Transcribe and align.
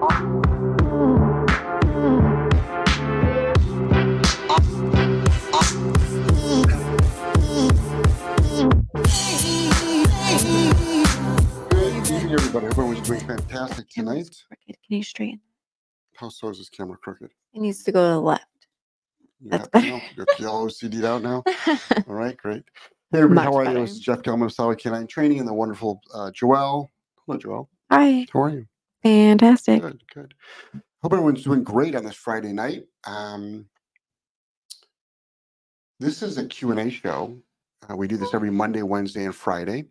Good 0.00 0.08
evening, 12.08 12.32
everybody. 12.32 12.66
Hope 12.66 12.78
everyone's 12.78 13.06
doing 13.06 13.20
fantastic 13.20 13.90
tonight. 13.90 14.30
Crooked. 14.48 14.66
Can 14.66 14.96
you 14.96 15.02
straighten? 15.02 15.40
How 16.16 16.30
so 16.30 16.48
is 16.48 16.56
this 16.56 16.70
camera 16.70 16.96
crooked? 16.96 17.30
It 17.52 17.60
needs 17.60 17.84
to 17.84 17.92
go 17.92 18.02
to 18.02 18.14
the 18.14 18.20
left. 18.20 18.46
You 19.38 19.50
That's 19.50 19.68
happy 19.74 19.90
now? 19.90 20.00
You're 20.16 20.26
you're 20.38 20.48
all 20.48 20.66
OCD'd 20.66 21.04
out 21.04 21.20
now? 21.20 21.42
All 22.08 22.14
right, 22.14 22.38
great. 22.38 22.62
Hey, 23.12 23.18
everybody, 23.20 23.44
how 23.44 23.54
are 23.54 23.64
you? 23.64 23.68
This 23.68 23.74
better. 23.74 23.84
is 23.84 24.00
Jeff 24.00 24.22
Gellman 24.22 24.46
of 24.46 24.52
Solid 24.52 24.78
K9 24.78 25.10
Training 25.10 25.40
and 25.40 25.48
the 25.48 25.52
wonderful 25.52 26.00
uh, 26.14 26.30
Joelle. 26.30 26.88
Hello, 27.26 27.38
Joelle. 27.38 27.68
Hi. 27.90 28.26
How 28.32 28.42
are 28.44 28.50
you? 28.50 28.66
Fantastic. 29.02 29.82
Good, 29.82 30.02
good. 30.14 30.34
Hope 31.02 31.12
everyone's 31.12 31.44
doing 31.44 31.64
great 31.64 31.94
on 31.94 32.04
this 32.04 32.16
Friday 32.16 32.52
night. 32.52 32.84
Um, 33.04 33.66
this 35.98 36.22
is 36.22 36.38
a 36.38 36.46
Q&A 36.46 36.90
show. 36.90 37.38
Uh, 37.88 37.96
we 37.96 38.08
do 38.08 38.16
this 38.16 38.34
every 38.34 38.50
Monday, 38.50 38.82
Wednesday, 38.82 39.24
and 39.24 39.34
Friday. 39.34 39.84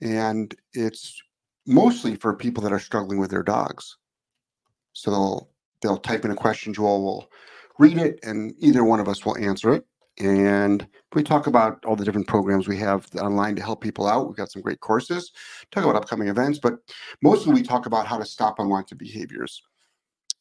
And 0.00 0.54
it's 0.72 1.20
mostly 1.66 2.16
for 2.16 2.34
people 2.34 2.62
that 2.64 2.72
are 2.72 2.80
struggling 2.80 3.18
with 3.18 3.30
their 3.30 3.44
dogs. 3.44 3.96
So 4.92 5.10
they'll 5.10 5.50
they'll 5.80 5.98
type 5.98 6.24
in 6.24 6.30
a 6.30 6.36
question, 6.36 6.74
Joelle 6.74 7.02
will 7.02 7.30
read 7.78 7.98
it, 7.98 8.20
and 8.22 8.54
either 8.58 8.84
one 8.84 9.00
of 9.00 9.08
us 9.08 9.24
will 9.24 9.36
answer 9.38 9.72
it. 9.72 9.86
And 10.18 10.86
we 11.14 11.22
talk 11.22 11.46
about 11.46 11.84
all 11.84 11.96
the 11.96 12.04
different 12.04 12.26
programs 12.26 12.68
we 12.68 12.76
have 12.78 13.06
online 13.20 13.56
to 13.56 13.62
help 13.62 13.80
people 13.80 14.06
out. 14.06 14.26
We've 14.26 14.36
got 14.36 14.50
some 14.50 14.62
great 14.62 14.80
courses, 14.80 15.32
talk 15.70 15.84
about 15.84 15.96
upcoming 15.96 16.28
events, 16.28 16.58
but 16.58 16.78
mostly 17.22 17.54
we 17.54 17.62
talk 17.62 17.86
about 17.86 18.06
how 18.06 18.18
to 18.18 18.24
stop 18.24 18.58
unwanted 18.58 18.98
behaviors. 18.98 19.62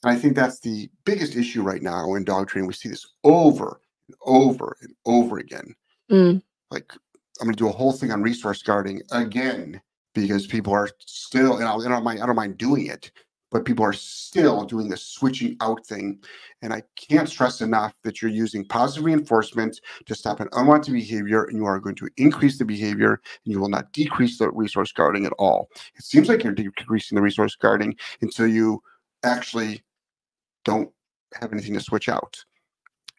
And 0.03 0.11
I 0.11 0.20
think 0.20 0.35
that's 0.35 0.59
the 0.59 0.89
biggest 1.05 1.35
issue 1.35 1.61
right 1.61 1.81
now 1.81 2.16
in 2.16 2.23
dog 2.23 2.47
training. 2.49 2.67
We 2.67 2.73
see 2.73 2.89
this 2.89 3.08
over 3.23 3.80
and 4.08 4.16
over 4.25 4.75
and 4.81 4.94
over 5.05 5.38
again. 5.38 5.75
Mm. 6.11 6.42
Like 6.69 6.92
I'm 7.39 7.47
going 7.47 7.55
to 7.55 7.64
do 7.64 7.69
a 7.69 7.73
whole 7.73 7.94
thing 7.94 8.11
on 8.11 8.22
resource 8.22 8.61
guarding 8.61 9.02
again 9.11 9.81
because 10.14 10.47
people 10.47 10.73
are 10.73 10.89
still, 10.99 11.58
and 11.58 11.66
I, 11.66 11.77
don't 11.89 12.03
mind, 12.03 12.22
I 12.22 12.25
don't 12.25 12.36
mind 12.36 12.58
doing 12.58 12.88
it, 12.88 13.11
but 13.52 13.66
people 13.66 13.85
are 13.85 13.94
still 13.94 14.63
doing 14.63 14.89
the 14.89 14.97
switching 14.97 15.57
out 15.61 15.85
thing. 15.85 16.19
And 16.61 16.73
I 16.73 16.83
can't 16.95 17.30
stress 17.30 17.61
enough 17.61 17.93
that 18.03 18.21
you're 18.21 18.31
using 18.31 18.66
positive 18.66 19.03
reinforcement 19.03 19.80
to 20.05 20.16
stop 20.16 20.39
an 20.39 20.47
unwanted 20.53 20.93
behavior, 20.93 21.43
and 21.43 21.58
you 21.58 21.66
are 21.66 21.80
going 21.80 21.95
to 21.95 22.09
increase 22.17 22.58
the 22.58 22.66
behavior, 22.66 23.21
and 23.45 23.53
you 23.53 23.59
will 23.59 23.69
not 23.69 23.91
decrease 23.93 24.38
the 24.38 24.49
resource 24.52 24.91
guarding 24.91 25.25
at 25.25 25.33
all. 25.38 25.69
It 25.95 26.03
seems 26.03 26.30
like 26.30 26.43
you're 26.43 26.53
decreasing 26.53 27.16
the 27.16 27.21
resource 27.21 27.55
guarding 27.55 27.95
until 28.21 28.47
you 28.47 28.81
actually 29.23 29.83
don't 30.63 30.89
have 31.39 31.52
anything 31.52 31.73
to 31.73 31.80
switch 31.80 32.09
out. 32.09 32.43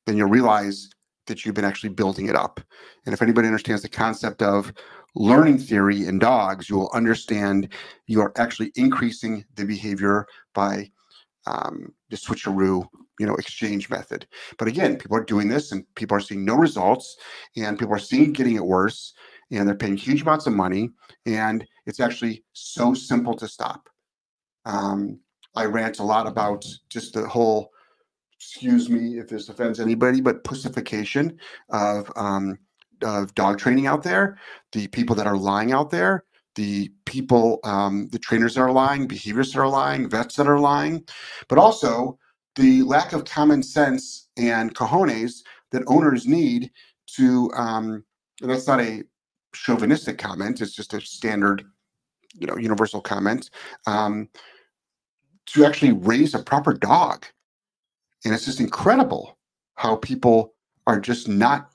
Then 0.06 0.16
you'll 0.16 0.28
realize 0.28 0.90
that 1.26 1.44
you've 1.44 1.54
been 1.54 1.64
actually 1.64 1.90
building 1.90 2.28
it 2.28 2.36
up. 2.36 2.60
And 3.06 3.12
if 3.12 3.22
anybody 3.22 3.46
understands 3.46 3.82
the 3.82 3.88
concept 3.88 4.42
of 4.42 4.72
learning 5.14 5.58
theory 5.58 6.06
in 6.06 6.18
dogs, 6.18 6.68
you 6.68 6.76
will 6.76 6.90
understand 6.94 7.68
you 8.06 8.20
are 8.20 8.32
actually 8.36 8.72
increasing 8.76 9.44
the 9.54 9.64
behavior 9.64 10.26
by 10.54 10.90
um, 11.46 11.92
the 12.10 12.16
switcheroo, 12.16 12.86
you 13.18 13.26
know, 13.26 13.34
exchange 13.34 13.90
method. 13.90 14.26
But 14.58 14.68
again, 14.68 14.96
people 14.96 15.16
are 15.16 15.24
doing 15.24 15.48
this 15.48 15.72
and 15.72 15.84
people 15.94 16.16
are 16.16 16.20
seeing 16.20 16.44
no 16.44 16.54
results 16.54 17.16
and 17.56 17.78
people 17.78 17.94
are 17.94 17.98
seeing 17.98 18.32
getting 18.32 18.56
it 18.56 18.64
worse 18.64 19.14
and 19.50 19.68
they're 19.68 19.74
paying 19.74 19.96
huge 19.96 20.22
amounts 20.22 20.46
of 20.46 20.54
money 20.54 20.90
and 21.26 21.66
it's 21.86 22.00
actually 22.00 22.44
so 22.52 22.94
simple 22.94 23.34
to 23.34 23.48
stop. 23.48 23.88
Um, 24.64 25.20
I 25.54 25.64
rant 25.64 25.98
a 25.98 26.04
lot 26.04 26.26
about 26.26 26.64
just 26.88 27.14
the 27.14 27.28
whole, 27.28 27.70
excuse 28.42 28.90
me 28.90 29.18
if 29.18 29.28
this 29.28 29.48
offends 29.48 29.78
anybody, 29.78 30.20
but 30.20 30.42
pussification 30.42 31.38
of 31.70 32.10
um, 32.16 32.58
of 33.02 33.32
dog 33.36 33.56
training 33.58 33.86
out 33.86 34.02
there, 34.02 34.36
the 34.72 34.88
people 34.88 35.14
that 35.14 35.28
are 35.28 35.36
lying 35.36 35.70
out 35.70 35.90
there, 35.90 36.24
the 36.56 36.90
people, 37.04 37.60
um, 37.62 38.08
the 38.10 38.18
trainers 38.18 38.54
that 38.54 38.62
are 38.62 38.72
lying, 38.72 39.06
behaviorists 39.06 39.52
that 39.52 39.60
are 39.60 39.68
lying, 39.68 40.10
vets 40.10 40.34
that 40.36 40.48
are 40.48 40.58
lying, 40.58 41.04
but 41.48 41.58
also 41.58 42.18
the 42.56 42.82
lack 42.82 43.12
of 43.12 43.24
common 43.24 43.62
sense 43.62 44.28
and 44.36 44.74
cojones 44.74 45.42
that 45.70 45.84
owners 45.86 46.26
need 46.26 46.70
to. 47.06 47.48
Um, 47.54 48.04
and 48.40 48.50
that's 48.50 48.66
not 48.66 48.80
a 48.80 49.04
chauvinistic 49.54 50.18
comment; 50.18 50.60
it's 50.60 50.74
just 50.74 50.94
a 50.94 51.00
standard, 51.00 51.62
you 52.34 52.48
know, 52.48 52.56
universal 52.56 53.00
comment. 53.00 53.50
Um, 53.86 54.28
to 55.46 55.64
actually 55.64 55.92
raise 55.92 56.34
a 56.34 56.42
proper 56.42 56.72
dog, 56.72 57.26
and 58.24 58.34
it's 58.34 58.44
just 58.44 58.60
incredible 58.60 59.38
how 59.76 59.96
people 59.96 60.54
are 60.86 61.00
just 61.00 61.28
not 61.28 61.70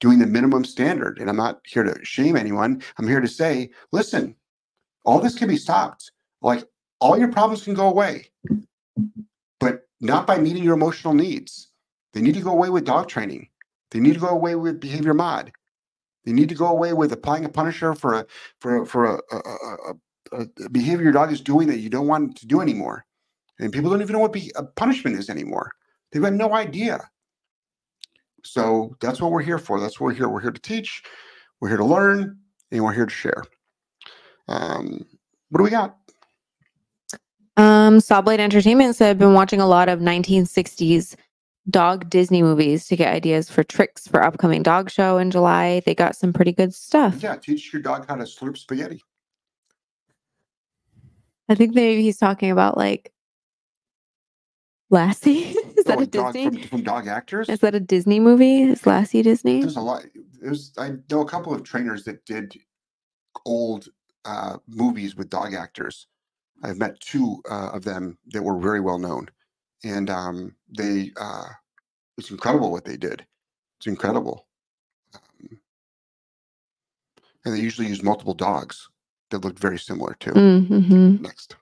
doing 0.00 0.18
the 0.18 0.26
minimum 0.26 0.64
standard. 0.64 1.18
And 1.18 1.28
I'm 1.28 1.36
not 1.36 1.60
here 1.64 1.84
to 1.84 2.04
shame 2.04 2.36
anyone. 2.36 2.82
I'm 2.98 3.08
here 3.08 3.20
to 3.20 3.28
say, 3.28 3.70
listen, 3.92 4.34
all 5.04 5.20
this 5.20 5.34
can 5.34 5.48
be 5.48 5.56
stopped. 5.56 6.10
Like 6.42 6.64
all 7.00 7.18
your 7.18 7.32
problems 7.32 7.64
can 7.64 7.74
go 7.74 7.88
away, 7.88 8.30
but 9.60 9.88
not 10.00 10.26
by 10.26 10.38
meeting 10.38 10.62
your 10.62 10.74
emotional 10.74 11.14
needs. 11.14 11.70
They 12.12 12.20
need 12.20 12.34
to 12.34 12.40
go 12.40 12.50
away 12.50 12.70
with 12.70 12.84
dog 12.84 13.08
training. 13.08 13.48
They 13.90 14.00
need 14.00 14.14
to 14.14 14.20
go 14.20 14.28
away 14.28 14.56
with 14.56 14.80
behavior 14.80 15.14
mod. 15.14 15.52
They 16.24 16.32
need 16.32 16.48
to 16.48 16.54
go 16.54 16.66
away 16.66 16.92
with 16.92 17.12
applying 17.12 17.44
a 17.44 17.48
punisher 17.48 17.94
for 17.94 18.14
a 18.14 18.26
for 18.60 18.86
for 18.86 19.04
a, 19.04 19.20
a, 19.30 19.38
a, 20.32 20.46
a 20.64 20.70
behavior 20.70 21.04
your 21.04 21.12
dog 21.12 21.32
is 21.32 21.40
doing 21.40 21.68
that 21.68 21.78
you 21.78 21.90
don't 21.90 22.06
want 22.06 22.36
to 22.38 22.46
do 22.46 22.60
anymore. 22.60 23.04
And 23.58 23.72
people 23.72 23.90
don't 23.90 24.02
even 24.02 24.14
know 24.14 24.20
what 24.20 24.32
be, 24.32 24.50
punishment 24.74 25.16
is 25.18 25.30
anymore. 25.30 25.72
They've 26.14 26.22
got 26.22 26.32
no 26.32 26.54
idea. 26.54 27.10
So 28.44 28.96
that's 29.00 29.20
what 29.20 29.32
we're 29.32 29.42
here 29.42 29.58
for. 29.58 29.80
That's 29.80 29.98
what 29.98 30.06
we're 30.06 30.14
here. 30.14 30.28
We're 30.28 30.40
here 30.40 30.52
to 30.52 30.60
teach. 30.60 31.02
We're 31.60 31.70
here 31.70 31.76
to 31.78 31.84
learn, 31.84 32.38
and 32.70 32.84
we're 32.84 32.92
here 32.92 33.06
to 33.06 33.12
share. 33.12 33.42
Um, 34.46 35.04
what 35.50 35.58
do 35.58 35.64
we 35.64 35.70
got? 35.70 35.96
Um, 37.56 37.98
Sawblade 37.98 38.38
Entertainment 38.38 38.94
said 38.94 39.10
I've 39.10 39.18
been 39.18 39.34
watching 39.34 39.60
a 39.60 39.66
lot 39.66 39.88
of 39.88 39.98
1960s 39.98 41.16
dog 41.70 42.08
Disney 42.10 42.42
movies 42.42 42.86
to 42.88 42.96
get 42.96 43.12
ideas 43.12 43.50
for 43.50 43.64
tricks 43.64 44.06
for 44.06 44.22
upcoming 44.22 44.62
dog 44.62 44.90
show 44.90 45.18
in 45.18 45.32
July. 45.32 45.82
They 45.84 45.96
got 45.96 46.14
some 46.14 46.32
pretty 46.32 46.52
good 46.52 46.74
stuff. 46.74 47.22
Yeah, 47.22 47.36
teach 47.36 47.72
your 47.72 47.82
dog 47.82 48.06
how 48.08 48.14
to 48.14 48.24
slurp 48.24 48.56
spaghetti. 48.56 49.02
I 51.48 51.56
think 51.56 51.74
maybe 51.74 52.02
he's 52.02 52.18
talking 52.18 52.52
about 52.52 52.76
like 52.76 53.12
Lassie. 54.90 55.56
Is 55.78 55.84
that 55.84 55.98
Oh, 55.98 56.02
a 56.02 56.06
dog 56.06 56.32
Disney? 56.34 56.60
from, 56.62 56.68
from 56.68 56.82
dog 56.82 57.06
actors. 57.08 57.48
Is 57.48 57.60
that 57.60 57.74
a 57.74 57.80
Disney 57.80 58.20
movie? 58.20 58.62
Is 58.62 58.86
Lassie 58.86 59.22
Disney? 59.22 59.60
There's 59.60 59.76
a 59.76 59.80
lot. 59.80 60.04
There's 60.40 60.72
I 60.78 60.92
know 61.10 61.20
a 61.22 61.28
couple 61.28 61.54
of 61.54 61.62
trainers 61.64 62.04
that 62.04 62.24
did 62.26 62.54
old 63.46 63.88
uh, 64.24 64.58
movies 64.68 65.16
with 65.16 65.30
dog 65.30 65.54
actors. 65.54 66.06
I've 66.62 66.78
met 66.78 67.00
two 67.00 67.42
uh, 67.50 67.70
of 67.72 67.84
them 67.84 68.18
that 68.28 68.42
were 68.42 68.58
very 68.58 68.80
well 68.80 68.98
known, 68.98 69.28
and 69.82 70.08
um, 70.10 70.54
they 70.76 71.12
uh, 71.20 71.46
it's 72.18 72.30
incredible 72.30 72.70
what 72.70 72.84
they 72.84 72.96
did. 72.96 73.26
It's 73.78 73.86
incredible, 73.86 74.46
um, 75.14 75.58
and 77.44 77.54
they 77.54 77.60
usually 77.60 77.88
use 77.88 78.02
multiple 78.02 78.34
dogs 78.34 78.88
that 79.30 79.44
looked 79.44 79.58
very 79.58 79.78
similar 79.78 80.16
too. 80.20 80.30
Mm-hmm. 80.32 81.22
Next, 81.22 81.56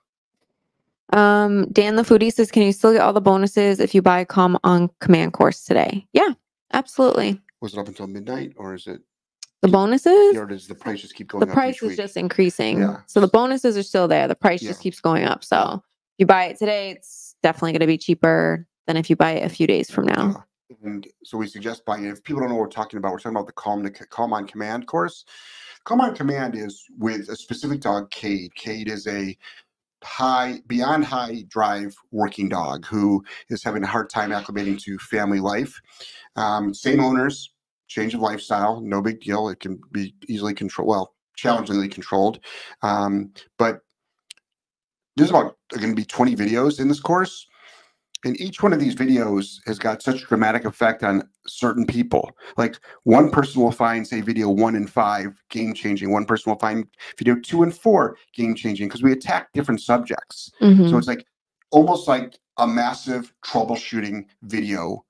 Um, 1.13 1.67
Dan 1.71 1.95
the 1.95 2.03
foodie 2.03 2.33
says, 2.33 2.51
"Can 2.51 2.63
you 2.63 2.71
still 2.73 2.93
get 2.93 3.01
all 3.01 3.13
the 3.13 3.21
bonuses 3.21 3.79
if 3.79 3.93
you 3.95 4.01
buy 4.01 4.19
a 4.19 4.25
Calm 4.25 4.57
on 4.63 4.89
Command 4.99 5.33
course 5.33 5.63
today?" 5.63 6.07
Yeah, 6.13 6.29
absolutely. 6.73 7.39
was 7.61 7.73
it 7.73 7.79
up 7.79 7.87
until 7.87 8.07
midnight, 8.07 8.53
or 8.57 8.73
is 8.73 8.87
it? 8.87 9.01
The 9.61 9.69
bonuses, 9.69 10.35
Or 10.35 10.45
does 10.45 10.67
the 10.67 10.75
price 10.75 11.01
just 11.01 11.15
keep 11.15 11.29
going 11.29 11.39
the 11.45 11.47
up? 11.49 11.53
price 11.53 11.77
is 11.77 11.89
week? 11.91 11.97
just 11.97 12.17
increasing. 12.17 12.79
Yeah. 12.81 12.97
So 13.07 13.21
the 13.21 13.29
bonuses 13.29 13.77
are 13.77 13.83
still 13.83 14.09
there. 14.09 14.27
The 14.27 14.35
price 14.35 14.59
just 14.59 14.81
keeps 14.81 14.99
going 14.99 15.23
up. 15.23 15.41
So 15.45 15.75
if 15.75 15.81
you 16.17 16.25
buy 16.25 16.45
it 16.47 16.59
today, 16.59 16.91
it's 16.91 17.35
definitely 17.41 17.71
going 17.71 17.79
to 17.79 17.87
be 17.87 17.97
cheaper 17.97 18.67
than 18.87 18.97
if 18.97 19.09
you 19.09 19.15
buy 19.15 19.31
it 19.31 19.45
a 19.45 19.49
few 19.49 19.65
days 19.65 19.89
from 19.89 20.07
now. 20.07 20.45
Yeah. 20.69 20.75
And 20.83 21.07
so 21.23 21.37
we 21.37 21.47
suggest 21.47 21.85
buying. 21.85 22.03
If 22.03 22.21
people 22.25 22.41
don't 22.41 22.49
know 22.49 22.55
what 22.55 22.63
we're 22.63 22.69
talking 22.71 22.97
about, 22.97 23.13
we're 23.13 23.19
talking 23.19 23.37
about 23.37 23.45
the 23.47 23.53
Calm, 23.53 23.83
to, 23.83 23.89
Calm 24.07 24.33
on 24.33 24.45
Command 24.47 24.85
course. 24.87 25.23
Calm 25.85 26.01
on 26.01 26.13
Command 26.13 26.55
is 26.57 26.83
with 26.97 27.29
a 27.29 27.35
specific 27.37 27.79
dog, 27.79 28.09
Cade. 28.11 28.53
Cade 28.55 28.89
is 28.89 29.07
a 29.07 29.37
high, 30.03 30.59
beyond 30.67 31.05
high 31.05 31.45
drive 31.47 31.95
working 32.11 32.49
dog 32.49 32.85
who 32.85 33.23
is 33.49 33.63
having 33.63 33.83
a 33.83 33.87
hard 33.87 34.09
time 34.09 34.31
acclimating 34.31 34.79
to 34.83 34.97
family 34.99 35.39
life. 35.39 35.79
Um, 36.35 36.73
same 36.73 36.99
owners, 36.99 37.53
change 37.87 38.13
of 38.13 38.21
lifestyle, 38.21 38.81
no 38.81 39.01
big 39.01 39.21
deal. 39.21 39.49
It 39.49 39.59
can 39.59 39.79
be 39.91 40.15
easily 40.27 40.53
controlled, 40.53 40.89
well, 40.89 41.15
challengingly 41.35 41.89
controlled. 41.89 42.39
Um, 42.81 43.33
but 43.57 43.81
there's 45.15 45.29
about 45.29 45.57
going 45.69 45.89
to 45.89 45.95
be 45.95 46.05
20 46.05 46.35
videos 46.35 46.79
in 46.79 46.87
this 46.87 46.99
course. 46.99 47.47
And 48.23 48.39
each 48.39 48.63
one 48.63 48.73
of 48.73 48.79
these 48.79 48.95
videos 48.95 49.59
has 49.65 49.77
got 49.77 50.01
such 50.01 50.21
dramatic 50.21 50.65
effect 50.65 51.03
on 51.03 51.27
certain 51.47 51.85
people. 51.85 52.31
Like 52.57 52.77
one 53.03 53.29
person 53.29 53.61
will 53.61 53.71
find, 53.71 54.07
say, 54.07 54.21
video 54.21 54.49
one 54.49 54.75
and 54.75 54.89
five 54.89 55.41
game 55.49 55.73
changing. 55.73 56.11
One 56.11 56.25
person 56.25 56.51
will 56.51 56.59
find 56.59 56.85
video 57.17 57.35
two 57.35 57.63
and 57.63 57.75
four 57.75 58.17
game 58.33 58.55
changing 58.55 58.87
because 58.87 59.03
we 59.03 59.11
attack 59.11 59.51
different 59.53 59.81
subjects. 59.81 60.51
Mhm. 60.61 60.89
So 60.89 60.97
it's 60.97 61.07
like 61.07 61.25
almost 61.71 62.07
like 62.07 62.37
a 62.57 62.67
massive 62.67 63.33
troubleshooting 63.45 64.25
video. 64.43 65.03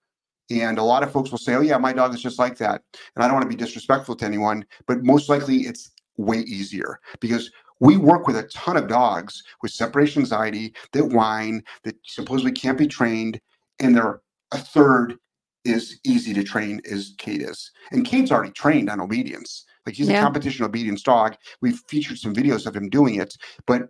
And 0.50 0.78
a 0.78 0.84
lot 0.84 1.04
of 1.04 1.12
folks 1.12 1.32
will 1.32 1.38
say, 1.38 1.56
oh, 1.56 1.62
yeah, 1.62 1.78
my 1.78 1.94
dog 1.94 2.14
is 2.14 2.22
just 2.22 2.40
like 2.40 2.58
that. 2.58 2.82
And 3.16 3.24
I 3.24 3.28
don't 3.28 3.36
want 3.36 3.50
to 3.50 3.58
be 3.58 3.64
disrespectful 3.64 4.16
to 4.18 4.26
anyone, 4.26 4.66
but 4.88 5.04
most 5.04 5.30
likely 5.30 5.62
it's 5.62 5.92
way 6.18 6.40
easier 6.40 7.00
because 7.20 7.50
we 7.84 7.98
work 7.98 8.28
with 8.28 8.38
a 8.38 8.44
ton 8.44 8.78
of 8.78 8.88
dogs 8.88 9.44
with 9.62 9.72
separation 9.72 10.22
anxiety 10.22 10.74
that 10.94 11.06
whine, 11.06 11.62
that 11.84 11.96
supposedly 12.06 12.54
can't 12.54 12.78
be 12.78 12.88
trained, 12.88 13.42
and 13.82 13.94
they're 13.94 14.22
a 14.54 14.58
third 14.58 15.18
is 15.66 16.00
easy 16.06 16.34
to 16.34 16.44
train 16.44 16.80
as 16.90 17.14
Cade 17.18 17.42
is. 17.42 17.72
And 17.92 18.06
Cade's 18.06 18.32
already 18.32 18.54
trained 18.54 18.90
on 18.90 19.02
obedience. 19.02 19.66
Like 19.86 19.96
he's 19.96 20.08
Yeah. 20.08 20.20
a 20.20 20.24
competition 20.24 20.64
obedience 20.64 21.04
dog. 21.04 21.36
We've 21.62 21.82
featured 21.90 22.18
some 22.18 22.34
videos 22.34 22.66
of 22.66 22.74
him 22.74 22.90
doing 22.90 23.16
it, 23.16 23.36
but 23.68 23.90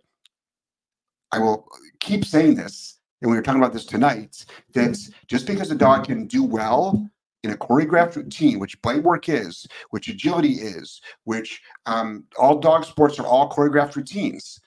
I 1.32 1.38
will 1.38 1.68
keep 2.00 2.26
saying 2.26 2.56
this, 2.56 3.00
and 3.22 3.30
we 3.30 3.38
were 3.38 3.44
talking 3.44 3.62
about 3.62 3.74
this 3.74 3.86
tonight, 3.86 4.44
that 4.74 4.98
just 5.28 5.46
because 5.46 5.70
a 5.70 5.76
dog 5.76 6.06
can 6.06 6.26
do 6.26 6.44
well 6.44 7.08
in 7.44 7.52
a 7.52 7.58
choreographed 7.58 8.16
routine, 8.16 8.60
which 8.60 8.82
blade 8.82 9.04
work 9.04 9.28
is, 9.28 9.68
which 9.90 10.08
agility 10.08 10.54
is, 10.54 11.02
which 11.26 11.62
um, 11.86 12.24
all 12.40 12.60
dog 12.60 12.86
sports 12.86 13.20
are 13.20 13.26
all 13.26 13.50
choreographed 13.50 13.96
routines. 13.96 14.60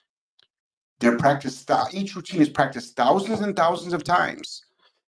They're 1.01 1.19
practiced, 1.19 1.71
each 1.93 2.15
routine 2.15 2.41
is 2.41 2.49
practiced 2.49 2.97
thousands 2.97 3.41
and 3.41 3.57
thousands 3.57 3.93
of 3.93 4.05
times. 4.05 4.65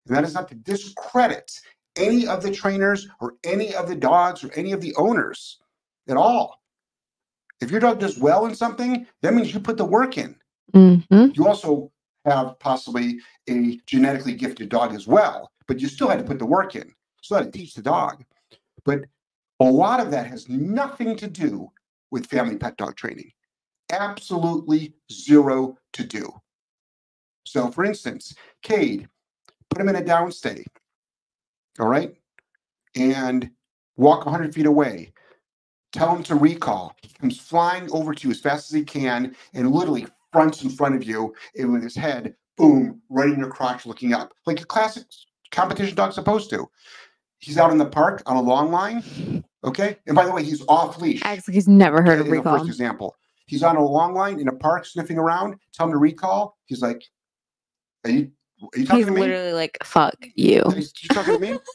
And 0.06 0.16
that 0.16 0.24
is 0.24 0.34
not 0.34 0.48
to 0.48 0.54
discredit 0.54 1.50
any 1.96 2.26
of 2.26 2.42
the 2.42 2.50
trainers 2.50 3.08
or 3.20 3.34
any 3.44 3.74
of 3.74 3.88
the 3.88 3.94
dogs 3.96 4.44
or 4.44 4.52
any 4.54 4.72
of 4.72 4.80
the 4.80 4.94
owners 4.96 5.58
at 6.08 6.16
all. 6.16 6.60
If 7.60 7.70
your 7.70 7.80
dog 7.80 7.98
does 8.00 8.18
well 8.18 8.46
in 8.46 8.54
something, 8.54 9.06
that 9.22 9.34
means 9.34 9.54
you 9.54 9.60
put 9.60 9.76
the 9.76 9.84
work 9.84 10.18
in. 10.18 10.36
hmm 10.72 10.96
You 11.34 11.46
also 11.46 11.90
have 12.24 12.58
possibly 12.58 13.20
a 13.48 13.78
genetically 13.86 14.34
gifted 14.34 14.68
dog 14.68 14.94
as 14.94 15.06
well, 15.06 15.50
but 15.66 15.80
you 15.80 15.88
still 15.88 16.08
had 16.08 16.18
to 16.18 16.24
put 16.24 16.38
the 16.38 16.46
work 16.46 16.74
in. 16.74 16.92
So 17.24 17.36
had 17.36 17.50
to 17.50 17.58
teach 17.58 17.72
the 17.72 17.80
dog. 17.80 18.22
But 18.84 19.06
a 19.58 19.64
lot 19.64 20.00
of 20.00 20.10
that 20.10 20.26
has 20.26 20.46
nothing 20.50 21.16
to 21.16 21.26
do 21.26 21.70
with 22.10 22.26
family 22.26 22.58
pet 22.58 22.76
dog 22.76 22.96
training. 22.96 23.32
Absolutely 23.90 24.92
zero 25.10 25.78
to 25.94 26.04
do. 26.04 26.30
So, 27.46 27.70
for 27.70 27.82
instance, 27.86 28.34
Cade, 28.62 29.08
put 29.70 29.80
him 29.80 29.88
in 29.88 29.96
a 29.96 30.04
down 30.04 30.28
downstay, 30.28 30.64
all 31.78 31.88
right, 31.88 32.14
and 32.94 33.50
walk 33.96 34.26
100 34.26 34.54
feet 34.54 34.66
away. 34.66 35.14
Tell 35.92 36.14
him 36.14 36.22
to 36.24 36.34
recall. 36.34 36.94
He 37.00 37.08
comes 37.08 37.40
flying 37.40 37.90
over 37.90 38.12
to 38.12 38.28
you 38.28 38.32
as 38.32 38.40
fast 38.40 38.70
as 38.70 38.76
he 38.76 38.84
can 38.84 39.34
and 39.54 39.70
literally 39.70 40.06
fronts 40.30 40.62
in 40.62 40.68
front 40.68 40.94
of 40.94 41.04
you 41.04 41.34
and 41.56 41.72
with 41.72 41.82
his 41.82 41.96
head, 41.96 42.34
boom, 42.58 43.00
right 43.08 43.30
in 43.30 43.38
your 43.38 43.50
crotch 43.50 43.86
looking 43.86 44.12
up, 44.12 44.34
like 44.44 44.60
a 44.60 44.66
classic 44.66 45.04
competition 45.54 45.94
dog's 45.94 46.16
supposed 46.16 46.50
to. 46.50 46.68
He's 47.44 47.58
out 47.58 47.70
in 47.70 47.78
the 47.78 47.84
park 47.86 48.22
on 48.24 48.36
a 48.36 48.40
long 48.40 48.70
line, 48.70 49.44
okay? 49.64 49.98
And 50.06 50.16
by 50.16 50.24
the 50.24 50.32
way, 50.32 50.42
he's 50.42 50.64
off 50.66 50.98
leash. 51.00 51.20
Acts 51.24 51.46
like 51.46 51.54
he's 51.54 51.68
never 51.68 52.00
heard 52.02 52.20
of 52.20 52.28
recall. 52.28 52.58
First 52.58 52.70
example, 52.70 53.14
he's 53.46 53.62
on 53.62 53.76
a 53.76 53.84
long 53.84 54.14
line 54.14 54.40
in 54.40 54.48
a 54.48 54.52
park 54.52 54.86
sniffing 54.86 55.18
around. 55.18 55.56
Tell 55.74 55.86
him 55.86 55.92
to 55.92 55.98
recall. 55.98 56.56
He's 56.64 56.80
like, 56.80 57.04
"Are 58.04 58.10
you? 58.10 58.30
Are 58.62 58.78
you 58.78 58.86
talking 58.86 58.96
He's 58.98 59.06
to 59.06 59.12
me? 59.12 59.20
literally 59.20 59.52
like, 59.52 59.76
fuck 59.84 60.16
you. 60.34 60.62
Are 60.62 60.74
you 60.76 60.86
talking 61.12 61.34
to 61.34 61.38
me?" 61.40 61.58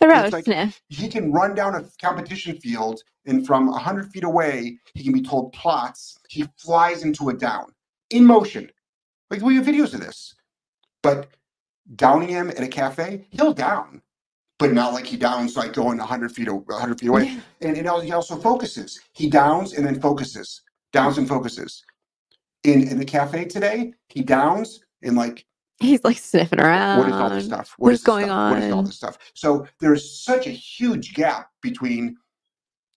The 0.00 0.08
road 0.08 0.32
like- 0.32 0.44
sniff. 0.44 0.80
he 0.88 1.08
can 1.08 1.30
run 1.30 1.54
down 1.54 1.74
a 1.74 1.84
competition 2.00 2.56
field 2.58 3.02
and 3.26 3.46
from 3.46 3.66
100 3.70 4.10
feet 4.10 4.24
away 4.24 4.78
he 4.94 5.04
can 5.04 5.12
be 5.12 5.20
told 5.22 5.52
platz 5.52 6.18
he 6.28 6.48
flies 6.56 7.02
into 7.04 7.28
a 7.28 7.34
down 7.34 7.66
in 8.08 8.24
motion 8.24 8.70
like 9.30 9.42
we 9.42 9.56
have 9.56 9.66
videos 9.66 9.92
of 9.92 10.00
this 10.00 10.34
but 11.02 11.28
downing 11.96 12.30
him 12.30 12.48
at 12.48 12.60
a 12.62 12.66
cafe 12.68 13.26
he'll 13.30 13.52
down 13.52 14.00
but 14.60 14.72
not 14.72 14.92
like 14.92 15.06
he 15.06 15.16
downs 15.16 15.56
like 15.56 15.72
going 15.72 15.98
100 15.98 16.30
feet 16.30 16.48
o- 16.48 16.62
100 16.66 17.00
feet 17.00 17.08
away 17.08 17.38
and 17.62 17.76
it, 17.76 17.86
al- 17.86 18.00
he 18.00 18.12
also 18.12 18.36
focuses 18.36 19.00
he 19.14 19.28
downs 19.28 19.72
and 19.72 19.84
then 19.84 20.00
focuses 20.00 20.62
downs 20.92 21.18
and 21.18 21.26
focuses 21.26 21.82
in 22.64 22.86
in 22.86 22.98
the 22.98 23.04
cafe 23.04 23.44
today 23.46 23.92
he 24.08 24.22
downs 24.22 24.84
and 25.02 25.16
like 25.16 25.44
He's 25.80 26.04
like 26.04 26.18
sniffing 26.18 26.60
around. 26.60 26.98
what 26.98 27.08
is 27.08 27.14
all 27.14 27.30
this 27.30 27.46
stuff? 27.46 27.74
what 27.78 27.92
is 27.94 28.00
is 28.00 28.04
going 28.04 28.26
stuff? 28.26 28.50
What 28.52 28.62
is 28.62 28.70
all 28.72 28.82
this 28.82 28.96
stuff? 28.96 29.16
So 29.34 29.66
there's 29.80 30.22
such 30.22 30.46
a 30.46 30.50
huge 30.50 31.14
gap 31.14 31.48
between 31.62 32.18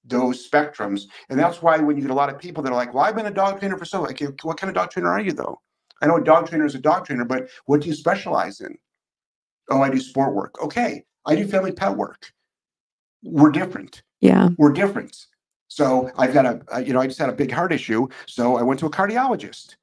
those 0.04 0.45
spectrums, 0.50 1.04
and 1.30 1.39
that's 1.39 1.62
why 1.62 1.77
when 1.77 1.95
you 1.95 2.01
get 2.01 2.12
a 2.12 2.13
lot 2.13 2.30
of 2.30 2.38
people 2.38 2.62
that 2.62 2.74
are 2.74 2.75
like, 2.75 2.94
"Well, 2.94 3.06
I've 3.06 3.15
been 3.15 3.27
a 3.27 3.31
dog 3.31 3.62
trainer 3.62 3.77
for 3.77 3.86
so," 3.86 4.01
like, 4.01 4.19
what 4.42 4.57
kind 4.57 4.69
of 4.69 4.75
dog 4.75 4.92
trainer 4.92 5.07
are 5.10 5.21
you 5.21 5.31
though? 5.31 5.62
I 6.01 6.07
know 6.07 6.18
a 6.18 6.24
dog 6.24 6.50
trainer 6.50 6.65
is 6.65 6.75
a 6.75 6.80
dog 6.80 7.06
trainer, 7.06 7.24
but 7.24 7.48
what 7.68 7.80
do 7.80 7.88
you 7.88 7.95
specialize 7.95 8.60
in? 8.60 8.77
Oh, 9.71 9.81
I 9.81 9.89
do 9.89 10.01
sport 10.01 10.36
work. 10.36 10.62
Okay, 10.62 11.06
I 11.25 11.35
do 11.35 11.47
family 11.47 11.71
pet 11.71 11.95
work. 11.95 12.31
We're 13.23 13.51
different 13.51 14.03
Yeah. 14.19 14.49
we're 14.57 14.73
different. 14.73 15.25
So 15.69 16.11
I've 16.17 16.33
got 16.33 16.45
a, 16.45 16.61
uh, 16.75 16.79
you 16.79 16.93
know, 16.93 16.99
I 16.99 17.07
just 17.07 17.19
had 17.19 17.29
a 17.29 17.33
big 17.33 17.51
heart 17.51 17.73
issue. 17.73 18.07
So 18.27 18.57
I 18.57 18.61
went 18.61 18.79
to 18.81 18.85
a 18.85 18.91
cardiologist. 18.91 19.75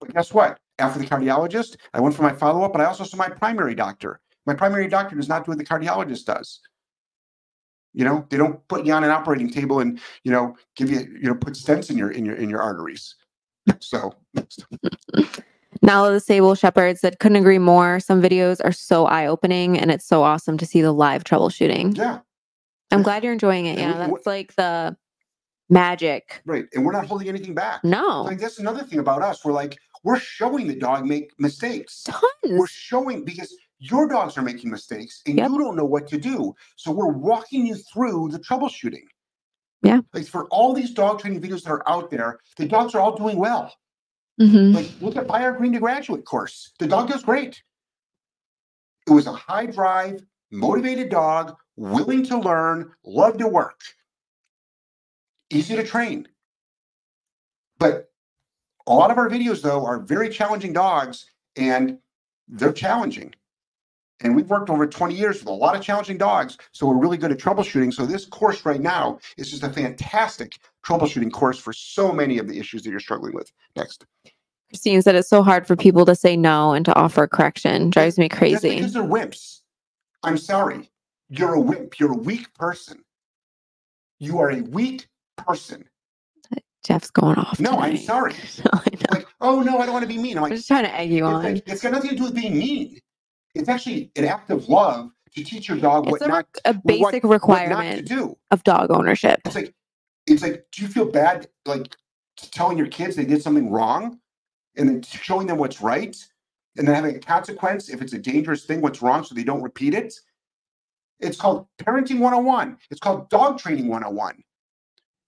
But 0.00 0.12
guess 0.14 0.32
what? 0.32 0.58
After 0.78 0.98
the 0.98 1.06
cardiologist, 1.06 1.76
I 1.94 2.00
went 2.00 2.14
for 2.14 2.22
my 2.22 2.32
follow 2.32 2.62
up, 2.62 2.72
but 2.72 2.80
I 2.80 2.84
also 2.84 3.02
saw 3.04 3.16
my 3.16 3.28
primary 3.28 3.74
doctor. 3.74 4.20
My 4.44 4.54
primary 4.54 4.88
doctor 4.88 5.16
does 5.16 5.28
not 5.28 5.44
do 5.44 5.50
what 5.50 5.58
the 5.58 5.64
cardiologist 5.64 6.26
does. 6.26 6.60
You 7.94 8.04
know, 8.04 8.26
they 8.28 8.36
don't 8.36 8.66
put 8.68 8.84
you 8.84 8.92
on 8.92 9.04
an 9.04 9.10
operating 9.10 9.50
table 9.50 9.80
and 9.80 9.98
you 10.22 10.30
know 10.30 10.54
give 10.76 10.90
you 10.90 11.00
you 11.00 11.28
know 11.28 11.34
put 11.34 11.54
stents 11.54 11.90
in 11.90 11.96
your 11.96 12.10
in 12.10 12.26
your 12.26 12.36
in 12.36 12.50
your 12.50 12.60
arteries. 12.60 13.14
So 13.80 14.12
Nala 15.86 16.12
the 16.12 16.20
Sable 16.20 16.54
Shepherd 16.54 16.98
said, 16.98 17.18
couldn't 17.20 17.36
agree 17.36 17.58
more. 17.58 18.00
Some 18.00 18.20
videos 18.20 18.60
are 18.64 18.72
so 18.72 19.06
eye 19.06 19.26
opening 19.26 19.78
and 19.78 19.90
it's 19.90 20.04
so 20.04 20.22
awesome 20.22 20.58
to 20.58 20.66
see 20.66 20.82
the 20.82 20.92
live 20.92 21.22
troubleshooting. 21.24 21.96
yeah, 21.96 22.18
I'm 22.90 23.02
glad 23.02 23.22
you're 23.24 23.32
enjoying 23.32 23.66
it. 23.66 23.78
And 23.78 23.94
Yeah. 23.94 24.06
we- 24.08 24.12
That's 24.14 24.26
like 24.26 24.54
the 24.56 24.96
magic. 25.70 26.42
right. 26.44 26.66
And 26.74 26.84
we're 26.84 26.92
not 26.92 27.06
holding 27.06 27.28
anything 27.28 27.54
back. 27.54 27.82
No. 27.84 28.22
Like 28.22 28.38
that's 28.38 28.58
another 28.58 28.82
thing 28.84 28.98
about 28.98 29.22
us. 29.22 29.44
We're 29.44 29.52
like 29.52 29.78
we're 30.04 30.18
showing 30.18 30.66
the 30.68 30.74
dog 30.76 31.04
make 31.06 31.32
mistakes. 31.38 32.04
we're 32.44 32.66
showing 32.68 33.24
because 33.24 33.52
your 33.78 34.06
dogs 34.08 34.36
are 34.38 34.42
making 34.42 34.70
mistakes 34.70 35.22
and 35.26 35.36
Yep. 35.38 35.50
you 35.50 35.58
don't 35.58 35.76
know 35.76 35.84
what 35.84 36.06
to 36.08 36.18
do. 36.18 36.54
So 36.76 36.90
we're 36.92 37.08
walking 37.12 37.66
you 37.66 37.74
through 37.76 38.28
the 38.30 38.38
troubleshooting. 38.38 39.04
Yeah. 39.82 40.00
Like 40.14 40.26
for 40.26 40.46
all 40.46 40.72
these 40.72 40.92
dog 40.92 41.20
training 41.20 41.40
videos 41.40 41.62
that 41.64 41.70
are 41.70 41.88
out 41.88 42.10
there, 42.10 42.38
the 42.56 42.66
dogs 42.66 42.94
are 42.94 43.00
all 43.00 43.16
doing 43.16 43.36
well. 43.36 43.72
Mhm. 44.40 44.74
Like 44.74 44.90
look 45.00 45.16
at 45.16 45.26
Buy 45.26 45.42
Our 45.42 45.52
Green 45.52 45.72
to 45.72 45.80
Graduate 45.80 46.24
course. 46.24 46.72
The 46.78 46.86
dog 46.86 47.08
does 47.08 47.22
great. 47.22 47.62
It 49.06 49.12
was 49.12 49.26
a 49.26 49.32
high 49.32 49.66
drive, 49.66 50.24
motivated 50.50 51.08
dog, 51.10 51.56
willing 51.76 52.24
to 52.24 52.38
learn, 52.38 52.92
loved 53.04 53.38
to 53.38 53.48
work. 53.48 53.80
Easy 55.50 55.76
to 55.76 55.84
train. 55.84 56.28
But 57.78 58.10
a 58.86 58.94
lot 58.94 59.10
of 59.10 59.18
our 59.18 59.28
videos, 59.28 59.62
though, 59.62 59.84
are 59.86 60.00
very 60.00 60.28
challenging 60.28 60.72
dogs 60.72 61.30
and 61.56 61.98
they're 62.48 62.72
challenging. 62.72 63.34
And 64.20 64.34
we've 64.34 64.48
worked 64.48 64.70
over 64.70 64.86
20 64.86 65.14
years 65.14 65.40
with 65.40 65.48
a 65.48 65.52
lot 65.52 65.76
of 65.76 65.82
challenging 65.82 66.16
dogs. 66.16 66.56
So 66.72 66.86
we're 66.86 66.96
really 66.98 67.18
good 67.18 67.32
at 67.32 67.38
troubleshooting. 67.38 67.92
So 67.92 68.06
this 68.06 68.24
course 68.24 68.64
right 68.64 68.80
now 68.80 69.18
is 69.36 69.50
just 69.50 69.62
a 69.62 69.70
fantastic 69.70 70.58
troubleshooting 70.84 71.32
course 71.32 71.58
for 71.58 71.72
so 71.72 72.12
many 72.12 72.38
of 72.38 72.48
the 72.48 72.58
issues 72.58 72.82
that 72.82 72.90
you're 72.90 73.00
struggling 73.00 73.34
with. 73.34 73.52
Next. 73.76 74.06
Christine 74.70 75.02
said 75.02 75.14
it's 75.14 75.28
so 75.28 75.42
hard 75.42 75.66
for 75.66 75.76
people 75.76 76.04
to 76.06 76.14
say 76.14 76.36
no 76.36 76.72
and 76.72 76.84
to 76.84 76.94
offer 76.96 77.26
correction. 77.26 77.90
Drives 77.90 78.18
me 78.18 78.28
crazy. 78.28 78.76
because 78.76 78.92
they're 78.92 79.02
wimps. 79.02 79.60
I'm 80.22 80.36
sorry. 80.38 80.90
You're 81.28 81.54
a 81.54 81.60
wimp. 81.60 81.98
You're 81.98 82.12
a 82.12 82.16
weak 82.16 82.52
person. 82.54 83.02
You 84.18 84.38
are 84.38 84.50
a 84.50 84.62
weak 84.62 85.06
person. 85.36 85.84
Jeff's 86.84 87.10
going 87.10 87.36
off. 87.36 87.58
No, 87.58 87.72
I'm 87.78 87.96
sorry. 87.96 88.34
No, 88.64 88.70
I 88.74 88.90
know. 88.94 89.00
Like, 89.12 89.26
oh 89.40 89.60
no, 89.62 89.78
I 89.78 89.86
don't 89.86 89.92
want 89.92 90.04
to 90.04 90.08
be 90.08 90.18
mean. 90.18 90.38
I'm 90.38 90.44
I'm 90.44 90.50
like, 90.50 90.56
just 90.58 90.68
trying 90.68 90.84
to 90.84 90.94
egg 90.94 91.10
you 91.10 91.26
it's, 91.26 91.34
on. 91.34 91.42
like, 91.42 91.68
it's 91.68 91.82
got 91.82 91.92
nothing 91.92 92.10
to 92.10 92.16
do 92.16 92.22
with 92.24 92.34
being 92.34 92.56
mean. 92.58 92.98
It's 93.54 93.68
actually 93.68 94.10
an 94.16 94.24
act 94.24 94.50
of 94.50 94.68
love 94.68 95.10
to 95.34 95.42
teach 95.44 95.68
your 95.68 95.78
dog 95.78 96.08
what 96.08 96.22
a, 96.22 96.28
not 96.28 96.46
a 96.64 96.74
what- 96.74 96.84
basic 96.86 97.24
what 97.24 97.30
requirement 97.30 98.06
do. 98.06 98.36
of 98.52 98.62
dog 98.64 98.90
ownership. 98.90 99.40
It's 99.44 99.54
like, 99.56 99.74
it's 100.26 100.42
like, 100.42 100.64
do 100.72 100.82
you 100.82 100.88
feel 100.88 101.06
bad 101.06 101.48
like 101.66 101.88
telling 102.36 102.78
your 102.78 102.86
kids 102.88 103.16
they 103.16 103.24
did 103.24 103.42
something 103.42 103.70
wrong, 103.70 104.20
and 104.76 104.88
then 104.88 105.02
showing 105.02 105.46
them 105.46 105.58
what's 105.58 105.80
right, 105.80 106.16
and 106.76 106.86
then 106.86 106.94
having 106.94 107.16
a 107.16 107.18
consequence 107.18 107.88
if 107.88 108.02
it's 108.02 108.12
a 108.12 108.18
dangerous 108.18 108.64
thing, 108.64 108.80
what's 108.80 109.02
wrong, 109.02 109.24
so 109.24 109.34
they 109.34 109.44
don't 109.44 109.62
repeat 109.62 109.94
it? 109.94 110.14
It's 111.20 111.38
called 111.38 111.66
parenting 111.78 112.18
101. 112.18 112.76
It's 112.90 113.00
called 113.00 113.30
dog 113.30 113.58
training 113.58 113.88
101. 113.88 114.42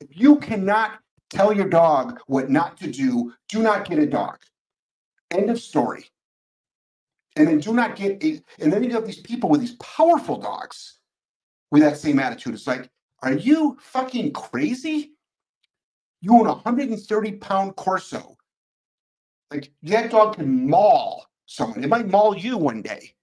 If 0.01 0.09
you 0.11 0.37
cannot 0.37 1.01
tell 1.31 1.53
your 1.53 1.69
dog 1.69 2.21
what 2.27 2.51
not 2.51 2.79
to 2.79 2.91
do, 2.91 3.33
do 3.49 3.63
not 3.63 3.89
get 3.89 3.99
a 3.99 4.07
dog. 4.07 4.39
End 5.31 5.51
of 5.51 5.61
story. 5.61 6.05
And 7.37 7.47
then 7.47 7.59
do 7.61 7.73
not 7.73 7.97
get 7.97 8.23
a, 8.23 8.41
and 8.59 8.73
then 8.73 8.83
you 8.83 8.91
have 8.93 9.07
these 9.07 9.21
people 9.21 9.49
with 9.49 9.61
these 9.61 9.77
powerful 9.77 10.39
dogs 10.39 10.99
with 11.71 11.83
that 11.83 11.99
same 11.99 12.19
attitude. 12.19 12.55
It's 12.55 12.67
like, 12.67 12.91
are 13.23 13.33
you 13.33 13.77
fucking 13.81 14.33
crazy? 14.33 15.13
You 16.21 16.35
own 16.35 16.47
a 16.47 16.55
130 16.55 17.33
pound 17.33 17.77
Corso. 17.77 18.38
Like 19.51 19.71
that 19.85 20.11
dog 20.11 20.37
can 20.37 20.69
maul 20.69 21.27
someone. 21.47 21.83
It 21.83 21.89
might 21.89 22.09
maul 22.09 22.37
you 22.37 22.57
one 22.57 22.83
day. 22.83 23.15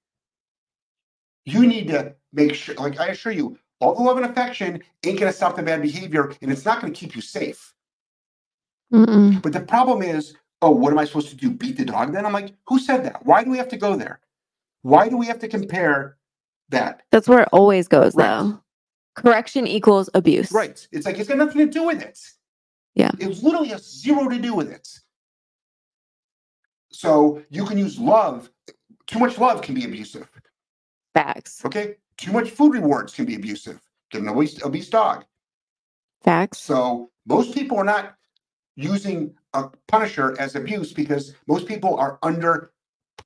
You 1.46 1.68
need 1.68 1.88
to 1.90 2.16
make 2.34 2.56
sure, 2.56 2.76
like 2.76 3.00
I 3.00 3.08
assure 3.08 3.32
you, 3.32 3.58
all 3.80 3.94
the 3.94 4.02
love 4.02 4.18
and 4.18 4.26
affection 4.26 4.82
ain't 5.04 5.20
going 5.20 5.32
to 5.32 5.34
stop 5.34 5.56
the 5.56 5.64
bad 5.64 5.82
behavior 5.82 6.34
and 6.42 6.52
it's 6.52 6.66
not 6.66 6.82
going 6.82 6.92
to 6.92 7.00
keep 7.00 7.16
you 7.16 7.22
safe. 7.22 7.74
Mm-mm. 8.92 9.42
But 9.42 9.54
the 9.54 9.60
problem 9.62 10.02
is, 10.02 10.36
oh, 10.62 10.72
what 10.72 10.92
am 10.92 10.98
I 10.98 11.06
supposed 11.06 11.30
to 11.30 11.36
do? 11.36 11.52
Beat 11.52 11.78
the 11.78 11.86
dog 11.86 12.14
then? 12.14 12.26
I'm 12.26 12.34
like, 12.34 12.54
who 12.68 12.80
said 12.80 13.04
that? 13.06 13.26
Why 13.26 13.44
do 13.44 13.52
we 13.52 13.58
have 13.58 13.68
to 13.70 13.78
go 13.78 13.96
there? 13.96 14.20
Why 14.82 15.10
do 15.10 15.18
we 15.18 15.28
have 15.28 15.40
to 15.40 15.48
compare 15.48 16.18
that? 16.70 17.04
That's 17.12 17.28
where 17.28 17.42
it 17.42 17.50
always 17.52 17.88
goes, 17.88 18.16
Right. 18.16 18.26
though. 18.28 18.60
Correction 19.16 19.68
equals 19.68 20.10
abuse. 20.14 20.52
Right. 20.52 20.88
It's 20.92 21.06
like 21.06 21.18
it's 21.20 21.30
got 21.30 21.38
nothing 21.38 21.66
to 21.66 21.72
do 21.72 21.84
with 21.86 22.02
it. 22.02 22.20
Yeah. 22.96 23.12
It 23.20 23.28
was 23.28 23.44
literally 23.44 23.70
has 23.70 23.84
zero 24.02 24.28
to 24.30 24.38
do 24.38 24.54
with 24.54 24.72
it. 24.72 24.88
So 27.06 27.44
you 27.50 27.66
can 27.66 27.78
use 27.78 28.00
love. 28.00 28.50
Too 29.08 29.20
much 29.20 29.38
love 29.38 29.62
can 29.62 29.76
be 29.76 29.86
abusive. 29.86 30.30
Facts. 31.14 31.64
Okay. 31.64 31.96
Too 32.18 32.32
much 32.32 32.50
food 32.50 32.74
rewards 32.74 33.14
can 33.14 33.26
be 33.26 33.36
abusive. 33.36 33.80
Get 34.10 34.22
an 34.22 34.30
obese, 34.30 34.64
obese 34.64 34.90
dog. 34.90 35.26
Facts. 36.24 36.58
So 36.60 37.12
most 37.28 37.54
people 37.54 37.78
are 37.78 37.84
not 37.84 38.16
using 38.76 39.36
a 39.54 39.70
punisher 39.88 40.36
as 40.40 40.56
abuse 40.56 40.94
because 40.94 41.36
most 41.48 41.68
people 41.68 41.96
are 41.98 42.18
under 42.24 42.72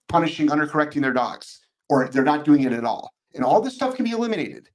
punishing, 0.08 0.52
under 0.52 0.68
correcting 0.68 1.02
their 1.02 1.14
dogs, 1.14 1.62
or 1.90 2.10
they're 2.10 2.24
not 2.24 2.46
doing 2.46 2.64
it 2.64 2.74
at 2.74 2.84
all. 2.84 3.14
And 3.34 3.44
all 3.44 3.62
this 3.62 3.76
stuff 3.76 3.96
can 3.96 4.06
be 4.06 4.12
eliminated. 4.12 4.70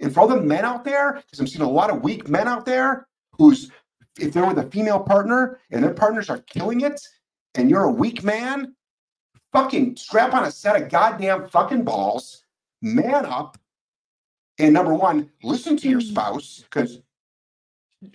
And 0.00 0.12
for 0.14 0.20
all 0.20 0.28
the 0.28 0.40
men 0.40 0.64
out 0.64 0.84
there, 0.84 1.14
because 1.14 1.38
I'm 1.38 1.46
seeing 1.46 1.64
a 1.64 1.70
lot 1.70 1.90
of 1.90 2.02
weak 2.02 2.28
men 2.28 2.48
out 2.48 2.64
there 2.64 3.06
who's 3.36 3.70
if 4.18 4.32
they're 4.32 4.46
with 4.46 4.58
a 4.58 4.70
female 4.70 5.00
partner 5.00 5.60
and 5.70 5.82
their 5.82 5.94
partners 5.94 6.30
are 6.30 6.38
killing 6.38 6.80
it, 6.80 7.00
and 7.54 7.70
you're 7.70 7.84
a 7.84 7.90
weak 7.90 8.22
man, 8.22 8.74
fucking 9.52 9.96
strap 9.96 10.34
on 10.34 10.44
a 10.44 10.50
set 10.50 10.80
of 10.80 10.88
goddamn 10.88 11.48
fucking 11.48 11.84
balls, 11.84 12.44
man 12.82 13.26
up, 13.26 13.58
and 14.58 14.74
number 14.74 14.94
one, 14.94 15.30
listen 15.42 15.76
to 15.78 15.88
your 15.88 16.02
spouse 16.02 16.64
because 16.64 17.00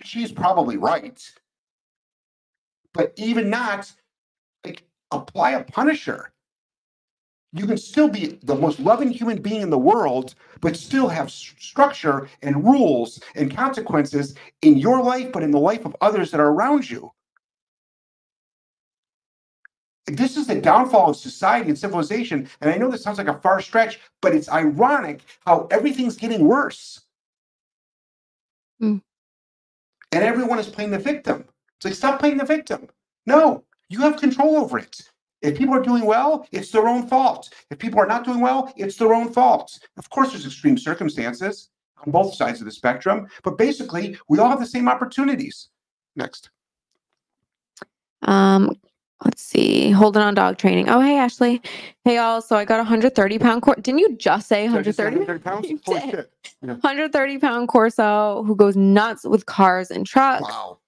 she's 0.02 0.30
probably 0.30 0.76
right. 0.76 1.20
But 2.94 3.12
even 3.16 3.50
not, 3.50 3.92
like, 4.64 4.84
apply 5.10 5.52
a 5.52 5.64
punisher. 5.64 6.32
You 7.52 7.66
can 7.66 7.78
still 7.78 8.08
be 8.08 8.38
the 8.42 8.54
most 8.54 8.78
loving 8.78 9.10
human 9.10 9.42
being 9.42 9.62
in 9.62 9.70
the 9.70 9.78
world, 9.78 10.34
but 10.60 10.76
still 10.76 11.08
have 11.08 11.26
s- 11.26 11.54
structure 11.58 12.28
and 12.42 12.64
rules 12.64 13.20
and 13.34 13.54
consequences 13.54 14.34
in 14.62 14.76
your 14.76 15.02
life, 15.02 15.32
but 15.32 15.42
in 15.42 15.50
the 15.50 15.58
life 15.58 15.84
of 15.84 15.96
others 16.00 16.30
that 16.30 16.40
are 16.40 16.52
around 16.52 16.88
you. 16.88 17.12
This 20.06 20.36
is 20.36 20.46
the 20.46 20.60
downfall 20.60 21.10
of 21.10 21.16
society 21.16 21.68
and 21.68 21.78
civilization. 21.78 22.48
And 22.60 22.70
I 22.70 22.76
know 22.76 22.90
this 22.90 23.02
sounds 23.02 23.18
like 23.18 23.28
a 23.28 23.40
far 23.40 23.60
stretch, 23.60 23.98
but 24.22 24.34
it's 24.34 24.48
ironic 24.48 25.20
how 25.44 25.66
everything's 25.70 26.16
getting 26.16 26.46
worse. 26.46 27.00
Hmm. 28.78 28.98
And 30.12 30.22
everyone 30.24 30.58
is 30.58 30.68
playing 30.68 30.92
the 30.92 30.98
victim. 30.98 31.44
It's 31.76 31.84
like, 31.84 31.94
stop 31.94 32.20
playing 32.20 32.36
the 32.36 32.44
victim. 32.44 32.88
No, 33.26 33.64
you 33.88 34.00
have 34.00 34.20
control 34.20 34.56
over 34.56 34.78
it. 34.78 35.10
If 35.42 35.58
people 35.58 35.74
are 35.74 35.82
doing 35.82 36.04
well, 36.04 36.46
it's 36.52 36.70
their 36.70 36.88
own 36.88 37.08
fault. 37.08 37.52
If 37.70 37.78
people 37.78 38.00
are 38.00 38.06
not 38.06 38.24
doing 38.24 38.40
well, 38.40 38.72
it's 38.76 38.96
their 38.96 39.12
own 39.12 39.32
fault. 39.32 39.78
Of 39.96 40.08
course, 40.08 40.30
there's 40.30 40.46
extreme 40.46 40.78
circumstances 40.78 41.70
on 42.04 42.12
both 42.12 42.34
sides 42.34 42.60
of 42.60 42.64
the 42.64 42.72
spectrum, 42.72 43.26
but 43.42 43.58
basically, 43.58 44.16
we 44.28 44.38
all 44.38 44.48
have 44.48 44.60
the 44.60 44.66
same 44.66 44.88
opportunities. 44.88 45.68
Next. 46.14 46.50
Um, 48.22 48.72
let's 49.24 49.42
see. 49.42 49.90
Holding 49.90 50.22
on 50.22 50.34
dog 50.34 50.58
training. 50.58 50.88
Oh, 50.88 51.00
hey, 51.00 51.16
Ashley. 51.16 51.62
Hey, 52.04 52.16
y'all. 52.16 52.40
So 52.40 52.56
I 52.56 52.64
got 52.64 52.76
a 52.76 52.82
130 52.82 53.38
pound 53.38 53.62
Corso. 53.62 53.80
Didn't 53.80 54.00
you 54.00 54.16
just 54.16 54.48
say 54.48 54.64
130? 54.64 55.16
130 55.16 55.42
pounds? 55.42 55.82
Holy 55.86 56.00
shit. 56.00 56.30
130 56.60 57.38
pound 57.38 57.68
Corso 57.68 58.42
who 58.44 58.56
goes 58.56 58.76
nuts 58.76 59.24
with 59.24 59.46
cars 59.46 59.90
and 59.90 60.06
trucks. 60.06 60.42
Wow. 60.42 60.78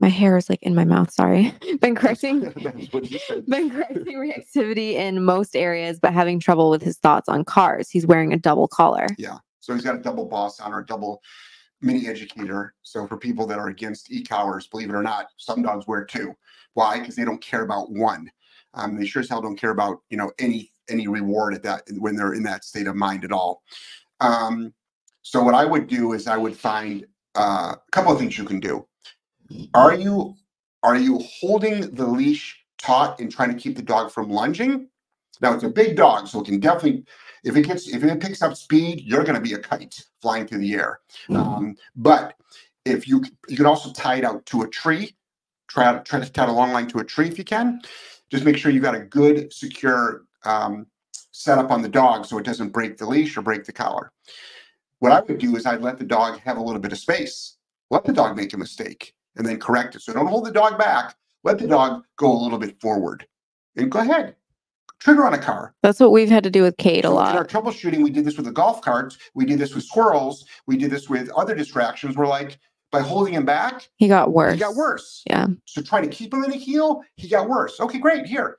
My 0.00 0.08
hair 0.08 0.38
is 0.38 0.48
like 0.48 0.62
in 0.62 0.74
my 0.74 0.84
mouth. 0.84 1.12
Sorry. 1.12 1.52
Been 1.80 1.94
correcting. 1.94 2.40
That's 2.56 2.92
what 2.92 3.04
he 3.04 3.18
said. 3.18 3.44
Been 3.46 3.70
correcting 3.70 4.16
reactivity 4.16 4.94
in 4.94 5.24
most 5.24 5.54
areas, 5.54 5.98
but 6.00 6.14
having 6.14 6.40
trouble 6.40 6.70
with 6.70 6.82
his 6.82 6.96
thoughts 6.96 7.28
on 7.28 7.44
cars. 7.44 7.90
He's 7.90 8.06
wearing 8.06 8.32
a 8.32 8.38
double 8.38 8.66
collar. 8.66 9.06
Yeah. 9.18 9.38
So 9.60 9.74
he's 9.74 9.84
got 9.84 9.96
a 9.96 9.98
double 9.98 10.24
boss 10.24 10.58
on 10.58 10.72
or 10.72 10.80
a 10.80 10.86
double 10.86 11.20
mini 11.82 12.06
educator. 12.06 12.74
So 12.82 13.06
for 13.06 13.16
people 13.16 13.46
that 13.46 13.58
are 13.58 13.68
against 13.68 14.10
e-collars, 14.10 14.66
believe 14.66 14.90
it 14.90 14.94
or 14.94 15.02
not, 15.02 15.26
some 15.36 15.62
dogs 15.62 15.86
wear 15.86 16.04
two. 16.04 16.34
Why? 16.74 17.00
Because 17.00 17.16
they 17.16 17.24
don't 17.24 17.42
care 17.42 17.62
about 17.62 17.90
one. 17.90 18.30
Um, 18.74 18.98
they 18.98 19.06
sure 19.06 19.20
as 19.20 19.28
hell 19.28 19.42
don't 19.42 19.56
care 19.56 19.70
about 19.70 20.00
you 20.10 20.16
know 20.16 20.30
any 20.38 20.72
any 20.88 21.08
reward 21.08 21.54
at 21.54 21.62
that 21.62 21.82
when 21.98 22.16
they're 22.16 22.34
in 22.34 22.42
that 22.44 22.64
state 22.64 22.86
of 22.86 22.96
mind 22.96 23.24
at 23.24 23.32
all. 23.32 23.62
Um, 24.20 24.72
so 25.22 25.42
what 25.42 25.54
I 25.54 25.64
would 25.64 25.86
do 25.86 26.12
is 26.12 26.26
I 26.26 26.36
would 26.36 26.56
find 26.56 27.06
uh, 27.34 27.74
a 27.76 27.90
couple 27.92 28.12
of 28.12 28.18
things 28.18 28.38
you 28.38 28.44
can 28.44 28.60
do. 28.60 28.86
Are 29.74 29.94
you 29.94 30.34
are 30.82 30.96
you 30.96 31.20
holding 31.40 31.94
the 31.94 32.06
leash 32.06 32.58
taut 32.78 33.20
and 33.20 33.30
trying 33.30 33.50
to 33.50 33.60
keep 33.60 33.76
the 33.76 33.82
dog 33.82 34.10
from 34.10 34.30
lunging? 34.30 34.88
Now 35.40 35.54
it's 35.54 35.64
a 35.64 35.68
big 35.68 35.96
dog, 35.96 36.28
so 36.28 36.40
it 36.40 36.46
can 36.46 36.60
definitely 36.60 37.04
if 37.44 37.56
it 37.56 37.66
gets 37.66 37.88
if 37.88 38.02
it 38.04 38.20
picks 38.20 38.42
up 38.42 38.56
speed, 38.56 39.02
you're 39.04 39.24
going 39.24 39.34
to 39.34 39.40
be 39.40 39.54
a 39.54 39.58
kite 39.58 40.04
flying 40.20 40.46
through 40.46 40.58
the 40.58 40.74
air. 40.74 41.00
Um, 41.30 41.76
but 41.96 42.34
if 42.84 43.08
you 43.08 43.22
you 43.48 43.56
can 43.56 43.66
also 43.66 43.92
tie 43.92 44.16
it 44.16 44.24
out 44.24 44.44
to 44.46 44.62
a 44.62 44.68
tree, 44.68 45.16
try 45.68 45.92
to 45.92 46.02
try 46.02 46.20
to 46.20 46.30
tie 46.30 46.44
a 46.46 46.52
long 46.52 46.72
line 46.72 46.88
to 46.88 46.98
a 46.98 47.04
tree 47.04 47.28
if 47.28 47.38
you 47.38 47.44
can. 47.44 47.80
Just 48.30 48.44
make 48.44 48.56
sure 48.56 48.70
you've 48.70 48.82
got 48.82 48.94
a 48.94 49.00
good 49.00 49.52
secure 49.52 50.24
um, 50.44 50.86
setup 51.32 51.70
on 51.70 51.82
the 51.82 51.88
dog 51.88 52.26
so 52.26 52.38
it 52.38 52.44
doesn't 52.44 52.70
break 52.70 52.96
the 52.96 53.06
leash 53.06 53.36
or 53.36 53.42
break 53.42 53.64
the 53.64 53.72
collar. 53.72 54.12
What 55.00 55.12
I 55.12 55.20
would 55.20 55.38
do 55.38 55.56
is 55.56 55.66
I'd 55.66 55.80
let 55.80 55.98
the 55.98 56.04
dog 56.04 56.38
have 56.40 56.58
a 56.58 56.62
little 56.62 56.80
bit 56.80 56.92
of 56.92 56.98
space. 56.98 57.56
Let 57.90 58.04
the 58.04 58.12
dog 58.12 58.36
make 58.36 58.52
a 58.52 58.58
mistake 58.58 59.14
and 59.36 59.46
then 59.46 59.58
correct 59.58 59.96
it. 59.96 60.02
So 60.02 60.12
don't 60.12 60.26
hold 60.26 60.46
the 60.46 60.52
dog 60.52 60.78
back. 60.78 61.16
Let 61.42 61.58
the 61.58 61.66
dog 61.66 62.04
go 62.16 62.30
a 62.30 62.42
little 62.42 62.58
bit 62.58 62.80
forward. 62.80 63.26
And 63.76 63.90
go 63.90 64.00
ahead. 64.00 64.36
Trigger 65.00 65.24
on 65.26 65.32
a 65.34 65.38
car. 65.38 65.74
That's 65.82 65.98
what 65.98 66.12
we've 66.12 66.28
had 66.28 66.44
to 66.44 66.50
do 66.50 66.62
with 66.62 66.76
Cade 66.76 67.04
a 67.06 67.10
lot. 67.10 67.30
in 67.30 67.36
our 67.38 67.44
troubleshooting, 67.46 68.02
we 68.02 68.10
did 68.10 68.24
this 68.24 68.36
with 68.36 68.44
the 68.46 68.52
golf 68.52 68.82
carts. 68.82 69.16
We 69.34 69.46
did 69.46 69.58
this 69.58 69.74
with 69.74 69.84
squirrels. 69.84 70.44
We 70.66 70.76
did 70.76 70.90
this 70.90 71.08
with 71.08 71.30
other 71.30 71.54
distractions. 71.54 72.16
We're 72.16 72.26
like, 72.26 72.58
by 72.92 73.00
holding 73.00 73.32
him 73.34 73.44
back, 73.44 73.88
He 73.96 74.08
got 74.08 74.32
worse. 74.32 74.54
he 74.54 74.58
got 74.60 74.74
worse. 74.74 75.22
Yeah. 75.26 75.46
So 75.64 75.80
trying 75.80 76.02
to 76.02 76.08
keep 76.14 76.34
him 76.34 76.44
in 76.44 76.52
a 76.52 76.56
heel, 76.56 77.02
he 77.16 77.28
got 77.28 77.48
worse. 77.48 77.78
Okay, 77.80 77.98
great. 77.98 78.26
Here, 78.26 78.58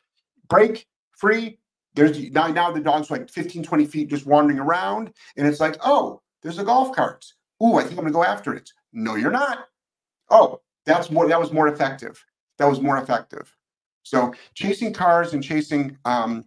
break, 0.50 0.88
free. 1.12 1.60
There's 1.94 2.18
now, 2.32 2.48
now 2.48 2.72
the 2.72 2.80
dog's 2.80 3.12
like 3.12 3.30
15, 3.30 3.62
20 3.64 3.86
feet 3.86 4.10
just 4.10 4.26
wandering 4.26 4.58
around. 4.60 5.12
And 5.38 5.46
it's 5.46 5.60
like, 5.60 5.76
oh, 5.84 6.22
there's 6.42 6.58
a 6.60 6.64
golf 6.64 6.96
cart. 6.96 7.26
Ooh, 7.62 7.76
I 7.76 7.82
think 7.84 7.92
I'm 8.00 8.06
gonna 8.06 8.12
go 8.12 8.24
after 8.24 8.54
it. 8.56 8.72
No, 8.94 9.16
you're 9.16 9.30
not. 9.32 9.66
Oh, 10.30 10.62
that's 10.86 11.12
more, 11.12 11.28
that 11.28 11.40
was 11.40 11.52
more 11.52 11.68
effective. 11.68 12.24
That 12.58 12.70
was 12.70 12.80
more 12.80 12.98
effective. 12.98 13.54
So 14.04 14.34
chasing 14.54 14.94
cars 14.94 15.34
and 15.34 15.44
chasing 15.44 15.98
um 16.06 16.46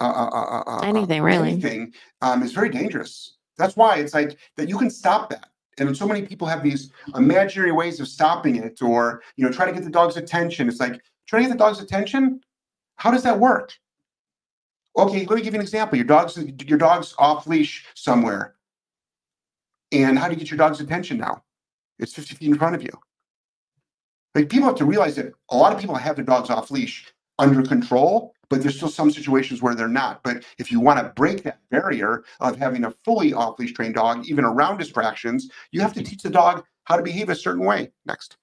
uh, 0.00 0.04
uh, 0.04 0.62
uh, 0.66 0.80
Anything, 0.80 1.22
really. 1.22 1.52
anything 1.52 1.92
um, 2.22 2.42
is 2.42 2.52
very 2.52 2.68
dangerous. 2.68 3.36
That's 3.56 3.76
why 3.76 3.98
it's 3.98 4.14
like 4.14 4.36
that 4.56 4.68
you 4.68 4.76
can 4.76 4.90
stop 4.90 5.30
that. 5.30 5.48
And 5.78 5.96
so 5.96 6.06
many 6.06 6.22
people 6.22 6.46
have 6.48 6.62
these 6.62 6.90
imaginary 7.14 7.72
ways 7.72 8.00
of 8.00 8.08
stopping 8.08 8.56
it, 8.56 8.82
or 8.82 9.22
you 9.36 9.44
know, 9.44 9.52
try 9.52 9.64
to 9.64 9.72
get 9.72 9.84
the 9.84 9.90
dog's 9.90 10.16
attention. 10.16 10.68
It's 10.68 10.80
like 10.80 11.00
trying 11.26 11.44
to 11.44 11.48
get 11.48 11.54
the 11.54 11.64
dog's 11.64 11.80
attention. 11.80 12.40
How 12.96 13.10
does 13.10 13.22
that 13.22 13.38
work? 13.38 13.72
Okay, 14.96 15.24
let 15.24 15.36
me 15.36 15.42
give 15.42 15.54
you 15.54 15.60
an 15.60 15.62
example. 15.64 15.96
Your 15.96 16.06
dog's 16.06 16.36
your 16.66 16.78
dog's 16.78 17.14
off 17.18 17.46
leash 17.46 17.86
somewhere, 17.94 18.56
and 19.92 20.18
how 20.18 20.26
do 20.28 20.34
you 20.34 20.38
get 20.38 20.50
your 20.50 20.58
dog's 20.58 20.80
attention 20.80 21.18
now? 21.18 21.42
It's 21.98 22.12
50 22.14 22.34
feet 22.34 22.48
in 22.48 22.58
front 22.58 22.74
of 22.74 22.82
you. 22.82 22.90
Like 24.34 24.48
people 24.48 24.66
have 24.68 24.76
to 24.76 24.84
realize 24.84 25.16
that 25.16 25.32
a 25.50 25.56
lot 25.56 25.72
of 25.72 25.78
people 25.80 25.94
have 25.94 26.16
their 26.16 26.24
dogs 26.24 26.48
off 26.50 26.70
leash 26.70 27.12
under 27.38 27.62
control, 27.62 28.34
but 28.48 28.62
there's 28.62 28.76
still 28.76 28.88
some 28.88 29.10
situations 29.10 29.60
where 29.62 29.74
they're 29.74 29.88
not. 29.88 30.22
But 30.22 30.44
if 30.58 30.70
you 30.72 30.80
want 30.80 30.98
to 31.00 31.12
break 31.14 31.42
that 31.42 31.58
barrier 31.70 32.24
of 32.40 32.56
having 32.56 32.84
a 32.84 32.90
fully 33.04 33.32
off 33.34 33.58
leash 33.58 33.72
trained 33.74 33.94
dog, 33.94 34.26
even 34.26 34.44
around 34.44 34.78
distractions, 34.78 35.50
you 35.70 35.80
have 35.80 35.92
to 35.94 36.02
teach 36.02 36.22
the 36.22 36.30
dog 36.30 36.64
how 36.84 36.96
to 36.96 37.02
behave 37.02 37.28
a 37.28 37.34
certain 37.34 37.64
way. 37.64 37.90
Next. 38.06 38.36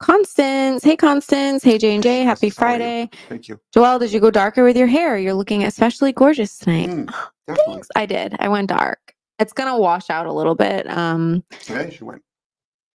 Constance. 0.00 0.82
Hey, 0.82 0.96
Constance. 0.96 1.62
Hey, 1.62 1.78
J 1.78 1.94
and 1.94 2.02
J. 2.02 2.24
Happy 2.24 2.24
how 2.24 2.46
are 2.46 2.48
you? 2.48 2.50
Friday. 2.52 3.10
Thank 3.28 3.46
you. 3.48 3.60
Joelle, 3.74 4.00
did 4.00 4.12
you 4.12 4.18
go 4.18 4.32
darker 4.32 4.64
with 4.64 4.76
your 4.76 4.88
hair? 4.88 5.16
You're 5.16 5.34
looking 5.34 5.62
especially 5.64 6.12
gorgeous 6.12 6.58
tonight. 6.58 6.88
Mm. 7.48 7.56
Thanks. 7.66 7.88
I 7.96 8.06
did. 8.06 8.36
I 8.38 8.48
went 8.48 8.68
dark. 8.68 9.14
It's 9.40 9.52
gonna 9.52 9.76
wash 9.76 10.10
out 10.10 10.26
a 10.26 10.32
little 10.32 10.54
bit. 10.54 10.88
Um, 10.88 11.42
Today 11.64 11.90
she 11.90 12.04
went. 12.04 12.22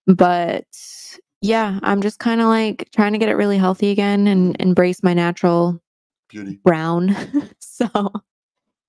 but 0.07 0.63
yeah, 1.47 1.79
I'm 1.81 2.01
just 2.01 2.19
kind 2.19 2.41
of 2.41 2.47
like 2.47 2.89
trying 2.93 3.13
to 3.13 3.17
get 3.17 3.29
it 3.29 3.35
really 3.35 3.57
healthy 3.57 3.89
again 3.89 4.27
and 4.27 4.55
embrace 4.59 5.01
my 5.01 5.13
natural 5.13 5.81
Beauty. 6.27 6.59
brown. 6.63 7.15
so 7.59 7.87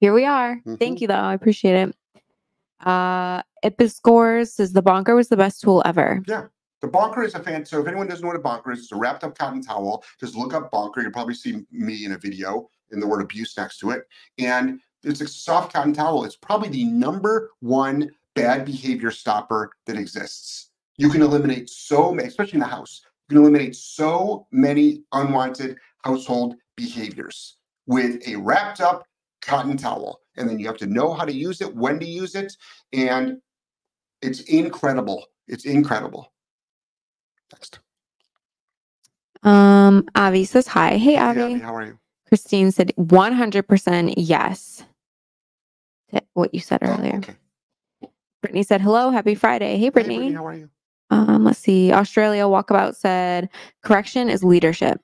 here 0.00 0.12
we 0.12 0.24
are. 0.24 0.60
Mhm. 0.66 0.78
Thank 0.78 1.00
you 1.00 1.06
though. 1.06 1.14
I 1.14 1.34
appreciate 1.34 1.76
it. 1.88 1.96
Uh 2.84 3.42
Episcores 3.64 4.48
says 4.52 4.72
the 4.72 4.82
bonker 4.82 5.14
was 5.14 5.28
the 5.28 5.36
best 5.36 5.62
tool 5.62 5.82
ever. 5.84 6.22
Yeah. 6.26 6.46
The 6.80 6.88
bonker 6.88 7.22
is 7.24 7.34
a 7.34 7.40
fan. 7.40 7.64
So 7.64 7.80
if 7.80 7.86
anyone 7.88 8.06
doesn't 8.06 8.22
know 8.22 8.28
what 8.28 8.36
a 8.36 8.40
bonker 8.40 8.70
is, 8.72 8.80
it's 8.80 8.92
a 8.92 8.96
wrapped 8.96 9.24
up 9.24 9.36
cotton 9.36 9.62
towel. 9.62 10.04
Just 10.20 10.36
look 10.36 10.54
up 10.54 10.70
bonker. 10.70 11.00
You'll 11.02 11.10
probably 11.12 11.34
see 11.34 11.64
me 11.72 12.04
in 12.04 12.12
a 12.12 12.18
video 12.18 12.68
and 12.90 13.02
the 13.02 13.06
word 13.06 13.20
abuse 13.20 13.56
next 13.56 13.78
to 13.78 13.90
it. 13.90 14.04
And 14.38 14.80
it's 15.02 15.20
a 15.20 15.26
soft 15.26 15.72
cotton 15.72 15.92
towel. 15.92 16.24
It's 16.24 16.36
probably 16.36 16.68
the 16.68 16.84
number 16.84 17.50
one 17.60 18.10
bad 18.34 18.64
behavior 18.64 19.10
stopper 19.10 19.72
that 19.86 19.96
exists. 19.96 20.67
You 20.98 21.08
can 21.10 21.22
eliminate 21.22 21.70
so 21.70 22.12
many, 22.12 22.28
especially 22.28 22.54
in 22.54 22.60
the 22.60 22.66
house, 22.66 23.02
you 23.28 23.34
can 23.36 23.42
eliminate 23.44 23.76
so 23.76 24.46
many 24.50 25.04
unwanted 25.12 25.76
household 26.04 26.56
behaviors 26.76 27.56
with 27.86 28.20
a 28.28 28.36
wrapped 28.36 28.80
up 28.80 29.04
cotton 29.40 29.76
towel. 29.76 30.20
And 30.36 30.48
then 30.48 30.58
you 30.58 30.66
have 30.66 30.76
to 30.78 30.86
know 30.86 31.12
how 31.14 31.24
to 31.24 31.32
use 31.32 31.60
it, 31.60 31.74
when 31.74 31.98
to 32.00 32.06
use 32.06 32.34
it. 32.34 32.52
And 32.92 33.38
it's 34.22 34.40
incredible. 34.42 35.24
It's 35.46 35.64
incredible. 35.64 36.32
Next. 37.52 37.78
Um, 39.44 40.04
Avi 40.14 40.44
says 40.44 40.66
hi. 40.66 40.96
Hey, 40.96 41.16
Avi. 41.16 41.40
Abby, 41.40 41.54
how 41.60 41.74
are 41.74 41.84
you? 41.86 41.98
Christine 42.26 42.72
said 42.72 42.92
100% 42.98 44.14
yes 44.16 44.84
to 46.12 46.22
what 46.34 46.52
you 46.52 46.60
said 46.60 46.80
Oh, 46.82 46.88
earlier. 46.88 47.16
okay. 47.18 47.36
Brittany 48.42 48.62
said 48.64 48.80
hello. 48.80 49.10
Happy 49.10 49.34
Friday. 49.34 49.76
Hey, 49.76 49.78
Hey, 49.84 49.90
Brittany. 49.90 50.32
how 50.32 50.46
are 50.46 50.54
you? 50.54 50.68
Um, 51.10 51.44
let's 51.44 51.58
see. 51.58 51.92
Australia 51.92 52.44
Walkabout 52.44 52.94
said 52.96 53.48
correction 53.82 54.28
is 54.28 54.44
leadership. 54.44 55.00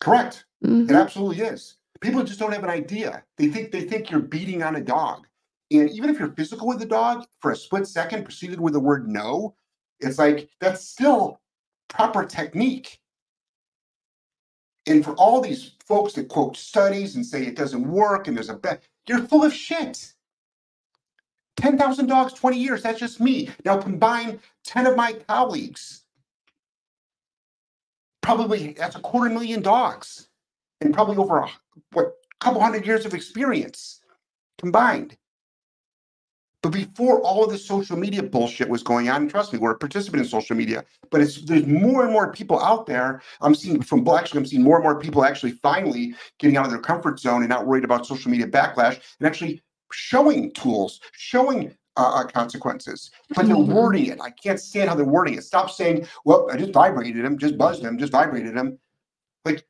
Correct. 0.00 0.44
Mhm. 0.64 0.90
It 0.90 0.96
absolutely 0.96 1.44
is. 1.44 1.76
People 2.00 2.22
just 2.22 2.38
don't 2.40 2.52
have 2.52 2.64
an 2.64 2.70
idea. 2.70 3.24
They 3.36 3.48
think 3.48 3.72
they 3.72 3.82
think 3.82 4.10
you're 4.10 4.20
beating 4.20 4.62
on 4.62 4.76
a 4.76 4.80
dog. 4.80 5.26
And 5.70 5.88
even 5.90 6.10
if 6.10 6.18
you're 6.18 6.32
physical 6.34 6.66
with 6.66 6.78
the 6.78 6.86
dog 6.86 7.26
for 7.40 7.52
a 7.52 7.56
split 7.56 7.86
second, 7.86 8.24
proceeded 8.24 8.60
with 8.60 8.72
the 8.72 8.80
word 8.80 9.08
no, 9.08 9.54
it's 10.00 10.18
like 10.18 10.48
that's 10.60 10.84
still 10.86 11.40
proper 11.88 12.24
technique. 12.24 13.00
And 14.86 15.04
for 15.04 15.12
all 15.12 15.40
these 15.40 15.72
folks 15.86 16.14
that 16.14 16.28
quote 16.28 16.56
studies 16.56 17.14
and 17.16 17.24
say 17.24 17.44
it 17.46 17.54
doesn't 17.56 17.86
work 17.86 18.26
and 18.26 18.36
there's 18.36 18.48
a 18.48 18.54
bet, 18.54 18.82
you're 19.06 19.20
full 19.26 19.44
of 19.44 19.52
shit. 19.52 20.14
10,000 21.60 22.06
dogs, 22.06 22.32
20 22.32 22.58
years, 22.58 22.82
that's 22.82 22.98
just 22.98 23.20
me. 23.20 23.50
Now 23.64 23.76
combine 23.80 24.40
10 24.64 24.86
of 24.86 24.96
my 24.96 25.12
colleagues. 25.12 26.02
Probably 28.22 28.72
that's 28.72 28.96
a 28.96 29.00
quarter 29.00 29.30
million 29.30 29.60
dogs 29.62 30.28
and 30.80 30.94
probably 30.94 31.16
over 31.16 31.38
a 31.38 31.50
what 31.92 32.14
couple 32.38 32.60
hundred 32.60 32.86
years 32.86 33.04
of 33.04 33.14
experience 33.14 34.00
combined. 34.58 35.16
But 36.62 36.72
before 36.72 37.20
all 37.22 37.44
of 37.44 37.50
this 37.50 37.66
social 37.66 37.96
media 37.96 38.22
bullshit 38.22 38.68
was 38.68 38.82
going 38.82 39.08
on, 39.08 39.28
trust 39.28 39.52
me, 39.52 39.58
we're 39.58 39.70
a 39.70 39.78
participant 39.78 40.22
in 40.22 40.28
social 40.28 40.54
media. 40.54 40.84
But 41.10 41.22
it's 41.22 41.42
there's 41.42 41.66
more 41.66 42.04
and 42.04 42.12
more 42.12 42.32
people 42.32 42.60
out 42.60 42.86
there. 42.86 43.22
I'm 43.40 43.54
seeing 43.54 43.80
from 43.82 44.06
actually, 44.08 44.40
I'm 44.40 44.46
seeing 44.46 44.62
more 44.62 44.76
and 44.76 44.84
more 44.84 44.98
people 44.98 45.24
actually 45.24 45.52
finally 45.52 46.14
getting 46.38 46.58
out 46.58 46.66
of 46.66 46.70
their 46.70 46.80
comfort 46.80 47.18
zone 47.18 47.40
and 47.40 47.48
not 47.48 47.66
worried 47.66 47.84
about 47.84 48.06
social 48.06 48.30
media 48.30 48.46
backlash 48.46 49.00
and 49.18 49.26
actually 49.26 49.62
showing 49.92 50.52
tools, 50.52 51.00
showing 51.12 51.74
uh, 51.96 52.12
uh, 52.14 52.24
consequences. 52.24 53.10
But 53.34 53.46
they're 53.46 53.56
Mhm. 53.56 53.74
wording 53.74 54.06
it. 54.06 54.20
I 54.20 54.30
can't 54.30 54.60
stand 54.60 54.88
how 54.88 54.94
they're 54.94 55.04
wording 55.04 55.34
it. 55.34 55.42
Stop 55.44 55.70
saying, 55.70 56.06
"Well, 56.24 56.48
I 56.50 56.56
just 56.56 56.72
vibrated 56.72 57.24
him, 57.24 57.36
just 57.36 57.58
buzzed 57.58 57.82
him, 57.82 57.98
just 57.98 58.12
vibrated 58.12 58.56
him." 58.56 58.78
Like, 59.44 59.66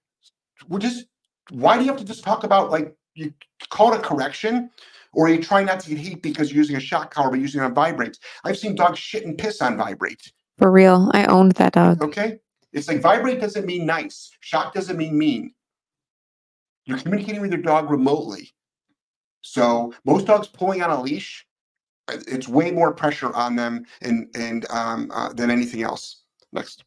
we're 0.69 0.79
just. 0.79 1.07
Why 1.51 1.77
do 1.77 1.83
you 1.85 1.91
have 1.91 1.99
to 1.99 2.05
just 2.05 2.23
talk 2.23 2.45
about 2.45 2.71
like 2.71 2.95
you 3.15 3.33
call 3.71 3.93
it 3.93 3.99
a 3.99 4.03
correction? 4.03 4.71
Or 5.13 5.27
are 5.27 5.31
you 5.31 5.43
trying 5.43 5.67
not 5.67 5.81
to 5.81 5.89
get 5.89 5.99
heat 5.99 6.23
because 6.23 6.53
you're 6.53 6.59
using 6.59 6.77
a 6.77 6.81
shock 6.81 7.13
collar 7.13 7.31
but 7.31 7.41
using 7.41 7.61
it 7.61 7.65
on 7.65 7.75
vibrates? 7.75 8.21
I've 8.45 8.57
seen 8.59 8.77
dogs 8.77 8.99
shit 9.01 9.27
and 9.27 9.37
piss 9.37 9.61
on 9.61 9.77
vibrate. 9.77 10.31
For 10.59 10.71
real. 10.71 11.11
I 11.13 11.25
owned 11.25 11.53
that 11.53 11.73
dog. 11.73 12.01
Okay. 12.01 12.39
It's 12.73 12.87
like 12.87 13.01
vibrate 13.01 13.41
doesn't 13.41 13.67
mean 13.67 13.87
nice. 13.87 14.31
Shock 14.39 14.73
doesn't 14.75 14.97
mean 14.97 15.19
mean. 15.19 15.53
You're 16.85 16.99
communicating 16.99 17.41
with 17.41 17.51
your 17.53 17.63
dog 17.63 17.91
remotely. 17.91 18.53
So 19.43 19.95
most 20.05 20.27
dogs 20.27 20.49
pulling 20.49 20.83
on 20.83 20.91
a 20.91 21.01
leash, 21.01 21.47
uh, 22.09 22.17
it's 22.29 22.49
way 22.49 22.71
more 22.71 22.93
pressure 22.93 23.35
on 23.35 23.57
them 23.57 23.87
and 24.03 24.29
and 24.35 24.71
um, 24.71 25.11
uh, 25.15 25.33
than 25.33 25.51
anything 25.51 25.83
else. 25.83 26.23
Next. 26.53 26.85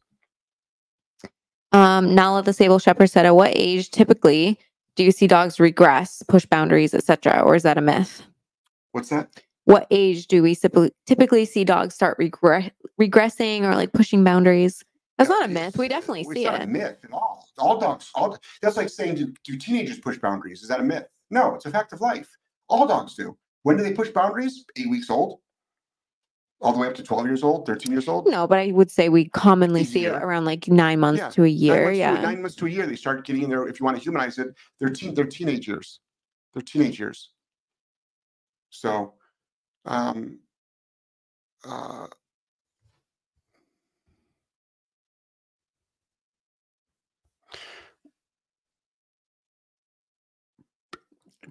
Um, 1.72 2.14
Nala 2.14 2.42
the 2.42 2.52
Sable 2.52 2.78
Shepherd 2.78 3.08
said, 3.08 3.26
at 3.26 3.34
what 3.34 3.52
age 3.54 3.90
typically 3.90 4.58
do 4.96 5.02
you 5.04 5.10
see 5.10 5.26
dogs 5.26 5.58
regress, 5.58 6.22
push 6.28 6.46
boundaries, 6.46 6.94
etc.? 6.94 7.40
Or 7.40 7.56
is 7.56 7.64
that 7.64 7.78
a 7.78 7.80
myth? 7.80 8.22
What's 8.92 9.08
that? 9.08 9.28
What 9.64 9.86
age 9.90 10.26
do 10.28 10.42
we 10.42 10.54
typically 11.06 11.44
see 11.46 11.64
dogs 11.64 11.94
start 11.94 12.18
regre- 12.18 12.70
regressing 13.00 13.62
or 13.62 13.74
like 13.74 13.92
pushing 13.92 14.22
boundaries? 14.22 14.84
That's 15.18 15.30
Yeah, 15.30 15.36
not 15.38 15.44
a 15.46 15.52
myth. 15.52 15.76
We 15.78 15.88
definitely 15.88 16.22
it's 16.22 16.34
see 16.34 16.44
not 16.44 16.60
a 16.60 16.62
it. 16.64 16.68
myth 16.68 16.98
at 17.04 17.12
all. 17.12 17.48
All 17.58 17.78
dogs, 17.78 18.10
all 18.14 18.38
that's 18.62 18.76
like 18.76 18.88
saying 18.88 19.14
do, 19.16 19.32
do 19.44 19.56
teenagers 19.56 19.98
push 19.98 20.18
boundaries? 20.18 20.62
Is 20.62 20.68
that 20.68 20.80
a 20.80 20.84
myth? 20.84 21.06
No, 21.30 21.54
it's 21.54 21.66
a 21.66 21.70
fact 21.70 21.92
of 21.92 22.00
life. 22.00 22.28
All 22.68 22.86
dogs 22.86 23.14
do. 23.14 23.36
When 23.62 23.76
do 23.76 23.82
they 23.82 23.92
push 23.92 24.10
boundaries? 24.10 24.64
Eight 24.76 24.90
weeks 24.90 25.10
old, 25.10 25.40
all 26.60 26.72
the 26.72 26.78
way 26.78 26.86
up 26.86 26.94
to 26.94 27.02
twelve 27.02 27.26
years 27.26 27.42
old, 27.42 27.66
thirteen 27.66 27.92
years 27.92 28.08
old. 28.08 28.26
No, 28.26 28.46
but 28.46 28.58
I 28.58 28.72
would 28.72 28.90
say 28.90 29.08
we 29.08 29.28
commonly 29.28 29.82
A 29.82 29.84
see 29.84 30.04
it 30.06 30.12
around 30.12 30.44
like 30.44 30.68
nine 30.68 31.00
months 31.00 31.20
Yeah, 31.20 31.28
to 31.30 31.42
a 31.42 31.46
Nine 31.46 31.56
year. 31.56 31.90
to- 31.90 31.96
Yeah. 31.96 32.20
nine 32.20 32.42
months 32.42 32.56
to 32.56 32.66
a 32.66 32.70
year, 32.70 32.86
they 32.86 32.96
start 32.96 33.24
getting 33.26 33.42
in 33.42 33.50
there. 33.50 33.66
If 33.68 33.80
you 33.80 33.84
want 33.84 33.96
to 33.96 34.02
humanize 34.02 34.38
it, 34.38 34.48
they're 34.78 34.90
teen, 34.90 35.14
they're 35.14 35.24
teenage 35.24 35.66
years. 35.68 36.00
They're 36.52 36.62
teenage 36.62 36.98
years. 37.00 37.30
So, 38.70 39.14
um, 39.84 40.40
uh, 41.64 42.06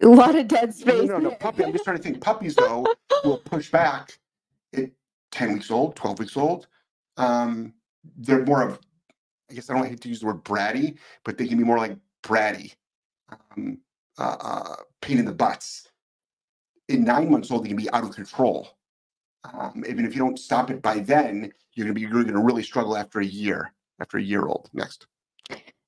a 0.04 0.10
lot 0.10 0.36
of 0.36 0.48
dead 0.50 0.74
no, 0.86 0.96
space. 0.96 1.10
no, 1.10 1.20
no, 1.20 1.32
puppy. 1.32 1.66
I'm 1.66 1.74
just 1.74 1.86
trying 1.86 1.98
to 1.98 2.04
think. 2.04 2.22
Puppies 2.22 2.56
though 2.56 2.86
will 3.24 3.40
push 3.40 3.72
back 3.72 4.20
at 4.76 4.92
ten 5.32 5.54
weeks 5.54 5.72
old, 5.72 5.96
twelve 5.96 6.20
weeks 6.20 6.38
old. 6.38 6.68
Um, 7.18 7.74
they're 8.18 8.46
more 8.46 8.64
of, 8.64 8.80
I 9.52 9.56
guess 9.56 9.70
I 9.70 9.76
don't 9.76 9.88
hate 9.88 10.02
to 10.02 10.10
use 10.10 10.22
the 10.22 10.28
word 10.28 10.44
bratty, 10.44 10.98
but 11.26 11.38
they 11.38 11.48
can 11.48 11.58
be 11.58 11.66
more 11.66 11.78
like 11.80 11.98
bratty, 12.24 12.74
um, 13.32 13.80
uh, 14.20 14.38
uh, 14.42 14.76
pain 15.02 15.20
in 15.20 15.26
the 15.26 15.34
butts. 15.34 15.90
In 16.90 17.04
nine 17.06 17.32
months 17.32 17.52
old, 17.52 17.64
they 17.66 17.70
can 17.70 17.78
be 17.78 17.90
out 17.92 18.04
of 18.04 18.16
control. 18.16 18.70
Um, 19.54 19.84
even 19.90 20.06
if 20.06 20.16
you 20.16 20.22
don't 20.22 20.40
stop 20.40 20.72
it 20.72 20.82
by 20.82 21.00
then, 21.00 21.52
you're 21.76 21.86
gonna 21.86 21.96
be 21.96 22.02
you're 22.02 22.24
gonna 22.24 22.44
really 22.44 22.64
struggle 22.64 22.98
after 22.98 23.20
a 23.20 23.26
year. 23.26 23.74
After 24.02 24.18
a 24.18 24.24
year 24.24 24.46
old. 24.48 24.70
Next, 24.74 25.08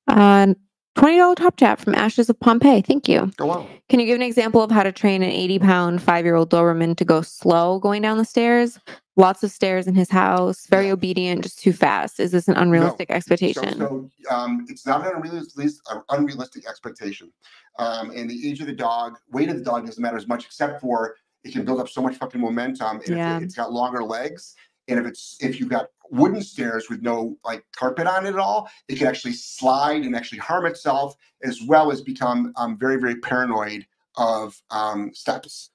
Uh, 0.08 0.54
$20 0.96 1.36
top 1.36 1.58
chat 1.58 1.80
from 1.80 1.94
Ashes 1.96 2.30
of 2.30 2.40
Pompeii. 2.40 2.82
Thank 2.82 3.08
you. 3.10 3.32
go 3.38 3.50
on. 3.52 3.68
Can 3.90 4.00
you 4.00 4.06
give 4.06 4.16
an 4.16 4.22
example 4.22 4.62
of 4.62 4.72
how 4.72 4.82
to 4.84 4.92
train 4.92 5.22
an 5.22 5.30
80 5.30 5.60
pound 5.60 6.02
five 6.02 6.26
year 6.26 6.36
old 6.36 6.50
Doberman 6.50 6.96
to 6.98 7.06
go 7.06 7.22
slow 7.22 7.80
going 7.80 8.02
down 8.02 8.18
the 8.18 8.26
stairs? 8.26 8.80
Lots 9.18 9.44
of 9.44 9.52
stairs 9.52 9.88
in 9.88 9.96
his 9.96 10.10
house, 10.10 10.68
very 10.68 10.92
obedient, 10.92 11.44
just 11.44 11.60
too 11.60 11.72
fast. 11.72 12.20
Is 12.20 12.32
this 12.32 12.50
an 12.50 12.56
unrealistic 12.56 13.08
So, 13.10 13.16
expectation? 13.16 13.78
so 13.78 14.10
um, 14.30 14.66
it's 14.68 14.86
not 14.86 15.06
an 15.08 15.14
unrealistic, 15.16 15.70
uh, 15.90 16.00
unrealistic 16.10 16.68
expectation. 16.68 17.32
Um, 17.80 18.12
and 18.12 18.30
the 18.30 18.50
age 18.50 18.60
of 18.60 18.68
the 18.68 18.74
dog, 18.74 19.18
weight 19.32 19.48
of 19.50 19.58
the 19.58 19.64
dog 19.64 19.86
doesn't 19.86 20.02
matter 20.02 20.18
as 20.18 20.28
much, 20.28 20.46
except 20.46 20.82
for 20.82 21.16
it 21.46 21.54
can 21.54 21.64
build 21.64 21.80
up 21.80 21.88
so 21.88 22.02
much 22.02 22.16
fucking 22.18 22.42
momentum. 22.42 22.98
And 23.06 23.16
Yeah. 23.16 23.36
if 23.38 23.42
it, 23.44 23.46
it's 23.46 23.56
got 23.56 23.72
longer 23.72 24.04
legs, 24.04 24.54
and 24.90 25.00
if 25.00 25.06
it's 25.06 25.38
if 25.40 25.60
you've 25.62 25.70
got 25.70 25.88
wooden 26.12 26.42
stairs 26.42 26.90
with 26.90 27.02
no 27.02 27.38
like 27.44 27.64
carpet 27.76 28.08
on 28.08 28.26
it 28.26 28.30
at 28.30 28.40
all, 28.40 28.70
it 28.88 28.98
can 28.98 29.08
actually 29.08 29.34
slide 29.34 30.04
and 30.04 30.16
actually 30.16 30.40
harm 30.40 30.66
itself, 30.66 31.16
as 31.44 31.62
well 31.68 31.92
as 31.92 32.02
become 32.02 32.54
um, 32.56 32.78
very 32.78 32.98
very 32.98 33.16
paranoid 33.18 33.86
of 34.18 34.62
um, 34.72 35.12
steps. 35.14 35.72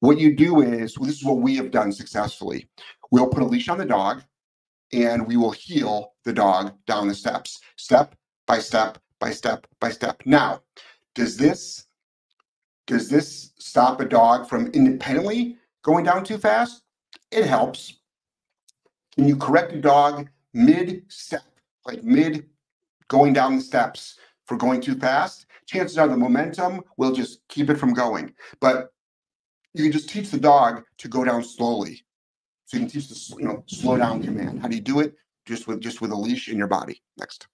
What 0.00 0.18
you 0.18 0.34
do 0.34 0.62
is, 0.62 0.98
well, 0.98 1.06
this 1.06 1.18
is 1.18 1.24
what 1.24 1.38
we 1.38 1.56
have 1.56 1.70
done 1.70 1.92
successfully. 1.92 2.68
We'll 3.12 3.28
put 3.28 3.42
a 3.42 3.46
leash 3.46 3.68
on 3.68 3.78
the 3.78 3.84
dog 3.84 4.22
and 4.92 5.26
we 5.26 5.36
will 5.36 5.52
heel 5.52 6.14
the 6.24 6.32
dog 6.32 6.74
down 6.86 7.08
the 7.08 7.14
steps, 7.14 7.60
step 7.76 8.14
by 8.46 8.58
step 8.58 8.98
by 9.20 9.30
step 9.30 9.66
by 9.80 9.90
step. 9.90 10.22
Now, 10.26 10.62
does 11.14 11.36
this 11.36 11.86
does 12.86 13.08
this 13.08 13.52
stop 13.58 14.00
a 14.00 14.04
dog 14.04 14.48
from 14.48 14.66
independently 14.68 15.56
going 15.82 16.04
down 16.04 16.24
too 16.24 16.38
fast? 16.38 16.82
It 17.30 17.46
helps. 17.46 18.00
Can 19.16 19.28
you 19.28 19.36
correct 19.36 19.72
a 19.72 19.80
dog 19.80 20.28
mid 20.54 21.04
step, 21.08 21.42
like 21.86 22.02
mid 22.02 22.46
going 23.08 23.32
down 23.32 23.56
the 23.56 23.62
steps 23.62 24.18
for 24.46 24.56
going 24.56 24.80
too 24.80 24.94
fast? 24.94 25.46
Chances 25.66 25.98
are 25.98 26.08
the 26.08 26.16
momentum 26.16 26.82
will 26.96 27.12
just 27.12 27.40
keep 27.48 27.70
it 27.70 27.76
from 27.78 27.92
going. 27.94 28.34
But 28.60 28.92
you 29.74 29.84
can 29.84 29.92
just 29.92 30.08
teach 30.08 30.30
the 30.30 30.38
dog 30.40 30.82
to 30.98 31.08
go 31.08 31.24
down 31.24 31.42
slowly. 31.44 32.02
So 32.66 32.76
you 32.76 32.84
can 32.84 32.90
teach 32.90 33.08
the 33.08 33.36
you 33.38 33.46
know 33.46 33.62
slow 33.66 33.96
down 33.96 34.22
command. 34.22 34.60
How 34.60 34.68
do 34.68 34.74
you 34.76 34.82
do 34.82 35.00
it? 35.00 35.14
Just 35.46 35.66
with 35.66 35.80
just 35.80 36.00
with 36.00 36.10
a 36.10 36.16
leash 36.16 36.48
in 36.48 36.58
your 36.58 36.68
body. 36.68 37.02
Next. 37.18 37.46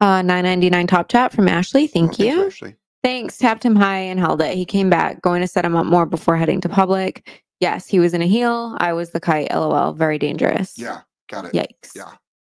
Uh, 0.00 0.22
999 0.22 0.86
top 0.86 1.08
chat 1.08 1.30
from 1.32 1.46
Ashley. 1.46 1.86
Thank 1.86 2.12
Oh, 2.12 2.16
thanks, 2.16 2.18
you. 2.18 2.46
Ashley. 2.46 2.76
Thanks. 3.04 3.36
Tapped 3.38 3.64
him 3.64 3.76
high 3.76 3.98
and 3.98 4.18
held 4.18 4.40
it. 4.40 4.56
He 4.56 4.64
came 4.64 4.88
back, 4.88 5.20
going 5.20 5.42
to 5.42 5.46
set 5.46 5.64
him 5.64 5.76
up 5.76 5.84
more 5.86 6.06
before 6.06 6.36
heading 6.36 6.60
to 6.62 6.68
public. 6.70 7.44
Yes, 7.60 7.86
he 7.86 8.00
was 8.00 8.14
in 8.14 8.22
a 8.22 8.26
heel. 8.26 8.76
I 8.80 8.92
was 8.92 9.10
the 9.10 9.20
kite. 9.20 9.50
LOL. 9.52 9.92
Very 9.92 10.18
dangerous. 10.18 10.74
Yeah, 10.76 11.02
Got 11.30 11.46
it. 11.46 11.52
Yikes. 11.52 11.94
Yeah. 11.94 12.10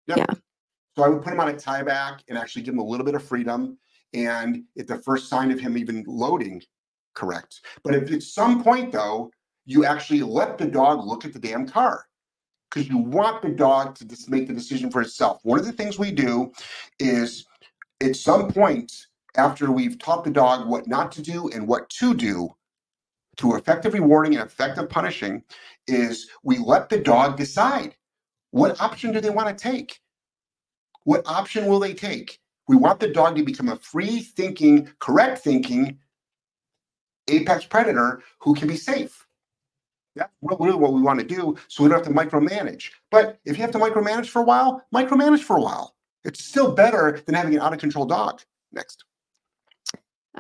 Yep. 0.08 0.18
Yeah. 0.18 0.34
So 0.96 1.04
I 1.04 1.10
would 1.10 1.24
put 1.24 1.34
him 1.34 1.40
on 1.40 1.50
a 1.50 1.58
tie 1.58 1.84
back 1.84 2.24
and 2.30 2.38
actually 2.38 2.62
give 2.62 2.74
him 2.74 2.80
a 2.80 2.86
little 2.86 3.06
bit 3.06 3.16
of 3.16 3.24
freedom. 3.24 3.78
And 4.14 4.64
at 4.78 4.88
the 4.88 4.98
first 4.98 5.30
sign 5.30 5.52
of 5.52 5.60
him 5.60 5.78
even 5.78 6.04
loading, 6.08 6.62
correct. 7.14 7.62
But 7.84 7.96
if 7.96 8.12
at 8.12 8.24
some 8.24 8.64
point 8.64 8.92
though, 8.92 9.32
you 9.66 9.86
actually 9.86 10.22
let 10.22 10.58
the 10.58 10.66
dog 10.66 11.06
look 11.06 11.26
at 11.26 11.34
the 11.34 11.40
damn 11.40 11.68
car 11.68 12.06
because 12.70 12.88
you 12.88 12.98
want 12.98 13.42
the 13.42 13.50
dog 13.50 13.96
to 13.96 14.06
just 14.06 14.30
make 14.30 14.48
the 14.48 14.54
decision 14.54 14.90
for 14.90 15.02
itself. 15.02 15.40
One 15.44 15.60
of 15.60 15.66
the 15.66 15.74
things 15.74 16.00
we 16.00 16.12
do 16.12 16.52
is 17.00 17.46
at 18.02 18.16
some 18.16 18.50
point 18.52 18.94
after 19.36 19.72
we've 19.72 20.00
taught 20.00 20.24
the 20.24 20.32
dog 20.32 20.68
what 20.68 20.88
not 20.88 21.12
to 21.14 21.22
do 21.22 21.50
and 21.50 21.68
what 21.68 21.90
to 21.90 22.14
do 22.14 22.50
through 23.38 23.56
effective 23.56 23.94
rewarding 23.94 24.36
and 24.36 24.44
effective 24.44 24.90
punishing 24.90 25.44
is 25.88 26.30
we 26.44 26.58
let 26.58 26.90
the 26.90 26.98
dog 26.98 27.38
decide 27.38 27.96
what 28.52 28.80
option 28.82 29.12
do 29.12 29.22
they 29.22 29.30
want 29.30 29.56
to 29.56 29.64
take. 29.64 30.00
What 31.04 31.26
option 31.26 31.68
will 31.68 31.80
they 31.80 31.94
take? 31.94 32.40
We 32.68 32.76
want 32.76 33.00
the 33.00 33.08
dog 33.08 33.36
to 33.36 33.44
become 33.44 33.70
a 33.70 33.78
free 33.78 34.20
thinking 34.20 34.90
correct 35.00 35.40
thinking 35.40 36.00
apex 37.30 37.66
predator 37.66 38.24
who 38.40 38.54
can 38.54 38.68
be 38.68 38.78
safe. 38.78 39.26
That's 40.16 40.32
really 40.42 40.76
what 40.76 40.94
we 40.94 41.02
want 41.02 41.20
to 41.20 41.26
do 41.26 41.56
so 41.68 41.84
we 41.84 41.90
don't 41.90 42.04
have 42.04 42.08
to 42.08 42.20
micromanage. 42.20 42.90
But 43.12 43.40
if 43.46 43.58
you 43.58 43.62
have 43.62 43.72
to 43.72 43.78
micromanage 43.78 44.28
for 44.28 44.42
a 44.42 44.46
while 44.46 44.84
micromanage 44.94 45.42
for 45.42 45.58
a 45.58 45.62
while. 45.62 45.94
It's 46.24 46.44
still 46.44 46.74
better 46.74 47.22
than 47.26 47.36
having 47.36 47.54
an 47.54 47.62
out 47.62 47.72
of 47.72 47.80
control 47.80 48.06
dog. 48.06 48.42
Next 48.74 49.06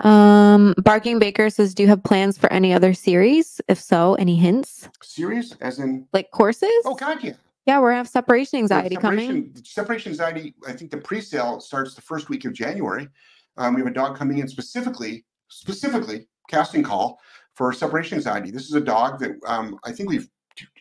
Um, 0.06 0.74
Barking 0.84 1.20
Baker 1.20 1.50
says, 1.50 1.74
"Do 1.74 1.84
you 1.84 1.90
have 1.90 2.04
plans 2.04 2.38
for 2.38 2.52
any 2.52 2.74
other 2.74 2.94
series? 2.94 3.60
If 3.68 3.80
so, 3.80 4.16
any 4.16 4.36
hints? 4.36 4.88
Series, 5.02 5.56
as 5.62 5.80
in, 5.80 6.08
Like 6.14 6.32
courses? 6.32 6.70
oh 6.86 6.96
God, 6.96 7.24
yeah. 7.24 7.34
Yeah, 7.66 7.80
we're 7.80 7.90
gonna 7.90 7.98
have 7.98 8.08
separation 8.08 8.58
Yeah, 8.60 8.64
anxiety 8.64 8.96
coming. 8.96 9.28
separation, 9.28 9.66
Separation 9.66 10.12
anxiety. 10.14 10.56
I 10.68 10.74
think 10.74 10.92
the 10.92 10.98
pre-sale 10.98 11.60
starts 11.60 11.96
the 11.96 12.02
first 12.02 12.30
week 12.30 12.46
of 12.46 12.54
January. 12.54 13.10
Um, 13.58 13.74
we 13.74 13.82
have 13.82 13.88
a 13.88 13.94
dog 13.94 14.16
coming 14.18 14.38
in 14.38 14.48
specifically, 14.48 15.26
specifically 15.50 16.28
casting 16.50 16.84
call 16.84 17.20
for 17.56 17.74
separation 17.74 18.16
anxiety. 18.18 18.52
This 18.52 18.66
is 18.68 18.74
a 18.74 18.80
dog 18.82 19.20
that 19.20 19.32
um, 19.48 19.80
I 19.84 19.92
think 19.92 20.10
we've. 20.10 20.30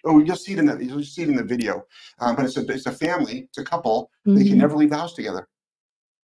Oh, 0.05 0.21
you'll 0.21 0.37
see 0.37 0.53
it 0.53 0.59
in 0.59 0.67
the 0.67 0.83
you'll 0.83 1.03
see 1.03 1.23
it 1.23 1.29
in 1.29 1.37
the 1.37 1.43
video. 1.43 1.85
Um, 2.21 2.37
but 2.37 2.45
it's 2.45 2.57
a 2.57 2.67
it's 2.71 2.87
a 2.87 2.93
family. 2.93 3.41
It's 3.49 3.59
a 3.59 3.65
couple. 3.65 4.11
They 4.25 4.45
can 4.45 4.55
Mhm. 4.55 4.59
never 4.59 4.77
leave 4.77 4.91
the 4.91 4.97
house 4.97 5.15
together. 5.15 5.49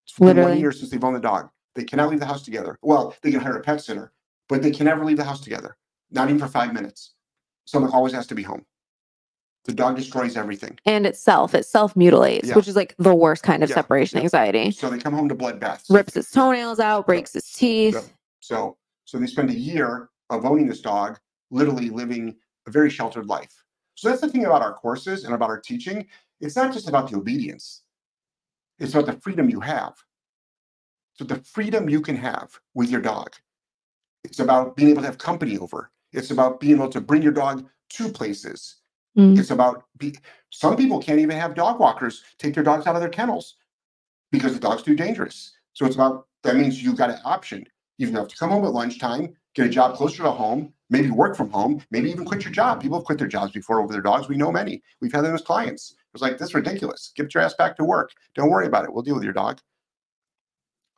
It's 0.06 0.18
been 0.18 0.36
one 0.40 0.58
year 0.58 0.72
since 0.72 0.90
they've 0.90 1.02
owned 1.02 1.16
the 1.16 1.20
dog. 1.20 1.48
They 1.74 1.84
cannot 1.84 2.10
leave 2.10 2.20
the 2.20 2.26
house 2.26 2.42
together. 2.42 2.78
Well, 2.82 3.14
they 3.22 3.30
can 3.30 3.40
hire 3.40 3.56
a 3.56 3.62
pet 3.62 3.80
sitter, 3.80 4.12
but 4.48 4.62
they 4.62 4.70
can 4.70 4.86
never 4.86 5.04
leave 5.04 5.16
the 5.16 5.24
house 5.24 5.40
together. 5.40 5.76
Not 6.10 6.28
even 6.28 6.38
for 6.38 6.48
five 6.48 6.74
minutes. 6.74 7.14
Someone 7.64 7.92
always 7.92 8.12
has 8.12 8.26
to 8.28 8.34
be 8.34 8.42
home. 8.42 8.66
The 9.64 9.72
dog 9.72 9.96
destroys 9.96 10.36
everything. 10.36 10.78
And 10.84 11.06
itself, 11.06 11.54
it 11.54 11.64
self 11.64 11.94
mutilates, 11.96 12.48
Yeah. 12.48 12.56
which 12.56 12.68
is 12.68 12.76
like 12.76 12.94
the 12.98 13.14
worst 13.14 13.42
kind 13.44 13.62
of 13.62 13.70
Yeah, 13.70 13.76
separation 13.76 14.18
yeah. 14.18 14.24
anxiety. 14.24 14.72
So 14.72 14.90
they 14.90 14.98
come 14.98 15.14
home 15.14 15.28
to 15.28 15.34
bloodbaths. 15.34 15.84
Rips 15.88 16.16
its 16.16 16.30
toenails 16.30 16.80
out, 16.80 17.06
breaks 17.06 17.34
its 17.36 17.52
teeth. 17.56 18.12
So 18.40 18.76
so 19.04 19.18
they 19.18 19.26
spend 19.26 19.50
a 19.50 19.54
year 19.58 20.10
of 20.30 20.44
owning 20.44 20.66
this 20.66 20.80
dog, 20.80 21.18
literally 21.50 21.90
living 21.90 22.36
a 22.66 22.70
very 22.70 22.90
sheltered 22.90 23.26
life. 23.26 23.62
So 23.94 24.08
that's 24.08 24.20
the 24.20 24.28
thing 24.28 24.46
about 24.46 24.62
our 24.62 24.72
courses 24.72 25.24
and 25.24 25.34
about 25.34 25.50
our 25.50 25.60
teaching. 25.60 26.06
It's 26.40 26.56
not 26.56 26.72
just 26.72 26.88
about 26.88 27.10
the 27.10 27.16
obedience. 27.16 27.82
It's 28.78 28.94
about 28.94 29.06
the 29.06 29.20
freedom 29.20 29.48
you 29.48 29.60
have. 29.60 29.94
So 31.14 31.24
the 31.24 31.36
freedom 31.36 31.88
you 31.88 32.00
can 32.00 32.16
have 32.16 32.58
with 32.74 32.90
your 32.90 33.00
dog. 33.00 33.34
It's 34.24 34.38
about 34.38 34.76
being 34.76 34.90
able 34.90 35.02
to 35.02 35.08
have 35.08 35.18
company 35.18 35.58
over. 35.58 35.90
It's 36.12 36.30
about 36.30 36.60
being 36.60 36.76
able 36.76 36.88
to 36.90 37.00
bring 37.00 37.22
your 37.22 37.32
dog 37.32 37.66
to 37.90 38.08
places. 38.08 38.76
Mm. 39.16 39.38
It's 39.38 39.50
about 39.50 39.84
be, 39.98 40.16
some 40.50 40.76
people 40.76 41.00
can't 41.00 41.18
even 41.18 41.36
have 41.36 41.54
dog 41.54 41.78
walkers 41.78 42.22
take 42.38 42.54
their 42.54 42.62
dogs 42.62 42.86
out 42.86 42.94
of 42.94 43.00
their 43.00 43.10
kennels 43.10 43.56
because 44.30 44.54
the 44.54 44.60
dog's 44.60 44.82
too 44.82 44.94
dangerous. 44.94 45.52
So 45.74 45.84
it's 45.84 45.96
about 45.96 46.26
that 46.42 46.56
means 46.56 46.82
you've 46.82 46.96
got 46.96 47.10
an 47.10 47.18
option. 47.24 47.66
You 47.98 48.10
have 48.12 48.28
to 48.28 48.36
come 48.36 48.50
home 48.50 48.64
at 48.64 48.72
lunchtime, 48.72 49.34
get 49.54 49.66
a 49.66 49.70
job 49.70 49.96
closer 49.96 50.22
to 50.22 50.30
home, 50.30 50.72
maybe 50.90 51.10
work 51.10 51.36
from 51.36 51.50
home, 51.50 51.82
maybe 51.90 52.10
even 52.10 52.24
quit 52.24 52.44
your 52.44 52.52
job. 52.52 52.80
People 52.80 52.98
have 52.98 53.04
quit 53.04 53.18
their 53.18 53.28
jobs 53.28 53.52
before 53.52 53.80
over 53.80 53.92
their 53.92 54.02
dogs. 54.02 54.28
We 54.28 54.36
know 54.36 54.50
many. 54.50 54.82
We've 55.00 55.12
had 55.12 55.24
them 55.24 55.34
as 55.34 55.42
clients. 55.42 55.92
It 55.92 56.12
was 56.12 56.22
like, 56.22 56.38
this 56.38 56.48
is 56.48 56.54
ridiculous. 56.54 57.12
Get 57.14 57.32
your 57.34 57.42
ass 57.42 57.54
back 57.54 57.76
to 57.76 57.84
work. 57.84 58.10
Don't 58.34 58.50
worry 58.50 58.66
about 58.66 58.84
it. 58.84 58.92
We'll 58.92 59.02
deal 59.02 59.14
with 59.14 59.24
your 59.24 59.32
dog. 59.32 59.60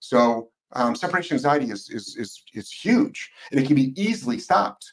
So 0.08 0.50
um, 0.72 0.94
separation 0.94 1.34
anxiety 1.34 1.70
is, 1.70 1.88
is 1.88 2.14
is 2.16 2.42
is 2.52 2.70
huge, 2.70 3.30
and 3.50 3.58
it 3.60 3.66
can 3.66 3.74
be 3.74 3.94
easily 4.00 4.38
stopped. 4.38 4.92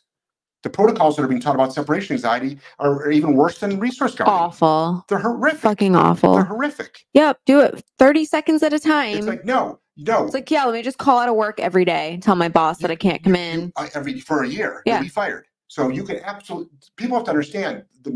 The 0.63 0.69
protocols 0.69 1.15
that 1.15 1.24
are 1.24 1.28
being 1.28 1.41
taught 1.41 1.56
about 1.56 1.74
separation 1.74 2.13
anxiety 2.13 2.60
are, 2.80 2.93
are 3.08 3.12
even 3.12 3.34
worse 3.34 3.58
than 3.58 3.80
resource 3.80 4.13
guarding. 4.15 4.34
Awful. 4.34 5.04
They're 5.10 5.17
horrific. 5.17 5.60
Fucking 5.62 5.95
awful. 5.95 6.36
They're 6.36 6.43
horrific. 6.45 7.04
Yep, 7.13 7.39
do 7.47 7.60
it 7.62 7.84
30 7.97 8.26
seconds 8.26 8.63
at 8.63 8.71
a 8.71 8.80
time. 8.80 9.17
It's 9.17 9.28
like 9.28 9.43
no, 9.43 9.80
no. 9.97 10.26
It's 10.26 10.34
like, 10.36 10.50
yeah, 10.52 10.63
let 10.65 10.74
me 10.76 10.82
just 10.84 11.00
call 11.00 11.17
out 11.17 11.28
of 11.30 11.36
work 11.36 11.60
every 11.60 11.84
day 11.84 12.13
and 12.13 12.24
tell 12.24 12.36
my 12.36 12.47
boss 12.47 12.78
that 12.80 12.91
I 12.91 12.95
can't 12.95 13.21
come 13.24 13.36
You- 13.36 13.41
in. 13.41 13.60
you- 13.62 13.71
uh, 13.76 13.88
every 13.95 14.19
for 14.19 14.43
a 14.43 14.47
year. 14.47 14.82
Yeah. 14.86 14.95
You'll 14.95 15.04
be 15.04 15.10
fired. 15.10 15.45
So 15.67 15.89
you 15.89 16.04
can 16.04 16.19
absolutely. 16.24 16.69
People 16.95 17.17
have 17.17 17.26
to 17.26 17.32
understand. 17.32 17.84
The, 18.04 18.12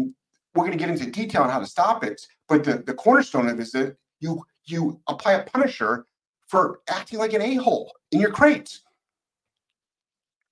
we're 0.53 0.65
going 0.65 0.77
to 0.77 0.77
get 0.77 0.89
into 0.89 1.09
detail 1.11 1.41
on 1.41 1.49
how 1.49 1.59
to 1.59 1.65
stop 1.65 2.03
it, 2.05 2.21
but 2.47 2.63
the 2.63 2.77
the 2.77 2.93
cornerstone 2.93 3.49
of 3.49 3.59
it 3.59 3.63
is 3.63 3.71
that 3.71 3.97
you 4.21 4.45
you 4.65 5.01
apply 5.07 5.33
a 5.33 5.43
punisher 5.43 6.05
for 6.47 6.81
acting 6.89 7.19
like 7.19 7.33
an 7.33 7.41
a 7.41 7.55
hole 7.55 7.93
in 8.11 8.19
your 8.19 8.31
crate. 8.31 8.79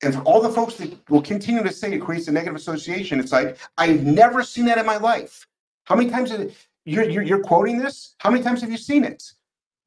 And 0.02 0.14
for 0.14 0.22
all 0.22 0.42
the 0.42 0.50
folks 0.50 0.76
that 0.76 0.98
will 1.10 1.22
continue 1.22 1.64
to 1.64 1.72
say 1.72 1.94
it 1.94 2.00
creates 2.00 2.28
a 2.28 2.32
negative 2.32 2.56
association, 2.56 3.20
it's 3.20 3.32
like 3.32 3.58
I've 3.78 4.04
never 4.04 4.44
seen 4.44 4.66
that 4.66 4.78
in 4.78 4.86
my 4.86 4.98
life. 4.98 5.48
How 5.86 5.96
many 5.96 6.10
times 6.10 6.32
you're, 6.86 7.10
you're 7.10 7.24
you're 7.24 7.44
quoting 7.44 7.78
this? 7.78 8.16
How 8.18 8.30
many 8.30 8.44
times 8.44 8.62
have 8.62 8.72
you 8.72 8.78
seen 8.78 9.04
it? 9.06 9.24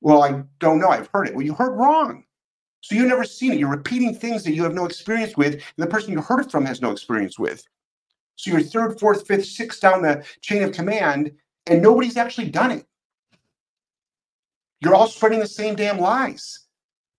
Well, 0.00 0.22
I 0.22 0.42
don't 0.58 0.78
know. 0.78 0.88
I've 0.88 1.10
heard 1.12 1.28
it. 1.28 1.34
Well, 1.34 1.44
you 1.44 1.54
heard 1.54 1.76
wrong. 1.76 2.24
So 2.80 2.94
you've 2.94 3.08
never 3.08 3.24
seen 3.24 3.52
it. 3.52 3.58
You're 3.58 3.70
repeating 3.70 4.14
things 4.14 4.44
that 4.44 4.52
you 4.52 4.62
have 4.62 4.74
no 4.74 4.86
experience 4.86 5.36
with, 5.36 5.54
and 5.54 5.62
the 5.76 5.86
person 5.86 6.12
you 6.12 6.20
heard 6.20 6.40
it 6.40 6.50
from 6.50 6.64
has 6.66 6.80
no 6.80 6.92
experience 6.92 7.38
with. 7.38 7.66
So 8.36 8.50
you're 8.50 8.60
third, 8.60 9.00
fourth, 9.00 9.26
fifth, 9.26 9.46
sixth 9.46 9.80
down 9.80 10.02
the 10.02 10.24
chain 10.40 10.62
of 10.62 10.72
command, 10.72 11.32
and 11.66 11.82
nobody's 11.82 12.16
actually 12.16 12.50
done 12.50 12.70
it. 12.70 12.86
You're 14.80 14.94
all 14.94 15.08
spreading 15.08 15.40
the 15.40 15.46
same 15.46 15.74
damn 15.74 15.98
lies. 15.98 16.60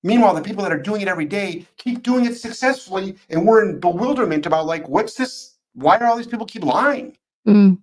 Meanwhile, 0.04 0.36
the 0.36 0.42
people 0.42 0.64
that 0.64 0.72
are 0.72 0.80
doing 0.82 1.02
it 1.02 1.08
every 1.08 1.26
day 1.26 1.66
keep 1.78 2.04
doing 2.04 2.26
it 2.26 2.38
successfully, 2.38 3.16
and 3.30 3.46
we're 3.46 3.64
in 3.68 3.80
bewilderment 3.80 4.46
about 4.46 4.66
like, 4.66 4.88
what's 4.88 5.16
this? 5.16 5.56
Why 5.74 5.98
are 5.98 6.06
all 6.06 6.18
these 6.18 6.28
people 6.28 6.46
keep 6.46 6.64
lying? 6.64 7.18
Mm. 7.48 7.80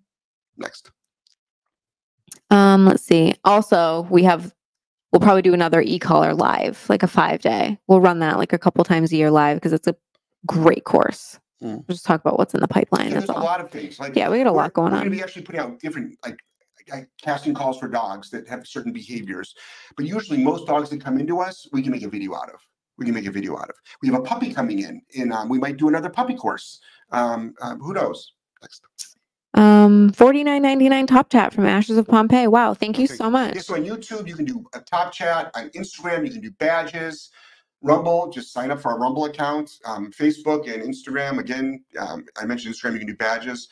Next. 0.57 0.91
Um, 2.51 2.87
let's 2.87 3.03
see. 3.05 3.35
Also, 3.45 4.07
we 4.11 4.23
have 4.25 4.55
we'll 5.13 5.21
probably 5.21 5.43
do 5.43 5.55
another 5.55 5.81
e-collar 5.81 6.35
live, 6.35 6.85
like 6.89 7.03
a 7.03 7.07
five 7.09 7.41
day. 7.41 7.79
We'll 7.89 8.01
run 8.01 8.21
that 8.21 8.39
like 8.39 8.53
a 8.53 8.59
couple 8.59 8.85
times 8.85 9.13
a 9.13 9.17
year 9.17 9.31
live 9.31 9.57
because 9.57 9.73
it's 9.73 9.87
a 9.89 9.97
great 10.47 10.85
course. 10.85 11.39
Mm. 11.63 11.77
We'll 11.77 11.85
just 11.95 12.05
talk 12.05 12.21
about 12.21 12.39
what's 12.39 12.55
in 12.55 12.61
the 12.61 12.69
pipeline. 12.69 13.11
That's 13.11 13.27
there's 13.27 13.31
a 13.31 13.35
all. 13.35 13.45
lot 13.45 13.61
of 13.61 13.71
things. 13.71 13.99
Like 13.99 14.15
Yeah, 14.17 14.29
we 14.29 14.39
got 14.39 14.47
a 14.47 14.53
we're- 14.53 14.63
lot 14.63 14.73
going 14.75 14.93
we're 14.93 14.99
gonna 14.99 15.11
on. 15.11 15.17
be 15.17 15.23
actually 15.23 15.43
putting 15.43 15.61
out 15.61 15.79
different 15.81 16.17
like 16.25 16.39
casting 17.21 17.55
calls 17.55 17.79
for 17.79 17.89
dogs 17.89 18.31
that 18.31 18.49
have 18.49 18.67
certain 18.67 18.93
behaviors. 18.93 19.55
But 19.97 20.07
usually, 20.07 20.43
most 20.43 20.67
dogs 20.67 20.91
that 20.91 21.01
come 21.01 21.19
into 21.19 21.41
us, 21.41 21.67
we 21.73 21.83
can 21.83 21.93
make 21.93 22.03
a 22.03 22.09
video 22.09 22.35
out 22.35 22.51
of. 22.51 22.61
We 22.97 23.05
can 23.05 23.15
make 23.15 23.27
a 23.27 23.31
video 23.31 23.57
out 23.57 23.69
of. 23.71 23.77
We 24.03 24.09
have 24.09 24.19
a 24.19 24.23
puppy 24.23 24.53
coming 24.53 24.81
in, 24.81 25.03
and 25.19 25.33
um, 25.33 25.49
we 25.49 25.59
might 25.59 25.77
do 25.77 25.89
another 25.89 26.11
puppy 26.11 26.35
course. 26.35 26.81
Um, 27.11 27.55
um, 27.61 27.81
who 27.81 27.93
knows? 27.93 28.35
Next. 28.63 28.83
Um, 29.55 30.11
forty 30.13 30.43
nine 30.43 30.63
ninety 30.63 30.89
nine 30.89 31.07
top 31.07 31.31
chat 31.31 31.53
from 31.53 31.67
Ashes 31.67 31.97
of 31.97 32.07
Pompeii. 32.09 32.49
Wow, 32.49 32.75
thank 32.75 32.99
you 32.99 33.05
Okay. 33.05 33.15
so 33.15 33.31
much. 33.31 33.55
Yeah, 33.55 33.61
so 33.63 33.75
on 33.75 33.85
YouTube, 33.85 34.27
you 34.29 34.35
can 34.35 34.45
do 34.45 34.65
a 34.75 34.81
top 34.81 35.13
chat. 35.13 35.51
On 35.55 35.69
Instagram, 35.71 36.27
you 36.27 36.33
can 36.33 36.41
do 36.41 36.51
badges. 36.53 37.31
Rumble, 37.83 38.31
just 38.31 38.53
sign 38.53 38.71
up 38.71 38.81
for 38.81 38.91
our 38.93 38.99
Rumble 38.99 39.27
account. 39.27 39.71
Um, 39.85 40.11
Facebook 40.11 40.73
and 40.73 40.83
Instagram, 40.83 41.39
again, 41.39 41.85
um, 41.99 42.25
I 42.41 42.47
mentioned 42.47 42.75
Instagram, 42.75 42.95
you 42.95 43.01
can 43.01 43.09
do 43.09 43.17
badges. 43.17 43.69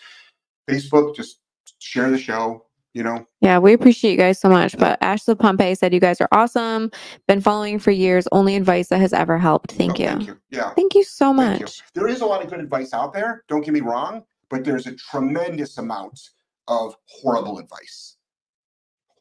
Facebook, 0.69 1.17
just 1.17 1.41
share 1.79 2.11
the 2.11 2.19
show. 2.19 2.67
You 2.95 3.03
know, 3.03 3.27
Yeah, 3.41 3.59
we 3.59 3.73
appreciate 3.73 4.11
you 4.11 4.19
guys 4.19 4.39
so 4.39 4.51
much. 4.51 4.77
But 4.77 4.99
Ashes 5.01 5.29
of 5.29 5.39
Pompeii 5.39 5.75
said 5.75 5.95
you 5.95 6.01
guys 6.01 6.21
are 6.21 6.29
awesome. 6.31 6.91
Been 7.27 7.41
following 7.41 7.79
for 7.79 7.91
years. 7.91 8.29
Only 8.33 8.55
advice 8.55 8.89
that 8.89 9.01
has 9.01 9.15
ever 9.15 9.39
helped. 9.39 9.73
Thank 9.73 9.99
you. 9.99 10.09
Thank 10.09 10.27
you. 10.27 10.39
Yeah. 10.51 10.75
Thank 10.75 10.95
you 10.95 11.03
so 11.03 11.35
Thank 11.35 11.61
you. 11.61 11.65
much. 11.65 11.83
There 11.95 12.07
is 12.07 12.21
a 12.21 12.27
lot 12.27 12.45
of 12.45 12.51
good 12.51 12.61
advice 12.61 12.93
out 12.93 13.15
there. 13.15 13.45
Don't 13.49 13.65
get 13.65 13.73
me 13.73 13.81
wrong, 13.81 14.25
but 14.51 14.63
there's 14.63 14.87
a 14.87 14.95
tremendous 14.95 15.79
amount 15.79 16.21
of 16.69 16.95
horrible 17.09 17.59
advice. 17.59 18.17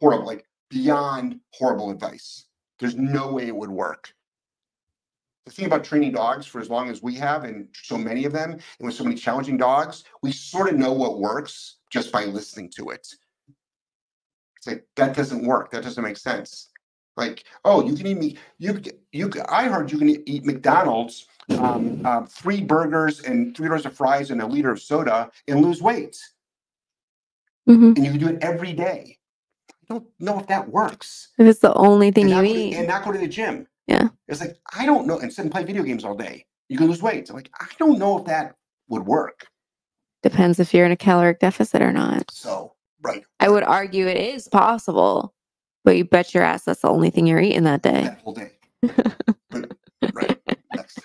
Horrible, 0.01 0.25
like 0.25 0.45
beyond 0.69 1.39
horrible 1.53 1.91
advice. 1.91 2.47
There's 2.79 2.95
no 2.95 3.31
way 3.31 3.47
it 3.47 3.55
would 3.55 3.69
work. 3.69 4.13
The 5.45 5.51
thing 5.51 5.65
about 5.65 5.83
training 5.83 6.11
dogs 6.11 6.45
for 6.45 6.59
as 6.59 6.69
long 6.69 6.89
as 6.89 7.01
we 7.01 7.15
have, 7.15 7.45
and 7.45 7.67
so 7.73 7.97
many 7.97 8.25
of 8.25 8.33
them, 8.33 8.51
and 8.51 8.61
with 8.81 8.95
so 8.95 9.03
many 9.03 9.15
challenging 9.15 9.57
dogs, 9.57 10.03
we 10.21 10.31
sort 10.31 10.69
of 10.69 10.77
know 10.77 10.91
what 10.91 11.19
works 11.19 11.77
just 11.89 12.11
by 12.11 12.25
listening 12.25 12.69
to 12.75 12.89
it. 12.89 13.07
It's 14.61 14.67
like 14.67 14.85
that 14.95 15.15
doesn't 15.15 15.43
work. 15.43 15.71
That 15.71 15.81
doesn't 15.83 16.03
make 16.03 16.17
sense. 16.17 16.69
Like, 17.17 17.45
oh, 17.65 17.83
you 17.83 17.95
can 17.95 18.05
eat 18.05 18.17
me. 18.17 18.37
You 18.59 18.79
you. 19.11 19.31
I 19.49 19.67
heard 19.67 19.91
you 19.91 19.97
can 19.97 20.09
eat- 20.09 20.23
eat 20.27 20.45
McDonald's 20.45 21.25
um, 21.57 22.05
um, 22.05 22.27
three 22.27 22.61
burgers 22.61 23.21
and 23.21 23.57
three 23.57 23.67
rows 23.69 23.87
of 23.87 23.95
fries 23.95 24.29
and 24.29 24.39
a 24.39 24.45
liter 24.45 24.69
of 24.71 24.79
soda 24.79 25.31
and 25.47 25.61
lose 25.61 25.81
weight. 25.81 26.17
Mhm. 27.69 27.95
and 27.95 28.03
you 28.03 28.11
can 28.11 28.19
do 28.19 28.27
it 28.27 28.39
every 28.41 28.73
day. 28.73 29.17
I 29.69 29.93
don't 29.93 30.07
know 30.19 30.39
if 30.39 30.47
that 30.47 30.69
works. 30.69 31.29
If 31.37 31.45
it's 31.47 31.59
the 31.59 31.73
only 31.75 32.09
thing 32.11 32.31
and, 32.31 32.47
you 32.47 32.53
go 32.53 32.53
to, 32.53 32.59
eat. 32.59 32.73
and 32.75 32.87
not 32.87 33.05
go 33.05 33.11
to 33.11 33.19
the 33.19 33.27
gym. 33.27 33.67
Yeah. 33.85 34.09
It's 34.27 34.41
like, 34.41 34.57
I 34.73 34.85
don't 34.87 35.05
know. 35.05 35.19
And 35.19 35.31
sit 35.31 35.43
and 35.43 35.51
play 35.51 35.63
video 35.63 35.83
games 35.83 36.03
all 36.03 36.15
day. 36.15 36.45
You 36.69 36.77
can 36.77 36.87
lose 36.87 37.03
weight. 37.03 37.29
I'm 37.29 37.35
like, 37.35 37.51
I 37.59 37.67
don't 37.77 37.99
know 37.99 38.17
if 38.17 38.25
that 38.25 38.55
would 38.89 39.05
work. 39.05 39.45
Depends 40.23 40.59
if 40.59 40.73
you're 40.73 40.85
in 40.87 40.91
a 40.91 40.97
caloric 40.97 41.39
deficit 41.39 41.81
or 41.83 41.91
not. 41.91 42.31
So, 42.31 42.70
right. 43.01 43.23
I 43.39 43.49
would 43.49 43.63
argue 43.63 44.07
it 44.07 44.17
is 44.17 44.47
possible, 44.47 45.33
but 45.83 45.97
you 45.97 46.05
bet 46.05 46.33
your 46.33 46.43
ass 46.43 46.65
that's 46.65 46.81
the 46.81 46.89
only 46.89 47.09
thing 47.09 47.27
you're 47.27 47.41
eating 47.41 47.63
that 47.63 47.81
day. 47.81 48.03
That 48.03 48.21
whole 48.21 48.33
day. 48.33 48.51
but, 49.49 49.77
right. 50.13 50.39
Next. 50.73 50.99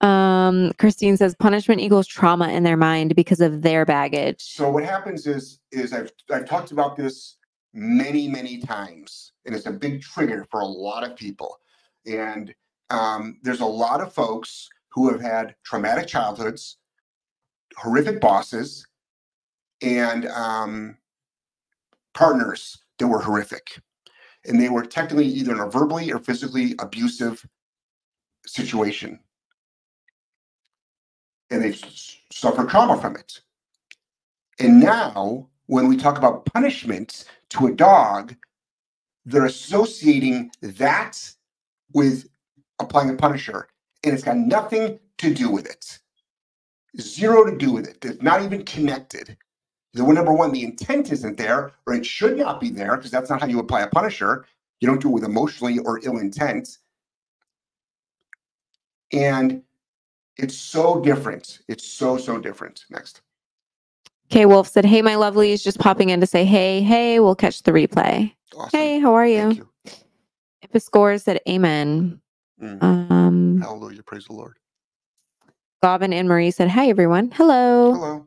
um, 0.00 0.72
Christine 0.78 1.16
says 1.16 1.34
punishment 1.38 1.80
equals 1.80 2.06
trauma 2.06 2.48
in 2.48 2.62
their 2.62 2.76
mind 2.76 3.14
because 3.16 3.40
of 3.40 3.62
their 3.62 3.84
baggage. 3.84 4.42
So 4.42 4.70
what 4.70 4.84
happens 4.84 5.26
is, 5.26 5.60
is 5.70 5.92
I've, 5.92 6.12
I've 6.30 6.46
talked 6.46 6.72
about 6.72 6.96
this 6.96 7.36
many, 7.74 8.28
many 8.28 8.58
times, 8.58 9.32
and 9.44 9.54
it's 9.54 9.66
a 9.66 9.72
big 9.72 10.02
trigger 10.02 10.46
for 10.50 10.60
a 10.60 10.66
lot 10.66 11.04
of 11.04 11.16
people. 11.16 11.58
And 12.06 12.54
um, 12.90 13.38
there's 13.42 13.60
a 13.60 13.66
lot 13.66 14.00
of 14.00 14.12
folks 14.12 14.68
who 14.92 15.10
have 15.10 15.20
had 15.20 15.54
traumatic 15.64 16.06
childhoods, 16.06 16.76
horrific 17.76 18.20
bosses, 18.20 18.86
and 19.82 20.26
um, 20.28 20.96
partners 22.14 22.78
that 22.98 23.08
were 23.08 23.20
horrific. 23.20 23.80
And 24.44 24.60
they 24.60 24.68
were 24.68 24.84
technically 24.84 25.26
either 25.26 25.52
in 25.52 25.60
a 25.60 25.68
verbally 25.68 26.12
or 26.12 26.18
physically 26.18 26.74
abusive 26.78 27.46
situation. 28.46 29.20
And 31.50 31.62
they've 31.62 31.84
suffered 32.32 32.68
trauma 32.68 33.00
from 33.00 33.16
it. 33.16 33.40
And 34.58 34.80
now, 34.80 35.48
when 35.66 35.88
we 35.88 35.96
talk 35.96 36.18
about 36.18 36.44
punishment 36.46 37.24
to 37.50 37.66
a 37.66 37.72
dog, 37.72 38.34
they're 39.24 39.46
associating 39.46 40.50
that 40.60 41.18
with 41.92 42.28
applying 42.80 43.10
a 43.10 43.14
punisher, 43.14 43.68
and 44.02 44.12
it's 44.12 44.24
got 44.24 44.36
nothing 44.36 44.98
to 45.18 45.32
do 45.32 45.50
with 45.50 45.66
it. 45.66 45.98
Zero 47.00 47.44
to 47.44 47.56
do 47.56 47.72
with 47.72 47.86
it. 47.86 48.04
It's 48.04 48.22
not 48.22 48.42
even 48.42 48.64
connected. 48.64 49.36
The 49.94 50.04
one 50.04 50.14
number 50.14 50.32
one, 50.32 50.52
the 50.52 50.64
intent 50.64 51.12
isn't 51.12 51.36
there, 51.36 51.72
or 51.86 51.94
it 51.94 52.06
should 52.06 52.38
not 52.38 52.60
be 52.60 52.70
there, 52.70 52.96
because 52.96 53.10
that's 53.10 53.28
not 53.28 53.40
how 53.40 53.46
you 53.46 53.58
apply 53.58 53.82
a 53.82 53.88
punisher. 53.88 54.46
You 54.80 54.88
don't 54.88 55.00
do 55.00 55.08
it 55.08 55.12
with 55.12 55.24
emotionally 55.24 55.78
or 55.80 56.00
ill 56.02 56.18
intent. 56.18 56.78
And 59.12 59.62
it's 60.38 60.56
so 60.56 61.00
different. 61.00 61.60
It's 61.68 61.86
so, 61.86 62.16
so 62.16 62.38
different. 62.38 62.84
Next. 62.90 63.20
K 64.30 64.46
Wolf 64.46 64.66
said, 64.66 64.86
Hey, 64.86 65.02
my 65.02 65.12
lovelies, 65.12 65.62
just 65.62 65.78
popping 65.78 66.08
in 66.08 66.20
to 66.20 66.26
say, 66.26 66.44
Hey, 66.46 66.80
hey, 66.80 67.20
we'll 67.20 67.34
catch 67.34 67.62
the 67.62 67.72
replay. 67.72 68.32
Awesome. 68.56 68.70
Hey, 68.72 68.98
how 68.98 69.12
are 69.14 69.26
Thank 69.26 69.58
you? 69.58 69.68
you. 69.84 69.92
If 70.62 70.74
a 70.74 70.80
score 70.80 71.18
said, 71.18 71.40
Amen. 71.46 72.18
Mm. 72.62 72.82
Um, 72.82 73.60
Hallelujah. 73.60 74.02
Praise 74.02 74.24
the 74.24 74.32
Lord. 74.32 74.56
Gavin 75.82 76.14
and 76.14 76.28
Marie 76.28 76.50
said, 76.50 76.70
Hi, 76.70 76.88
everyone. 76.88 77.30
Hello. 77.32 77.92
Hello. 77.92 78.26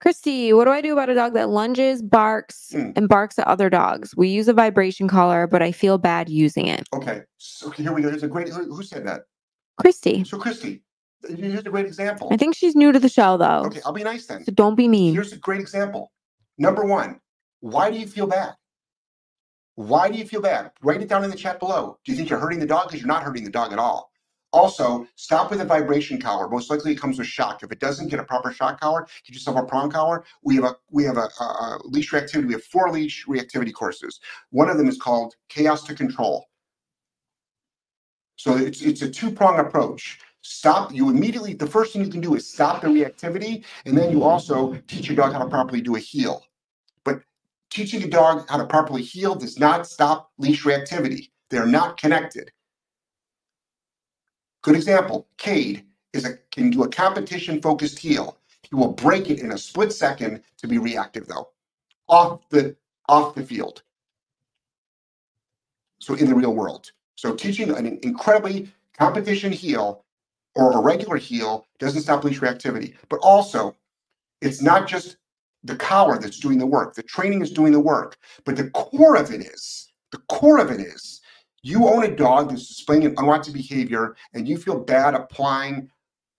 Christy, 0.00 0.52
what 0.52 0.66
do 0.66 0.70
I 0.72 0.80
do 0.82 0.92
about 0.92 1.08
a 1.08 1.14
dog 1.14 1.32
that 1.34 1.48
lunges, 1.48 2.02
barks, 2.02 2.70
Mm. 2.74 2.92
and 2.96 3.08
barks 3.08 3.38
at 3.38 3.46
other 3.46 3.70
dogs? 3.70 4.14
We 4.16 4.28
use 4.28 4.46
a 4.46 4.52
vibration 4.52 5.08
collar, 5.08 5.46
but 5.46 5.62
I 5.62 5.72
feel 5.72 5.96
bad 5.98 6.28
using 6.28 6.66
it. 6.66 6.86
Okay. 6.94 7.22
So 7.38 7.70
here 7.70 7.92
we 7.92 8.02
go. 8.02 8.10
Here's 8.10 8.22
a 8.22 8.28
great. 8.28 8.48
Who, 8.50 8.74
who 8.74 8.82
said 8.82 9.06
that? 9.06 9.22
Christy, 9.78 10.24
So 10.24 10.38
Christy, 10.38 10.82
here's 11.28 11.60
a 11.60 11.70
great 11.70 11.84
example. 11.86 12.28
I 12.30 12.36
think 12.38 12.54
she's 12.56 12.74
new 12.74 12.92
to 12.92 12.98
the 12.98 13.08
show, 13.10 13.36
though. 13.36 13.64
Okay, 13.66 13.80
I'll 13.84 13.92
be 13.92 14.04
nice 14.04 14.26
then. 14.26 14.42
So 14.44 14.52
don't 14.52 14.74
be 14.74 14.88
mean. 14.88 15.12
Here's 15.12 15.32
a 15.32 15.38
great 15.38 15.60
example. 15.60 16.12
Number 16.56 16.84
one, 16.84 17.20
why 17.60 17.90
do 17.90 17.98
you 17.98 18.06
feel 18.06 18.26
bad? 18.26 18.54
Why 19.74 20.10
do 20.10 20.16
you 20.16 20.26
feel 20.26 20.40
bad? 20.40 20.70
Write 20.82 21.02
it 21.02 21.08
down 21.08 21.24
in 21.24 21.30
the 21.30 21.36
chat 21.36 21.58
below. 21.58 21.98
Do 22.04 22.12
you 22.12 22.16
think 22.16 22.30
you're 22.30 22.38
hurting 22.38 22.58
the 22.60 22.66
dog? 22.66 22.86
Because 22.86 23.00
you're 23.00 23.08
not 23.08 23.22
hurting 23.22 23.44
the 23.44 23.50
dog 23.50 23.72
at 23.74 23.78
all. 23.78 24.10
Also, 24.52 25.06
stop 25.16 25.50
with 25.50 25.60
a 25.60 25.64
vibration 25.64 26.20
collar. 26.20 26.48
Most 26.48 26.70
likely, 26.70 26.92
it 26.92 27.00
comes 27.00 27.18
with 27.18 27.26
shock. 27.26 27.62
If 27.62 27.72
it 27.72 27.80
doesn't 27.80 28.08
get 28.08 28.20
a 28.20 28.24
proper 28.24 28.52
shock 28.52 28.80
collar, 28.80 29.06
get 29.26 29.34
yourself 29.34 29.56
a 29.58 29.64
prong 29.64 29.90
collar. 29.90 30.24
We 30.42 30.54
have 30.56 30.64
a 30.64 30.76
we 30.90 31.04
have 31.04 31.16
a, 31.16 31.28
a, 31.40 31.44
a 31.44 31.80
leash 31.84 32.12
reactivity. 32.12 32.46
We 32.46 32.52
have 32.54 32.64
four 32.64 32.90
leash 32.90 33.26
reactivity 33.26 33.72
courses. 33.72 34.20
One 34.50 34.70
of 34.70 34.78
them 34.78 34.88
is 34.88 34.98
called 34.98 35.34
Chaos 35.48 35.82
to 35.84 35.94
Control. 35.94 36.46
So 38.36 38.56
it's 38.56 38.82
it's 38.82 39.02
a 39.02 39.10
two 39.10 39.30
prong 39.30 39.58
approach. 39.58 40.20
Stop. 40.42 40.94
You 40.94 41.10
immediately. 41.10 41.54
The 41.54 41.66
first 41.66 41.92
thing 41.92 42.04
you 42.04 42.10
can 42.10 42.20
do 42.20 42.34
is 42.34 42.48
stop 42.50 42.82
the 42.82 42.88
reactivity, 42.88 43.64
and 43.84 43.98
then 43.98 44.10
you 44.12 44.22
also 44.22 44.74
teach 44.86 45.08
your 45.08 45.16
dog 45.16 45.32
how 45.32 45.40
to 45.40 45.48
properly 45.48 45.80
do 45.80 45.96
a 45.96 45.98
heel. 45.98 46.44
But 47.04 47.22
teaching 47.70 48.02
a 48.04 48.08
dog 48.08 48.48
how 48.48 48.58
to 48.58 48.66
properly 48.66 49.02
heel 49.02 49.34
does 49.34 49.58
not 49.58 49.86
stop 49.86 50.30
leash 50.38 50.62
reactivity. 50.64 51.30
They're 51.50 51.66
not 51.66 51.96
connected. 51.98 52.52
Good 54.66 54.74
example, 54.74 55.28
Cade 55.38 55.84
is 56.12 56.24
a 56.24 56.38
can 56.50 56.70
do 56.70 56.82
a 56.82 56.88
competition 56.88 57.62
focused 57.62 58.00
heel. 58.00 58.36
He 58.68 58.74
will 58.74 58.94
break 58.94 59.30
it 59.30 59.38
in 59.38 59.52
a 59.52 59.58
split 59.58 59.92
second 59.92 60.42
to 60.58 60.66
be 60.66 60.78
reactive 60.78 61.28
though. 61.28 61.50
Off 62.08 62.48
the 62.48 62.74
off 63.08 63.36
the 63.36 63.44
field. 63.44 63.82
So 66.00 66.14
in 66.14 66.28
the 66.28 66.34
real 66.34 66.52
world. 66.52 66.90
So 67.14 67.32
teaching 67.32 67.70
an 67.70 68.00
incredibly 68.02 68.68
competition 68.98 69.52
heel 69.52 70.04
or 70.56 70.72
a 70.72 70.80
regular 70.80 71.16
heel 71.16 71.68
doesn't 71.78 72.02
stop 72.02 72.24
leash 72.24 72.40
reactivity. 72.40 72.96
But 73.08 73.20
also, 73.22 73.76
it's 74.40 74.60
not 74.60 74.88
just 74.88 75.16
the 75.62 75.76
collar 75.76 76.18
that's 76.18 76.40
doing 76.40 76.58
the 76.58 76.66
work. 76.66 76.96
The 76.96 77.04
training 77.04 77.40
is 77.40 77.52
doing 77.52 77.70
the 77.70 77.78
work. 77.78 78.18
But 78.44 78.56
the 78.56 78.70
core 78.70 79.14
of 79.14 79.32
it 79.32 79.42
is, 79.42 79.92
the 80.10 80.18
core 80.28 80.58
of 80.58 80.72
it 80.72 80.80
is, 80.80 81.20
you 81.66 81.88
own 81.88 82.04
a 82.04 82.14
dog 82.14 82.50
that's 82.50 82.68
displaying 82.68 83.04
an 83.04 83.14
unwanted 83.18 83.52
behavior 83.52 84.14
and 84.34 84.48
you 84.48 84.56
feel 84.56 84.78
bad 84.78 85.14
applying 85.14 85.90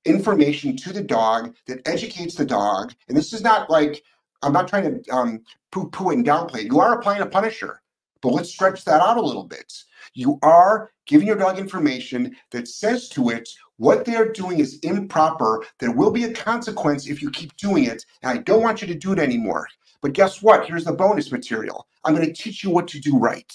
information 0.05 0.77
to 0.77 0.93
the 0.93 1.03
dog 1.03 1.53
that 1.65 1.85
educates 1.85 2.35
the 2.35 2.45
dog. 2.45 2.93
And 3.09 3.17
this 3.17 3.33
is 3.33 3.41
not 3.41 3.69
like, 3.69 4.03
I'm 4.41 4.53
not 4.53 4.69
trying 4.69 5.03
to 5.03 5.11
um, 5.11 5.43
poo 5.69 5.89
poo 5.89 6.11
and 6.11 6.25
downplay. 6.25 6.59
it. 6.59 6.67
You 6.67 6.79
are 6.79 6.97
applying 6.97 7.21
a 7.21 7.25
punisher, 7.25 7.81
but 8.21 8.29
let's 8.29 8.49
stretch 8.49 8.85
that 8.85 9.01
out 9.01 9.17
a 9.17 9.21
little 9.21 9.43
bit. 9.43 9.73
You 10.13 10.39
are 10.43 10.91
giving 11.05 11.27
your 11.27 11.35
dog 11.35 11.59
information 11.59 12.33
that 12.51 12.69
says 12.69 13.09
to 13.09 13.29
it 13.29 13.49
what 13.75 14.05
they're 14.05 14.31
doing 14.31 14.59
is 14.59 14.79
improper. 14.79 15.65
There 15.79 15.91
will 15.91 16.11
be 16.11 16.23
a 16.23 16.31
consequence 16.31 17.09
if 17.09 17.21
you 17.21 17.31
keep 17.31 17.55
doing 17.57 17.83
it. 17.83 18.05
And 18.23 18.39
I 18.39 18.41
don't 18.43 18.63
want 18.63 18.81
you 18.81 18.87
to 18.87 18.95
do 18.95 19.11
it 19.11 19.19
anymore. 19.19 19.67
But 20.01 20.13
guess 20.13 20.41
what? 20.41 20.65
Here's 20.65 20.85
the 20.85 20.93
bonus 20.93 21.33
material. 21.33 21.85
I'm 22.05 22.15
going 22.15 22.25
to 22.25 22.33
teach 22.33 22.63
you 22.63 22.69
what 22.69 22.87
to 22.87 22.99
do 22.99 23.17
right. 23.17 23.51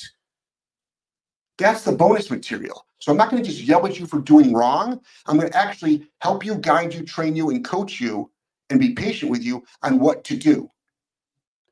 That's 1.62 1.84
the 1.84 1.92
bonus 1.92 2.28
material. 2.28 2.86
So 2.98 3.12
I'm 3.12 3.18
not 3.18 3.30
going 3.30 3.40
to 3.40 3.48
just 3.48 3.62
yell 3.62 3.86
at 3.86 3.96
you 3.98 4.04
for 4.04 4.18
doing 4.18 4.52
wrong. 4.52 5.00
I'm 5.26 5.38
going 5.38 5.48
to 5.48 5.56
actually 5.56 6.08
help 6.20 6.44
you, 6.44 6.56
guide 6.56 6.92
you, 6.92 7.04
train 7.04 7.36
you, 7.36 7.50
and 7.50 7.64
coach 7.64 8.00
you 8.00 8.32
and 8.68 8.80
be 8.80 8.94
patient 8.94 9.30
with 9.30 9.44
you 9.44 9.62
on 9.82 10.00
what 10.00 10.24
to 10.24 10.36
do. 10.36 10.68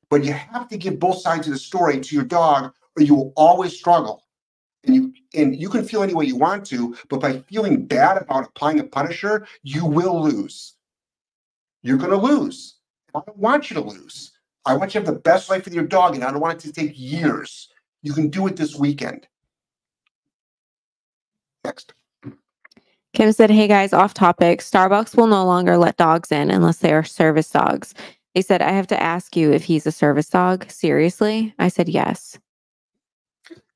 But 0.08 0.22
you 0.22 0.32
have 0.32 0.68
to 0.68 0.76
give 0.76 1.00
both 1.00 1.20
sides 1.20 1.48
of 1.48 1.54
the 1.54 1.58
story 1.58 1.98
to 1.98 2.14
your 2.14 2.24
dog, 2.24 2.72
or 2.96 3.02
you 3.02 3.16
will 3.16 3.32
always 3.36 3.76
struggle. 3.76 4.22
And 4.84 4.94
you 4.94 5.12
and 5.34 5.60
you 5.60 5.68
can 5.68 5.84
feel 5.84 6.04
any 6.04 6.14
way 6.14 6.24
you 6.24 6.36
want 6.36 6.64
to, 6.66 6.96
but 7.08 7.20
by 7.20 7.40
feeling 7.40 7.84
bad 7.84 8.16
about 8.16 8.46
applying 8.46 8.78
a 8.78 8.84
punisher, 8.84 9.46
you 9.62 9.84
will 9.84 10.22
lose. 10.22 10.76
You're 11.82 11.98
going 11.98 12.12
to 12.12 12.16
lose. 12.16 12.76
I 13.12 13.20
don't 13.26 13.38
want 13.38 13.70
you 13.70 13.74
to 13.74 13.82
lose. 13.82 14.32
I 14.64 14.74
want 14.74 14.94
you 14.94 15.00
to 15.00 15.06
have 15.06 15.14
the 15.14 15.20
best 15.20 15.50
life 15.50 15.64
with 15.64 15.74
your 15.74 15.84
dog, 15.84 16.14
and 16.14 16.22
I 16.22 16.30
don't 16.30 16.40
want 16.40 16.64
it 16.64 16.68
to 16.68 16.72
take 16.72 16.92
years. 16.94 17.68
You 18.02 18.12
can 18.12 18.28
do 18.28 18.46
it 18.46 18.56
this 18.56 18.76
weekend. 18.76 19.26
Next. 21.64 21.92
Kim 23.12 23.32
said, 23.32 23.50
Hey 23.50 23.66
guys, 23.66 23.92
off 23.92 24.14
topic. 24.14 24.60
Starbucks 24.60 25.16
will 25.16 25.26
no 25.26 25.44
longer 25.44 25.76
let 25.76 25.96
dogs 25.96 26.30
in 26.30 26.50
unless 26.50 26.78
they 26.78 26.92
are 26.92 27.02
service 27.04 27.50
dogs. 27.50 27.94
They 28.34 28.42
said, 28.42 28.62
I 28.62 28.70
have 28.70 28.86
to 28.88 29.02
ask 29.02 29.36
you 29.36 29.52
if 29.52 29.64
he's 29.64 29.86
a 29.86 29.92
service 29.92 30.28
dog. 30.28 30.70
Seriously? 30.70 31.54
I 31.58 31.68
said, 31.68 31.88
Yes. 31.88 32.38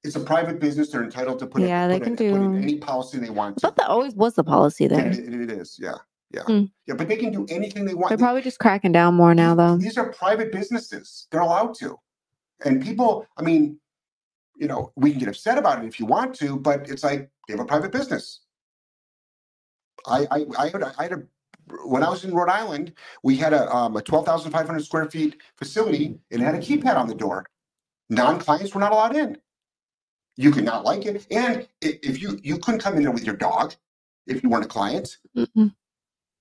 It's 0.04 0.16
a 0.16 0.20
private 0.20 0.60
business. 0.60 0.90
They're 0.90 1.02
entitled 1.02 1.38
to 1.40 1.46
put 1.46 1.62
it, 1.62 1.68
Yeah, 1.68 1.88
they 1.88 1.98
put 1.98 2.16
can 2.18 2.26
in 2.26 2.52
do- 2.52 2.58
any 2.62 2.76
policy 2.76 3.18
they 3.18 3.30
want 3.30 3.54
I 3.54 3.54
to. 3.54 3.60
thought 3.60 3.76
that 3.76 3.88
always 3.88 4.14
was 4.14 4.34
the 4.34 4.44
policy 4.44 4.86
there. 4.86 5.08
it, 5.08 5.18
it 5.18 5.50
is. 5.50 5.78
Yeah. 5.80 5.94
Yeah. 6.30 6.42
Hmm. 6.42 6.64
Yeah. 6.86 6.94
But 6.94 7.08
they 7.08 7.16
can 7.16 7.32
do 7.32 7.46
anything 7.48 7.84
they 7.86 7.94
want. 7.94 8.10
They're 8.10 8.18
probably 8.18 8.42
just 8.42 8.58
cracking 8.58 8.92
down 8.92 9.14
more 9.14 9.34
now, 9.34 9.54
though. 9.54 9.76
These 9.78 9.96
are 9.98 10.12
private 10.12 10.52
businesses. 10.52 11.26
They're 11.30 11.40
allowed 11.40 11.74
to. 11.78 11.98
And 12.64 12.82
people, 12.82 13.26
I 13.36 13.42
mean, 13.42 13.78
you 14.56 14.68
know, 14.68 14.92
we 14.96 15.10
can 15.10 15.20
get 15.20 15.28
upset 15.28 15.58
about 15.58 15.82
it 15.82 15.86
if 15.86 15.98
you 15.98 16.06
want 16.06 16.34
to, 16.36 16.56
but 16.58 16.88
it's 16.88 17.04
like 17.04 17.30
they 17.48 17.54
have 17.54 17.60
a 17.60 17.64
private 17.64 17.92
business. 17.92 18.40
I 20.06 20.26
I 20.30 20.46
I 20.58 20.68
had 20.68 20.82
I 20.82 21.02
had 21.02 21.12
a 21.12 21.22
when 21.86 22.02
I 22.02 22.10
was 22.10 22.24
in 22.24 22.34
Rhode 22.34 22.50
Island, 22.50 22.92
we 23.22 23.36
had 23.36 23.52
a 23.52 23.74
um, 23.74 23.96
a 23.96 24.02
twelve 24.02 24.26
thousand 24.26 24.52
five 24.52 24.66
hundred 24.66 24.84
square 24.84 25.10
feet 25.10 25.40
facility. 25.56 26.18
And 26.30 26.42
it 26.42 26.44
had 26.44 26.54
a 26.54 26.58
keypad 26.58 26.96
on 26.96 27.08
the 27.08 27.14
door. 27.14 27.46
Non-clients 28.10 28.74
were 28.74 28.80
not 28.80 28.92
allowed 28.92 29.16
in. 29.16 29.38
You 30.36 30.50
could 30.50 30.64
not 30.64 30.84
like 30.84 31.06
it, 31.06 31.26
and 31.30 31.66
if 31.80 32.20
you 32.20 32.38
you 32.42 32.58
couldn't 32.58 32.80
come 32.80 32.96
in 32.96 33.02
there 33.02 33.12
with 33.12 33.24
your 33.24 33.36
dog 33.36 33.74
if 34.26 34.42
you 34.42 34.48
weren't 34.48 34.64
a 34.64 34.68
client. 34.68 35.18
Mm-mm. 35.36 35.74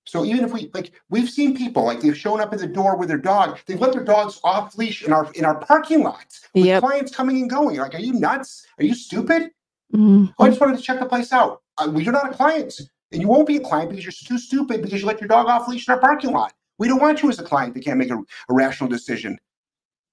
So 0.05 0.25
even 0.25 0.43
if 0.43 0.51
we 0.51 0.69
like, 0.73 0.91
we've 1.09 1.29
seen 1.29 1.55
people 1.55 1.83
like 1.85 2.01
they've 2.01 2.17
shown 2.17 2.41
up 2.41 2.51
at 2.53 2.59
the 2.59 2.67
door 2.67 2.97
with 2.97 3.07
their 3.07 3.17
dog. 3.17 3.59
They've 3.65 3.79
let 3.79 3.93
their 3.93 4.03
dogs 4.03 4.39
off 4.43 4.77
leash 4.77 5.03
in 5.03 5.13
our 5.13 5.31
in 5.33 5.45
our 5.45 5.55
parking 5.55 6.03
lot. 6.03 6.25
With 6.53 6.65
Yep. 6.65 6.81
clients 6.81 7.15
coming 7.15 7.37
and 7.37 7.49
going. 7.49 7.77
Like, 7.77 7.95
are 7.95 7.99
you 7.99 8.13
nuts? 8.13 8.65
Are 8.79 8.83
you 8.83 8.95
stupid? 8.95 9.51
Mhm. 9.93 10.33
Oh, 10.37 10.45
I 10.45 10.49
just 10.49 10.59
wanted 10.59 10.77
to 10.77 10.83
check 10.83 10.99
the 10.99 11.05
place 11.05 11.31
out. 11.31 11.61
Uh, 11.77 11.89
well, 11.91 12.01
you're 12.01 12.13
not 12.13 12.29
a 12.29 12.33
client, 12.35 12.79
and 13.11 13.21
you 13.21 13.27
won't 13.27 13.47
be 13.47 13.57
a 13.57 13.61
client 13.61 13.89
because 13.91 14.03
you're 14.05 14.11
too 14.11 14.37
stupid 14.37 14.81
because 14.81 14.99
you 15.01 15.07
let 15.07 15.21
your 15.21 15.27
dog 15.27 15.47
off 15.47 15.67
leash 15.67 15.87
in 15.87 15.93
our 15.93 15.99
parking 15.99 16.31
lot. 16.31 16.53
We 16.79 16.87
don't 16.87 17.01
want 17.01 17.23
you 17.23 17.29
as 17.29 17.39
a 17.39 17.43
client 17.43 17.73
that 17.75 17.85
can't 17.85 17.97
make 17.97 18.09
a, 18.11 18.17
a 18.17 18.53
rational 18.53 18.89
decision. 18.89 19.39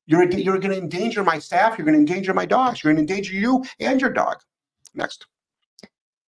You're 0.06 0.30
you're 0.30 0.58
going 0.58 0.72
to 0.72 0.78
endanger 0.78 1.24
my 1.24 1.38
staff. 1.38 1.76
You're 1.78 1.84
going 1.84 1.94
to 1.94 2.00
endanger 2.00 2.34
my 2.34 2.46
dogs. 2.46 2.82
You're 2.82 2.92
going 2.92 3.06
to 3.06 3.12
endanger 3.12 3.34
you 3.34 3.64
and 3.80 4.00
your 4.00 4.10
dog. 4.10 4.38
Next. 4.94 5.26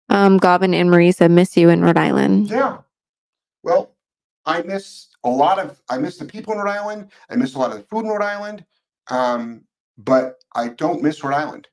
Um, 0.09 0.37
Goblin 0.37 0.73
and 0.73 0.89
Marie 0.91 1.11
said, 1.11 1.31
miss 1.31 1.55
you 1.55 1.69
in 1.69 1.81
Rhode 1.83 1.97
Island. 1.97 2.49
Yeah. 2.49 2.79
Well, 3.63 3.95
I 4.45 4.61
miss 4.63 5.07
a 5.23 5.29
lot 5.29 5.59
of 5.59 5.81
I 5.89 5.97
miss 5.97 6.17
the 6.17 6.25
people 6.25 6.53
in 6.53 6.59
Rhode 6.59 6.71
Island. 6.71 7.11
I 7.29 7.35
miss 7.35 7.55
a 7.55 7.59
lot 7.59 7.71
of 7.71 7.77
the 7.77 7.83
food 7.83 8.05
in 8.05 8.11
Rhode 8.11 8.23
Island. 8.23 8.65
Um, 9.09 9.63
but 9.97 10.39
I 10.55 10.69
don't 10.69 11.03
miss 11.03 11.23
Rhode 11.23 11.35
Island. 11.35 11.67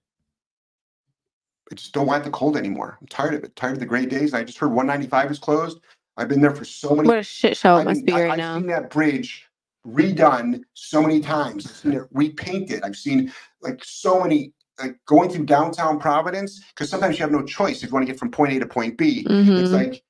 I 1.71 1.75
just 1.75 1.93
don't 1.93 2.07
want 2.07 2.25
the 2.25 2.31
cold 2.31 2.57
anymore. 2.57 2.97
I'm 3.01 3.07
tired 3.09 3.35
of 3.35 3.45
it. 3.45 3.55
Tired 3.57 3.75
of 3.75 3.81
the 3.81 3.87
great 3.87 4.09
days. 4.09 4.33
I 4.35 4.43
just 4.43 4.59
heard 4.59 4.69
195 4.73 5.31
is 5.31 5.39
closed. 5.39 5.81
I've 6.17 6.29
been 6.29 6.41
there 6.41 6.55
for 6.55 6.65
so 6.65 6.95
many. 6.95 7.07
What 7.09 7.19
a 7.19 7.23
shit 7.23 7.57
show 7.57 7.77
it 7.77 7.81
I've 7.81 7.85
must 7.87 8.05
been- 8.05 8.15
be 8.15 8.21
I- 8.21 8.23
right 8.23 8.31
I've 8.33 8.39
now. 8.39 8.59
seen 8.59 8.67
that 8.69 8.91
bridge 8.91 9.47
redone 9.87 10.63
so 10.75 11.01
many 11.03 11.21
times. 11.21 11.67
I've 11.67 11.77
seen 11.77 11.93
it 11.93 12.03
repainted. 12.13 12.83
I've 12.83 12.97
seen 12.97 13.33
like 13.63 13.83
so 13.85 14.21
many 14.23 14.53
like 14.81 14.99
going 15.07 15.29
through 15.31 15.45
downtown 15.47 15.99
Providence 15.99 16.61
because 16.69 16.89
sometimes 16.89 17.19
you 17.19 17.23
have 17.25 17.33
no 17.33 17.43
choice 17.43 17.83
if 17.83 17.89
you 17.91 17.95
want 17.95 18.07
to 18.07 18.13
get 18.13 18.19
from 18.19 18.31
point 18.31 18.53
A 18.53 18.61
to 18.61 18.67
point 18.67 18.97
B. 18.97 19.21
It's 19.29 19.29
Mhm. 19.29 19.73
like 19.73 20.03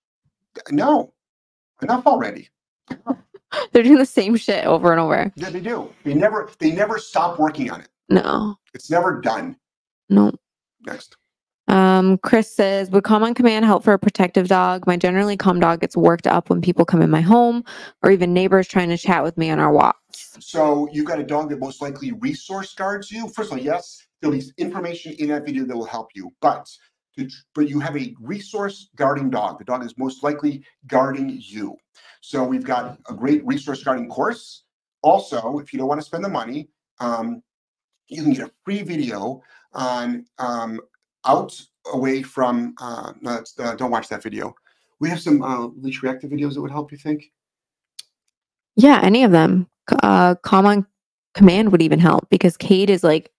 no, 0.70 1.12
enough 1.82 2.06
already. 2.06 2.48
They're 3.72 3.82
doing 3.82 3.98
the 3.98 4.06
same 4.06 4.36
shit 4.36 4.66
over 4.66 4.92
and 4.92 5.00
over. 5.00 5.32
Yeah, 5.36 5.50
they 5.50 5.60
do. 5.60 5.90
They 6.04 6.14
never 6.14 6.50
they 6.58 6.70
never 6.70 6.98
stop 6.98 7.38
working 7.38 7.70
on 7.70 7.80
it. 7.80 7.88
No, 8.10 8.56
It's 8.74 8.90
never 8.90 9.20
done. 9.20 9.56
no. 10.08 10.32
Next. 10.86 11.16
Um, 11.66 12.16
Chris 12.18 12.50
says, 12.54 12.88
would 12.90 13.04
calm 13.04 13.22
on 13.22 13.34
command 13.34 13.66
help 13.66 13.84
for 13.84 13.92
a 13.92 13.98
protective 13.98 14.48
dog? 14.48 14.86
My 14.86 14.96
generally 14.96 15.36
calm 15.36 15.60
dog 15.60 15.80
gets 15.80 15.96
worked 15.98 16.26
up 16.26 16.48
when 16.48 16.62
people 16.62 16.86
come 16.86 17.02
in 17.02 17.10
my 17.10 17.20
home 17.20 17.62
or 18.02 18.10
even 18.10 18.32
neighbors 18.32 18.66
trying 18.66 18.88
to 18.88 18.96
chat 18.96 19.22
with 19.22 19.36
me 19.36 19.50
on 19.50 19.58
our 19.58 19.70
walks. 19.70 20.36
So 20.40 20.88
you've 20.92 21.04
got 21.04 21.18
a 21.18 21.24
dog 21.24 21.50
that 21.50 21.58
most 21.58 21.82
likely 21.82 22.12
resource 22.12 22.74
guards 22.74 23.10
you. 23.10 23.28
First 23.28 23.52
of 23.52 23.58
all, 23.58 23.62
yes, 23.64 24.06
there'll 24.22 24.36
be 24.38 24.44
information 24.56 25.12
in 25.18 25.28
that 25.28 25.44
video 25.44 25.64
that 25.66 25.76
will 25.76 25.84
help 25.84 26.08
you, 26.14 26.32
but 26.40 26.70
but 27.54 27.68
you 27.68 27.80
have 27.80 27.96
a 27.96 28.14
resource 28.20 28.88
guarding 28.96 29.30
dog. 29.30 29.58
The 29.58 29.64
dog 29.64 29.84
is 29.84 29.96
most 29.98 30.22
likely 30.22 30.64
guarding 30.86 31.38
you. 31.42 31.76
So 32.20 32.44
we've 32.44 32.64
got 32.64 32.98
a 33.08 33.14
great 33.14 33.44
resource 33.46 33.82
guarding 33.82 34.08
course. 34.08 34.64
Also, 35.02 35.58
if 35.58 35.72
you 35.72 35.78
don't 35.78 35.88
want 35.88 36.00
to 36.00 36.06
spend 36.06 36.24
the 36.24 36.28
money, 36.28 36.68
um, 37.00 37.42
you 38.08 38.22
can 38.22 38.32
get 38.32 38.48
a 38.48 38.52
free 38.64 38.82
video 38.82 39.42
on 39.72 40.24
um, 40.38 40.80
out 41.26 41.60
away 41.92 42.22
from. 42.22 42.74
Uh, 42.80 43.12
uh, 43.26 43.74
don't 43.76 43.90
watch 43.90 44.08
that 44.08 44.22
video. 44.22 44.54
We 45.00 45.08
have 45.08 45.20
some 45.20 45.42
uh, 45.42 45.66
leash 45.76 46.02
reactive 46.02 46.30
videos 46.30 46.54
that 46.54 46.62
would 46.62 46.70
help. 46.70 46.90
You 46.90 46.98
think? 46.98 47.30
Yeah, 48.76 49.00
any 49.02 49.24
of 49.24 49.32
them. 49.32 49.68
Uh, 50.02 50.34
command 50.42 51.72
would 51.72 51.82
even 51.82 51.98
help 51.98 52.28
because 52.30 52.56
Cade 52.56 52.90
is 52.90 53.04
like, 53.04 53.30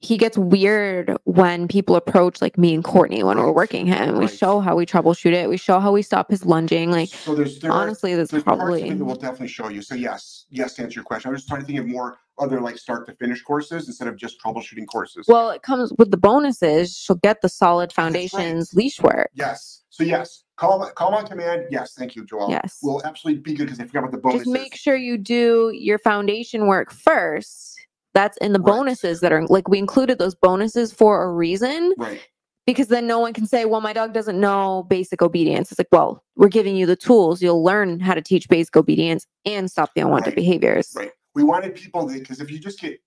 he 0.00 0.16
gets 0.16 0.38
weird 0.38 1.16
when 1.24 1.66
people 1.66 1.96
approach 1.96 2.40
like 2.40 2.56
me 2.56 2.72
and 2.72 2.84
Courtney 2.84 3.24
when 3.24 3.36
we're 3.36 3.50
working 3.50 3.86
him. 3.86 4.14
We 4.14 4.26
right. 4.26 4.30
show 4.30 4.60
how 4.60 4.76
we 4.76 4.86
troubleshoot 4.86 5.32
it. 5.32 5.48
We 5.48 5.56
show 5.56 5.80
how 5.80 5.90
we 5.90 6.02
stop 6.02 6.30
his 6.30 6.46
lunging. 6.46 6.92
Like, 6.92 7.08
so 7.08 7.34
there's 7.34 7.58
there 7.58 7.72
honestly, 7.72 8.14
that's 8.14 8.30
There's 8.30 8.44
probably. 8.44 8.92
will 8.94 9.16
definitely 9.16 9.48
show 9.48 9.68
you. 9.68 9.82
So 9.82 9.96
yes, 9.96 10.46
yes 10.50 10.74
to 10.74 10.82
answer 10.82 11.00
your 11.00 11.04
question. 11.04 11.30
I 11.30 11.32
was 11.32 11.40
just 11.40 11.48
trying 11.48 11.62
to 11.62 11.66
think 11.66 11.80
of 11.80 11.86
more 11.86 12.18
other 12.38 12.60
like 12.60 12.78
start 12.78 13.06
to 13.06 13.14
finish 13.14 13.42
courses 13.42 13.88
instead 13.88 14.06
of 14.06 14.16
just 14.16 14.40
troubleshooting 14.40 14.86
courses. 14.86 15.26
Well, 15.26 15.50
it 15.50 15.62
comes 15.62 15.92
with 15.98 16.12
the 16.12 16.16
bonuses. 16.16 16.96
She'll 16.96 17.16
get 17.16 17.42
the 17.42 17.48
solid 17.48 17.90
That's 17.90 17.98
right. 17.98 18.04
foundations 18.04 18.74
leash 18.74 19.00
work. 19.00 19.30
yes. 19.34 19.82
So 19.90 20.04
yes, 20.04 20.44
call 20.54 20.88
call 20.90 21.12
on 21.12 21.26
command. 21.26 21.64
Yes, 21.70 21.94
thank 21.94 22.14
you, 22.14 22.24
Joelle. 22.24 22.50
Yes. 22.50 22.78
we'll 22.84 23.04
absolutely 23.04 23.42
be 23.42 23.54
good 23.54 23.64
because 23.64 23.80
I 23.80 23.84
forgot 23.84 24.00
about 24.00 24.12
the 24.12 24.18
bonuses. 24.18 24.44
Just 24.44 24.52
make 24.52 24.76
sure 24.76 24.94
you 24.94 25.18
do 25.18 25.72
your 25.74 25.98
foundation 25.98 26.68
work 26.68 26.92
first. 26.92 27.87
That's 28.14 28.36
in 28.38 28.52
the 28.52 28.60
Right. 28.60 28.74
bonuses 28.74 29.20
that 29.20 29.32
are 29.32 29.46
like 29.46 29.68
we 29.68 29.78
included 29.78 30.18
those 30.18 30.34
bonuses 30.34 30.92
for 30.92 31.22
a 31.22 31.32
reason 31.32 31.94
right. 31.98 32.20
because 32.66 32.88
then 32.88 33.06
no 33.06 33.18
one 33.18 33.32
can 33.32 33.46
say, 33.46 33.64
well, 33.64 33.80
my 33.80 33.92
dog 33.92 34.12
doesn't 34.12 34.40
know 34.40 34.84
basic 34.88 35.22
obedience. 35.22 35.70
It's 35.70 35.78
like, 35.78 35.88
well, 35.92 36.22
we're 36.36 36.48
giving 36.48 36.76
you 36.76 36.86
the 36.86 36.96
tools. 36.96 37.42
You'll 37.42 37.62
learn 37.62 38.00
how 38.00 38.14
to 38.14 38.22
teach 38.22 38.48
basic 38.48 38.76
obedience 38.76 39.26
and 39.44 39.70
stop 39.70 39.90
the 39.94 40.00
unwanted 40.00 40.28
Right. 40.28 40.36
behaviors. 40.36 40.92
Right. 40.96 41.12
We 41.34 41.44
wanted 41.44 41.74
people 41.74 42.06
because 42.06 42.40
if 42.40 42.50
you 42.50 42.58
just 42.58 42.80
get 42.80 42.98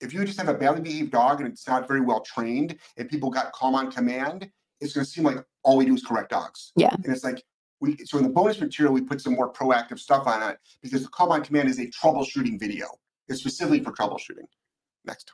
if 0.00 0.12
you 0.14 0.24
just 0.24 0.38
have 0.38 0.48
a 0.48 0.54
badly 0.54 0.80
behaved 0.80 1.10
dog 1.10 1.40
and 1.40 1.48
it's 1.50 1.66
not 1.66 1.88
very 1.88 2.00
well 2.00 2.20
trained 2.20 2.76
and 2.98 3.08
people 3.08 3.30
got 3.30 3.52
calm 3.52 3.74
on 3.74 3.90
command, 3.90 4.48
it's 4.80 4.92
going 4.92 5.04
to 5.04 5.10
seem 5.10 5.24
like 5.24 5.44
all 5.64 5.76
we 5.76 5.84
do 5.86 5.94
is 5.94 6.04
correct 6.04 6.30
dogs. 6.30 6.72
Yeah. 6.76 6.94
And 6.94 7.06
it's 7.06 7.24
like 7.24 7.42
we 7.80 7.96
so 8.04 8.18
in 8.18 8.24
the 8.24 8.30
bonus 8.30 8.60
material 8.60 8.92
we 8.92 9.00
put 9.00 9.20
some 9.20 9.34
more 9.34 9.52
proactive 9.52 9.98
stuff 9.98 10.26
on 10.26 10.42
it 10.50 10.58
because 10.82 11.02
the 11.02 11.08
calm 11.08 11.30
on 11.32 11.42
command 11.42 11.68
is 11.68 11.78
a 11.80 11.86
troubleshooting 11.86 12.60
video. 12.60 12.86
Specifically 13.30 13.82
for 13.82 13.92
troubleshooting. 13.92 14.46
Next. 15.04 15.32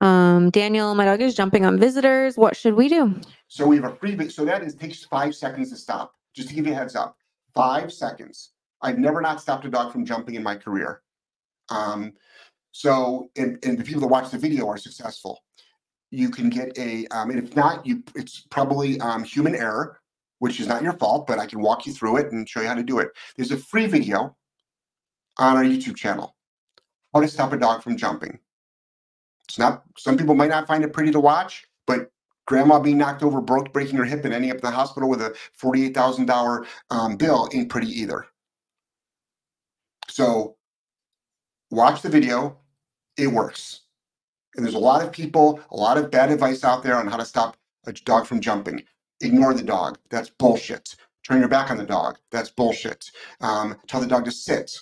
Um, 0.00 0.50
Daniel, 0.50 0.94
my 0.94 1.04
dog 1.04 1.20
is 1.20 1.34
jumping 1.34 1.64
on 1.64 1.78
visitors. 1.78 2.36
What 2.36 2.56
should 2.56 2.74
we 2.74 2.88
do? 2.88 3.20
So 3.48 3.66
we 3.66 3.76
have 3.76 3.84
a 3.84 3.96
free 3.96 4.28
so 4.28 4.44
that 4.44 4.62
is 4.62 4.74
takes 4.74 5.04
five 5.04 5.34
seconds 5.34 5.70
to 5.70 5.76
stop. 5.76 6.14
Just 6.34 6.48
to 6.48 6.54
give 6.54 6.66
you 6.66 6.72
a 6.72 6.76
heads 6.76 6.96
up. 6.96 7.16
Five 7.54 7.92
seconds. 7.92 8.52
I've 8.82 8.98
never 8.98 9.20
not 9.20 9.40
stopped 9.40 9.64
a 9.64 9.70
dog 9.70 9.92
from 9.92 10.04
jumping 10.04 10.34
in 10.34 10.42
my 10.42 10.56
career. 10.56 11.00
Um, 11.70 12.12
so 12.72 13.30
and, 13.36 13.58
and 13.64 13.78
the 13.78 13.84
people 13.84 14.00
that 14.02 14.08
watch 14.08 14.30
the 14.30 14.38
video 14.38 14.68
are 14.68 14.76
successful. 14.76 15.42
You 16.10 16.28
can 16.28 16.50
get 16.50 16.76
a 16.78 17.06
um, 17.08 17.30
and 17.30 17.38
if 17.38 17.56
not, 17.56 17.86
you 17.86 18.02
it's 18.14 18.40
probably 18.50 19.00
um, 19.00 19.24
human 19.24 19.54
error, 19.54 20.00
which 20.40 20.60
is 20.60 20.66
not 20.66 20.82
your 20.82 20.92
fault, 20.94 21.26
but 21.26 21.38
I 21.38 21.46
can 21.46 21.60
walk 21.60 21.86
you 21.86 21.92
through 21.92 22.18
it 22.18 22.32
and 22.32 22.48
show 22.48 22.60
you 22.60 22.68
how 22.68 22.74
to 22.74 22.82
do 22.82 22.98
it. 22.98 23.08
There's 23.36 23.52
a 23.52 23.56
free 23.56 23.86
video 23.86 24.36
on 25.38 25.56
our 25.56 25.64
YouTube 25.64 25.96
channel. 25.96 26.36
How 27.14 27.20
to 27.20 27.28
stop 27.28 27.52
a 27.52 27.56
dog 27.56 27.82
from 27.82 27.96
jumping. 27.96 28.40
It's 29.48 29.58
not 29.58 29.84
some 29.96 30.18
people 30.18 30.34
might 30.34 30.50
not 30.50 30.66
find 30.66 30.82
it 30.82 30.92
pretty 30.92 31.12
to 31.12 31.20
watch, 31.20 31.64
but 31.86 32.10
grandma 32.46 32.80
being 32.80 32.98
knocked 32.98 33.22
over, 33.22 33.40
broke, 33.40 33.72
breaking 33.72 33.98
her 33.98 34.04
hip, 34.04 34.24
and 34.24 34.34
ending 34.34 34.50
up 34.50 34.56
in 34.56 34.62
the 34.62 34.70
hospital 34.70 35.08
with 35.08 35.22
a 35.22 35.34
forty-eight 35.52 35.94
thousand 35.94 36.26
dollar 36.26 36.66
um, 36.90 37.16
bill 37.16 37.48
ain't 37.52 37.68
pretty 37.68 37.88
either. 37.88 38.26
So, 40.08 40.56
watch 41.70 42.02
the 42.02 42.08
video; 42.08 42.58
it 43.16 43.28
works. 43.28 43.82
And 44.56 44.64
there's 44.64 44.74
a 44.74 44.78
lot 44.78 45.04
of 45.04 45.12
people, 45.12 45.60
a 45.70 45.76
lot 45.76 45.98
of 45.98 46.10
bad 46.10 46.32
advice 46.32 46.64
out 46.64 46.82
there 46.82 46.96
on 46.96 47.06
how 47.06 47.16
to 47.16 47.24
stop 47.24 47.56
a 47.86 47.92
dog 47.92 48.26
from 48.26 48.40
jumping. 48.40 48.84
Ignore 49.20 49.54
the 49.54 49.62
dog. 49.62 49.98
That's 50.10 50.30
bullshit. 50.30 50.96
Turn 51.26 51.40
your 51.40 51.48
back 51.48 51.70
on 51.70 51.76
the 51.76 51.84
dog. 51.84 52.18
That's 52.30 52.50
bullshit. 52.50 53.10
Um, 53.40 53.76
tell 53.86 54.00
the 54.00 54.06
dog 54.06 54.24
to 54.26 54.30
sit. 54.32 54.76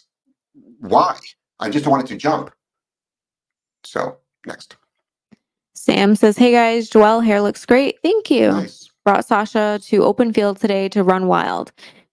Why? 0.81 1.19
I 1.63 1.71
just 1.71 1.85
don't 1.85 1.93
want 1.93 2.05
it 2.05 2.13
to 2.13 2.17
jump. 2.17 2.51
So, 3.85 4.17
next. 4.47 4.77
Sam 5.75 6.17
says, 6.17 6.37
Hey 6.37 6.53
guys, 6.53 6.91
Joelle, 6.91 7.25
hair 7.25 7.41
looks 7.41 7.65
great. 7.65 7.99
Thank 8.03 8.31
you. 8.31 8.49
Nice. 8.51 8.91
Brought 9.05 9.25
Sasha 9.25 9.81
to 9.85 10.05
open 10.05 10.33
field 10.33 10.61
today 10.61 10.89
to 10.91 11.03
run 11.03 11.27
wild. 11.27 11.73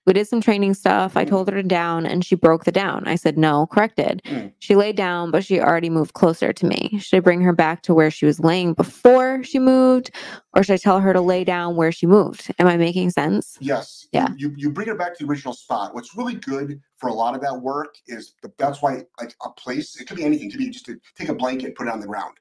We 0.09 0.13
did 0.13 0.27
some 0.27 0.41
training 0.41 0.73
stuff. 0.73 1.15
I 1.15 1.23
told 1.23 1.47
her 1.49 1.55
to 1.55 1.61
down 1.61 2.07
and 2.07 2.25
she 2.25 2.33
broke 2.33 2.63
the 2.63 2.71
down. 2.71 3.07
I 3.07 3.13
said, 3.13 3.37
No, 3.37 3.67
corrected. 3.67 4.23
Mm. 4.25 4.51
She 4.57 4.75
laid 4.75 4.95
down, 4.95 5.29
but 5.29 5.45
she 5.45 5.59
already 5.59 5.91
moved 5.91 6.13
closer 6.13 6.51
to 6.51 6.65
me. 6.65 6.97
Should 6.99 7.17
I 7.17 7.19
bring 7.19 7.41
her 7.41 7.53
back 7.53 7.83
to 7.83 7.93
where 7.93 8.09
she 8.09 8.25
was 8.25 8.39
laying 8.39 8.73
before 8.73 9.43
she 9.43 9.59
moved? 9.59 10.09
Or 10.55 10.63
should 10.63 10.73
I 10.73 10.77
tell 10.77 10.99
her 10.99 11.13
to 11.13 11.21
lay 11.21 11.43
down 11.43 11.75
where 11.75 11.91
she 11.91 12.07
moved? 12.07 12.51
Am 12.57 12.65
I 12.65 12.75
making 12.75 13.11
sense? 13.11 13.55
Yes. 13.61 14.07
Yeah. 14.11 14.29
You, 14.35 14.51
you 14.57 14.71
bring 14.71 14.87
her 14.87 14.95
back 14.95 15.15
to 15.15 15.23
the 15.23 15.29
original 15.29 15.53
spot. 15.53 15.93
What's 15.93 16.17
really 16.17 16.33
good 16.33 16.81
for 16.97 17.09
a 17.09 17.13
lot 17.13 17.35
of 17.35 17.41
that 17.41 17.61
work 17.61 17.93
is 18.07 18.33
the, 18.41 18.51
that's 18.57 18.81
why 18.81 19.03
like 19.19 19.35
a 19.45 19.51
place, 19.51 20.01
it 20.01 20.07
could 20.07 20.17
be 20.17 20.25
anything, 20.25 20.47
it 20.47 20.53
could 20.53 20.57
be 20.57 20.71
just 20.71 20.87
to 20.87 20.99
take 21.15 21.29
a 21.29 21.35
blanket, 21.35 21.75
put 21.75 21.85
it 21.85 21.93
on 21.93 21.99
the 21.99 22.07
ground. 22.07 22.35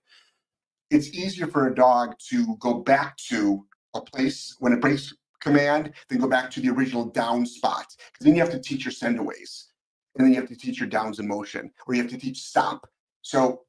It's 0.91 1.13
easier 1.13 1.47
for 1.47 1.67
a 1.67 1.75
dog 1.75 2.15
to 2.31 2.57
go 2.61 2.79
back 2.81 3.19
to 3.29 3.67
a 3.95 4.01
place 4.01 4.57
when 4.59 4.73
it 4.73 4.81
breaks 4.81 5.13
command 5.41 5.93
then 6.09 6.19
go 6.19 6.29
back 6.29 6.51
to 6.53 6.61
the 6.61 6.71
original 6.71 7.07
down 7.07 7.47
spot. 7.47 7.87
Because 8.13 8.25
then 8.25 8.35
you 8.35 8.41
have 8.41 8.51
to 8.53 8.61
teach 8.61 8.85
your 8.85 8.93
sendaways. 8.93 9.67
And 10.17 10.27
then 10.27 10.33
you 10.33 10.41
have 10.41 10.49
to 10.49 10.57
teach 10.57 10.81
your 10.81 10.89
downs 10.89 11.21
in 11.21 11.29
motion, 11.29 11.71
or 11.87 11.95
you 11.95 12.03
have 12.03 12.11
to 12.11 12.19
teach 12.19 12.43
stop. 12.43 12.89
So 13.23 13.63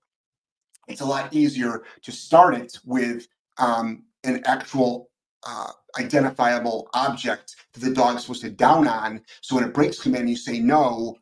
it's 0.88 1.02
a 1.02 1.06
lot 1.06 1.34
easier 1.34 1.84
to 2.02 2.12
start 2.12 2.56
it 2.56 2.78
with 2.86 3.28
um, 3.60 4.04
an 4.24 4.42
actual 4.46 5.10
uh, 5.46 5.72
identifiable 6.00 6.90
object 6.94 7.56
that 7.74 7.82
the 7.82 7.94
dog 7.94 8.16
is 8.16 8.24
supposed 8.24 8.42
to 8.42 8.50
down 8.50 8.88
on. 8.88 9.22
So 9.42 9.56
when 9.56 9.64
it 9.64 9.74
breaks 9.74 10.02
command, 10.02 10.30
you 10.30 10.36
say 10.36 10.60
no, 10.60 11.16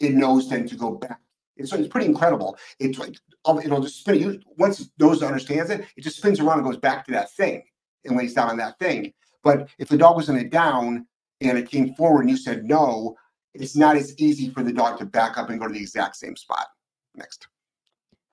it 0.00 0.12
knows 0.12 0.50
then 0.50 0.66
to 0.68 0.76
go 0.76 0.92
back. 0.92 1.20
So 1.64 1.76
it's 1.76 1.88
pretty 1.88 2.06
incredible. 2.06 2.58
It's 2.80 2.98
like 2.98 3.16
it'll 3.64 3.80
just 3.80 4.00
spin. 4.00 4.42
Once 4.58 4.80
it 4.80 4.88
knows 4.98 5.22
and 5.22 5.28
understands 5.28 5.70
it, 5.70 5.86
it 5.96 6.02
just 6.02 6.16
spins 6.16 6.40
around 6.40 6.58
and 6.58 6.66
goes 6.66 6.76
back 6.76 7.06
to 7.06 7.12
that 7.12 7.30
thing 7.32 7.62
and 8.04 8.16
lays 8.16 8.34
down 8.34 8.50
on 8.50 8.56
that 8.58 8.78
thing. 8.78 9.12
But 9.44 9.68
if 9.78 9.88
the 9.88 9.98
dog 9.98 10.16
was 10.16 10.28
in 10.28 10.36
a 10.36 10.44
down, 10.44 11.06
and 11.40 11.58
it 11.58 11.70
came 11.70 11.94
forward 11.94 12.22
and 12.22 12.30
you 12.30 12.36
said 12.36 12.64
no, 12.64 13.16
it's 13.52 13.76
not 13.76 13.96
as 13.96 14.18
easy 14.18 14.48
for 14.48 14.62
the 14.62 14.72
dog 14.72 14.98
to 14.98 15.04
back 15.04 15.38
up 15.38 15.50
and 15.50 15.60
go 15.60 15.68
to 15.68 15.72
the 15.72 15.80
exact 15.80 16.16
same 16.16 16.34
spot. 16.34 16.66
Next. 17.14 17.46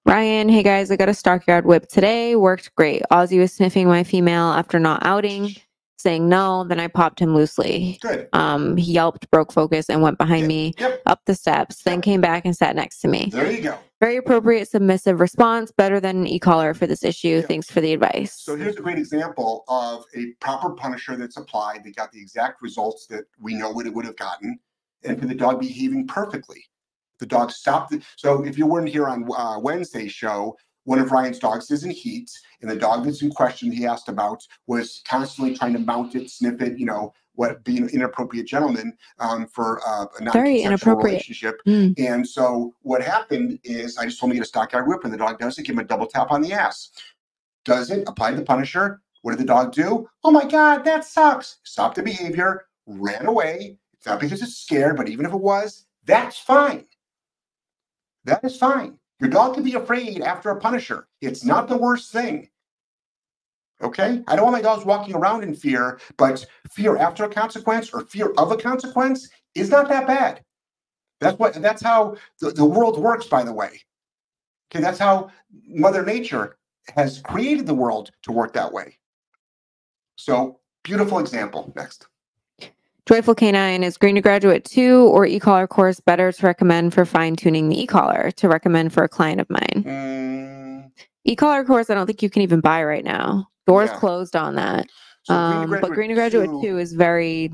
Ryan, 0.05 0.49
hey 0.49 0.63
guys, 0.63 0.89
I 0.89 0.95
got 0.95 1.09
a 1.09 1.13
stockyard 1.13 1.65
whip 1.65 1.87
today. 1.87 2.35
Worked 2.35 2.73
great. 2.75 3.03
Ozzy 3.11 3.39
was 3.39 3.53
sniffing 3.53 3.87
my 3.87 4.03
female 4.03 4.47
after 4.47 4.79
not 4.79 5.05
outing, 5.05 5.55
saying 6.01 6.27
no. 6.27 6.63
Then 6.63 6.79
I 6.79 6.87
popped 6.87 7.19
him 7.19 7.35
loosely. 7.35 7.97
Good. 8.01 8.27
Um, 8.33 8.77
he 8.77 8.93
yelped, 8.93 9.29
broke 9.31 9.51
focus, 9.51 9.89
and 9.89 10.01
went 10.01 10.17
behind 10.17 10.41
Yep, 10.41 10.47
me 10.47 10.73
Yep. 10.77 11.01
up 11.05 11.21
the 11.25 11.35
steps. 11.35 11.83
Then 11.83 12.01
came 12.01 12.21
back 12.21 12.45
and 12.45 12.55
sat 12.55 12.75
next 12.75 12.99
to 13.01 13.07
me. 13.07 13.29
There 13.31 13.51
you 13.51 13.61
go. 13.61 13.77
Very 13.99 14.17
appropriate, 14.17 14.67
submissive 14.67 15.19
response. 15.19 15.71
Better 15.71 15.99
than 15.99 16.17
an 16.17 16.27
e-collar 16.27 16.73
for 16.73 16.87
this 16.87 17.03
issue. 17.03 17.39
Yeah. 17.41 17.41
Thanks 17.41 17.69
for 17.69 17.81
the 17.81 17.93
advice. 17.93 18.33
So 18.33 18.55
here's 18.55 18.75
a 18.77 18.81
great 18.81 18.97
example 18.97 19.63
of 19.67 20.05
a 20.15 20.31
proper 20.39 20.71
punisher 20.71 21.15
that's 21.15 21.37
applied. 21.37 21.83
They 21.83 21.91
got 21.91 22.11
the 22.11 22.19
exact 22.19 22.61
results 22.61 23.05
that 23.07 23.25
we 23.39 23.53
know 23.53 23.69
what 23.71 23.85
it 23.85 23.93
would 23.93 24.05
have 24.05 24.17
gotten, 24.17 24.59
and 25.03 25.19
for 25.19 25.27
the 25.27 25.35
dog 25.35 25.59
behaving 25.59 26.07
perfectly. 26.07 26.63
The 27.19 27.27
dog 27.27 27.51
stopped. 27.51 27.91
The, 27.91 28.01
so 28.15 28.43
if 28.43 28.57
you 28.57 28.65
weren't 28.65 28.89
here 28.89 29.07
on 29.07 29.29
uh, 29.37 29.59
Wednesday's 29.59 30.11
show, 30.11 30.57
one 30.83 30.99
of 30.99 31.11
Ryan's 31.11 31.39
dogs 31.39 31.69
is 31.71 31.83
in 31.83 31.91
heat, 31.91 32.31
and 32.61 32.69
the 32.69 32.75
dog 32.75 33.05
that's 33.05 33.21
in 33.21 33.31
question 33.31 33.71
he 33.71 33.85
asked 33.85 34.09
about 34.09 34.45
was 34.67 35.01
constantly 35.07 35.55
trying 35.55 35.73
to 35.73 35.79
mount 35.79 36.15
it, 36.15 36.29
sniff 36.29 36.61
it, 36.61 36.77
you 36.79 36.85
know, 36.85 37.13
what 37.35 37.63
being 37.63 37.83
an 37.83 37.89
inappropriate 37.89 38.47
gentleman 38.47 38.97
um, 39.19 39.47
for 39.47 39.81
uh, 39.87 40.05
a 40.19 40.23
non 40.23 40.33
Very 40.33 40.61
inappropriate. 40.61 41.13
relationship. 41.13 41.61
Mm. 41.67 41.93
And 41.97 42.27
so 42.27 42.73
what 42.81 43.01
happened 43.01 43.59
is 43.63 43.97
I 43.97 44.05
just 44.05 44.19
told 44.19 44.31
him 44.31 44.35
to 44.35 44.39
get 44.39 44.45
a 44.45 44.49
stockyard 44.49 44.87
whip, 44.87 45.03
and 45.03 45.13
the 45.13 45.17
dog 45.17 45.39
does 45.39 45.57
it. 45.57 45.63
Give 45.63 45.75
him 45.75 45.79
a 45.79 45.83
double 45.83 46.07
tap 46.07 46.31
on 46.31 46.41
the 46.41 46.53
ass. 46.53 46.91
Does 47.63 47.91
it? 47.91 48.07
Apply 48.07 48.31
the 48.31 48.43
punisher. 48.43 49.01
What 49.21 49.31
did 49.31 49.39
the 49.39 49.45
dog 49.45 49.71
do? 49.71 50.09
Oh 50.23 50.31
my 50.31 50.45
God, 50.45 50.83
that 50.85 51.05
sucks. 51.05 51.59
Stop 51.63 51.93
the 51.93 52.01
behavior. 52.01 52.65
Ran 52.87 53.27
away. 53.27 53.77
It's 53.93 54.07
not 54.07 54.19
because 54.19 54.41
it's 54.41 54.57
scared, 54.57 54.97
but 54.97 55.09
even 55.09 55.25
if 55.25 55.33
it 55.33 55.39
was, 55.39 55.85
that's 56.05 56.37
fine. 56.37 56.85
That 58.25 58.43
is 58.43 58.57
fine. 58.57 58.97
Your 59.21 59.29
dog 59.29 59.53
can 59.53 59.63
be 59.63 59.75
afraid 59.75 60.21
after 60.21 60.49
a 60.49 60.59
punisher. 60.59 61.07
It's 61.21 61.45
not 61.45 61.69
the 61.69 61.77
worst 61.77 62.11
thing. 62.11 62.49
Okay? 63.81 64.23
I 64.27 64.35
don't 64.35 64.45
want 64.45 64.57
my 64.57 64.61
dogs 64.61 64.83
walking 64.83 65.15
around 65.15 65.43
in 65.43 65.53
fear, 65.53 65.99
but 66.17 66.43
fear 66.71 66.97
after 66.97 67.23
a 67.25 67.29
consequence 67.29 67.93
or 67.93 68.01
fear 68.01 68.31
of 68.37 68.51
a 68.51 68.57
consequence 68.57 69.29
is 69.53 69.69
not 69.69 69.87
that 69.89 70.07
bad. 70.07 70.43
That's 71.19 71.37
what 71.37 71.53
that's 71.53 71.83
how 71.83 72.17
the, 72.39 72.49
the 72.49 72.65
world 72.65 72.97
works, 72.99 73.27
by 73.27 73.43
the 73.43 73.53
way. 73.53 73.81
Okay, 74.71 74.81
that's 74.81 74.97
how 74.97 75.29
Mother 75.67 76.03
Nature 76.03 76.57
has 76.95 77.19
created 77.19 77.67
the 77.67 77.75
world 77.75 78.09
to 78.23 78.31
work 78.31 78.53
that 78.53 78.73
way. 78.73 78.97
So 80.15 80.59
beautiful 80.83 81.19
example. 81.19 81.71
Next. 81.75 82.07
Joyful 83.11 83.35
Canine 83.35 83.83
is 83.83 83.97
Green 83.97 84.15
to 84.15 84.21
Graduate 84.21 84.63
2 84.63 85.07
or 85.07 85.25
e-collar 85.25 85.67
course 85.67 85.99
better 85.99 86.31
to 86.31 86.45
recommend 86.45 86.93
for 86.93 87.03
fine-tuning 87.03 87.67
the 87.67 87.77
e-collar 87.81 88.31
to 88.37 88.47
recommend 88.47 88.93
for 88.93 89.03
a 89.03 89.09
client 89.09 89.41
of 89.41 89.49
mine. 89.49 89.83
Mm, 89.85 90.91
E-collar 91.25 91.65
course, 91.65 91.89
I 91.89 91.95
don't 91.95 92.07
think 92.07 92.23
you 92.23 92.29
can 92.29 92.41
even 92.41 92.61
buy 92.61 92.81
right 92.85 93.03
now. 93.03 93.49
Doors 93.67 93.89
Yeah. 93.91 93.99
closed 93.99 94.37
on 94.37 94.55
that. 94.55 94.87
so 95.23 95.33
Um, 95.33 95.69
but 95.69 95.91
Green 95.91 96.07
to 96.07 96.15
Graduate 96.15 96.49
2 96.61 96.77
is 96.77 96.93
very 96.93 97.51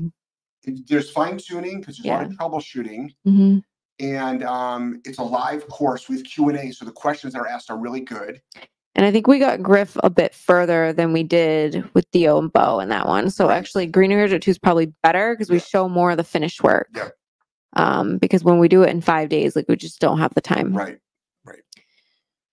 there's 0.64 1.10
fine 1.10 1.38
tuning 1.38 1.80
because 1.80 1.98
there's 1.98 2.06
a 2.06 2.16
lot 2.16 2.26
of 2.26 2.32
troubleshooting, 2.38 3.10
mhm. 3.26 3.64
and 3.98 4.44
um, 4.44 5.00
it's 5.04 5.18
a 5.18 5.24
live 5.24 5.66
course 5.66 6.08
with 6.08 6.22
Q 6.24 6.50
and 6.50 6.58
A. 6.58 6.70
So 6.70 6.84
the 6.84 6.92
questions 6.92 7.32
that 7.32 7.40
are 7.40 7.48
asked 7.48 7.68
are 7.68 7.78
really 7.78 8.02
good. 8.02 8.40
And 8.94 9.06
I 9.06 9.12
think 9.12 9.26
we 9.28 9.38
got 9.38 9.62
Griff 9.62 9.96
a 10.02 10.10
bit 10.10 10.34
further 10.34 10.92
than 10.92 11.12
we 11.12 11.22
did 11.22 11.88
with 11.94 12.06
Theo 12.12 12.38
and 12.38 12.52
Bo 12.52 12.80
in 12.80 12.88
that 12.88 13.06
one. 13.06 13.30
So 13.30 13.48
actually, 13.48 13.86
Green 13.86 14.10
Graduate 14.10 14.42
2 14.42 14.50
is 14.50 14.58
probably 14.58 14.92
better 15.02 15.34
because 15.34 15.50
we 15.50 15.60
show 15.60 15.88
more 15.88 16.10
of 16.10 16.16
the 16.16 16.24
finished 16.24 16.62
work. 16.64 16.88
Yeah. 16.96 17.08
Um, 17.76 18.18
because 18.18 18.42
when 18.42 18.58
we 18.58 18.66
do 18.66 18.82
it 18.82 18.90
in 18.90 19.00
five 19.00 19.28
days, 19.28 19.54
like 19.54 19.66
we 19.68 19.76
just 19.76 20.00
don't 20.00 20.18
have 20.18 20.34
the 20.34 20.40
time. 20.40 20.74
Right. 20.76 20.98
Right. 21.44 21.60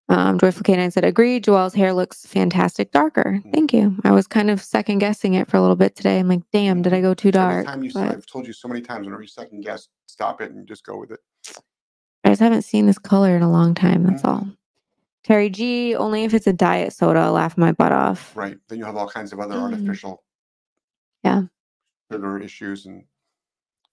Um, 0.07 0.38
Joyful 0.38 0.61
Canine 0.61 0.91
said, 0.91 1.03
agree. 1.03 1.39
Joelle's 1.39 1.73
hair 1.73 1.93
looks 1.93 2.27
fantastic 2.27 2.91
darker. 2.91 3.39
Mm. 3.43 3.51
Thank 3.53 3.73
you. 3.73 3.95
I 4.03 4.11
was 4.11 4.27
kind 4.27 4.51
of 4.51 4.61
second 4.61 4.99
guessing 4.99 5.33
it 5.33 5.49
for 5.49 5.57
a 5.57 5.61
little 5.61 5.75
bit 5.77 5.95
today. 5.95 6.19
I'm 6.19 6.27
like, 6.27 6.43
damn, 6.53 6.83
did 6.83 6.93
I 6.93 7.01
go 7.01 7.15
too 7.15 7.29
Every 7.29 7.31
dark? 7.31 7.65
time 7.65 7.83
you, 7.83 7.91
But 7.91 8.11
I've 8.11 8.25
told 8.27 8.45
you 8.45 8.53
so 8.53 8.67
many 8.67 8.81
times. 8.81 9.05
Whenever 9.05 9.23
you 9.23 9.27
second 9.27 9.61
guess, 9.63 9.88
stop 10.05 10.41
it 10.41 10.51
and 10.51 10.67
just 10.67 10.86
go 10.86 10.97
with 10.97 11.09
it. 11.11 11.19
I 12.23 12.29
just 12.29 12.41
haven't 12.41 12.63
seen 12.63 12.86
this 12.86 12.99
color 12.99 13.36
in 13.36 13.41
a 13.41 13.49
long 13.51 13.73
time. 13.73 14.03
That's 14.03 14.21
Mhm. 14.21 14.27
all. 14.29 14.47
Terry 15.26 15.49
G, 15.49 15.95
only 15.95 16.23
if 16.23 16.36
it's 16.36 16.45
a 16.45 16.53
diet 16.53 16.93
soda, 16.93 17.19
I'll 17.19 17.32
laugh 17.34 17.57
my 17.57 17.71
butt 17.71 17.91
off. 17.91 18.32
Right. 18.38 18.57
Then 18.69 18.78
you 18.78 18.86
have 18.86 18.95
all 18.95 19.09
kinds 19.09 19.34
of 19.34 19.39
other 19.39 19.55
Mm. 19.55 19.63
artificial. 19.63 20.23
Yeah. 21.23 21.43
Sugar 22.11 22.38
issues 22.39 22.86
and 22.86 23.05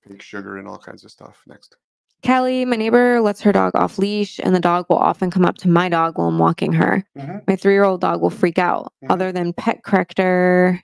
fake 0.07 0.21
sugar 0.21 0.59
and 0.59 0.69
all 0.69 0.77
kinds 0.79 1.05
of 1.05 1.11
stuff. 1.11 1.43
Next. 1.47 1.77
Callie, 2.25 2.67
my 2.67 2.77
neighbor 2.77 3.21
lets 3.23 3.41
her 3.41 3.51
dog 3.51 3.75
off 3.75 3.99
leash, 3.99 4.39
and 4.41 4.55
the 4.55 4.61
dog 4.61 4.87
will 4.91 4.99
often 4.99 5.31
come 5.31 5.47
up 5.47 5.57
to 5.59 5.69
my 5.69 5.89
dog 5.89 6.19
while 6.19 6.29
I'm 6.29 6.39
walking 6.39 6.73
her. 6.75 7.03
Mhm. 7.17 7.43
My 7.49 7.57
three 7.57 7.73
year 7.73 7.85
old 7.85 8.03
dog 8.03 8.21
will 8.21 8.31
freak 8.31 8.59
out. 8.59 8.93
Mhm. 9.03 9.11
Other 9.11 9.33
than 9.33 9.55
pet 9.55 9.83
corrector, 9.85 10.83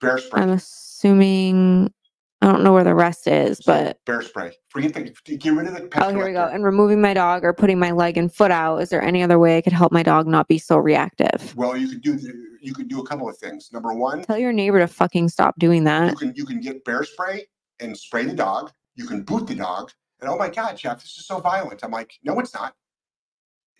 Bear 0.00 0.18
spray. 0.18 0.42
I'm 0.42 0.50
assuming 0.50 1.94
I 2.42 2.46
don't 2.46 2.64
know 2.64 2.72
where 2.72 2.82
the 2.82 2.94
rest 2.94 3.28
is, 3.28 3.58
So, 3.58 3.72
but 3.72 4.04
bear 4.04 4.20
spray. 4.20 4.50
Forget 4.68 4.94
the 4.94 5.36
get 5.36 5.52
rid 5.52 5.68
of 5.68 5.74
the 5.74 5.88
Oh, 6.04 6.10
here 6.12 6.26
we 6.26 6.32
go. 6.32 6.48
And 6.52 6.64
removing 6.64 7.00
my 7.00 7.14
dog 7.14 7.44
or 7.44 7.52
putting 7.52 7.78
my 7.78 7.92
leg 7.92 8.18
and 8.18 8.34
foot 8.34 8.50
out. 8.50 8.78
Is 8.78 8.88
there 8.88 9.00
any 9.00 9.22
other 9.22 9.38
way 9.38 9.56
I 9.56 9.60
could 9.60 9.72
help 9.72 9.92
my 9.92 10.02
dog 10.02 10.26
not 10.26 10.48
be 10.48 10.58
so 10.58 10.76
reactive? 10.76 11.54
Well, 11.56 11.76
you 11.76 11.88
could 11.88 12.02
do 12.02 12.18
you 12.60 12.74
could 12.74 12.88
do 12.88 13.00
a 13.00 13.06
couple 13.06 13.28
of 13.28 13.36
things. 13.38 13.70
Number 13.72 13.92
one, 13.92 14.24
Tell 14.24 14.38
your 14.38 14.52
neighbor 14.52 14.80
to 14.80 14.88
fucking 14.88 15.28
stop 15.28 15.54
doing 15.58 15.84
that. 15.84 16.10
you 16.10 16.16
can 16.16 16.32
you 16.34 16.44
can 16.44 16.60
get 16.60 16.84
bear 16.84 17.04
spray 17.04 17.46
and 17.78 17.96
spray 17.96 18.24
the 18.24 18.34
dog. 18.34 18.72
You 18.96 19.06
can 19.06 19.22
boot 19.22 19.46
the 19.46 19.54
dog. 19.54 19.92
And 20.20 20.28
oh 20.28 20.36
my 20.36 20.48
God, 20.48 20.76
Jeff, 20.76 21.00
this 21.00 21.16
is 21.16 21.26
so 21.26 21.38
violent. 21.38 21.84
I'm 21.84 21.92
like, 21.92 22.12
no, 22.24 22.38
it's 22.40 22.54
not. 22.54 22.74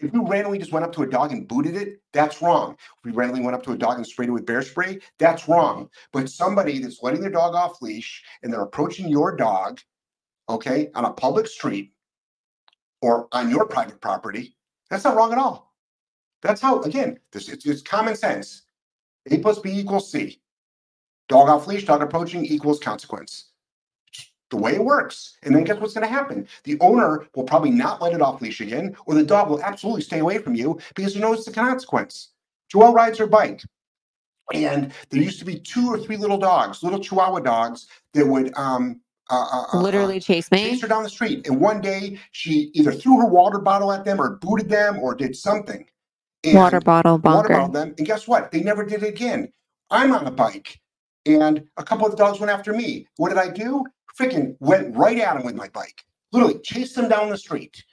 If 0.02 0.12
you 0.12 0.26
randomly 0.26 0.58
just 0.58 0.72
went 0.72 0.84
up 0.84 0.92
to 0.94 1.02
a 1.04 1.06
dog 1.06 1.30
and 1.30 1.46
booted 1.46 1.76
it, 1.76 2.02
that's 2.12 2.42
wrong. 2.42 2.72
If 2.98 3.04
we 3.04 3.12
randomly 3.12 3.42
went 3.42 3.54
up 3.54 3.62
to 3.64 3.72
a 3.72 3.78
dog 3.78 3.96
and 3.96 4.06
sprayed 4.06 4.28
it 4.28 4.32
with 4.32 4.44
bear 4.44 4.62
spray, 4.62 4.98
that's 5.18 5.48
wrong. 5.48 5.88
But 6.12 6.28
somebody 6.28 6.80
that's 6.80 7.02
letting 7.02 7.20
their 7.20 7.30
dog 7.30 7.54
off 7.54 7.80
leash 7.80 8.22
and 8.42 8.52
they're 8.52 8.62
approaching 8.62 9.08
your 9.08 9.36
dog, 9.36 9.80
okay, 10.48 10.90
on 10.96 11.04
a 11.04 11.12
public 11.12 11.46
street 11.46 11.92
or 13.00 13.28
on 13.30 13.48
your 13.48 13.64
private 13.66 14.00
property, 14.00 14.56
that's 14.90 15.04
not 15.04 15.16
wrong 15.16 15.32
at 15.32 15.38
all. 15.38 15.72
That's 16.42 16.60
how, 16.60 16.82
again, 16.82 17.20
this 17.30 17.48
it's, 17.48 17.64
it's 17.64 17.82
common 17.82 18.16
sense. 18.16 18.62
A 19.30 19.38
plus 19.38 19.60
B 19.60 19.70
equals 19.70 20.10
C. 20.10 20.42
Dog 21.28 21.48
off 21.48 21.68
leash, 21.68 21.84
dog 21.84 22.02
approaching 22.02 22.44
equals 22.44 22.80
consequence. 22.80 23.51
The 24.52 24.58
way 24.58 24.74
it 24.74 24.84
works. 24.84 25.38
And 25.44 25.56
then 25.56 25.64
guess 25.64 25.78
what's 25.80 25.94
going 25.94 26.06
to 26.06 26.12
happen? 26.12 26.46
The 26.64 26.78
owner 26.80 27.26
will 27.34 27.44
probably 27.44 27.70
not 27.70 28.02
let 28.02 28.12
it 28.12 28.20
off 28.20 28.42
leash 28.42 28.60
again, 28.60 28.94
or 29.06 29.14
the 29.14 29.22
dog 29.24 29.48
will 29.48 29.62
absolutely 29.62 30.02
stay 30.02 30.18
away 30.18 30.36
from 30.36 30.54
you 30.54 30.78
because 30.94 31.14
he 31.14 31.20
knows 31.20 31.46
the 31.46 31.52
consequence. 31.52 32.32
Joelle 32.70 32.92
rides 32.92 33.16
her 33.16 33.26
bike. 33.26 33.62
And 34.52 34.92
there 35.08 35.22
used 35.22 35.38
to 35.38 35.46
be 35.46 35.58
two 35.58 35.88
or 35.88 35.98
three 35.98 36.18
little 36.18 36.36
dogs, 36.36 36.82
little 36.82 37.00
Chihuahua 37.00 37.38
dogs, 37.40 37.86
that 38.12 38.26
would 38.26 38.52
um, 38.54 39.00
uh, 39.30 39.46
uh, 39.50 39.64
uh, 39.72 39.80
Literally 39.80 40.20
chase 40.20 40.50
me. 40.50 40.64
chased 40.68 40.82
her 40.82 40.88
down 40.88 41.02
the 41.02 41.08
street. 41.08 41.46
And 41.46 41.58
one 41.58 41.80
day 41.80 42.18
she 42.32 42.70
either 42.74 42.92
threw 42.92 43.18
her 43.20 43.26
water 43.26 43.58
bottle 43.58 43.90
at 43.90 44.04
them 44.04 44.20
or 44.20 44.36
booted 44.36 44.68
them 44.68 44.98
or 44.98 45.14
did 45.14 45.34
something. 45.34 45.86
And 46.44 46.56
Water 46.56 46.80
bottle 46.80 47.12
water 47.12 47.22
bonker. 47.22 47.54
bottled 47.54 47.72
them. 47.72 47.94
And 47.96 48.06
guess 48.06 48.28
what? 48.28 48.52
They 48.52 48.60
never 48.62 48.84
did 48.84 49.02
it 49.02 49.08
again. 49.08 49.50
I'm 49.90 50.12
on 50.12 50.26
a 50.26 50.30
bike 50.30 50.78
and 51.24 51.66
a 51.76 51.84
couple 51.84 52.04
of 52.04 52.10
the 52.12 52.18
dogs 52.18 52.38
went 52.40 52.50
after 52.50 52.74
me. 52.74 53.06
What 53.16 53.30
did 53.30 53.38
I 53.38 53.48
do? 53.48 53.84
Freaking 54.18 54.56
went 54.60 54.96
right 54.96 55.18
at 55.18 55.34
them 55.34 55.44
with 55.44 55.54
my 55.54 55.68
bike. 55.68 56.04
Literally 56.32 56.58
chased 56.60 56.96
them 56.96 57.08
down 57.08 57.30
the 57.30 57.38
street. 57.38 57.84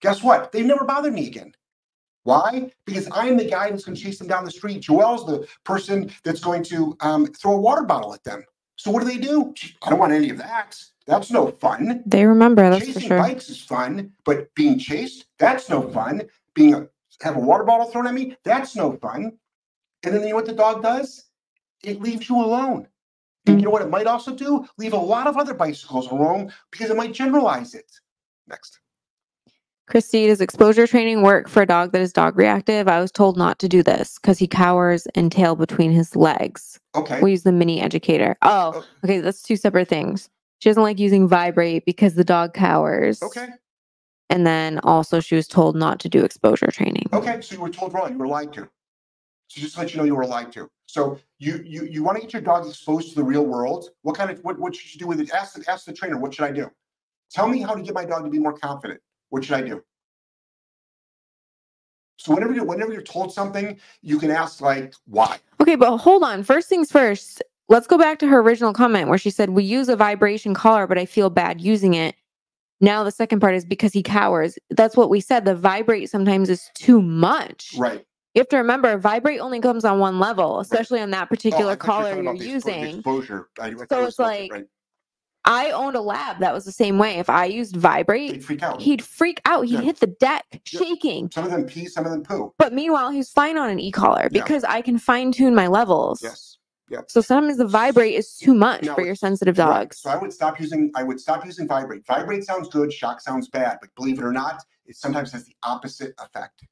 Guess 0.00 0.22
what? 0.22 0.52
They 0.52 0.62
never 0.62 0.84
bothered 0.84 1.12
me 1.12 1.26
again. 1.26 1.52
Why? 2.24 2.70
Because 2.84 3.08
I'm 3.12 3.36
the 3.36 3.44
guy 3.44 3.70
who's 3.70 3.84
going 3.84 3.96
to 3.96 4.02
chase 4.02 4.18
them 4.18 4.28
down 4.28 4.44
the 4.44 4.50
street. 4.50 4.82
Joelle's 4.82 5.26
the 5.26 5.46
person 5.64 6.10
that's 6.22 6.40
going 6.40 6.62
to 6.64 6.96
um, 7.00 7.26
throw 7.26 7.52
a 7.52 7.60
water 7.60 7.82
bottle 7.82 8.12
at 8.12 8.24
them. 8.24 8.44
So 8.76 8.90
what 8.90 9.02
do 9.02 9.08
they 9.08 9.18
do? 9.18 9.54
I 9.82 9.90
don't 9.90 9.98
want 9.98 10.12
any 10.12 10.30
of 10.30 10.38
that. 10.38 10.76
That's 11.06 11.30
no 11.30 11.48
fun. 11.48 12.02
They 12.06 12.24
remember, 12.24 12.68
that's 12.70 12.86
for 12.86 12.92
Chasing 12.94 13.08
sure. 13.08 13.18
bikes 13.18 13.50
is 13.50 13.60
fun, 13.60 14.12
but 14.24 14.54
being 14.54 14.78
chased, 14.78 15.26
that's 15.38 15.68
no 15.68 15.90
fun. 15.90 16.22
Being 16.54 16.74
a, 16.74 16.88
have 17.22 17.36
a 17.36 17.40
water 17.40 17.64
bottle 17.64 17.86
thrown 17.86 18.06
at 18.06 18.14
me, 18.14 18.36
that's 18.44 18.76
no 18.76 18.92
fun. 18.92 19.32
And 20.02 20.14
then 20.14 20.22
you 20.22 20.30
know 20.30 20.36
what 20.36 20.46
the 20.46 20.52
dog 20.52 20.82
does? 20.82 21.30
It 21.82 22.00
leaves 22.00 22.28
you 22.28 22.36
alone. 22.36 22.86
And 23.46 23.58
you 23.60 23.64
know 23.64 23.70
what 23.70 23.82
it 23.82 23.90
might 23.90 24.06
also 24.06 24.34
do? 24.34 24.66
Leave 24.78 24.92
a 24.92 24.98
lot 24.98 25.26
of 25.26 25.36
other 25.36 25.54
bicycles 25.54 26.10
alone 26.10 26.52
because 26.70 26.90
it 26.90 26.96
might 26.96 27.14
generalize 27.14 27.74
it. 27.74 27.90
Next. 28.46 28.78
Christy, 29.86 30.28
does 30.28 30.40
exposure 30.40 30.86
training 30.86 31.22
work 31.22 31.48
for 31.48 31.62
a 31.62 31.66
dog 31.66 31.90
that 31.92 32.00
is 32.00 32.12
dog 32.12 32.36
reactive? 32.38 32.86
I 32.86 33.00
was 33.00 33.10
told 33.10 33.36
not 33.36 33.58
to 33.58 33.68
do 33.68 33.82
this 33.82 34.18
because 34.20 34.38
he 34.38 34.46
cowers 34.46 35.06
and 35.16 35.32
tail 35.32 35.56
between 35.56 35.90
his 35.90 36.14
legs. 36.14 36.78
Okay. 36.94 37.20
We 37.20 37.32
use 37.32 37.42
the 37.42 37.50
mini 37.50 37.80
educator. 37.80 38.36
Oh, 38.42 38.72
Oh. 38.76 38.84
okay. 39.04 39.20
That's 39.20 39.42
two 39.42 39.56
separate 39.56 39.88
things. 39.88 40.28
She 40.60 40.68
doesn't 40.68 40.82
like 40.82 40.98
using 41.00 41.26
vibrate 41.26 41.84
because 41.86 42.14
the 42.14 42.22
dog 42.24 42.54
cowers. 42.54 43.20
Okay. 43.22 43.48
And 44.28 44.46
then 44.46 44.78
also 44.84 45.18
she 45.18 45.34
was 45.34 45.48
told 45.48 45.74
not 45.74 45.98
to 46.00 46.08
do 46.08 46.22
exposure 46.24 46.70
training. 46.70 47.08
Okay. 47.12 47.40
So 47.40 47.56
you 47.56 47.60
were 47.60 47.70
told 47.70 47.92
wrong. 47.92 48.12
You 48.12 48.18
were 48.18 48.28
lied 48.28 48.52
to. 48.52 48.68
So 49.50 49.60
just 49.60 49.74
to 49.74 49.80
let 49.80 49.92
you 49.92 49.98
know 49.98 50.04
you 50.04 50.14
were 50.14 50.26
lied 50.26 50.52
to. 50.52 50.70
So 50.86 51.18
you 51.40 51.60
you 51.66 51.84
you 51.84 52.04
want 52.04 52.16
to 52.18 52.22
get 52.22 52.32
your 52.32 52.42
dog 52.42 52.66
exposed 52.68 53.08
to 53.10 53.14
the 53.16 53.24
real 53.24 53.44
world. 53.44 53.90
What 54.02 54.16
kind 54.16 54.30
of 54.30 54.38
what 54.44 54.60
what 54.60 54.76
should 54.76 54.94
you 54.94 55.00
do 55.00 55.08
with 55.08 55.20
it? 55.20 55.32
Ask 55.32 55.54
the 55.54 55.68
ask 55.68 55.84
the 55.86 55.92
trainer, 55.92 56.18
what 56.18 56.32
should 56.32 56.44
I 56.44 56.52
do? 56.52 56.70
Tell 57.32 57.48
me 57.48 57.60
how 57.60 57.74
to 57.74 57.82
get 57.82 57.92
my 57.92 58.04
dog 58.04 58.22
to 58.22 58.30
be 58.30 58.38
more 58.38 58.56
confident. 58.56 59.00
What 59.30 59.44
should 59.44 59.56
I 59.56 59.62
do? 59.62 59.82
So 62.16 62.32
whenever 62.32 62.52
you 62.52 62.62
whenever 62.62 62.92
you're 62.92 63.02
told 63.02 63.32
something, 63.32 63.80
you 64.02 64.20
can 64.20 64.30
ask 64.30 64.60
like 64.60 64.94
why. 65.06 65.38
Okay, 65.60 65.74
but 65.74 65.96
hold 65.98 66.22
on. 66.22 66.44
First 66.44 66.68
things 66.68 66.92
first. 66.92 67.42
Let's 67.68 67.88
go 67.88 67.98
back 67.98 68.20
to 68.20 68.28
her 68.28 68.40
original 68.40 68.72
comment 68.72 69.08
where 69.08 69.18
she 69.18 69.30
said, 69.30 69.50
We 69.50 69.64
use 69.64 69.88
a 69.88 69.96
vibration 69.96 70.54
collar, 70.54 70.86
but 70.86 70.98
I 70.98 71.06
feel 71.06 71.28
bad 71.28 71.60
using 71.60 71.94
it. 71.94 72.14
Now 72.80 73.02
the 73.04 73.10
second 73.10 73.40
part 73.40 73.54
is 73.56 73.64
because 73.64 73.92
he 73.92 74.02
cowers. 74.02 74.58
That's 74.70 74.96
what 74.96 75.10
we 75.10 75.20
said. 75.20 75.44
The 75.44 75.56
vibrate 75.56 76.08
sometimes 76.08 76.50
is 76.50 76.70
too 76.74 77.02
much. 77.02 77.74
Right. 77.76 78.04
You 78.34 78.40
have 78.40 78.48
to 78.48 78.58
remember, 78.58 78.96
vibrate 78.96 79.40
only 79.40 79.60
comes 79.60 79.84
on 79.84 79.98
one 79.98 80.20
level, 80.20 80.60
especially 80.60 81.00
on 81.00 81.10
that 81.10 81.24
Oh, 81.24 81.26
particular 81.26 81.72
I 81.72 81.74
thought 81.76 81.86
you 81.86 81.92
were 81.92 82.02
collar 82.04 82.10
you're 82.12 82.20
about 82.20 82.38
the 82.38 82.44
expo- 82.44 82.64
the 82.64 82.70
using. 82.80 82.84
exposure. 82.96 83.48
I, 83.58 83.66
I 83.68 83.74
So 83.90 84.04
it's 84.06 84.18
like- 84.18 84.52
right. 84.52 84.66
I 85.46 85.70
owned 85.70 85.96
a 85.96 86.00
lab 86.02 86.38
that 86.40 86.52
was 86.52 86.66
the 86.66 86.70
same 86.72 86.98
way. 86.98 87.14
If 87.18 87.30
I 87.30 87.46
used 87.46 87.74
vibrate, 87.74 88.32
They'd 88.32 88.44
freak 88.44 88.62
out. 88.62 88.82
he'd 88.82 89.02
freak 89.02 89.40
out. 89.46 89.62
He'd 89.64 89.72
Yeah. 89.76 89.80
hit 89.80 89.98
the 89.98 90.06
deck, 90.06 90.44
Yeah. 90.52 90.78
shaking. 90.80 91.30
Some 91.32 91.44
of 91.46 91.50
them 91.50 91.64
pee, 91.64 91.86
some 91.86 92.04
of 92.04 92.12
them 92.12 92.22
poo. 92.22 92.52
But 92.58 92.74
meanwhile, 92.74 93.10
he's 93.10 93.30
fine 93.30 93.56
on 93.56 93.70
an 93.70 93.80
e-collar 93.80 94.24
Yeah. 94.24 94.28
because 94.44 94.64
I 94.64 94.82
can 94.82 94.98
fine 94.98 95.32
tune 95.32 95.54
my 95.54 95.66
levels. 95.66 96.22
Yes. 96.22 96.58
So 97.08 97.20
sometimes 97.20 97.56
the 97.56 97.66
vibrate 97.66 98.14
is 98.16 98.36
too 98.36 98.52
much 98.52 98.82
No, 98.82 98.94
for 98.96 99.02
your 99.02 99.14
sensitive 99.14 99.56
Right. 99.58 99.64
dogs. 99.64 100.00
So 100.00 100.10
I 100.10 100.16
would 100.16 100.32
stop 100.32 100.60
using 100.60 100.90
I 100.94 101.04
would 101.04 101.20
stop 101.20 101.44
using 101.46 101.66
vibrate. 101.66 102.04
Vibrate 102.06 102.44
sounds 102.44 102.68
good, 102.68 102.92
shock 102.92 103.20
sounds 103.20 103.48
bad, 103.48 103.78
but 103.80 103.94
believe 103.94 104.18
it 104.18 104.24
or 104.24 104.32
not, 104.32 104.62
it 104.86 104.96
sometimes 104.96 105.30
has 105.32 105.44
the 105.44 105.54
opposite 105.62 106.12
effect. 106.18 106.64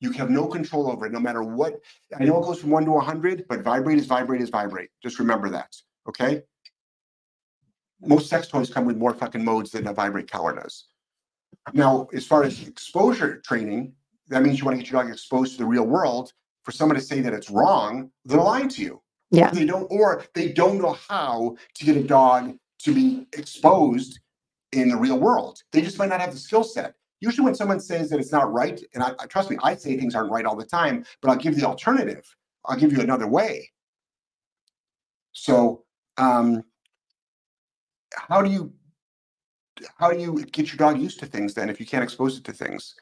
You 0.00 0.10
have 0.12 0.30
no 0.30 0.46
control 0.46 0.90
over 0.90 1.06
it, 1.06 1.12
no 1.12 1.20
matter 1.20 1.42
what. 1.42 1.80
I 2.18 2.24
know 2.24 2.38
it 2.38 2.44
goes 2.46 2.60
from 2.60 2.70
one 2.70 2.84
to 2.84 2.96
a 2.96 3.00
hundred, 3.00 3.46
but 3.48 3.62
vibrate 3.62 3.98
is 3.98 4.06
vibrate 4.06 4.42
is 4.42 4.50
vibrate. 4.50 4.90
Just 5.02 5.18
remember 5.18 5.48
that. 5.50 5.74
Okay. 6.08 6.42
Most 8.00 8.28
sex 8.28 8.46
toys 8.46 8.68
come 8.70 8.84
with 8.84 8.98
more 8.98 9.14
fucking 9.14 9.42
modes 9.42 9.70
than 9.70 9.86
a 9.86 9.92
vibrate 9.94 10.30
collar 10.30 10.54
does. 10.54 10.84
Now, 11.72 12.08
as 12.12 12.26
far 12.26 12.44
as 12.44 12.66
exposure 12.68 13.40
training, 13.40 13.94
that 14.28 14.42
means 14.42 14.58
you 14.58 14.66
want 14.66 14.76
to 14.78 14.82
get 14.82 14.92
your 14.92 15.02
dog 15.02 15.10
exposed 15.10 15.52
to 15.52 15.58
the 15.58 15.64
real 15.64 15.84
world. 15.86 16.32
For 16.62 16.72
someone 16.72 16.96
to 16.96 17.02
say 17.02 17.20
that 17.20 17.32
it's 17.32 17.48
wrong, 17.48 18.10
they're 18.24 18.38
lying 18.40 18.68
to 18.70 18.82
you 18.82 19.00
Yeah. 19.30 19.50
they 19.50 19.64
don't 19.64 19.86
or 19.90 20.24
they 20.34 20.52
don't 20.52 20.78
know 20.78 20.96
how 21.08 21.56
to 21.74 21.84
get 21.84 21.96
a 21.96 22.02
dog 22.02 22.56
to 22.80 22.92
be 22.92 23.26
exposed 23.32 24.18
in 24.72 24.88
the 24.88 24.96
real 24.96 25.18
world 25.18 25.62
they 25.72 25.80
just 25.80 25.96
might 25.98 26.08
not 26.08 26.20
have 26.20 26.32
the 26.32 26.38
skill 26.38 26.64
set 26.64 26.94
usually 27.20 27.44
when 27.44 27.54
someone 27.54 27.80
says 27.80 28.10
that 28.10 28.20
it's 28.20 28.32
not 28.32 28.52
right 28.52 28.80
and 28.94 29.02
I, 29.02 29.12
I 29.18 29.26
trust 29.26 29.50
me 29.50 29.56
i 29.62 29.74
say 29.74 29.96
things 29.96 30.14
aren't 30.14 30.30
right 30.30 30.44
all 30.44 30.56
the 30.56 30.64
time 30.66 31.04
but 31.20 31.30
i'll 31.30 31.36
give 31.36 31.54
you 31.54 31.60
the 31.60 31.66
alternative 31.66 32.24
i'll 32.64 32.76
give 32.78 32.92
you 32.92 33.00
another 33.00 33.26
way 33.26 33.70
so 35.32 35.84
um 36.18 36.62
how 38.14 38.42
do 38.42 38.50
you 38.50 38.72
how 39.98 40.10
do 40.10 40.18
you 40.18 40.44
get 40.52 40.68
your 40.68 40.76
dog 40.76 41.00
used 41.00 41.18
to 41.20 41.26
things 41.26 41.54
then 41.54 41.68
if 41.68 41.80
you 41.80 41.86
can't 41.86 42.04
expose 42.04 42.38
it 42.38 42.44
to 42.44 42.52
things 42.52 42.94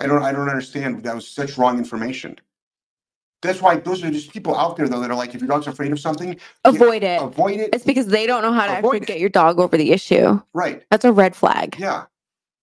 i 0.00 0.06
don't 0.06 0.22
i 0.22 0.32
don't 0.32 0.48
understand 0.48 1.02
that 1.02 1.14
was 1.14 1.28
such 1.28 1.58
wrong 1.58 1.78
information 1.78 2.36
that's 3.42 3.60
why 3.60 3.76
those 3.76 4.02
are 4.02 4.10
just 4.10 4.32
people 4.32 4.56
out 4.56 4.76
there 4.76 4.88
though 4.88 5.00
that 5.00 5.10
are 5.10 5.14
like, 5.16 5.34
if 5.34 5.40
your 5.40 5.48
dog's 5.48 5.66
afraid 5.66 5.92
of 5.92 6.00
something, 6.00 6.36
Avoid 6.64 7.04
it. 7.04 7.20
avoid 7.20 7.60
it. 7.60 7.70
It's 7.72 7.84
because 7.84 8.06
they 8.06 8.26
don't 8.26 8.42
know 8.42 8.52
how 8.52 8.66
to 8.66 8.72
actually 8.72 8.98
it. 8.98 9.06
get 9.06 9.20
your 9.20 9.28
dog 9.28 9.60
over 9.60 9.76
the 9.76 9.92
issue. 9.92 10.40
Right. 10.54 10.82
That's 10.90 11.04
a 11.04 11.12
red 11.12 11.36
flag. 11.36 11.76
Yeah. 11.78 12.04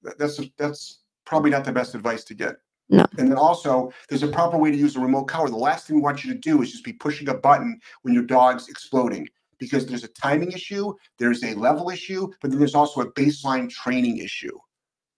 That- 0.04 0.18
That's 0.20 0.40
that's 0.58 1.00
probably 1.26 1.52
not 1.52 1.64
the 1.66 1.72
best 1.72 1.96
advice 1.96 2.24
to 2.26 2.34
get. 2.34 2.58
No. 2.90 3.06
And 3.18 3.30
then 3.32 3.38
also, 3.38 3.92
there's 4.10 4.24
a 4.24 4.28
proper 4.28 4.58
way 4.58 4.70
to 4.70 4.78
use 4.78 4.96
a 4.96 5.00
remote 5.00 5.26
collar. 5.26 5.50
The 5.50 5.56
last 5.56 5.88
thing 5.88 5.96
we 5.96 6.02
want 6.02 6.24
you 6.24 6.34
to 6.34 6.40
do 6.40 6.62
is 6.62 6.72
just 6.72 6.84
be 6.84 6.94
pushing 6.94 7.30
a 7.30 7.34
button 7.34 7.80
when 8.02 8.14
your 8.14 8.24
dog's 8.24 8.68
exploding 8.68 9.28
because 9.58 9.86
there's 9.86 10.04
a 10.04 10.10
timing 10.10 10.52
issue, 10.52 10.94
there's 11.18 11.44
a 11.44 11.54
level 11.56 11.90
issue, 11.90 12.28
but 12.42 12.52
then 12.52 12.60
there's 12.60 12.76
also 12.76 13.00
a 13.02 13.12
baseline 13.14 13.70
training 13.70 14.18
issue. 14.18 14.56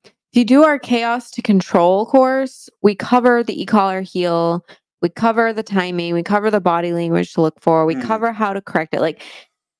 If 0.06 0.12
you 0.40 0.46
do 0.46 0.64
our 0.64 0.78
chaos 0.78 1.32
to 1.32 1.42
control 1.42 2.06
course, 2.06 2.70
we 2.84 2.94
cover 2.94 3.44
the 3.44 3.60
e-collar 3.60 4.02
heel, 4.02 4.64
we 5.02 5.10
cover 5.10 5.52
the 5.52 5.64
timing, 5.64 6.14
we 6.14 6.22
cover 6.22 6.52
the 6.52 6.62
body 6.62 6.94
language 6.94 7.34
to 7.34 7.42
look 7.42 7.60
for, 7.62 7.86
we 7.86 7.96
Mm. 7.96 8.04
cover 8.04 8.32
how 8.32 8.54
to 8.54 8.62
correct 8.62 8.94
it. 8.94 9.02
Like 9.02 9.24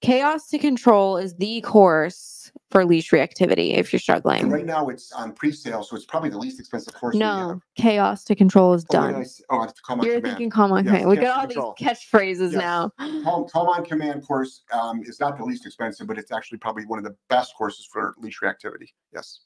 chaos 0.06 0.48
to 0.48 0.58
control 0.60 1.18
is 1.18 1.36
the 1.36 1.62
course 1.62 2.52
for 2.72 2.86
leash 2.86 3.12
reactivity 3.12 3.76
if 3.76 3.92
you're 3.92 3.98
And 3.98 4.02
struggling. 4.02 4.50
right 4.50 4.66
now 4.66 4.88
it's 4.90 5.12
on 5.12 5.34
pre-sale, 5.34 5.84
so 5.84 5.96
it's 5.96 6.06
probably 6.06 6.30
the 6.30 6.38
least 6.38 6.60
expensive 6.60 6.94
course. 6.94 7.16
No, 7.16 7.60
chaos 7.76 8.24
to 8.26 8.36
control 8.36 8.74
is 8.74 8.86
Oh, 8.90 8.94
did 8.94 9.00
I 9.00 9.12
done. 9.14 9.26
Oh, 9.50 9.58
I 9.60 9.62
have 9.64 9.74
to 9.74 9.82
call 9.82 9.96
my 9.98 10.06
You're 10.06 10.16
command. 10.16 10.38
thinking 10.38 10.50
calm 10.50 10.72
on 10.72 10.84
Yes, 10.86 10.92
command. 10.94 11.10
We 11.10 11.16
got 11.18 11.40
all 11.40 11.48
control. 11.48 11.76
these 11.80 11.88
catchphrases 11.88 12.52
Yes. 12.52 12.62
now. 12.62 12.92
Calm, 13.24 13.48
Calm 13.48 13.68
on 13.70 13.84
Command 13.86 14.26
course 14.28 14.62
um, 14.72 15.02
is 15.04 15.20
not 15.20 15.38
the 15.38 15.44
least 15.44 15.66
expensive, 15.66 16.06
but 16.08 16.18
it's 16.18 16.32
actually 16.32 16.58
probably 16.60 16.86
one 16.86 17.00
of 17.00 17.06
the 17.06 17.16
best 17.30 17.56
courses 17.58 17.88
for 17.92 18.14
leash 18.20 18.40
reactivity. 18.42 18.90
Yes. 19.14 19.40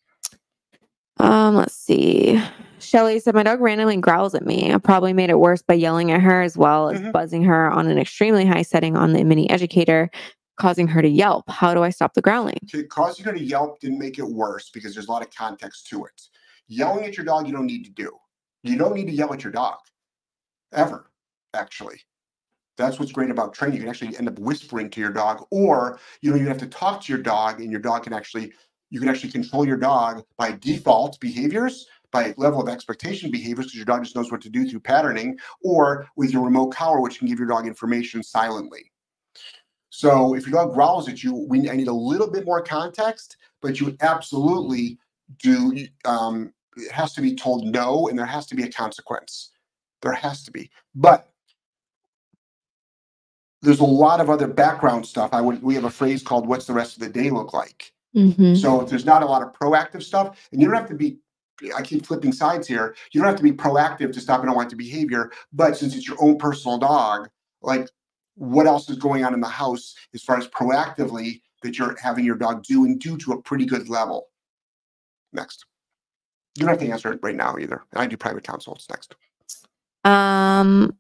Um, 1.18 1.55
let's 1.55 1.76
see. 1.76 2.41
Shelly 2.80 3.20
said 3.20 3.36
my 3.36 3.43
dog 3.43 3.60
randomly 3.60 3.97
growls 3.97 4.34
at 4.34 4.45
me. 4.45 4.72
I 4.74 4.78
probably 4.78 5.12
made 5.12 5.30
it 5.30 5.38
worse 5.39 5.62
by 5.62 5.74
yelling 5.74 6.12
at 6.12 6.22
her 6.22 6.41
as 6.41 6.57
well 6.57 6.89
as 6.89 7.01
Mhm. 7.01 7.12
buzzing 7.12 7.43
her 7.43 7.70
on 7.70 7.88
an 7.88 7.97
extremely 7.97 8.45
high 8.45 8.62
setting 8.62 8.95
on 8.95 9.12
the 9.12 9.24
mini 9.26 9.49
educator, 9.49 10.10
causing 10.60 10.88
her 10.88 11.01
to 11.01 11.07
yelp. 11.07 11.49
How 11.49 11.74
do 11.74 11.84
I 11.84 11.89
stop 11.89 12.14
the 12.14 12.22
growling? 12.22 12.60
To 12.68 12.84
cause 12.84 13.18
you 13.18 13.26
to 13.26 13.39
yelp 13.39 13.80
didn't 13.80 13.97
make 13.97 14.20
it 14.20 14.26
worse 14.26 14.70
because 14.70 14.93
there's 14.93 15.07
a 15.07 15.12
lot 15.12 15.24
of 15.24 15.34
context 15.34 15.88
to 15.88 16.05
it. 16.05 16.22
Yelling 16.68 17.05
at 17.05 17.18
your 17.18 17.26
dog, 17.26 17.47
you 17.47 17.53
don't 17.53 17.66
need 17.66 17.86
to 17.86 17.91
do. 17.91 18.12
You 18.62 18.78
don't 18.78 18.93
need 18.93 19.07
to 19.07 19.14
yell 19.14 19.34
at 19.34 19.43
your 19.43 19.53
dog 19.53 19.80
ever, 20.74 21.10
actually. 21.53 22.01
That's 22.78 22.99
what's 22.99 23.12
great 23.12 23.32
about 23.32 23.53
training. 23.53 23.78
You 23.78 23.82
can 23.82 23.89
actually 23.89 24.18
end 24.18 24.28
up 24.28 24.39
whispering 24.39 24.89
to 24.91 25.01
your 25.01 25.12
dog, 25.12 25.45
or 25.49 25.99
you 26.22 26.30
don't 26.30 26.39
even 26.39 26.51
have 26.51 26.60
to 26.60 26.68
talk 26.68 27.03
to 27.03 27.12
your 27.12 27.22
dog, 27.22 27.62
and 27.62 27.72
your 27.72 27.82
dog 27.82 28.03
can 28.03 28.14
actually 28.14 28.53
you 28.91 28.99
can 28.99 29.10
actually 29.10 29.32
control 29.32 29.68
your 29.68 29.78
dog 29.78 30.24
by 30.38 30.51
default 30.53 31.20
behaviors, 31.20 31.86
by 32.12 32.34
level 32.38 32.60
of 32.60 32.68
expectation 32.68 33.30
behaviors, 33.30 33.68
because 33.68 33.76
your 33.76 33.86
dog 33.86 34.03
just 34.03 34.16
knows 34.16 34.32
what 34.32 34.41
to 34.41 34.49
do 34.49 34.68
through 34.68 34.80
patterning, 34.80 35.38
or 35.64 36.07
with 36.16 36.32
your 36.32 36.43
remote 36.43 36.70
collar, 36.70 36.99
which 36.99 37.20
can 37.20 37.28
give 37.28 37.38
your 37.38 37.47
dog 37.47 37.68
information 37.68 38.24
silently. 38.24 38.91
So 39.89 40.35
if 40.35 40.47
your 40.47 40.63
dog 40.63 40.73
growls 40.73 41.09
at 41.09 41.23
you, 41.23 41.33
we 41.33 41.69
I 41.69 41.75
need 41.75 41.87
a 41.87 41.93
little 41.93 42.29
bit 42.29 42.45
more 42.45 42.61
context, 42.61 43.37
but 43.61 43.79
you 43.79 43.97
absolutely 44.01 44.97
do. 45.41 45.87
Um, 46.05 46.53
it 46.77 46.91
has 46.91 47.13
to 47.13 47.21
be 47.21 47.35
told 47.35 47.65
no, 47.65 48.07
and 48.07 48.17
there 48.17 48.25
has 48.25 48.45
to 48.47 48.55
be 48.55 48.63
a 48.63 48.71
consequence. 48.71 49.51
There 50.01 50.13
has 50.13 50.43
to 50.43 50.51
be, 50.51 50.69
but 50.95 51.31
there's 53.61 53.81
a 53.81 53.85
lot 53.85 54.21
of 54.21 54.29
other 54.29 54.47
background 54.47 55.05
stuff. 55.05 55.31
I 55.33 55.41
would. 55.41 55.61
We 55.61 55.75
have 55.75 55.83
a 55.83 55.89
phrase 55.89 56.23
called 56.23 56.47
"What's 56.47 56.65
the 56.65 56.73
rest 56.73 56.95
of 56.95 57.03
the 57.03 57.09
day 57.09 57.29
look 57.29 57.53
like?" 57.53 57.91
Mm-hmm. 58.15 58.55
So 58.55 58.81
if 58.81 58.89
there's 58.89 59.05
not 59.05 59.23
a 59.23 59.25
lot 59.25 59.41
of 59.41 59.53
proactive 59.53 60.03
stuff, 60.03 60.49
and 60.51 60.61
you 60.61 60.67
don't 60.67 60.77
have 60.77 60.89
to 60.89 60.95
be, 60.95 61.17
I 61.75 61.81
keep 61.81 62.05
flipping 62.05 62.31
sides 62.31 62.67
here. 62.67 62.95
You 63.11 63.21
don't 63.21 63.27
have 63.27 63.37
to 63.37 63.43
be 63.43 63.51
proactive 63.51 64.13
to 64.13 64.21
stop 64.21 64.41
an 64.43 64.49
unwanted 64.49 64.77
behavior. 64.77 65.31
But 65.51 65.77
since 65.77 65.95
it's 65.95 66.07
your 66.07 66.17
own 66.21 66.37
personal 66.37 66.77
dog, 66.77 67.29
like 67.61 67.89
what 68.39 68.65
else 68.65 68.89
is 68.89 68.97
going 68.97 69.23
on 69.23 69.33
in 69.33 69.41
the 69.41 69.47
house 69.47 69.93
as 70.13 70.23
far 70.23 70.37
as 70.37 70.47
proactively 70.47 71.41
that 71.61 71.77
you're 71.77 71.95
having 72.01 72.23
your 72.23 72.37
dog 72.37 72.63
do 72.63 72.85
and 72.85 72.99
do 72.99 73.17
to 73.17 73.33
a 73.33 73.41
pretty 73.41 73.65
good 73.65 73.89
level? 73.89 74.27
Next. 75.33 75.65
You 76.55 76.61
don't 76.61 76.69
have 76.69 76.79
to 76.79 76.89
answer 76.89 77.11
it 77.11 77.19
right 77.21 77.35
now 77.35 77.57
either. 77.57 77.83
I 77.95 78.07
do 78.07 78.17
private 78.17 78.43
consults 78.43 78.87
next. 78.89 79.15
Um, 80.05 80.95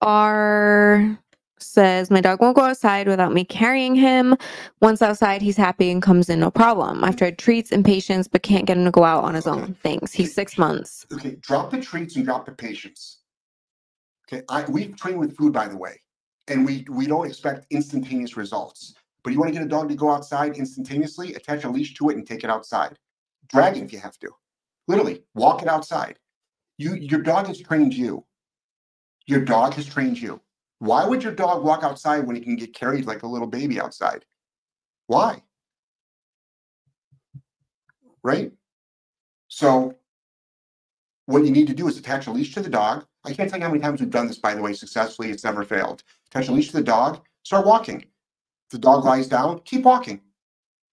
R 0.00 1.18
says 1.58 2.10
my 2.10 2.20
dog 2.20 2.40
won't 2.40 2.56
go 2.56 2.62
outside 2.62 3.06
without 3.06 3.32
me 3.32 3.44
carrying 3.44 3.94
him. 3.94 4.36
Once 4.80 5.02
outside, 5.02 5.42
he's 5.42 5.56
happy 5.56 5.90
and 5.90 6.02
comes 6.02 6.30
in 6.30 6.40
no 6.40 6.50
problem. 6.50 7.04
I've 7.04 7.16
tried 7.16 7.36
treats 7.38 7.72
and 7.72 7.84
patience, 7.84 8.28
but 8.28 8.42
can't 8.42 8.64
get 8.64 8.76
him 8.76 8.84
to 8.84 8.90
go 8.90 9.04
out 9.04 9.24
on 9.24 9.34
his 9.34 9.46
own. 9.46 9.74
Thanks. 9.82 10.12
He's 10.12 10.34
six 10.34 10.56
months. 10.56 11.06
Okay, 11.12 11.36
drop 11.40 11.70
the 11.70 11.80
treats 11.80 12.16
and 12.16 12.24
drop 12.24 12.46
the 12.46 12.52
patience. 12.52 13.18
Okay, 14.32 14.42
I 14.48 14.64
we 14.70 14.88
train 14.88 15.18
with 15.18 15.36
food, 15.36 15.52
by 15.52 15.68
the 15.68 15.76
way, 15.76 16.00
and 16.50 16.66
we 16.66 16.84
we 16.90 17.06
don't 17.06 17.26
expect 17.26 17.66
instantaneous 17.70 18.36
results. 18.36 18.94
But 19.22 19.32
you 19.32 19.38
want 19.38 19.52
to 19.52 19.58
get 19.58 19.64
a 19.64 19.68
dog 19.68 19.88
to 19.88 19.94
go 19.94 20.10
outside 20.10 20.56
instantaneously, 20.56 21.34
attach 21.34 21.64
a 21.64 21.70
leash 21.70 21.94
to 21.94 22.10
it 22.10 22.16
and 22.16 22.26
take 22.26 22.44
it 22.44 22.50
outside. 22.50 22.98
Drag 23.48 23.76
it 23.76 23.84
if 23.84 23.92
you 23.92 23.98
have 24.00 24.18
to. 24.18 24.30
Literally, 24.88 25.22
walk 25.34 25.62
it 25.62 25.68
outside. 25.68 26.18
You 26.78 26.94
your 26.94 27.20
dog 27.20 27.46
has 27.46 27.60
trained 27.60 27.94
you. 27.94 28.24
Your 29.26 29.40
dog 29.44 29.74
has 29.74 29.86
trained 29.86 30.18
you. 30.18 30.40
Why 30.78 31.06
would 31.06 31.22
your 31.22 31.34
dog 31.34 31.62
walk 31.62 31.84
outside 31.84 32.26
when 32.26 32.36
he 32.36 32.42
can 32.42 32.56
get 32.56 32.74
carried 32.74 33.06
like 33.06 33.22
a 33.22 33.26
little 33.26 33.46
baby 33.46 33.78
outside? 33.78 34.24
Why? 35.06 35.42
Right? 38.22 38.52
So 39.48 39.94
what 41.26 41.44
you 41.44 41.50
need 41.50 41.66
to 41.68 41.74
do 41.74 41.86
is 41.86 41.98
attach 41.98 42.26
a 42.26 42.32
leash 42.32 42.54
to 42.54 42.62
the 42.62 42.70
dog. 42.70 43.04
I 43.24 43.32
can't 43.34 43.50
tell 43.50 43.58
you 43.58 43.64
how 43.64 43.70
many 43.70 43.82
times 43.82 44.00
we've 44.00 44.10
done 44.10 44.26
this, 44.26 44.38
by 44.38 44.54
the 44.54 44.62
way, 44.62 44.72
successfully. 44.72 45.30
It's 45.30 45.44
never 45.44 45.64
failed. 45.64 46.02
Attach 46.28 46.48
a 46.48 46.52
leash 46.52 46.68
to 46.68 46.76
the 46.76 46.82
dog, 46.82 47.20
start 47.42 47.66
walking. 47.66 48.04
The 48.70 48.78
dog 48.78 49.04
lies 49.04 49.28
down, 49.28 49.60
keep 49.60 49.82
walking. 49.82 50.20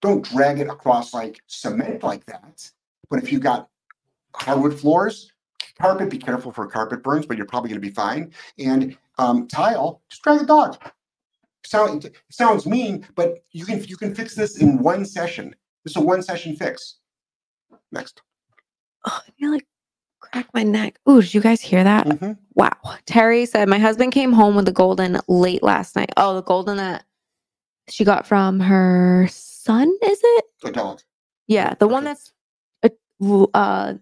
Don't 0.01 0.23
drag 0.23 0.59
it 0.59 0.67
across 0.67 1.13
like 1.13 1.39
cement 1.47 2.03
like 2.03 2.25
that. 2.25 2.69
But 3.09 3.23
if 3.23 3.31
you've 3.31 3.41
got 3.41 3.69
hardwood 4.35 4.79
floors, 4.79 5.31
carpet, 5.79 6.09
be 6.09 6.17
careful 6.17 6.51
for 6.51 6.67
carpet 6.67 7.03
burns, 7.03 7.25
but 7.25 7.37
you're 7.37 7.45
probably 7.45 7.69
going 7.69 7.81
to 7.81 7.87
be 7.87 7.93
fine. 7.93 8.33
And 8.59 8.97
um, 9.17 9.47
tile, 9.47 10.01
just 10.09 10.23
drag 10.23 10.39
the 10.39 10.45
dog. 10.45 10.77
Sound, 11.65 12.09
sounds 12.29 12.65
mean, 12.65 13.05
but 13.15 13.43
you 13.51 13.65
can 13.65 13.83
you 13.83 13.97
can 13.97 14.15
fix 14.15 14.35
this 14.35 14.57
in 14.61 14.79
one 14.81 15.05
session. 15.05 15.53
This 15.83 15.91
is 15.91 15.97
a 15.97 16.01
one 16.01 16.21
session 16.21 16.55
fix. 16.55 16.99
Next. 17.91 18.21
Oh, 19.05 19.19
I 19.27 19.31
feel 19.39 19.51
like 19.51 19.65
crack 20.19 20.47
my 20.53 20.63
neck. 20.63 20.99
Ooh, 21.09 21.21
did 21.21 21.33
you 21.33 21.41
guys 21.41 21.61
hear 21.61 21.83
that? 21.83 22.05
Mhm. 22.07 22.37
Wow. 22.55 22.71
Terry 23.05 23.45
said, 23.45 23.67
My 23.69 23.79
husband 23.79 24.11
came 24.11 24.31
home 24.33 24.55
with 24.55 24.65
the 24.65 24.71
golden 24.71 25.19
late 25.27 25.63
last 25.63 25.95
night. 25.95 26.11
Oh, 26.17 26.35
the 26.35 26.43
golden 26.43 26.77
that 26.77 27.03
she 27.89 28.03
got 28.03 28.25
from 28.27 28.59
her 28.59 29.27
son, 29.31 29.89
is 30.03 30.19
it? 30.23 30.45
The 30.61 30.71
dog. 30.71 31.01
Yeah, 31.47 31.75
the 31.79 31.87
one 31.87 32.03
that's 32.03 32.33
uh, 32.83 33.45
uh, 33.53 33.93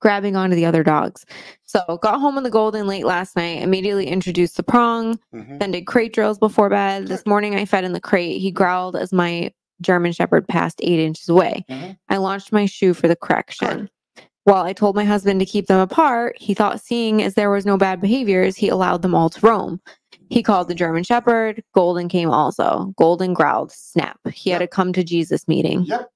grabbing 0.00 0.36
onto 0.36 0.56
the 0.56 0.66
other 0.66 0.82
dogs. 0.82 1.24
So 1.62 1.98
got 2.02 2.20
home 2.20 2.34
with 2.34 2.44
the 2.44 2.50
golden 2.50 2.86
late 2.86 3.04
last 3.06 3.36
night, 3.36 3.62
immediately 3.62 4.06
introduced 4.06 4.56
the 4.56 4.62
prong, 4.62 5.18
Mhm. 5.34 5.60
then 5.60 5.70
did 5.70 5.86
crate 5.86 6.12
drills 6.12 6.38
before 6.38 6.68
bed. 6.68 7.06
This 7.08 7.24
morning 7.26 7.54
I 7.54 7.64
fed 7.64 7.84
in 7.84 7.92
the 7.92 8.00
crate. 8.00 8.40
He 8.40 8.50
growled 8.50 8.96
as 8.96 9.12
my 9.12 9.52
German 9.80 10.12
Shepherd 10.12 10.46
passed 10.48 10.80
eight 10.82 10.98
inches 11.00 11.28
away. 11.28 11.64
Mhm. 11.70 11.96
I 12.08 12.16
launched 12.18 12.52
my 12.52 12.66
shoe 12.66 12.92
for 12.94 13.08
the 13.08 13.16
correction. 13.16 13.88
While 14.44 14.62
I 14.64 14.72
told 14.74 14.94
my 14.94 15.04
husband 15.04 15.40
to 15.40 15.46
keep 15.46 15.66
them 15.66 15.80
apart, 15.80 16.36
he 16.38 16.52
thought 16.54 16.80
seeing 16.80 17.22
as 17.22 17.34
there 17.34 17.50
was 17.50 17.64
no 17.64 17.78
bad 17.78 18.00
behaviors, 18.00 18.56
he 18.56 18.68
allowed 18.68 19.00
them 19.02 19.14
all 19.14 19.30
to 19.30 19.46
roam. 19.46 19.80
He 20.28 20.42
called 20.42 20.68
the 20.68 20.74
German 20.74 21.02
Shepherd. 21.02 21.62
Golden 21.74 22.08
came 22.08 22.30
also. 22.30 22.92
Golden 22.98 23.32
growled, 23.32 23.72
snap. 23.72 24.18
He 24.32 24.50
had 24.50 24.60
Yep. 24.60 24.68
a 24.68 24.70
come 24.70 24.92
to 24.92 25.02
Jesus 25.02 25.48
meeting. 25.48 25.84
Yep. 25.84 26.10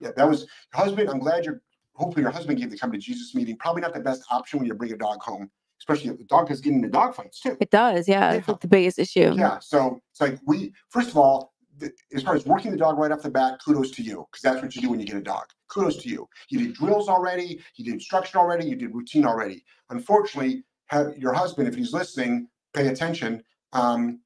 Yeah, 0.00 0.10
that 0.16 0.28
was 0.28 0.40
your 0.42 0.84
husband. 0.84 1.08
I'm 1.08 1.20
glad 1.20 1.44
you're. 1.44 1.60
Hopefully, 1.94 2.22
your 2.22 2.32
husband 2.32 2.58
gave 2.58 2.70
the 2.72 2.76
come 2.76 2.90
to 2.90 2.98
Jesus 2.98 3.36
meeting. 3.36 3.56
Probably 3.56 3.80
not 3.80 3.94
the 3.94 4.00
best 4.00 4.24
option 4.32 4.58
when 4.58 4.66
you 4.66 4.74
bring 4.74 4.92
a 4.92 4.96
dog 4.96 5.22
home, 5.22 5.48
especially 5.78 6.10
if 6.10 6.18
the 6.18 6.24
dog 6.24 6.50
is 6.50 6.60
getting 6.60 6.78
into 6.78 6.88
dog 6.88 7.14
fights 7.14 7.38
too. 7.40 7.56
It 7.60 7.70
does, 7.70 8.08
yeah. 8.08 8.32
It's 8.32 8.48
Yeah. 8.48 8.52
like 8.52 8.60
the 8.60 8.66
biggest 8.68 8.98
issue. 8.98 9.32
Yeah. 9.36 9.60
So 9.60 10.00
it's 10.10 10.20
like 10.20 10.40
we 10.44 10.72
first 10.88 11.10
of 11.10 11.16
all, 11.16 11.53
the, 11.78 11.92
as 12.14 12.22
far 12.22 12.34
as 12.34 12.46
working 12.46 12.70
the 12.70 12.76
dog 12.76 12.98
right 12.98 13.10
off 13.10 13.22
the 13.22 13.30
bat, 13.30 13.60
kudos 13.64 13.90
to 13.92 14.02
you 14.02 14.26
because 14.30 14.42
that's 14.42 14.62
what 14.62 14.74
you 14.76 14.82
do 14.82 14.90
when 14.90 15.00
you 15.00 15.06
get 15.06 15.16
a 15.16 15.20
dog. 15.20 15.44
Kudos 15.68 15.96
to 16.02 16.08
you. 16.08 16.28
You 16.48 16.58
did 16.60 16.74
drills 16.74 17.08
already. 17.08 17.60
You 17.76 17.84
did 17.84 17.94
instruction 17.94 18.38
already. 18.38 18.66
You 18.68 18.76
did 18.76 18.94
routine 18.94 19.24
already. 19.26 19.64
Unfortunately, 19.90 20.64
have 20.86 21.16
your 21.18 21.32
husband, 21.32 21.66
if 21.68 21.74
he's 21.74 21.92
listening, 21.92 22.48
pay 22.74 22.88
attention. 22.88 23.42
Um, 23.72 24.20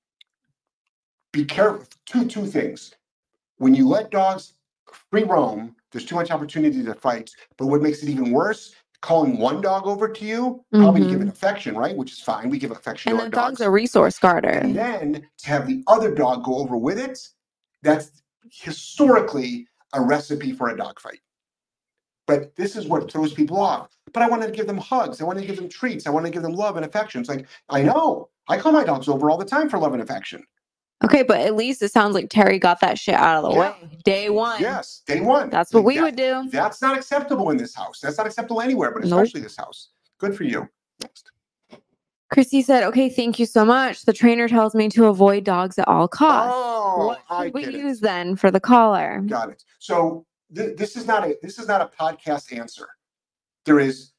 be 1.33 1.45
careful. 1.45 1.87
Two 2.07 2.27
two 2.27 2.47
things. 2.47 2.95
When 3.59 3.75
you 3.75 3.89
let 3.89 4.11
dogs 4.11 4.55
free 5.11 5.25
roam, 5.25 5.75
there's 5.93 6.05
too 6.05 6.15
much 6.15 6.31
opportunity 6.31 6.83
to 6.85 6.95
fight. 6.95 7.31
But 7.57 7.67
what 7.67 7.83
makes 7.83 8.03
it 8.03 8.09
even 8.09 8.31
worse? 8.31 8.75
Calling 9.01 9.39
one 9.39 9.61
dog 9.61 9.87
over 9.87 10.09
to 10.09 10.25
you, 10.25 10.65
probably 10.73 11.03
to 11.03 11.09
give 11.09 11.21
it 11.21 11.29
affection, 11.29 11.77
right? 11.77 11.97
Which 11.97 12.11
is 12.13 12.21
fine. 12.21 12.51
We 12.51 12.59
give 12.59 12.73
affection 12.73 13.13
And 13.13 13.19
to 13.21 13.31
the 13.31 13.37
our 13.39 13.49
dog's 13.49 13.61
a 13.61 13.71
resource 13.71 14.19
guarder. 14.19 14.49
and 14.49 14.75
then 14.75 15.25
to 15.39 15.49
have 15.49 15.69
the 15.69 15.85
other 15.87 16.13
dog 16.13 16.43
go 16.45 16.57
over 16.57 16.77
with 16.77 16.99
it, 16.99 17.17
that's 17.83 18.23
historically 18.51 19.67
a 19.95 20.01
recipe 20.01 20.53
for 20.53 20.69
a 20.69 20.77
dog 20.77 21.01
fight. 21.01 21.21
But 22.27 22.55
this 22.57 22.77
is 22.77 22.87
what 22.87 23.11
throws 23.11 23.33
people 23.33 23.59
off. 23.59 23.97
But 24.13 24.23
I 24.23 24.29
wanted 24.29 24.47
to 24.47 24.53
give 24.53 24.67
them 24.67 24.77
hugs. 24.79 25.21
I 25.21 25.25
wanted 25.25 25.41
to 25.43 25.47
give 25.47 25.57
them 25.57 25.69
treats. 25.69 26.07
I 26.07 26.11
want 26.11 26.27
to 26.27 26.33
give 26.33 26.43
them 26.43 26.53
love 26.53 26.77
and 26.77 26.85
affection. 26.85 27.21
It's 27.21 27.29
like, 27.31 27.47
I 27.71 27.83
know. 27.83 28.29
I 28.49 28.59
call 28.59 28.73
my 28.73 28.85
dogs 28.85 29.09
over 29.09 29.31
all 29.31 29.39
the 29.39 29.45
time 29.45 29.69
for 29.69 29.79
love 29.79 29.93
and 29.95 30.03
affection. 30.03 30.43
Okay, 31.05 31.23
but 31.23 31.41
at 31.41 31.55
least 31.55 31.81
it 31.83 31.93
sounds 31.93 32.15
like 32.15 32.29
Terry 32.29 32.59
got 32.59 32.81
that 32.81 32.99
shit 32.99 33.15
out 33.15 33.43
of 33.45 33.51
the 33.51 33.57
Yeah. 33.57 33.71
way. 33.83 33.99
Day 34.05 34.31
one. 34.31 34.61
Yes, 34.61 35.03
day 35.07 35.21
one. 35.21 35.49
That's 35.49 35.73
what 35.73 35.81
Like, 35.81 35.87
we 35.87 35.95
that- 35.97 36.03
would 36.05 36.17
do. 36.17 36.49
That's 36.51 36.83
not 36.83 36.97
acceptable 36.97 37.51
in 37.51 37.57
this 37.57 37.75
house. 37.75 38.01
That's 38.01 38.19
not 38.19 38.27
acceptable 38.27 38.61
anywhere, 38.61 38.91
but 38.91 39.05
Nope. 39.05 39.23
especially 39.23 39.43
this 39.43 39.57
house. 39.57 39.91
Good 40.19 40.37
for 40.37 40.45
you. 40.45 40.69
Next. 41.01 41.31
Christy 42.31 42.61
said, 42.63 42.83
Okay, 42.85 43.09
thank 43.09 43.39
you 43.39 43.47
so 43.47 43.65
much. 43.65 44.03
The 44.03 44.13
trainer 44.13 44.49
tells 44.49 44.75
me 44.75 44.89
to 44.91 45.07
avoid 45.07 45.45
dogs 45.45 45.79
at 45.79 45.89
all 45.89 46.09
costs. 46.09 46.53
Oh, 46.55 47.07
what 47.07 47.23
I 47.31 47.47
should 47.47 47.55
we 47.55 47.65
it. 47.65 47.73
use 47.73 48.01
then 48.01 48.37
for 48.37 48.51
the 48.51 48.61
caller? 48.61 49.23
Got 49.27 49.51
it. 49.51 49.65
So 49.79 50.27
th- 50.55 50.77
this 50.77 50.97
is 50.97 51.07
not 51.07 51.27
a 51.27 51.37
this 51.43 51.59
is 51.59 51.69
not 51.69 51.81
a 51.81 51.87
podcast 51.87 52.57
answer. 52.57 52.89
There 53.65 53.81
is, 53.81 54.13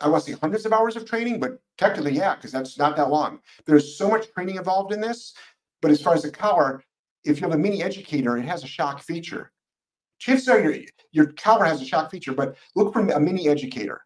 I 0.00 0.08
want 0.08 0.24
to 0.24 0.32
say 0.32 0.38
hundreds 0.40 0.66
of 0.66 0.72
hours 0.72 0.96
of 0.96 1.04
training, 1.06 1.40
but 1.40 1.58
technically, 1.78 2.12
yeah, 2.12 2.34
because 2.34 2.52
that's 2.52 2.78
not 2.78 2.96
that 2.96 3.10
long. 3.10 3.40
There's 3.66 3.96
so 3.96 4.08
much 4.08 4.30
training 4.32 4.56
involved 4.56 4.92
in 4.92 5.00
this. 5.00 5.34
But 5.80 5.90
as 5.90 6.00
far 6.00 6.14
as 6.14 6.22
the 6.22 6.30
collar, 6.30 6.82
if 7.24 7.40
you 7.40 7.46
have 7.46 7.54
a 7.54 7.58
mini 7.58 7.82
educator, 7.82 8.36
it 8.38 8.46
has 8.46 8.64
a 8.64 8.66
shock 8.66 9.02
feature. 9.02 9.52
Chances 10.18 10.48
are 10.48 10.60
your 10.60 10.76
your 11.12 11.32
collar 11.34 11.64
has 11.66 11.80
a 11.80 11.84
shock 11.84 12.10
feature, 12.10 12.32
but 12.32 12.56
look 12.74 12.92
for 12.92 13.00
a 13.00 13.20
mini 13.20 13.48
educator. 13.48 14.00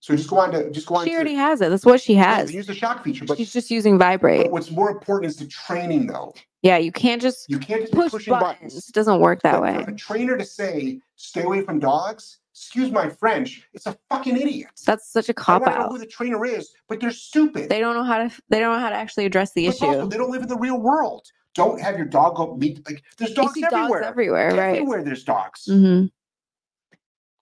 So 0.00 0.14
just 0.14 0.28
go 0.30 0.38
on 0.38 0.52
to 0.52 0.70
just 0.70 0.86
go 0.86 0.96
on 0.96 1.06
She 1.06 1.14
already 1.14 1.34
has 1.34 1.60
it. 1.60 1.70
That's 1.70 1.84
what 1.84 2.00
she 2.00 2.14
yeah, 2.14 2.36
has. 2.36 2.54
use 2.54 2.66
the 2.66 2.74
shock 2.74 3.02
feature. 3.02 3.24
But, 3.24 3.38
She's 3.38 3.52
just 3.52 3.70
using 3.70 3.98
vibrate. 3.98 4.44
but 4.44 4.52
what's 4.52 4.70
more 4.70 4.90
important 4.90 5.30
is 5.30 5.36
the 5.36 5.46
training, 5.46 6.06
though. 6.06 6.34
Yeah, 6.62 6.76
you 6.78 6.92
can't 6.92 7.20
just 7.20 7.48
You 7.48 7.58
can't 7.58 7.80
just 7.80 7.92
be 7.92 7.96
push 7.98 8.10
pushing 8.12 8.32
buttons. 8.32 8.72
buttons. 8.72 8.88
It 8.88 8.94
doesn't 8.94 9.20
work 9.20 9.42
that 9.42 9.52
But 9.54 9.62
way. 9.62 9.84
For 9.84 9.90
a 9.90 9.96
trainer 9.96 10.36
to 10.36 10.44
say, 10.44 11.00
stay 11.16 11.42
away 11.42 11.62
from 11.62 11.78
dogs, 11.80 12.38
excuse 12.52 12.90
my 12.90 13.08
French, 13.08 13.66
it's 13.72 13.86
a 13.86 13.96
fucking 14.10 14.36
idiot. 14.36 14.68
That's 14.86 15.10
such 15.10 15.28
a 15.28 15.34
cop 15.34 15.62
want 15.62 15.72
to 15.72 15.78
know 15.78 15.84
out. 15.84 15.90
Know 15.90 15.96
who 15.96 15.98
the 16.00 16.06
trainer 16.06 16.44
is, 16.44 16.72
but 16.88 17.00
they're 17.00 17.10
stupid. 17.10 17.68
They 17.68 17.80
don't 17.80 17.94
know 17.94 18.04
how 18.04 18.18
to. 18.18 18.30
They 18.48 18.60
don't 18.60 18.72
know 18.74 18.80
how 18.80 18.90
to 18.90 18.96
actually 18.96 19.26
address 19.26 19.52
the 19.54 19.66
But 19.66 19.82
also, 19.82 20.00
issue. 20.00 20.08
they 20.08 20.16
don't 20.18 20.30
live 20.30 20.42
in 20.42 20.48
the 20.48 20.58
real 20.58 20.78
world. 20.80 21.26
Don't 21.54 21.80
have 21.80 21.96
your 21.96 22.06
dog 22.06 22.36
go 22.36 22.54
meet 22.56 22.86
like 22.88 23.02
there's 23.16 23.32
dogs 23.32 23.60
everywhere. 23.62 24.00
dogs 24.00 24.06
everywhere, 24.06 24.48
right? 24.54 24.76
Everywhere 24.76 25.02
there's 25.02 25.24
dogs. 25.24 25.64
hmm 25.66 26.04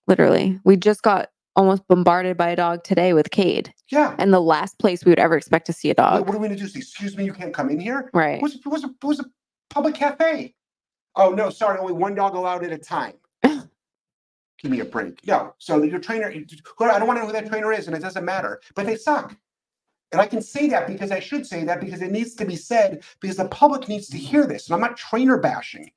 Literally, 0.07 0.61
we 0.65 0.77
just 0.77 1.03
got 1.03 1.31
almost 1.57 1.87
bombarded 1.89 2.37
by 2.37 2.51
a 2.51 2.57
dog 2.57 2.83
today 2.85 3.13
with 3.13 3.31
Cade, 3.31 3.73
Yeah. 3.91 4.15
and 4.19 4.33
the 4.33 4.41
last 4.41 4.79
place 4.79 5.05
we 5.05 5.11
would 5.11 5.19
ever 5.19 5.37
expect 5.37 5.67
to 5.67 5.73
see 5.73 5.89
a 5.89 5.93
What, 5.93 5.97
dog. 5.97 6.27
what 6.27 6.37
are 6.37 6.39
we 6.39 6.49
gonna 6.49 6.59
do? 6.59 6.67
Say, 6.67 6.81
excuse 6.81 7.17
me, 7.17 7.25
you 7.25 7.33
can't 7.33 7.55
come 7.55 7.71
in 7.71 7.79
here? 7.81 8.11
Right. 8.13 8.37
It 8.37 8.43
was, 8.43 8.55
it 8.57 8.67
was, 8.67 8.85
a, 8.85 8.89
it 8.89 9.05
was 9.05 9.21
a 9.21 9.25
public 9.71 9.95
cafe. 9.95 10.55
Oh 11.17 11.31
no, 11.31 11.51
sorry, 11.51 11.79
only 11.79 11.93
one 11.93 12.15
dog 12.15 12.35
allowed 12.35 12.65
at 12.65 12.73
a 12.73 12.79
time. 12.79 13.15
Give 13.43 14.71
me 14.71 14.81
a 14.81 14.85
break. 14.85 15.25
No. 15.27 15.55
So 15.59 15.83
your 15.83 16.01
trainer, 16.01 16.27
I 16.29 16.33
don't 16.99 17.07
want 17.07 17.19
to 17.19 17.21
know 17.23 17.27
who 17.27 17.33
that 17.33 17.47
trainer 17.47 17.73
is, 17.73 17.87
and 17.87 17.97
it 17.97 18.01
doesn't 18.01 18.25
matter. 18.25 18.61
But 18.75 18.87
they 18.87 18.97
suck. 18.97 19.37
And 20.13 20.21
I 20.21 20.27
can 20.27 20.43
say 20.43 20.69
that 20.69 20.87
because 20.87 21.11
I 21.11 21.19
should 21.21 21.47
say 21.47 21.65
that 21.65 21.81
because 21.81 22.01
it 22.01 22.13
needs 22.13 22.35
to 22.37 22.45
be 22.45 22.57
said 22.57 23.03
because 23.21 23.37
the 23.37 23.49
public 23.49 23.89
needs 23.89 24.09
to 24.09 24.17
hear 24.17 24.47
this. 24.47 24.67
And 24.69 24.75
I'm 24.75 24.81
not 24.81 24.97
trainer 24.97 25.39
bashing. 25.39 25.91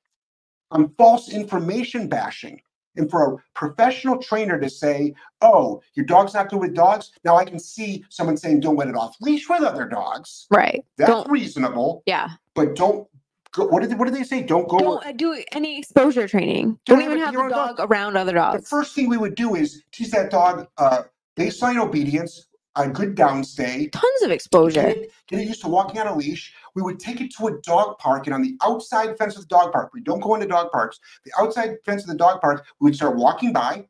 I'm 0.72 0.90
false 0.98 1.30
information 1.32 2.08
bashing. 2.10 2.62
And 2.98 3.10
for 3.10 3.34
a 3.34 3.38
professional 3.54 4.18
trainer 4.18 4.60
to 4.60 4.70
say, 4.70 5.14
oh, 5.42 5.82
your 5.94 6.06
dog's 6.06 6.34
not 6.34 6.50
good 6.50 6.60
with 6.60 6.74
dogs, 6.74 7.12
now 7.24 7.38
I 7.38 7.46
can 7.46 7.60
see 7.60 8.04
someone 8.10 8.36
saying, 8.38 8.60
don't 8.62 8.76
let 8.76 8.88
it 8.88 8.96
off 8.96 9.16
leash 9.22 9.48
with 9.48 9.62
other 9.62 9.86
dogs. 9.86 10.48
Right. 10.50 10.84
That's 10.98 11.10
Don't. 11.12 11.30
reasonable, 11.30 12.04
Yeah. 12.06 12.30
but 12.56 12.76
don't 12.76 13.08
go. 13.52 13.68
What 13.68 13.82
did 13.82 13.92
they, 13.92 13.96
what 13.96 14.06
did 14.06 14.16
they 14.16 14.24
say? 14.24 14.42
Don't 14.42 14.68
go. 14.68 14.80
Don't 14.80 15.06
uh, 15.06 15.12
do 15.12 15.42
any 15.52 15.78
exposure 15.80 16.28
training. 16.28 16.80
Don't 16.86 17.00
Don't 17.00 17.06
even 17.12 17.20
have 17.20 17.34
your 17.34 17.50
the 17.50 17.56
dog. 17.56 17.78
dog 17.78 17.92
around 17.92 18.18
other 18.18 18.34
dogs. 18.34 18.64
the 18.64 18.68
first 18.68 18.96
thing 18.96 19.08
we 19.10 19.18
would 19.18 19.36
do 19.36 19.56
is 19.56 19.84
teach 19.92 20.10
that 20.12 20.32
dog 20.32 20.68
uh, 20.78 21.04
baseline 21.38 21.78
obedience, 21.78 22.47
a 22.78 22.88
good 22.88 23.16
downstay, 23.16 23.92
Tons 23.92 24.22
of 24.24 24.32
exposure. 24.32 24.94
get 25.28 25.40
it 25.40 25.48
used 25.48 25.62
to 25.62 25.68
walking 25.68 26.00
on 26.00 26.08
a 26.08 26.16
leash. 26.16 26.54
We 26.76 26.82
would 26.82 27.00
take 27.00 27.22
it 27.22 27.34
to 27.38 27.48
a 27.48 27.62
dog 27.62 27.98
park, 27.98 28.28
and 28.28 28.34
on 28.34 28.42
the 28.42 28.56
outside 28.64 29.18
fence 29.18 29.36
of 29.36 29.42
the 29.42 29.48
dog 29.48 29.72
park, 29.72 29.92
we 29.94 30.02
don't 30.02 30.20
go 30.20 30.36
into 30.36 30.48
dog 30.48 30.72
parks. 30.72 31.00
The 31.26 31.32
outside 31.40 31.78
fence 31.86 32.04
of 32.04 32.10
the 32.10 32.16
dog 32.16 32.40
park, 32.40 32.66
we 32.80 32.86
would 32.86 32.96
start 32.96 33.16
walking 33.16 33.52
by. 33.52 33.88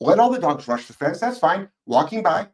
Let 0.00 0.18
all 0.18 0.30
the 0.30 0.40
dogs 0.40 0.66
rush 0.66 0.86
the 0.86 0.92
fence. 0.92 1.20
That's 1.20 1.38
fine. 1.38 1.68
Walking 1.86 2.22
by, 2.22 2.48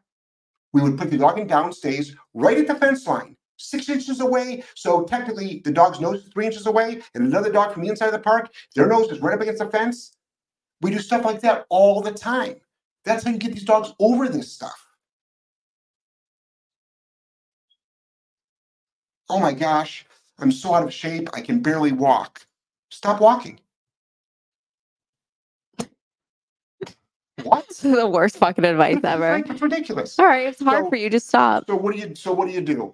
we 0.73 0.81
would 0.81 0.97
put 0.97 1.09
the 1.09 1.17
dog 1.17 1.39
in 1.39 1.47
downstays 1.47 2.15
right 2.33 2.57
at 2.57 2.67
the 2.67 2.75
fence 2.75 3.07
line, 3.07 3.35
six 3.57 3.89
inches 3.89 4.19
away. 4.19 4.63
So 4.75 5.03
technically, 5.03 5.61
the 5.65 5.71
dog's 5.71 5.99
nose 5.99 6.23
is 6.23 6.31
three 6.31 6.45
inches 6.45 6.67
away, 6.67 7.01
and 7.15 7.25
another 7.25 7.51
dog 7.51 7.73
from 7.73 7.81
the 7.81 7.89
inside 7.89 8.07
of 8.07 8.13
the 8.13 8.19
park, 8.19 8.51
their 8.75 8.87
nose 8.87 9.11
is 9.11 9.19
right 9.19 9.33
up 9.33 9.41
against 9.41 9.59
the 9.63 9.69
fence. 9.69 10.15
We 10.81 10.91
do 10.91 10.99
stuff 10.99 11.25
like 11.25 11.41
that 11.41 11.65
all 11.69 12.01
the 12.01 12.11
time. 12.11 12.55
That's 13.05 13.23
how 13.23 13.31
you 13.31 13.37
get 13.37 13.53
these 13.53 13.65
dogs 13.65 13.93
over 13.99 14.29
this 14.29 14.51
stuff. 14.51 14.87
Oh 19.31 19.39
my 19.39 19.53
gosh, 19.53 20.05
I'm 20.39 20.51
so 20.51 20.73
out 20.73 20.83
of 20.83 20.93
shape, 20.93 21.29
I 21.33 21.39
can 21.39 21.61
barely 21.61 21.93
walk. 21.93 22.45
Stop 22.89 23.21
walking. 23.21 23.59
What? 27.43 27.65
This 27.69 27.85
is 27.85 27.95
the 27.95 28.07
worst 28.09 28.35
fucking 28.37 28.65
advice 28.65 28.97
It's 28.97 29.05
ever. 29.05 29.31
like- 29.37 29.49
it's 29.49 29.61
ridiculous. 29.61 30.19
All 30.19 30.25
right, 30.27 30.47
it's 30.47 30.61
hard 30.61 30.83
So- 30.83 30.89
for 30.89 30.95
you. 30.97 31.09
Just 31.09 31.29
stop. 31.29 31.63
So 31.67 31.77
what 31.77 31.93
do 31.95 31.99
you 32.01 32.13
so 32.13 32.33
what 32.33 32.47
do 32.49 32.53
you 32.53 32.61
do? 32.61 32.93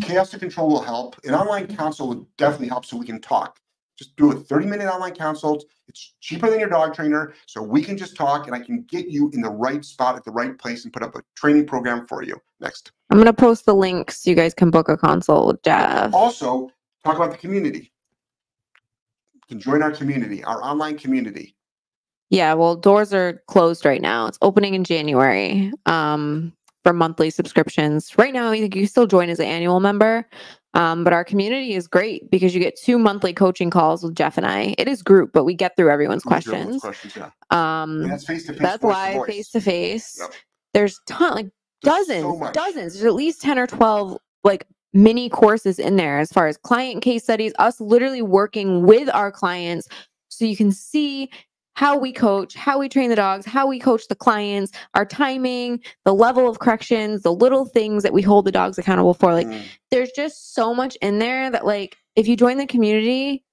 Chaos 0.00 0.30
to 0.30 0.38
control 0.38 0.70
will 0.70 0.82
help. 0.82 1.16
An 1.24 1.34
online 1.34 1.66
consult 1.66 2.08
would 2.08 2.36
definitely 2.38 2.68
help 2.68 2.86
so 2.86 2.96
we 2.96 3.04
can 3.04 3.20
talk. 3.20 3.58
Just 3.98 4.14
do 4.16 4.30
a 4.30 4.34
30 4.34 4.66
minute 4.66 4.86
online 4.86 5.14
consult. 5.14 5.64
It's 5.88 6.14
cheaper 6.20 6.48
than 6.48 6.60
your 6.60 6.68
dog 6.68 6.94
trainer. 6.94 7.34
So 7.46 7.60
we 7.62 7.82
can 7.82 7.96
just 7.96 8.14
talk 8.14 8.46
and 8.46 8.54
I 8.54 8.60
can 8.60 8.82
get 8.82 9.08
you 9.08 9.30
in 9.34 9.40
the 9.40 9.50
right 9.50 9.84
spot 9.84 10.14
at 10.14 10.24
the 10.24 10.30
right 10.30 10.56
place 10.56 10.84
and 10.84 10.92
put 10.92 11.02
up 11.02 11.16
a 11.16 11.22
training 11.34 11.66
program 11.66 12.06
for 12.06 12.22
you. 12.22 12.40
Next. 12.60 12.92
I'm 13.10 13.18
gonna 13.18 13.32
post 13.32 13.66
the 13.66 13.74
link 13.74 14.10
so 14.10 14.30
you 14.30 14.36
guys 14.36 14.54
can 14.54 14.70
book 14.70 14.88
a 14.88 14.96
consult 14.96 15.48
with 15.48 15.62
Jeff. 15.62 16.14
Also, 16.14 16.70
talk 17.04 17.16
about 17.16 17.32
the 17.32 17.38
community. 17.38 17.90
You 19.34 19.40
can 19.48 19.60
join 19.60 19.82
our 19.82 19.90
community, 19.90 20.44
our 20.44 20.62
online 20.62 20.96
community. 20.96 21.56
Yeah, 22.30 22.54
well, 22.54 22.76
doors 22.76 23.14
are 23.14 23.42
closed 23.48 23.84
right 23.84 24.02
now. 24.02 24.26
It's 24.26 24.38
opening 24.42 24.74
in 24.74 24.84
January 24.84 25.72
um, 25.86 26.52
for 26.84 26.92
monthly 26.92 27.30
subscriptions. 27.30 28.16
Right 28.18 28.34
now, 28.34 28.52
you 28.52 28.68
can 28.68 28.86
still 28.86 29.06
join 29.06 29.30
as 29.30 29.40
an 29.40 29.46
annual 29.46 29.80
member, 29.80 30.28
um, 30.74 31.04
but 31.04 31.12
our 31.12 31.24
community 31.24 31.74
is 31.74 31.86
great 31.86 32.30
because 32.30 32.54
you 32.54 32.60
get 32.60 32.78
two 32.78 32.98
monthly 32.98 33.32
coaching 33.32 33.70
calls 33.70 34.02
with 34.02 34.14
Jeff 34.14 34.36
and 34.36 34.46
I. 34.46 34.74
It 34.78 34.88
is 34.88 35.02
group, 35.02 35.32
but 35.32 35.44
we 35.44 35.54
get 35.54 35.76
through 35.76 35.90
everyone's 35.90 36.24
everyone's 36.26 36.44
questions. 36.46 36.80
questions, 36.80 37.16
yeah. 37.16 37.30
Um, 37.50 38.02
And 38.02 38.10
that's 38.12 38.24
face 38.24 38.46
to 38.46 38.52
face. 38.52 38.62
that's 38.62 38.84
live, 38.84 39.26
face 39.26 39.50
to 39.50 39.60
face. 39.60 40.20
There's 40.74 41.00
ton, 41.06 41.34
like 41.34 41.46
There's 41.82 42.06
dozens, 42.06 42.22
so 42.22 42.50
dozens. 42.52 42.94
There's 42.94 43.04
at 43.06 43.14
least 43.14 43.40
10 43.42 43.58
or 43.58 43.66
12 43.66 44.18
like 44.44 44.66
mini 44.92 45.28
courses 45.28 45.78
in 45.78 45.96
there 45.96 46.18
as 46.18 46.30
far 46.32 46.46
as 46.46 46.56
client 46.56 47.02
case 47.02 47.24
studies, 47.24 47.52
us 47.58 47.80
literally 47.80 48.22
working 48.22 48.84
with 48.84 49.08
our 49.14 49.32
clients 49.32 49.88
so 50.28 50.44
you 50.44 50.56
can 50.56 50.70
see 50.72 51.30
how 51.78 51.96
we 51.96 52.12
coach, 52.12 52.56
how 52.56 52.76
we 52.76 52.88
train 52.88 53.08
the 53.08 53.14
dogs, 53.14 53.46
how 53.46 53.64
we 53.64 53.78
coach 53.78 54.08
the 54.08 54.14
clients, 54.16 54.72
our 54.94 55.06
timing, 55.06 55.78
the 56.04 56.12
level 56.12 56.48
of 56.50 56.58
corrections, 56.58 57.22
the 57.22 57.32
little 57.32 57.64
things 57.66 58.02
that 58.02 58.12
we 58.12 58.20
hold 58.20 58.44
the 58.44 58.50
dogs 58.50 58.78
accountable 58.78 59.14
for. 59.14 59.32
Like 59.32 59.46
Mm, 59.46 59.62
there's 59.92 60.10
just 60.10 60.54
so 60.56 60.74
much 60.74 60.96
in 61.02 61.20
there 61.20 61.48
that 61.52 61.64
like 61.64 61.96
if 62.16 62.26
you 62.26 62.36
join 62.36 62.56
the 62.58 62.66
community, 62.66 63.44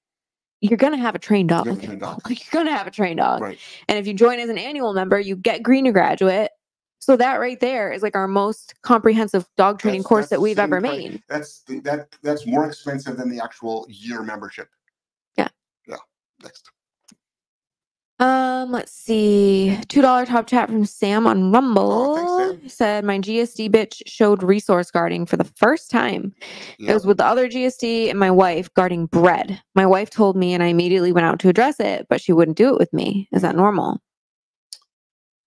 you're 0.60 0.76
gonna 0.76 0.96
have 0.96 1.14
a 1.14 1.20
trained 1.20 1.50
dog. 1.50 1.66
You're 1.66 1.76
gonna 1.76 1.86
have 1.86 1.86
a 1.86 1.86
trained 1.86 2.00
dog. 2.00 2.20
Like 2.28 2.40
you're 2.52 2.64
gonna 2.64 2.76
have 2.76 2.86
a 2.88 2.90
trained 2.90 3.18
dog. 3.18 3.42
right. 3.42 3.58
And 3.88 3.96
if 3.96 4.08
you 4.08 4.12
join 4.14 4.40
as 4.40 4.48
an 4.50 4.58
annual 4.58 4.92
member, 4.92 5.20
you 5.20 5.36
get 5.36 5.62
green 5.62 5.84
to 5.84 5.92
graduate. 5.92 6.50
So 6.98 7.16
that 7.18 7.36
right 7.38 7.60
there 7.60 7.92
is 7.92 8.02
like 8.02 8.16
our 8.16 8.26
most 8.26 8.74
comprehensive 8.82 9.46
dog 9.56 9.78
training 9.78 10.00
That's- 10.00 10.08
course 10.08 10.22
that's 10.24 10.30
that 10.30 10.40
we've 10.40 10.58
ever 10.58 10.80
price. 10.80 10.90
made. 10.98 11.22
That's 11.28 11.60
the, 11.62 11.78
that 11.82 12.08
that's 12.24 12.44
more 12.44 12.66
expensive 12.66 13.18
than 13.18 13.30
the 13.30 13.38
actual 13.40 13.86
year 13.88 14.22
membership. 14.24 14.66
Yeah. 15.38 15.46
Yeah. 15.86 15.98
Next. 16.42 16.72
Um, 18.18 18.72
let's 18.72 18.92
see. 18.92 19.78
Two 19.88 20.00
dollar 20.00 20.24
top 20.24 20.46
chat 20.46 20.68
from 20.68 20.86
Sam 20.86 21.26
on 21.26 21.52
Rumble. 21.52 21.92
Oh, 21.92 22.48
thanks, 22.48 22.62
Sam. 22.62 22.68
Said 22.68 23.04
my 23.04 23.18
GSD 23.18 23.70
bitch 23.70 24.00
showed 24.06 24.42
resource 24.42 24.90
guarding 24.90 25.26
for 25.26 25.36
the 25.36 25.44
first 25.44 25.90
time. 25.90 26.34
It 26.78 26.94
was 26.94 27.06
with 27.06 27.18
the 27.18 27.26
other 27.26 27.48
GSD 27.48 28.08
and 28.08 28.18
my 28.18 28.30
wife 28.30 28.72
guarding 28.72 29.06
bread. 29.06 29.60
My 29.74 29.84
wife 29.84 30.08
told 30.08 30.36
me 30.36 30.54
and 30.54 30.62
I 30.62 30.68
immediately 30.68 31.12
went 31.12 31.26
out 31.26 31.38
to 31.40 31.50
address 31.50 31.78
it, 31.78 32.06
but 32.08 32.20
she 32.20 32.32
wouldn't 32.32 32.56
do 32.56 32.72
it 32.72 32.78
with 32.78 32.92
me. 32.92 33.28
Is 33.32 33.42
that 33.42 33.54
normal? 33.54 34.00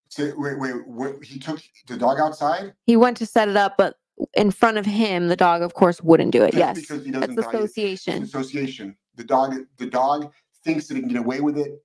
So, 0.10 0.32
wait, 0.38 0.60
wait, 0.60 0.74
wait. 0.88 1.24
He 1.24 1.40
took 1.40 1.62
the 1.88 1.98
dog 1.98 2.20
outside. 2.20 2.74
He 2.86 2.96
went 2.96 3.18
to 3.18 3.26
set 3.26 3.48
it 3.48 3.58
up, 3.58 3.78
but 3.78 3.96
in 4.36 4.52
front 4.52 4.78
of 4.78 4.86
him, 4.86 5.28
the 5.28 5.36
dog, 5.36 5.62
of 5.62 5.74
course, 5.74 6.02
wouldn't 6.02 6.32
do 6.32 6.44
it. 6.44 6.52
Just 6.52 6.58
yes. 6.58 6.80
because 6.80 7.06
he 7.06 7.12
doesn't. 7.12 7.38
It's 7.38 7.48
association. 7.48 8.24
association. 8.24 8.96
The 9.16 9.24
dog, 9.24 9.56
the 9.78 9.86
dog 9.86 10.32
thinks 10.64 10.88
that 10.88 10.96
he 10.96 11.02
can 11.02 11.10
get 11.10 11.20
away 11.20 11.42
with 11.42 11.58
it. 11.58 11.82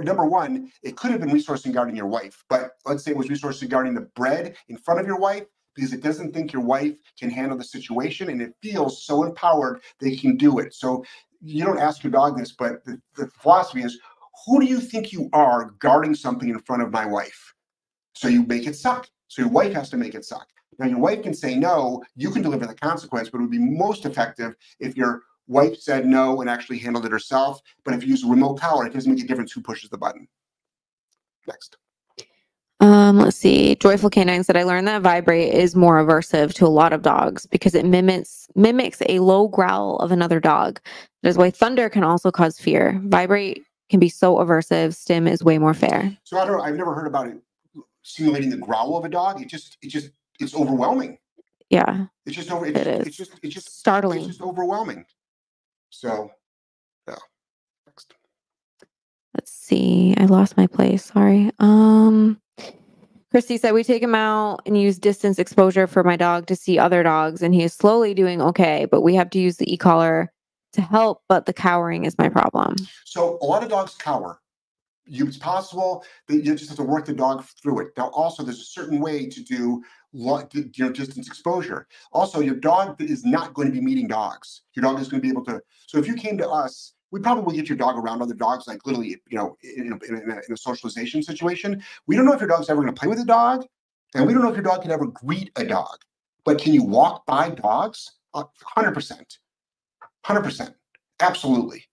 Number 0.00 0.24
one, 0.24 0.70
it 0.82 0.96
could 0.96 1.10
have 1.10 1.20
been 1.20 1.30
resourcing 1.30 1.72
guarding 1.72 1.96
your 1.96 2.06
wife, 2.06 2.44
but 2.48 2.72
let's 2.86 3.04
say 3.04 3.12
it 3.12 3.16
was 3.16 3.28
resourcing 3.28 3.68
guarding 3.68 3.94
the 3.94 4.08
bread 4.16 4.56
in 4.68 4.76
front 4.76 5.00
of 5.00 5.06
your 5.06 5.18
wife 5.18 5.44
because 5.74 5.92
it 5.92 6.02
doesn't 6.02 6.34
think 6.34 6.52
your 6.52 6.62
wife 6.62 6.96
can 7.18 7.30
handle 7.30 7.56
the 7.56 7.64
situation 7.64 8.30
and 8.30 8.42
it 8.42 8.52
feels 8.62 9.04
so 9.04 9.24
empowered 9.24 9.80
they 10.00 10.16
can 10.16 10.36
do 10.36 10.58
it. 10.58 10.74
So 10.74 11.04
you 11.40 11.64
don't 11.64 11.78
ask 11.78 12.02
your 12.02 12.10
dog 12.10 12.36
this, 12.36 12.52
but 12.52 12.84
the, 12.84 13.00
the 13.16 13.28
philosophy 13.40 13.82
is 13.82 13.98
who 14.44 14.60
do 14.60 14.66
you 14.66 14.80
think 14.80 15.12
you 15.12 15.28
are 15.32 15.70
guarding 15.78 16.14
something 16.14 16.48
in 16.48 16.58
front 16.60 16.82
of 16.82 16.90
my 16.90 17.06
wife? 17.06 17.54
So 18.14 18.28
you 18.28 18.44
make 18.44 18.66
it 18.66 18.74
suck. 18.74 19.08
So 19.28 19.42
your 19.42 19.50
wife 19.50 19.72
has 19.74 19.90
to 19.90 19.96
make 19.96 20.14
it 20.14 20.24
suck. 20.24 20.48
Now 20.78 20.86
your 20.86 20.98
wife 20.98 21.22
can 21.22 21.34
say 21.34 21.56
no, 21.56 22.02
you 22.16 22.30
can 22.30 22.42
deliver 22.42 22.66
the 22.66 22.74
consequence, 22.74 23.28
but 23.30 23.38
it 23.38 23.42
would 23.42 23.50
be 23.50 23.58
most 23.58 24.04
effective 24.04 24.54
if 24.80 24.96
your 24.96 25.22
wife 25.48 25.78
said 25.80 26.06
no 26.06 26.40
and 26.40 26.48
actually 26.48 26.78
handled 26.78 27.06
it 27.06 27.12
herself. 27.12 27.60
But 27.84 27.94
if 27.94 28.02
you 28.02 28.10
use 28.10 28.24
a 28.24 28.28
remote 28.28 28.58
power, 28.60 28.86
it 28.86 28.92
doesn't 28.92 29.12
make 29.12 29.24
a 29.24 29.26
difference 29.26 29.52
who 29.52 29.60
pushes 29.62 29.90
the 29.90 29.98
button. 29.98 30.28
Next. 31.46 31.76
Um, 32.80 33.18
let's 33.18 33.36
see. 33.36 33.74
Joyful 33.76 34.10
canines 34.10 34.46
said 34.46 34.56
I 34.56 34.62
learned 34.62 34.86
that 34.86 35.02
vibrate 35.02 35.52
is 35.52 35.74
more 35.74 35.96
aversive 36.04 36.54
to 36.54 36.66
a 36.66 36.68
lot 36.68 36.92
of 36.92 37.02
dogs 37.02 37.44
because 37.46 37.74
it 37.74 37.84
mimics 37.84 38.46
mimics 38.54 39.02
a 39.08 39.18
low 39.18 39.48
growl 39.48 39.96
of 39.96 40.12
another 40.12 40.38
dog. 40.38 40.80
That 41.22 41.30
is 41.30 41.38
why 41.38 41.50
thunder 41.50 41.88
can 41.88 42.04
also 42.04 42.30
cause 42.30 42.60
fear. 42.60 43.00
Vibrate 43.04 43.64
can 43.90 43.98
be 43.98 44.08
so 44.08 44.36
aversive. 44.36 44.94
Stim 44.94 45.26
is 45.26 45.42
way 45.42 45.58
more 45.58 45.74
fair. 45.74 46.16
So 46.22 46.38
I 46.38 46.46
don't 46.46 46.60
I've 46.60 46.76
never 46.76 46.94
heard 46.94 47.08
about 47.08 47.26
it 47.26 47.38
simulating 48.04 48.50
the 48.50 48.56
growl 48.56 48.96
of 48.96 49.04
a 49.04 49.08
dog. 49.08 49.42
It 49.42 49.48
just 49.48 49.76
it 49.82 49.88
just 49.88 50.10
it's 50.38 50.54
overwhelming. 50.54 51.18
Yeah, 51.70 52.06
It's 52.24 52.36
just 52.36 52.50
over 52.50 52.64
It 52.64 52.76
it's, 52.76 53.08
it's 53.08 53.16
just 53.16 53.32
it's 53.42 53.54
just 53.54 53.86
it's 53.86 54.26
just 54.26 54.40
overwhelming. 54.40 55.04
So 55.90 56.30
yeah. 57.06 57.16
Next. 57.86 58.14
Let's 59.34 59.52
see. 59.52 60.14
I 60.16 60.24
lost 60.26 60.56
my 60.56 60.66
place. 60.66 61.04
Sorry. 61.04 61.50
Um 61.58 62.40
Christy 63.30 63.58
said 63.58 63.72
we 63.72 63.84
take 63.84 64.02
him 64.02 64.14
out 64.14 64.62
and 64.64 64.80
use 64.80 64.98
distance 64.98 65.38
exposure 65.38 65.86
for 65.86 66.02
my 66.02 66.16
dog 66.16 66.46
to 66.46 66.56
see 66.56 66.78
other 66.78 67.02
dogs 67.02 67.42
and 67.42 67.54
he 67.54 67.62
is 67.62 67.74
slowly 67.74 68.14
doing 68.14 68.40
okay, 68.40 68.86
but 68.90 69.02
we 69.02 69.14
have 69.14 69.28
to 69.30 69.38
use 69.38 69.58
the 69.58 69.70
e-collar 69.72 70.32
to 70.72 70.80
help, 70.80 71.22
but 71.28 71.46
the 71.46 71.52
cowering 71.52 72.04
is 72.04 72.16
my 72.18 72.28
problem. 72.28 72.76
So 73.04 73.38
a 73.42 73.44
lot 73.44 73.62
of 73.62 73.68
dogs 73.68 73.94
cower. 73.94 74.40
You, 75.06 75.26
it's 75.26 75.38
possible 75.38 76.04
that 76.28 76.44
you 76.44 76.54
just 76.54 76.68
have 76.68 76.76
to 76.76 76.84
work 76.84 77.06
the 77.06 77.14
dog 77.14 77.44
through 77.62 77.80
it. 77.80 77.88
Now, 77.96 78.08
also, 78.08 78.42
there's 78.42 78.60
a 78.60 78.64
certain 78.64 79.00
way 79.00 79.26
to 79.26 79.42
do 79.42 79.82
you 80.12 80.70
know, 80.78 80.90
distance 80.90 81.26
exposure. 81.26 81.86
Also, 82.12 82.40
your 82.40 82.54
dog 82.54 83.00
is 83.00 83.24
not 83.24 83.54
going 83.54 83.68
to 83.68 83.72
be 83.72 83.80
meeting 83.80 84.08
dogs. 84.08 84.62
Your 84.74 84.82
dog 84.82 85.00
is 85.00 85.08
going 85.08 85.20
to 85.20 85.26
be 85.26 85.30
able 85.30 85.44
to. 85.46 85.60
So, 85.86 85.98
if 85.98 86.06
you 86.06 86.14
came 86.14 86.38
to 86.38 86.48
us, 86.48 86.94
we 87.10 87.20
probably 87.20 87.56
get 87.56 87.68
your 87.68 87.78
dog 87.78 87.96
around 87.96 88.22
other 88.22 88.34
dogs, 88.34 88.66
like 88.66 88.84
literally, 88.86 89.16
you 89.28 89.38
know, 89.38 89.56
in, 89.62 89.92
a- 89.92 90.06
in, 90.06 90.14
a, 90.30 90.34
in, 90.34 90.52
a, 90.52 90.56
socialization 90.56 91.22
situation. 91.22 91.82
We 92.06 92.16
don't 92.16 92.26
know 92.26 92.32
if 92.32 92.40
your 92.40 92.48
dog's 92.48 92.68
ever 92.68 92.82
going 92.82 92.94
to 92.94 92.98
play 92.98 93.08
with 93.08 93.18
a 93.18 93.24
dog, 93.24 93.64
and 94.14 94.26
we 94.26 94.32
don't 94.32 94.42
know 94.42 94.50
if 94.50 94.56
your 94.56 94.64
dog 94.64 94.82
can 94.82 94.90
ever 94.90 95.06
greet 95.06 95.50
a 95.56 95.64
dog. 95.64 95.96
But 96.44 96.58
can 96.58 96.74
you 96.74 96.82
walk 96.82 97.26
by 97.26 97.50
dogs? 97.50 98.12
Hundred 98.34 98.92
percent, 98.92 99.38
hundred 100.24 100.42
percent, 100.42 100.74
absolutely. 101.20 101.84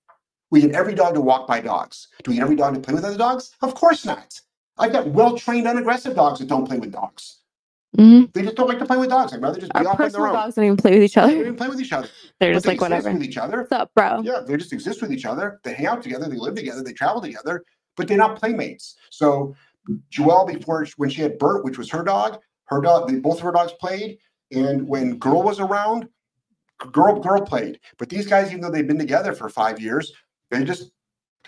We 0.52 0.62
get 0.62 0.72
every 0.72 0.94
dog 0.94 1.16
to 1.16 1.22
walk 1.22 1.48
by 1.48 1.60
dogs. 1.60 2.08
Do 2.24 2.32
we 2.32 2.36
get 2.36 2.44
every 2.44 2.56
dog 2.56 2.76
to 2.76 2.80
play 2.80 2.94
with 2.94 3.04
other 3.04 3.18
dogs? 3.18 3.52
Of 3.62 3.74
course 3.74 4.06
not. 4.06 4.40
I've 4.78 4.92
got 4.92 5.08
well-trained, 5.08 5.66
unaggressive 5.66 6.16
dogs 6.16 6.40
that 6.40 6.48
don't 6.48 6.68
play 6.68 6.78
with 6.78 6.92
dogs. 6.92 7.40
Mhm. 7.96 8.34
They 8.34 8.42
just 8.44 8.56
don't 8.56 8.68
like 8.68 8.80
to 8.80 8.86
play 8.86 8.98
with 8.98 9.10
dogs. 9.10 9.34
I'd 9.34 9.42
rather 9.42 9.60
just 9.60 9.72
be 9.74 9.80
Our 9.80 9.88
off 9.94 10.00
on 10.00 10.12
their 10.12 10.28
own. 10.28 10.34
dogs 10.34 10.56
don't 10.56 10.66
even 10.66 10.78
play 10.78 10.92
with 10.96 11.04
each 11.04 11.18
other. 11.18 11.28
They 11.28 11.34
don't 11.36 11.42
even 11.44 11.56
play 11.56 11.68
with 11.70 11.80
each 11.82 11.94
other. 11.94 12.08
They're 12.40 12.50
But 12.52 12.54
just 12.56 12.66
they 12.66 12.70
like 12.70 12.76
exist 12.76 12.92
whatever. 12.92 13.14
with 13.14 13.24
each 13.24 13.38
other. 13.38 13.58
What's 13.60 13.72
up, 13.72 13.92
bro? 13.96 14.22
Yeah, 14.24 14.42
they 14.46 14.58
just 14.58 14.74
exist 14.74 15.02
with 15.02 15.12
each 15.12 15.26
other. 15.26 15.60
They 15.64 15.74
hang 15.74 15.88
out 15.88 16.02
together. 16.04 16.28
They 16.30 16.36
live 16.38 16.56
together. 16.56 16.84
They 16.84 16.94
travel 16.94 17.22
together, 17.22 17.64
but 17.96 18.08
they're 18.08 18.18
not 18.18 18.38
playmates. 18.40 18.96
So 19.12 19.56
Joelle, 20.12 20.48
before 20.52 20.86
when 20.98 21.10
she 21.10 21.22
had 21.22 21.38
Bert, 21.38 21.64
which 21.64 21.78
was 21.78 21.90
her 21.92 22.04
dog, 22.04 22.40
her 22.66 22.82
dog, 22.82 23.08
they, 23.10 23.16
both 23.20 23.38
of 23.38 23.44
her 23.44 23.52
dogs 23.52 23.72
played. 23.80 24.18
And 24.52 24.88
when 24.88 25.18
Girl 25.18 25.42
was 25.44 25.60
around, 25.60 26.08
Girl 26.92 27.20
Girl 27.20 27.42
played. 27.42 27.80
But 27.98 28.10
these 28.10 28.28
guys, 28.28 28.50
even 28.50 28.62
though 28.62 28.70
they've 28.72 28.88
been 28.88 28.98
together 29.00 29.34
for 29.34 29.48
five 29.50 29.80
years, 29.80 30.12
they 30.52 30.64
just 30.64 30.92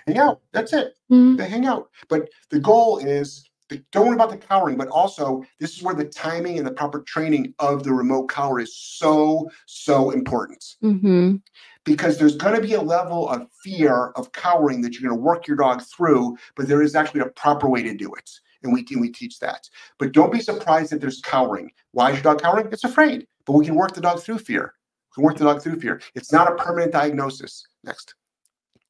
hang 0.05 0.17
out. 0.17 0.41
That's 0.53 0.71
it. 0.73 0.93
Mhm. 1.11 1.37
They 1.37 1.49
hang 1.49 1.65
out. 1.65 1.89
But 2.07 2.29
the 2.49 2.59
goal 2.59 2.97
is 2.99 3.43
don't 3.91 4.07
worry 4.07 4.15
about 4.15 4.29
the 4.29 4.37
cowering, 4.37 4.77
but 4.77 4.87
also 4.87 5.43
this 5.59 5.75
is 5.75 5.83
where 5.83 5.95
the 5.95 6.05
timing 6.05 6.57
and 6.57 6.65
the 6.65 6.71
proper 6.71 7.01
training 7.01 7.53
of 7.59 7.83
the 7.83 7.93
remote 7.93 8.27
cower 8.27 8.59
is 8.59 8.75
so 8.75 9.49
so 9.65 10.11
important 10.11 10.63
Mhm. 10.81 11.41
because 11.83 12.17
there's 12.17 12.35
going 12.35 12.55
to 12.55 12.61
be 12.61 12.73
a 12.73 12.81
level 12.81 13.27
of 13.29 13.47
fear 13.63 14.07
of 14.15 14.31
cowering 14.31 14.81
that 14.81 14.93
you're 14.93 15.09
going 15.09 15.19
to 15.19 15.23
work 15.23 15.47
your 15.47 15.57
dog 15.57 15.81
through, 15.81 16.37
but 16.55 16.67
there 16.67 16.81
is 16.81 16.95
actually 16.95 17.21
a 17.21 17.29
proper 17.29 17.67
way 17.67 17.83
to 17.83 17.93
do 17.93 18.13
it. 18.13 18.29
And 18.63 18.73
we, 18.73 18.85
and 18.91 19.01
we 19.01 19.09
teach 19.09 19.39
that. 19.39 19.69
But 19.99 20.13
don't 20.13 20.31
be 20.31 20.39
surprised 20.39 20.91
that 20.91 20.99
there's 20.99 21.21
cowering. 21.21 21.71
Why 21.91 22.09
is 22.09 22.15
your 22.15 22.23
dog 22.23 22.41
cowering? 22.41 22.69
It's 22.71 22.83
afraid. 22.83 23.27
But 23.45 23.53
we 23.53 23.65
can 23.65 23.75
work 23.75 23.93
the 23.93 24.01
dog 24.01 24.19
through 24.19 24.39
fear. 24.39 24.73
We 25.11 25.21
can 25.21 25.23
work 25.23 25.37
the 25.37 25.45
dog 25.45 25.61
through 25.61 25.79
fear. 25.79 26.01
It's 26.15 26.31
not 26.31 26.51
a 26.51 26.55
permanent 26.55 26.91
diagnosis. 26.91 27.65
Next. 27.83 28.15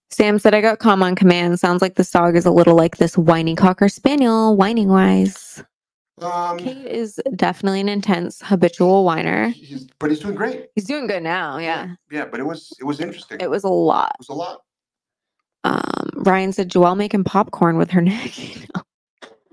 Sam 0.10 0.40
said 0.40 0.54
I 0.54 0.62
got 0.62 0.80
calm 0.80 1.04
on 1.04 1.16
command. 1.16 1.60
Sounds 1.60 1.82
like 1.82 1.96
this 1.96 2.12
dog 2.12 2.36
is 2.36 2.46
a 2.46 2.52
little 2.52 2.76
like 2.76 2.98
this 2.98 3.18
whiny 3.18 3.56
cocker 3.56 3.90
spaniel, 3.90 4.56
whining 4.56 4.88
wise. 4.88 5.64
Um, 6.20 6.58
Cade 6.58 6.86
is 6.88 7.20
definitely 7.36 7.80
an 7.82 7.90
intense 7.90 8.42
habitual 8.44 9.04
whiner. 9.06 9.50
he's, 9.50 9.86
but 10.00 10.10
he's 10.10 10.20
doing 10.20 10.34
great. 10.34 10.68
He's 10.76 10.86
doing 10.86 11.06
good 11.08 11.22
now. 11.22 11.58
Yeah. 11.60 11.94
Yeah, 12.10 12.26
but 12.26 12.40
it 12.40 12.44
was 12.44 12.74
it 12.80 12.86
was 12.86 13.00
interesting. 13.00 13.40
It 13.40 13.50
was 13.50 13.64
a 13.64 13.70
lot. 13.70 14.12
It 14.16 14.22
was 14.22 14.30
a 14.30 14.34
lot. 14.34 14.62
Um, 15.64 16.10
Ryan 16.16 16.54
said 16.54 16.70
Joelle 16.72 16.98
making 16.98 17.24
popcorn 17.26 17.78
with 17.78 17.92
her 17.92 18.02
neck. 18.02 18.32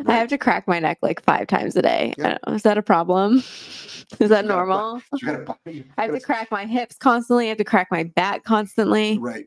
I 0.07 0.15
have 0.17 0.29
to 0.29 0.39
crack 0.39 0.67
my 0.69 0.79
neck 0.79 0.99
like 1.03 1.23
five 1.23 1.47
times 1.49 1.77
a 1.77 1.83
day. 1.83 2.15
I 2.19 2.21
Yeah. 2.23 2.29
don't 2.31 2.47
know. 2.47 2.55
Is 2.55 2.63
that 2.63 2.79
a 2.79 2.83
problem? 2.83 3.39
Is 4.19 4.19
that 4.19 4.23
You 4.23 4.29
gotta- 4.29 4.49
normal? 4.49 5.03
You 5.21 5.27
gotta, 5.27 5.57
you 5.67 5.85
I 5.99 6.03
have 6.03 6.13
gotta- 6.13 6.25
crack 6.25 6.51
my 6.51 6.65
hips 6.67 6.97
constantly. 6.97 7.47
I 7.47 7.49
have 7.49 7.59
to 7.59 7.65
crack 7.65 7.89
my 7.91 8.05
back 8.05 8.45
constantly. 8.45 9.19
Right. 9.19 9.47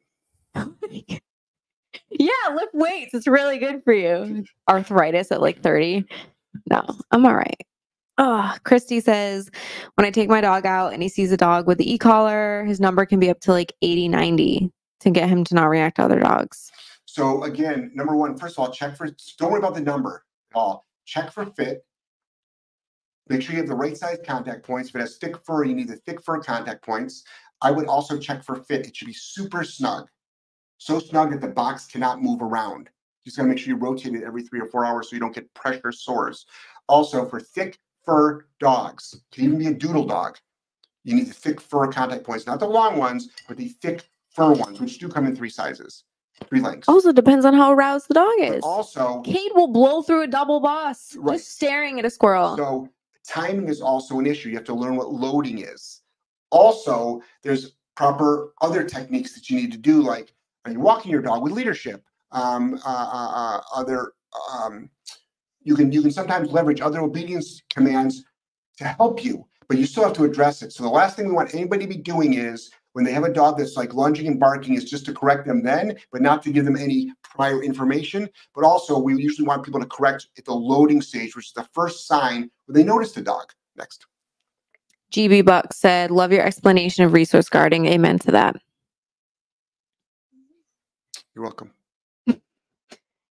Yeah, 0.55 2.53
lift 2.55 2.73
weights. 2.73 3.13
It's 3.13 3.27
really 3.27 3.57
good 3.57 3.83
for 3.83 3.93
you. 3.93 4.45
Arthritis 4.69 5.31
at 5.31 5.41
like 5.41 5.61
30. 5.61 6.05
No, 6.69 6.83
I'm 7.11 7.25
all 7.25 7.35
right. 7.35 7.61
Oh, 8.17 8.55
Christy 8.63 8.99
says 8.99 9.49
when 9.95 10.05
I 10.05 10.11
take 10.11 10.29
my 10.29 10.41
dog 10.41 10.65
out 10.65 10.93
and 10.93 11.03
he 11.03 11.09
sees 11.09 11.31
a 11.31 11.37
dog 11.37 11.67
with 11.67 11.77
the 11.77 11.91
e 11.91 11.97
collar, 11.97 12.65
his 12.65 12.79
number 12.79 13.05
can 13.05 13.19
be 13.19 13.29
up 13.29 13.39
to 13.41 13.51
like 13.51 13.73
80, 13.81 14.07
90 14.07 14.71
to 15.01 15.09
get 15.11 15.29
him 15.29 15.43
to 15.43 15.55
not 15.55 15.65
react 15.65 15.97
to 15.97 16.03
other 16.03 16.19
dogs. 16.19 16.71
So 17.05 17.43
again, 17.43 17.91
number 17.93 18.15
one, 18.15 18.37
first 18.37 18.57
of 18.57 18.59
all, 18.59 18.71
check 18.71 18.97
for. 18.97 19.07
Don't 19.37 19.51
worry 19.51 19.59
about 19.59 19.75
the 19.75 19.81
number 19.81 20.23
at 20.51 20.57
all. 20.57 20.85
Check 21.05 21.31
for 21.31 21.45
fit. 21.45 21.85
Make 23.29 23.41
sure 23.41 23.53
you 23.53 23.59
have 23.59 23.67
the 23.67 23.75
right 23.75 23.97
size 23.97 24.19
contact 24.25 24.65
points. 24.65 24.89
If 24.89 24.95
it 24.95 25.01
has 25.01 25.17
thick 25.17 25.37
fur, 25.45 25.63
you 25.65 25.75
need 25.75 25.89
the 25.89 25.97
thick 25.97 26.21
fur 26.23 26.39
contact 26.39 26.83
points. 26.83 27.23
I 27.61 27.71
would 27.71 27.87
also 27.87 28.17
check 28.17 28.43
for 28.43 28.55
fit. 28.55 28.87
It 28.87 28.95
should 28.95 29.07
be 29.07 29.13
super 29.13 29.63
snug, 29.63 30.07
so 30.77 30.99
snug 30.99 31.31
that 31.31 31.41
the 31.41 31.47
box 31.47 31.85
cannot 31.87 32.21
move 32.21 32.41
around. 32.41 32.89
You 33.23 33.29
just 33.29 33.37
gotta 33.37 33.49
make 33.49 33.57
sure 33.59 33.69
you 33.73 33.79
rotate 33.79 34.13
it 34.15 34.23
every 34.23 34.43
three 34.43 34.59
or 34.59 34.67
four 34.67 34.85
hours 34.85 35.09
so 35.09 35.15
you 35.15 35.19
don't 35.19 35.35
get 35.35 35.51
pressure 35.53 35.91
sores. 35.91 36.45
Also, 36.87 37.25
for 37.25 37.39
thick 37.39 37.77
fur 38.05 38.45
dogs, 38.59 39.19
can 39.31 39.43
even 39.45 39.57
be 39.59 39.67
a 39.67 39.73
doodle 39.73 40.05
dog, 40.05 40.37
you 41.03 41.15
need 41.15 41.27
the 41.27 41.33
thick 41.33 41.59
fur 41.59 41.87
contact 41.91 42.23
points, 42.23 42.45
not 42.45 42.59
the 42.59 42.67
long 42.67 42.97
ones, 42.97 43.29
but 43.47 43.57
the 43.57 43.69
thick 43.81 44.07
fur 44.29 44.53
ones, 44.53 44.79
which 44.79 44.97
do 44.99 45.09
come 45.09 45.25
in 45.25 45.35
three 45.35 45.49
sizes, 45.49 46.03
three 46.47 46.61
lengths. 46.61 46.87
Also 46.87 47.11
depends 47.11 47.45
on 47.45 47.53
how 47.53 47.71
aroused 47.71 48.07
the 48.07 48.13
dog 48.13 48.31
But 48.39 48.55
is. 48.57 48.63
also, 48.63 49.21
Cade 49.21 49.51
will 49.55 49.67
blow 49.69 50.01
through 50.01 50.21
a 50.23 50.27
double 50.27 50.59
boss 50.59 51.15
Right. 51.15 51.35
just 51.37 51.51
staring 51.51 51.99
at 51.99 52.05
a 52.05 52.09
squirrel. 52.09 52.55
So 52.55 52.89
timing 53.27 53.67
is 53.67 53.81
also 53.81 54.19
an 54.19 54.25
issue. 54.25 54.49
You 54.49 54.55
have 54.55 54.65
to 54.65 54.73
learn 54.73 54.95
what 54.95 55.11
loading 55.11 55.59
is. 55.59 56.01
Also, 56.49 57.21
there's 57.43 57.73
proper 57.95 58.53
other 58.61 58.83
techniques 58.83 59.33
that 59.33 59.49
you 59.49 59.57
need 59.57 59.71
to 59.71 59.77
do, 59.77 60.01
like 60.01 60.33
you 60.71 60.79
walking 60.79 61.11
your 61.11 61.21
dog 61.21 61.43
with 61.43 61.51
leadership? 61.51 62.03
Um, 62.31 62.79
uh, 62.85 62.89
uh, 62.89 63.31
uh, 63.33 63.61
other 63.75 64.11
um, 64.53 64.89
you 65.61 65.75
can 65.75 65.91
you 65.91 66.01
can 66.01 66.11
sometimes 66.11 66.51
leverage 66.51 66.81
other 66.81 66.99
obedience 67.01 67.61
commands 67.69 68.23
to 68.77 68.85
help 68.85 69.23
you, 69.23 69.45
but 69.67 69.77
you 69.77 69.85
still 69.85 70.03
have 70.03 70.13
to 70.13 70.23
address 70.23 70.61
it. 70.61 70.71
So 70.71 70.83
the 70.83 70.89
last 70.89 71.15
thing 71.15 71.27
we 71.27 71.33
want 71.33 71.53
anybody 71.53 71.85
to 71.85 71.89
be 71.89 71.97
doing 71.97 72.33
is 72.35 72.71
when 72.93 73.05
they 73.05 73.11
have 73.11 73.23
a 73.23 73.33
dog 73.33 73.57
that's 73.57 73.75
like 73.77 73.93
lunging 73.93 74.27
and 74.27 74.39
barking 74.39 74.73
is 74.73 74.89
just 74.89 75.05
to 75.05 75.13
correct 75.13 75.45
them 75.45 75.63
then, 75.63 75.95
but 76.11 76.21
not 76.21 76.41
to 76.43 76.51
give 76.51 76.65
them 76.65 76.75
any 76.75 77.11
prior 77.23 77.61
information. 77.61 78.29
But 78.55 78.63
also 78.63 78.97
we 78.97 79.21
usually 79.21 79.47
want 79.47 79.63
people 79.63 79.79
to 79.79 79.85
correct 79.85 80.27
at 80.37 80.45
the 80.45 80.53
loading 80.53 81.01
stage, 81.01 81.35
which 81.35 81.47
is 81.47 81.53
the 81.53 81.67
first 81.73 82.07
sign 82.07 82.49
when 82.65 82.75
they 82.75 82.83
notice 82.83 83.11
the 83.11 83.21
dog. 83.21 83.51
Next. 83.75 84.05
GB 85.11 85.45
Buck 85.45 85.73
said, 85.73 86.11
Love 86.11 86.31
your 86.31 86.41
explanation 86.41 87.03
of 87.03 87.13
resource 87.13 87.49
guarding. 87.49 87.85
Amen 87.85 88.19
to 88.19 88.31
that. 88.31 88.55
You're 91.37 91.43
welcome. 91.43 91.71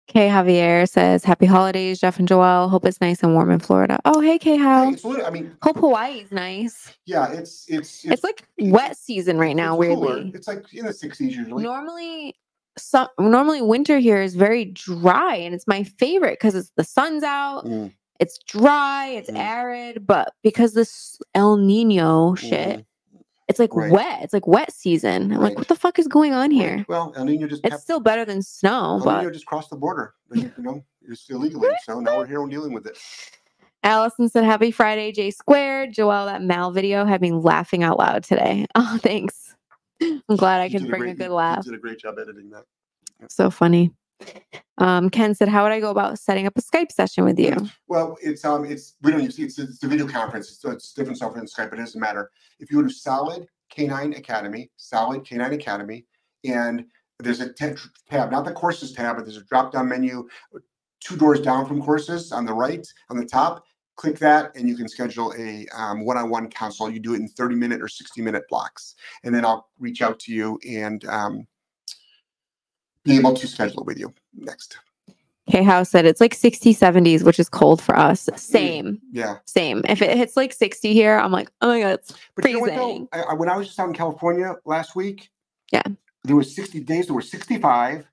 Kay 0.08 0.28
Javier 0.30 0.88
says, 0.88 1.24
Happy 1.24 1.48
holidays, 1.48 2.00
Jeff 2.00 2.20
and 2.20 2.28
Joelle. 2.30 2.70
Hope 2.70 2.86
it's 2.86 3.02
nice 3.02 3.24
and 3.24 3.34
warm 3.34 3.50
in 3.50 3.58
Florida. 3.60 3.98
Oh, 4.06 4.22
hey, 4.22 4.38
Kay 4.38 4.58
How. 4.58 4.92
it's 4.92 5.04
lit- 5.04 5.26
I 5.26 5.32
mean, 5.32 5.58
Hope 5.64 5.78
Hawaii's 5.78 6.32
nice. 6.32 6.94
yeah, 7.08 7.32
it's 7.32 7.66
it's 7.68 8.06
It's 8.06 8.24
like 8.24 8.48
wet 8.60 8.96
season 8.96 9.40
right 9.40 9.56
now, 9.56 9.82
it's 9.82 9.88
cooler. 9.92 10.22
It's 10.36 10.48
like 10.48 10.72
in 10.72 10.86
the 10.86 10.92
60s 10.92 11.20
usually. 11.20 11.64
Normally, 11.64 12.36
some 12.78 13.08
normally 13.18 13.64
winter 13.64 13.98
here 13.98 14.22
is 14.22 14.36
very 14.36 14.66
dry, 14.66 15.34
and 15.38 15.56
it's 15.56 15.66
my 15.66 15.82
favorite 15.84 16.34
because 16.34 16.54
it's 16.54 16.72
the 16.78 16.84
sun's 16.84 17.24
out, 17.24 17.66
Mm, 17.66 17.92
it's 18.20 18.38
dry, 18.46 19.08
it's 19.08 19.32
Mm. 19.32 19.40
arid, 19.40 20.06
but 20.06 20.32
because 20.44 20.76
this 20.76 21.18
El 21.34 21.58
Nino 21.58 22.36
shit, 22.36 22.82
mm, 22.82 22.86
it's 23.48 23.60
like 23.60 23.74
Right. 23.76 23.92
wet. 23.92 24.24
It's 24.24 24.34
like 24.34 24.48
wet 24.48 24.72
season. 24.74 25.32
I'm 25.32 25.42
like, 25.42 25.58
what 25.58 25.68
the 25.68 25.76
fuck 25.76 26.00
is 26.00 26.08
going 26.08 26.34
on 26.34 26.52
here? 26.52 26.78
right. 26.78 26.90
Well, 26.90 27.14
El 27.16 27.26
Nino 27.26 27.48
just 27.48 27.66
It's 27.66 27.82
still 27.84 28.00
better 28.00 28.26
than 28.26 28.42
snow, 28.42 28.98
El 29.00 29.04
but 29.04 29.20
Nino 29.20 29.32
just 29.32 29.46
crossed 29.46 29.70
the 29.70 29.76
border. 29.78 30.14
you 30.34 30.52
know, 30.58 30.84
it's 31.08 31.30
illegally. 31.30 31.70
So 31.84 32.00
now 32.00 32.18
we're 32.18 32.26
here 32.26 32.42
We're 32.42 32.50
dealing 32.50 32.74
with 32.74 32.88
it. 32.88 32.98
Allison 33.84 34.30
said, 34.30 34.44
Happy 34.46 34.72
Friday, 34.72 35.12
J 35.12 35.30
squared. 35.30 35.94
Joelle, 35.94 36.26
that 36.26 36.42
Mal 36.42 36.72
video 36.72 37.06
had 37.06 37.22
me 37.22 37.32
laughing 37.32 37.84
out 37.84 38.00
loud 38.00 38.24
today. 38.24 38.66
Oh, 38.76 38.98
thanks. 39.02 39.56
I'm 40.02 40.36
glad 40.36 40.60
I 40.62 40.66
You 40.66 40.72
can 40.72 40.82
did 40.84 40.88
a 40.94 40.98
bring 40.98 41.12
a 41.12 41.14
good 41.16 41.24
you- 41.26 41.30
you 41.30 41.36
laugh. 41.36 41.64
did 41.66 41.74
a 41.76 41.78
great 41.78 42.00
job 42.00 42.16
editing 42.20 42.50
that. 42.50 42.64
So 43.30 43.50
funny. 43.52 43.92
Um, 44.78 45.10
Ken 45.10 45.34
said, 45.34 45.48
How 45.48 45.64
would 45.64 45.72
I 45.72 45.80
go 45.80 45.90
about 45.90 46.20
setting 46.20 46.48
up 46.48 46.54
a 46.58 46.62
Skype 46.62 46.92
session 46.92 47.24
with 47.24 47.40
you? 47.40 47.56
Well, 47.88 48.18
it's 48.22 48.44
um, 48.44 48.66
it's 48.66 48.96
we 49.02 49.12
don't 49.12 49.24
use 49.24 49.40
it's 49.40 49.58
it's 49.58 49.84
a 49.84 49.88
video 49.88 50.08
conference, 50.08 50.58
so 50.60 50.70
it's 50.72 50.94
different 50.94 51.18
software 51.18 51.40
than 51.40 51.48
Skype. 51.48 51.70
But 51.70 51.80
it 51.80 51.84
doesn't 51.84 52.02
matter. 52.02 52.30
If 52.60 52.70
you 52.70 52.82
go 52.82 52.88
to 52.88 52.94
Solid 52.94 53.48
K9 53.76 54.18
Academy, 54.18 54.70
Solid 54.78 55.24
K9 55.24 55.54
Academy, 55.54 56.06
and 56.44 56.86
there's 57.20 57.40
a 57.40 57.54
tab, 57.54 57.80
not 58.12 58.44
the 58.44 58.52
courses 58.52 58.92
tab, 58.92 59.16
but 59.16 59.26
there's 59.26 59.38
a 59.38 59.46
drop 59.46 59.72
down 59.72 59.88
menu, 59.88 60.28
two 61.00 61.16
doors 61.16 61.40
down 61.40 61.66
from 61.66 61.82
courses 61.82 62.32
on 62.32 62.46
the 62.46 62.54
right, 62.54 62.86
on 63.10 63.18
the 63.18 63.26
top. 63.26 63.64
Click 63.96 64.20
that, 64.20 64.54
and 64.58 64.68
you 64.68 64.76
can 64.76 64.90
schedule 64.90 65.34
a 65.38 65.66
um, 65.74 66.04
one-on-one 66.04 66.50
consult. 66.50 66.92
You 66.92 67.00
do 67.00 67.14
it 67.14 67.22
in 67.22 67.30
30 67.30 67.56
minute 67.56 67.82
or 67.82 67.88
60 67.88 68.22
minute 68.22 68.44
blocks, 68.50 68.96
and 69.24 69.34
then 69.34 69.46
I'll 69.46 69.70
reach 69.80 70.02
out 70.02 70.20
to 70.22 70.34
you 70.34 70.60
and 70.68 71.06
um, 71.06 71.48
be 73.06 73.18
able 73.18 73.34
to 73.36 73.48
schedule 73.48 73.84
with 73.86 73.98
you. 74.00 74.14
Next, 74.36 74.78
K 75.50 75.64
House 75.64 75.90
said, 75.90 76.06
It's 76.06 76.20
like 76.20 76.34
60, 76.34 76.74
70s, 76.74 77.24
which 77.24 77.40
is 77.40 77.48
cold 77.50 77.82
for 77.82 77.98
us. 77.98 78.28
Same, 78.36 79.00
yeah. 79.12 79.38
same. 79.46 79.82
If 79.88 80.02
it 80.02 80.18
hits 80.18 80.36
like 80.36 80.52
60 80.54 80.94
here, 80.94 81.18
I'm 81.18 81.32
like, 81.32 81.50
Oh 81.62 81.68
my 81.70 81.80
God, 81.82 81.94
it's 82.00 82.14
But 82.36 82.50
you 82.50 82.60
know 82.60 82.66
freezing. 82.66 83.08
I, 83.14 83.22
I, 83.22 83.34
when 83.34 83.48
I 83.50 83.56
was 83.58 83.68
just 83.68 83.80
out 83.80 83.88
in 83.88 83.94
California 83.94 84.56
last 84.66 84.96
week, 84.96 85.30
Yeah. 85.72 85.84
there 86.24 86.36
was 86.36 86.54
60 86.56 86.80
days, 86.82 87.06
there 87.08 87.16
were 87.16 87.22
65, 87.22 88.06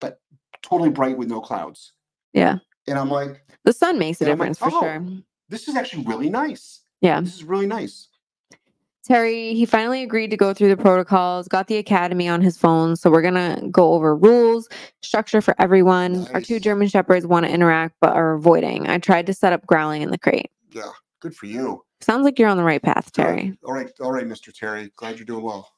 but 0.00 0.20
totally 0.62 0.90
bright 0.90 1.16
with 1.18 1.28
no 1.28 1.40
clouds. 1.40 1.92
Yeah. 2.32 2.58
And 2.86 2.98
I'm 2.98 3.08
like, 3.10 3.42
the 3.64 3.72
sun 3.72 3.98
makes 3.98 4.20
a 4.20 4.24
I'm 4.24 4.30
like, 4.30 4.36
difference 4.36 4.58
for 4.58 4.68
"Oh." 4.70 4.80
sure. 4.80 5.02
this 5.48 5.68
is 5.68 5.76
actually 5.76 6.04
really 6.04 6.28
nice. 6.28 6.80
Yeah. 7.00 7.20
This 7.20 7.34
is 7.34 7.44
really 7.44 7.66
nice. 7.66 8.08
Terry, 9.06 9.54
he 9.54 9.66
finally 9.66 10.02
agreed 10.02 10.30
to 10.30 10.36
go 10.36 10.54
through 10.54 10.68
the 10.68 10.76
protocols, 10.76 11.46
got 11.46 11.66
the 11.66 11.76
academy 11.76 12.26
on 12.26 12.40
his 12.40 12.56
phone. 12.56 12.96
So 12.96 13.10
we're 13.10 13.22
going 13.22 13.34
to 13.34 13.68
go 13.68 13.92
over 13.92 14.16
rules, 14.16 14.68
structure 15.02 15.42
for 15.42 15.54
everyone. 15.60 16.26
Our 16.28 16.40
two 16.40 16.58
German 16.58 16.88
Shepherds 16.88 17.26
want 17.26 17.44
to 17.46 17.52
interact 17.52 17.96
but 18.00 18.14
are 18.14 18.32
avoiding. 18.34 18.88
I 18.88 18.98
tried 18.98 19.26
to 19.26 19.34
set 19.34 19.52
up 19.52 19.66
growling 19.66 20.02
in 20.02 20.10
the 20.10 20.18
crate. 20.18 20.50
Yeah. 20.72 20.90
Good 21.20 21.36
for 21.36 21.46
you. 21.46 21.84
Sounds 22.00 22.24
like 22.24 22.38
you're 22.38 22.48
on 22.48 22.56
the 22.56 22.64
right 22.64 22.82
path, 22.82 23.12
Good. 23.12 23.22
Terry. 23.22 23.58
All 23.64 23.72
right. 23.74 23.90
All 24.00 24.12
right, 24.12 24.26
Mr. 24.26 24.52
Terry. 24.52 24.90
Glad 24.96 25.16
you're 25.16 25.26
doing 25.26 25.44
well. 25.44 25.70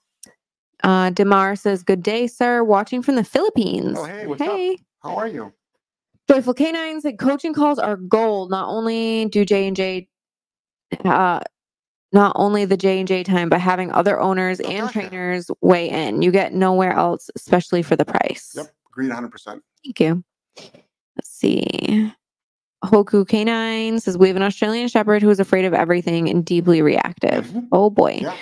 Uh, 0.85 1.11
Demar 1.11 1.57
says, 1.57 1.83
Good 1.83 2.03
day, 2.03 2.27
sir. 2.27 2.63
Watching 2.63 3.03
from 3.03 3.17
the 3.17 3.25
Philippines. 3.25 3.97
Oh, 3.99 4.05
hey, 4.05 4.27
what's 4.27 4.41
up? 4.41 4.49
hey. 4.49 4.79
How 5.03 5.17
are 5.17 5.29
you? 5.29 5.53
Joyful 6.29 6.55
Canines 6.55 7.03
said 7.05 7.19
coaching 7.19 7.55
calls 7.55 7.79
are 7.79 7.97
gold. 7.97 8.51
Not 8.51 8.69
only 8.69 9.27
do 9.27 9.45
J 9.45 9.69
and 9.69 9.77
J, 9.77 10.09
uh, 11.05 11.41
not 12.13 12.33
only 12.37 12.65
the 12.65 12.77
J 12.77 12.99
and 13.01 13.09
J 13.09 13.23
time, 13.23 13.49
but 13.49 13.61
having 13.61 13.91
other 13.93 14.19
owners 14.21 14.61
Oh, 14.61 14.69
and 14.69 14.81
gotcha. 14.87 14.93
trainers 15.09 15.51
weigh 15.61 15.89
in. 15.91 16.23
You 16.23 16.31
get 16.31 16.53
nowhere 16.55 16.93
else, 16.93 17.31
especially 17.37 17.83
for 17.83 17.97
the 17.97 18.05
price. 18.05 18.53
Yep. 18.57 18.67
Agreed 18.91 19.11
100%. 19.11 19.61
Thank 19.85 20.01
you. 20.01 20.25
Let's 21.17 21.29
see. 21.31 22.13
Hoku 22.85 23.27
Canine 23.27 23.99
says 24.01 24.17
we 24.19 24.29
have 24.29 24.37
an 24.37 24.43
Australian 24.43 24.89
Shepherd 24.89 25.23
who 25.23 25.31
is 25.31 25.41
afraid 25.41 25.65
of 25.65 25.75
everything 25.75 26.29
and 26.29 26.45
deeply 26.45 26.83
reactive. 26.83 27.47
Mhm. 27.49 27.69
Oh 27.73 27.91
boy. 27.91 28.21
Yeah. 28.23 28.37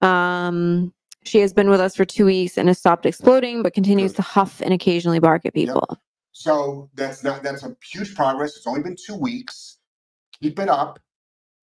Um, 0.00 0.92
she 1.24 1.38
has 1.40 1.52
been 1.52 1.68
with 1.68 1.80
us 1.80 1.94
for 1.94 2.04
two 2.04 2.24
weeks 2.24 2.56
and 2.58 2.68
has 2.68 2.78
stopped 2.78 3.06
exploding, 3.06 3.62
but 3.62 3.74
continues 3.74 4.12
Good. 4.12 4.16
to 4.16 4.22
huff 4.22 4.60
and 4.62 4.72
occasionally 4.72 5.18
bark 5.20 5.44
at 5.44 5.54
Yep. 5.54 5.66
people. 5.66 5.98
So 6.32 6.88
that's 6.94 7.22
not 7.22 7.42
that's 7.42 7.62
a 7.62 7.76
huge 7.92 8.14
progress. 8.14 8.56
It's 8.56 8.66
only 8.66 8.82
been 8.82 8.96
two 8.96 9.14
weeks. 9.16 9.78
Keep 10.40 10.58
it 10.58 10.68
up. 10.68 10.98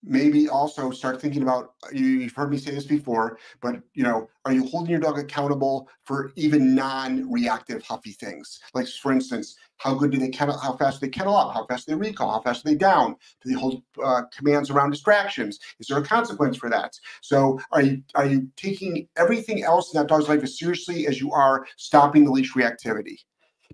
Maybe 0.01 0.47
also 0.47 0.91
start 0.91 1.21
thinking 1.21 1.43
about 1.43 1.73
you, 1.91 2.05
you've 2.05 2.33
heard 2.33 2.49
me 2.49 2.57
say 2.57 2.71
this 2.71 2.85
before, 2.85 3.37
but 3.61 3.81
you 3.93 4.03
know, 4.03 4.29
are 4.45 4.53
you 4.53 4.65
holding 4.65 4.91
your 4.91 4.99
dog 4.99 5.19
accountable 5.19 5.89
for 6.05 6.31
even 6.37 6.73
non-reactive 6.73 7.83
huffy 7.83 8.13
things? 8.13 8.59
Like 8.73 8.87
for 8.87 9.11
instance, 9.11 9.57
how 9.77 9.93
good 9.95 10.11
do 10.11 10.17
they 10.17 10.29
kennel? 10.29 10.57
How 10.57 10.77
fast 10.77 10.99
do 10.99 11.05
they 11.05 11.11
kennel 11.11 11.35
up? 11.35 11.53
How 11.53 11.65
fast 11.65 11.87
they 11.87 11.95
recall? 11.95 12.31
How 12.31 12.41
fast 12.41 12.63
they 12.63 12.75
down? 12.75 13.15
Do 13.41 13.49
they 13.49 13.59
hold 13.59 13.83
uh, 14.03 14.23
commands 14.35 14.69
around 14.69 14.91
distractions? 14.91 15.59
Is 15.79 15.87
there 15.87 15.97
a 15.97 16.05
consequence 16.05 16.55
for 16.57 16.69
that? 16.69 16.93
So 17.21 17.59
are 17.71 17.81
you 17.81 18.01
are 18.15 18.25
you 18.25 18.49
taking 18.55 19.07
everything 19.17 19.63
else 19.63 19.93
in 19.93 19.99
that 19.99 20.07
dog's 20.07 20.29
life 20.29 20.43
as 20.43 20.57
seriously 20.57 21.07
as 21.07 21.19
you 21.19 21.31
are 21.31 21.65
stopping 21.77 22.23
the 22.23 22.31
leash 22.31 22.53
reactivity? 22.53 23.17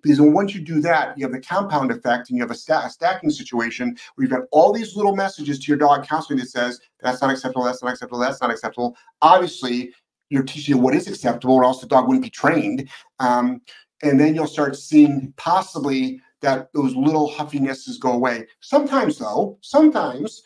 Because 0.02 0.20
once 0.20 0.54
you 0.54 0.62
do 0.62 0.82
that, 0.82 1.18
you 1.18 1.26
have 1.26 1.32
the 1.32 1.42
compound 1.42 1.92
effect 1.92 2.30
and 2.30 2.38
you 2.38 2.44
have 2.44 2.52
a, 2.52 2.74
a 2.74 2.90
stacking 2.90 3.30
situation 3.30 3.98
where 4.16 4.24
you've 4.24 4.32
got 4.32 4.48
all 4.52 4.74
these 4.74 4.96
little 4.96 5.16
messages 5.16 5.60
to 5.60 5.68
your 5.72 5.78
dog 5.78 6.08
constantly 6.08 6.44
that 6.44 6.50
says, 6.50 6.80
that's 7.00 7.22
not 7.22 7.32
acceptable, 7.32 7.64
that's 7.64 7.82
not 7.82 7.94
acceptable, 7.94 8.20
that's 8.20 8.42
not 8.42 8.52
acceptable. 8.52 8.96
Obviously, 9.22 9.94
you're 10.30 10.44
teaching 10.44 10.82
what 10.82 10.96
is 10.96 11.08
acceptable, 11.08 11.56
or 11.56 11.64
else 11.64 11.82
the 11.82 11.88
dog 11.88 12.08
wouldn't 12.08 12.24
be 12.24 12.30
trained. 12.30 12.90
Um, 13.20 13.62
and 14.04 14.20
then 14.20 14.36
you'll 14.36 14.48
start 14.48 14.76
seeing 14.76 15.34
possibly 15.38 16.22
that 16.42 16.72
those 16.74 16.96
little 16.96 17.32
huffinesses 17.32 18.00
go 18.00 18.12
away. 18.12 18.48
Sometimes, 18.60 19.18
though, 19.18 19.58
sometimes 19.62 20.44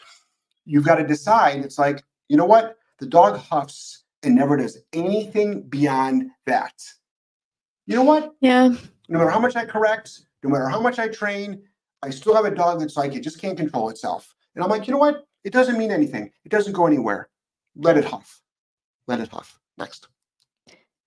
you've 0.66 0.86
got 0.86 0.96
to 0.96 1.08
decide 1.08 1.66
it's 1.66 1.80
like, 1.80 2.04
you 2.28 2.38
know 2.38 2.46
what? 2.46 2.78
The 3.00 3.08
dog 3.08 3.38
huffs 3.38 4.04
and 4.24 4.36
never 4.36 4.58
does 4.58 4.78
anything 4.94 5.64
beyond 5.64 6.30
that. 6.46 6.74
You 7.90 7.96
know 7.96 8.04
what? 8.04 8.36
Yeah. 8.40 8.68
no 9.10 9.18
matter 9.18 9.32
how 9.32 9.40
much 9.40 9.56
I 9.56 9.66
correct, 9.66 10.22
no 10.44 10.52
matter 10.52 10.70
how 10.70 10.80
much 10.80 11.00
I 11.00 11.08
train, 11.08 11.64
I 12.04 12.12
still 12.12 12.36
have 12.36 12.46
a 12.46 12.54
dog 12.54 12.80
that's 12.80 12.96
like 12.96 13.16
it 13.16 13.22
just 13.22 13.42
can't 13.42 13.58
control 13.58 13.90
itself. 13.90 14.36
And 14.54 14.64
I'm 14.64 14.70
like, 14.70 14.88
you 14.88 14.94
know 14.94 15.00
what? 15.00 15.26
It 15.44 15.52
doesn't 15.52 15.76
mean 15.76 15.90
anything. 15.90 16.30
It 16.46 16.50
doesn't 16.50 16.74
go 16.74 16.86
anywhere. 16.86 17.30
Let 17.76 17.98
it 17.98 18.06
huff. 18.06 18.44
Let 19.08 19.20
it 19.20 19.30
huff. 19.30 19.60
Next. 19.80 20.08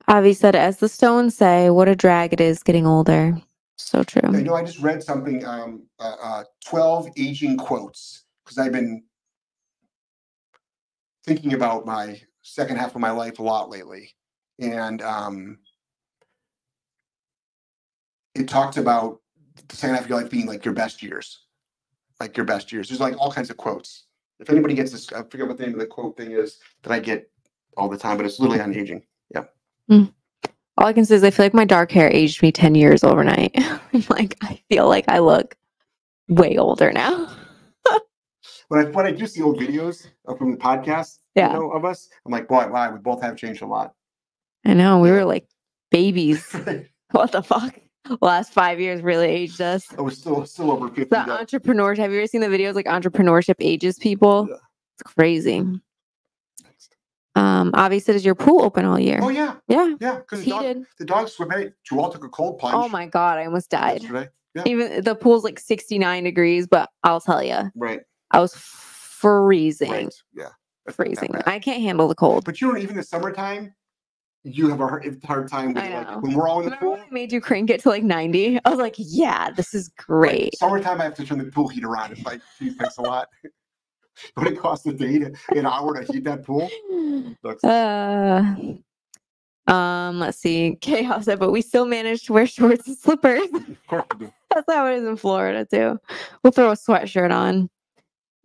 Avi 0.08 0.32
said, 0.32 0.56
as 0.56 0.78
the 0.78 0.88
stones 0.88 1.36
say, 1.36 1.70
what 1.70 1.86
a 1.86 1.94
drag 1.94 2.32
it 2.32 2.40
is 2.40 2.64
getting 2.64 2.84
older. 2.84 3.40
So 3.76 4.00
I 4.00 4.02
true. 4.02 4.42
know 4.42 4.54
I 4.54 4.64
just 4.64 4.80
read 4.80 5.04
something, 5.04 5.44
um, 5.44 5.84
uh, 6.00 6.16
uh, 6.20 6.44
12 6.64 7.10
aging 7.16 7.58
quotes, 7.58 8.24
because 8.44 8.58
I've 8.58 8.72
been 8.72 9.04
thinking 11.24 11.54
about 11.54 11.86
my 11.86 12.20
second 12.42 12.78
half 12.78 12.96
of 12.96 13.00
my 13.00 13.12
life 13.12 13.38
a 13.38 13.42
lot 13.44 13.70
lately. 13.70 14.16
And 14.58 15.00
um, 15.02 15.58
it 18.34 18.48
talks 18.48 18.76
about 18.76 19.20
the 19.68 19.76
second 19.76 19.94
half 19.96 20.04
of 20.04 20.10
your 20.10 20.20
life 20.20 20.30
being 20.30 20.46
like 20.46 20.64
your 20.64 20.74
best 20.74 21.02
years, 21.02 21.46
like 22.20 22.36
your 22.36 22.46
best 22.46 22.72
years. 22.72 22.88
There's 22.88 23.00
like 23.00 23.18
all 23.18 23.30
kinds 23.32 23.50
of 23.50 23.56
quotes. 23.56 24.04
If 24.40 24.50
anybody 24.50 24.74
gets 24.74 24.92
this, 24.92 25.12
I 25.12 25.22
forget 25.22 25.46
what 25.46 25.56
the 25.58 25.64
name 25.64 25.74
of 25.74 25.80
the 25.80 25.86
quote 25.86 26.16
thing 26.16 26.32
is 26.32 26.58
that 26.82 26.92
I 26.92 26.98
get 26.98 27.30
all 27.76 27.88
the 27.88 27.98
time, 27.98 28.16
but 28.16 28.26
it's 28.26 28.40
literally 28.40 28.60
on 28.60 28.74
aging. 28.74 29.02
Yeah. 29.34 29.44
Hmm. 29.88 30.04
All 30.78 30.86
I 30.86 30.92
can 30.92 31.04
say 31.04 31.14
is 31.16 31.22
I 31.24 31.30
feel 31.30 31.44
like 31.44 31.54
my 31.54 31.64
dark 31.66 31.92
hair 31.92 32.10
aged 32.12 32.42
me 32.42 32.50
10 32.50 32.74
years 32.74 33.04
overnight. 33.04 33.52
I'm 33.92 34.04
like, 34.08 34.36
I 34.42 34.60
feel 34.68 34.88
like 34.88 35.04
I 35.08 35.18
look 35.18 35.56
way 36.28 36.56
older 36.56 36.92
now. 36.92 37.28
When 38.68 38.86
I 38.86 38.88
when 38.90 39.04
I 39.04 39.10
do 39.10 39.26
see 39.26 39.42
old 39.42 39.58
videos 39.60 40.06
of- 40.24 40.38
from 40.38 40.50
the 40.52 40.56
podcast, 40.56 41.18
Yeah. 41.34 41.52
you 41.52 41.58
know, 41.58 41.70
of 41.72 41.84
us, 41.84 42.08
I'm 42.24 42.32
like, 42.32 42.48
boy, 42.48 42.66
wow, 42.68 42.90
we 42.90 42.98
both 43.00 43.20
have 43.20 43.36
changed 43.36 43.60
a 43.60 43.66
lot. 43.66 43.92
I 44.64 44.72
know. 44.72 44.98
We 45.00 45.10
were 45.10 45.26
like 45.26 45.46
babies. 45.90 46.56
What 47.10 47.32
the 47.32 47.42
fuck? 47.42 47.78
Last 48.20 48.52
five 48.52 48.80
years 48.80 49.00
really 49.02 49.28
aged 49.28 49.60
us. 49.60 49.86
I 49.96 50.02
was 50.02 50.18
still 50.18 50.44
still 50.46 50.72
over 50.72 50.88
50. 50.88 51.04
The 51.04 51.24
though. 51.26 51.32
entrepreneurs, 51.32 51.98
have 51.98 52.10
you 52.10 52.18
ever 52.18 52.26
seen 52.26 52.40
the 52.40 52.48
videos 52.48 52.74
like 52.74 52.86
entrepreneurship 52.86 53.56
ages 53.60 53.98
people? 53.98 54.48
Yeah. 54.50 54.56
It's 54.94 55.02
crazy. 55.14 55.64
Um, 57.34 57.70
Avi 57.74 57.98
said, 57.98 58.14
is 58.14 58.24
your 58.24 58.34
pool 58.34 58.62
open 58.62 58.84
all 58.84 58.98
year? 58.98 59.18
Oh 59.22 59.30
yeah, 59.30 59.54
yeah, 59.66 59.94
yeah. 60.00 60.16
Because 60.16 60.44
the, 60.44 60.50
dog, 60.50 60.76
the 60.98 61.04
dogs 61.04 61.32
swim. 61.32 61.50
Hey, 61.50 61.70
Joelle 61.90 62.12
took 62.12 62.24
a 62.24 62.28
cold 62.28 62.58
plunge. 62.58 62.74
Oh 62.74 62.88
my 62.88 63.06
God, 63.06 63.38
I 63.38 63.46
almost 63.46 63.70
died. 63.70 64.02
Yesterday. 64.02 64.28
Yeah. 64.54 64.62
Even 64.66 65.02
the 65.02 65.14
pool's 65.14 65.44
like 65.44 65.58
69 65.58 66.24
degrees, 66.24 66.66
but 66.66 66.90
I'll 67.04 67.22
tell 67.22 67.42
you, 67.42 67.70
Right. 67.74 68.00
I 68.32 68.40
was 68.40 68.54
freezing. 68.54 69.90
Right. 69.90 70.14
Yeah. 70.34 70.48
That's 70.84 70.96
Freezing. 70.96 71.30
I 71.46 71.58
can't 71.60 71.80
handle 71.80 72.08
the 72.08 72.14
cold. 72.14 72.44
But 72.44 72.60
you 72.60 72.72
know, 72.72 72.76
even 72.78 72.96
the 72.96 73.04
summertime, 73.04 73.72
you 74.44 74.68
have 74.68 74.80
a 74.80 74.86
hard, 74.86 75.22
hard 75.24 75.48
time 75.48 75.74
with 75.74 75.84
like 75.84 76.22
when 76.22 76.34
we're 76.34 76.48
all 76.48 76.60
in 76.60 76.66
the 76.66 76.76
Remember 76.80 76.96
pool. 76.96 77.12
made 77.12 77.32
you 77.32 77.40
crank 77.40 77.70
it 77.70 77.80
to 77.82 77.88
like 77.88 78.02
90? 78.02 78.58
I 78.64 78.70
was 78.70 78.78
like, 78.78 78.94
yeah, 78.98 79.50
this 79.50 79.72
is 79.72 79.88
great. 79.90 80.56
Summertime, 80.56 81.00
I 81.00 81.04
have 81.04 81.14
to 81.14 81.24
turn 81.24 81.38
the 81.38 81.44
pool 81.44 81.68
heater 81.68 81.96
on. 81.96 82.12
It's 82.12 82.24
like, 82.24 82.40
geez, 82.58 82.74
thanks 82.76 82.98
a 82.98 83.02
lot. 83.02 83.28
but 84.36 84.46
it 84.46 84.58
costs 84.58 84.86
a 84.86 84.92
day 84.92 85.18
to 85.18 85.32
an 85.50 85.66
hour 85.66 86.02
to 86.02 86.12
heat 86.12 86.24
that 86.24 86.44
pool? 86.44 86.68
Uh, 87.64 88.54
um, 89.72 90.18
let's 90.18 90.38
see. 90.38 90.76
Chaos 90.80 91.26
said, 91.26 91.38
but 91.38 91.52
we 91.52 91.62
still 91.62 91.86
managed 91.86 92.26
to 92.26 92.32
wear 92.32 92.46
shorts 92.46 92.86
and 92.86 92.98
slippers. 92.98 93.42
of 93.52 93.86
course 93.86 94.04
we 94.18 94.26
do. 94.26 94.32
That's 94.54 94.70
how 94.70 94.86
it 94.86 94.96
is 94.96 95.04
in 95.04 95.16
Florida 95.16 95.66
too. 95.70 95.98
We'll 96.42 96.52
throw 96.52 96.70
a 96.70 96.76
sweatshirt 96.76 97.32
on. 97.32 97.70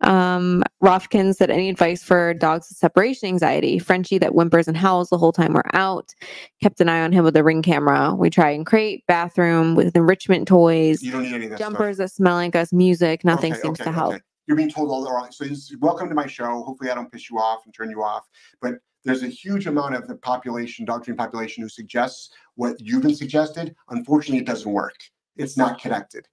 Um, 0.02 0.62
Rothkin 0.80 1.34
said, 1.34 1.50
any 1.50 1.68
advice 1.68 2.02
for 2.02 2.32
dogs 2.34 2.68
with 2.68 2.78
separation 2.78 3.28
anxiety? 3.28 3.78
Frenchie 3.78 4.18
that 4.18 4.30
whimpers 4.32 4.68
and 4.68 4.76
howls 4.76 5.10
the 5.10 5.18
whole 5.18 5.32
time 5.32 5.52
we're 5.54 5.62
out. 5.72 6.14
Kept 6.62 6.80
an 6.80 6.88
eye 6.88 7.00
on 7.02 7.12
him 7.12 7.24
with 7.24 7.36
a 7.36 7.42
ring 7.42 7.62
camera. 7.62 8.14
We 8.14 8.30
try 8.30 8.50
and 8.50 8.64
crate, 8.64 9.04
bathroom 9.08 9.74
with 9.74 9.96
enrichment 9.96 10.46
toys, 10.46 11.02
You 11.02 11.10
don't 11.12 11.22
need 11.24 11.34
any 11.34 11.44
of 11.46 11.50
that 11.50 11.58
stuff. 11.58 11.70
jumpers 11.72 11.96
that 11.96 12.12
smell 12.12 12.36
like 12.36 12.54
us, 12.54 12.72
music. 12.72 13.24
Nothing 13.24 13.52
Okay, 13.54 13.62
seems 13.62 13.80
okay, 13.80 13.90
to 13.90 13.92
help. 13.92 14.14
okay. 14.14 14.22
You're 14.46 14.56
being 14.56 14.70
told 14.70 14.90
all 14.90 15.04
the 15.04 15.10
wrong. 15.10 15.30
So 15.30 15.44
welcome 15.80 16.08
to 16.08 16.14
my 16.14 16.26
show. 16.26 16.62
Hopefully, 16.62 16.90
I 16.90 16.94
don't 16.94 17.10
piss 17.12 17.28
you 17.28 17.38
off 17.38 17.66
and 17.66 17.74
turn 17.74 17.90
you 17.90 18.02
off. 18.02 18.26
But 18.62 18.74
there's 19.04 19.22
a 19.22 19.28
huge 19.28 19.66
amount 19.66 19.94
of 19.94 20.08
the 20.08 20.14
population, 20.16 20.84
dog 20.86 21.04
training 21.04 21.18
population, 21.18 21.62
who 21.62 21.68
suggests 21.68 22.30
what 22.54 22.76
you've 22.80 23.02
been 23.02 23.14
suggested. 23.14 23.74
Unfortunately, 23.90 24.38
it 24.38 24.46
doesn't 24.46 24.70
work. 24.72 24.94
It's 25.36 25.56
not 25.58 25.78
connected. 25.80 26.26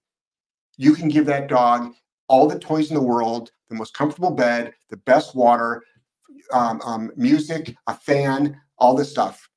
You 0.78 0.94
can 0.94 1.10
give 1.10 1.26
that 1.26 1.48
dog 1.48 1.94
all 2.28 2.48
the 2.48 2.60
toys 2.60 2.90
in 2.90 2.96
the 2.96 3.02
world, 3.02 3.52
the 3.70 3.76
most 3.76 3.94
comfortable 3.94 4.32
bed, 4.32 4.74
the 4.90 4.98
best 4.98 5.36
water, 5.36 5.84
um, 6.52 6.82
um, 6.82 7.12
music, 7.16 7.76
a 7.88 7.94
fan, 7.94 8.60
all 8.78 8.96
this 8.96 9.12
stuff. 9.12 9.50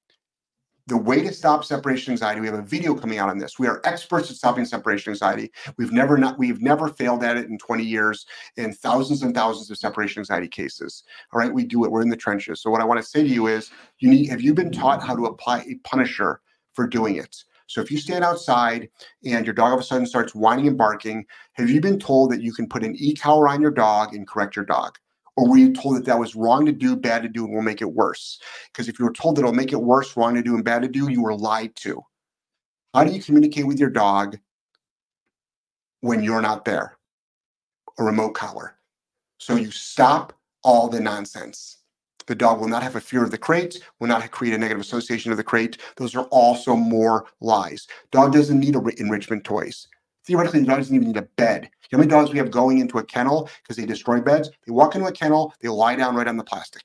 The 0.86 0.96
way 0.96 1.20
to 1.20 1.34
stop 1.34 1.66
separation 1.66 2.12
anxiety, 2.12 2.40
we 2.40 2.46
have 2.46 2.58
a 2.58 2.62
video 2.62 2.94
coming 2.94 3.18
out 3.18 3.28
on 3.28 3.36
this. 3.36 3.58
We 3.58 3.66
are 3.66 3.82
experts 3.84 4.30
at 4.30 4.36
stopping 4.36 4.64
separation 4.64 5.10
anxiety. 5.10 5.52
We've 5.76 5.92
never 5.92 6.16
not 6.16 6.38
we've 6.38 6.62
never 6.62 6.88
failed 6.88 7.22
at 7.22 7.36
it 7.36 7.50
in 7.50 7.58
20 7.58 7.84
years 7.84 8.24
in 8.56 8.72
thousands 8.72 9.22
and 9.22 9.34
thousands 9.34 9.70
of 9.70 9.76
separation 9.76 10.20
anxiety 10.20 10.48
cases. 10.48 11.04
All 11.30 11.40
right, 11.40 11.52
we 11.52 11.64
do 11.64 11.84
it. 11.84 11.90
We're 11.90 12.00
in 12.00 12.08
the 12.08 12.16
trenches. 12.16 12.62
So 12.62 12.70
what 12.70 12.80
I 12.80 12.84
want 12.84 12.98
to 13.02 13.06
say 13.06 13.22
to 13.22 13.28
you 13.28 13.48
is 13.48 13.70
you 13.98 14.08
need 14.08 14.30
have 14.30 14.40
you 14.40 14.54
been 14.54 14.72
taught 14.72 15.02
how 15.02 15.14
to 15.14 15.26
apply 15.26 15.60
a 15.68 15.74
punisher 15.84 16.40
for 16.72 16.86
doing 16.86 17.16
it? 17.16 17.44
So 17.68 17.82
if 17.82 17.90
you 17.90 17.98
stand 17.98 18.24
outside 18.24 18.88
and 19.24 19.46
your 19.46 19.54
dog 19.54 19.68
all 19.70 19.74
of 19.74 19.80
a 19.80 19.84
sudden 19.84 20.06
starts 20.06 20.34
whining 20.34 20.66
and 20.66 20.76
barking, 20.76 21.26
have 21.52 21.68
you 21.68 21.80
been 21.80 21.98
told 21.98 22.32
that 22.32 22.42
you 22.42 22.52
can 22.52 22.66
put 22.66 22.82
an 22.82 22.96
e-collar 22.96 23.46
on 23.46 23.60
your 23.60 23.70
dog 23.70 24.14
and 24.14 24.26
correct 24.26 24.56
your 24.56 24.64
dog? 24.64 24.96
Or 25.36 25.48
were 25.48 25.58
you 25.58 25.72
told 25.72 25.96
that 25.96 26.06
that 26.06 26.18
was 26.18 26.34
wrong 26.34 26.64
to 26.66 26.72
do, 26.72 26.96
bad 26.96 27.22
to 27.22 27.28
do, 27.28 27.44
and 27.44 27.54
will 27.54 27.62
make 27.62 27.82
it 27.82 27.92
worse? 27.92 28.40
Because 28.72 28.88
if 28.88 28.98
you 28.98 29.04
were 29.04 29.12
told 29.12 29.36
that 29.36 29.42
it'll 29.42 29.52
make 29.52 29.72
it 29.72 29.80
worse, 29.80 30.16
wrong 30.16 30.34
to 30.34 30.42
do, 30.42 30.54
and 30.54 30.64
bad 30.64 30.82
to 30.82 30.88
do, 30.88 31.10
you 31.10 31.22
were 31.22 31.36
lied 31.36 31.76
to. 31.76 32.02
How 32.94 33.04
do 33.04 33.12
you 33.12 33.22
communicate 33.22 33.66
with 33.66 33.78
your 33.78 33.90
dog 33.90 34.38
when 36.00 36.22
you're 36.22 36.42
not 36.42 36.64
there? 36.64 36.96
A 37.98 38.02
remote 38.02 38.32
collar. 38.32 38.78
So 39.38 39.56
you 39.56 39.70
stop 39.70 40.32
all 40.64 40.88
the 40.88 41.00
nonsense. 41.00 41.77
The 42.28 42.34
dog 42.34 42.60
will 42.60 42.68
not 42.68 42.82
have 42.82 42.94
a 42.94 43.00
fear 43.00 43.24
of 43.24 43.30
the 43.30 43.38
crate, 43.38 43.82
will 43.98 44.06
not 44.06 44.30
create 44.30 44.52
a 44.52 44.58
negative 44.58 44.82
association 44.82 45.30
of 45.30 45.38
the 45.38 45.42
crate. 45.42 45.78
Those 45.96 46.14
are 46.14 46.26
also 46.26 46.76
more 46.76 47.24
lies. 47.40 47.88
Dog 48.10 48.34
doesn't 48.34 48.60
need 48.60 48.76
a 48.76 48.82
enrichment 49.00 49.44
toys. 49.44 49.88
Theoretically, 50.26 50.60
the 50.60 50.66
dog 50.66 50.76
doesn't 50.76 50.94
even 50.94 51.08
need 51.08 51.16
a 51.16 51.22
bed. 51.22 51.70
You 51.90 51.96
know 51.96 52.02
how 52.02 52.06
many 52.06 52.10
dogs 52.10 52.30
we 52.30 52.36
have 52.36 52.50
going 52.50 52.80
into 52.80 52.98
a 52.98 53.02
kennel 53.02 53.48
because 53.62 53.78
they 53.78 53.86
destroy 53.86 54.20
beds? 54.20 54.50
They 54.66 54.72
walk 54.72 54.94
into 54.94 55.06
a 55.06 55.12
kennel, 55.12 55.54
they 55.62 55.68
lie 55.68 55.96
down 55.96 56.16
right 56.16 56.28
on 56.28 56.36
the 56.36 56.44
plastic. 56.44 56.82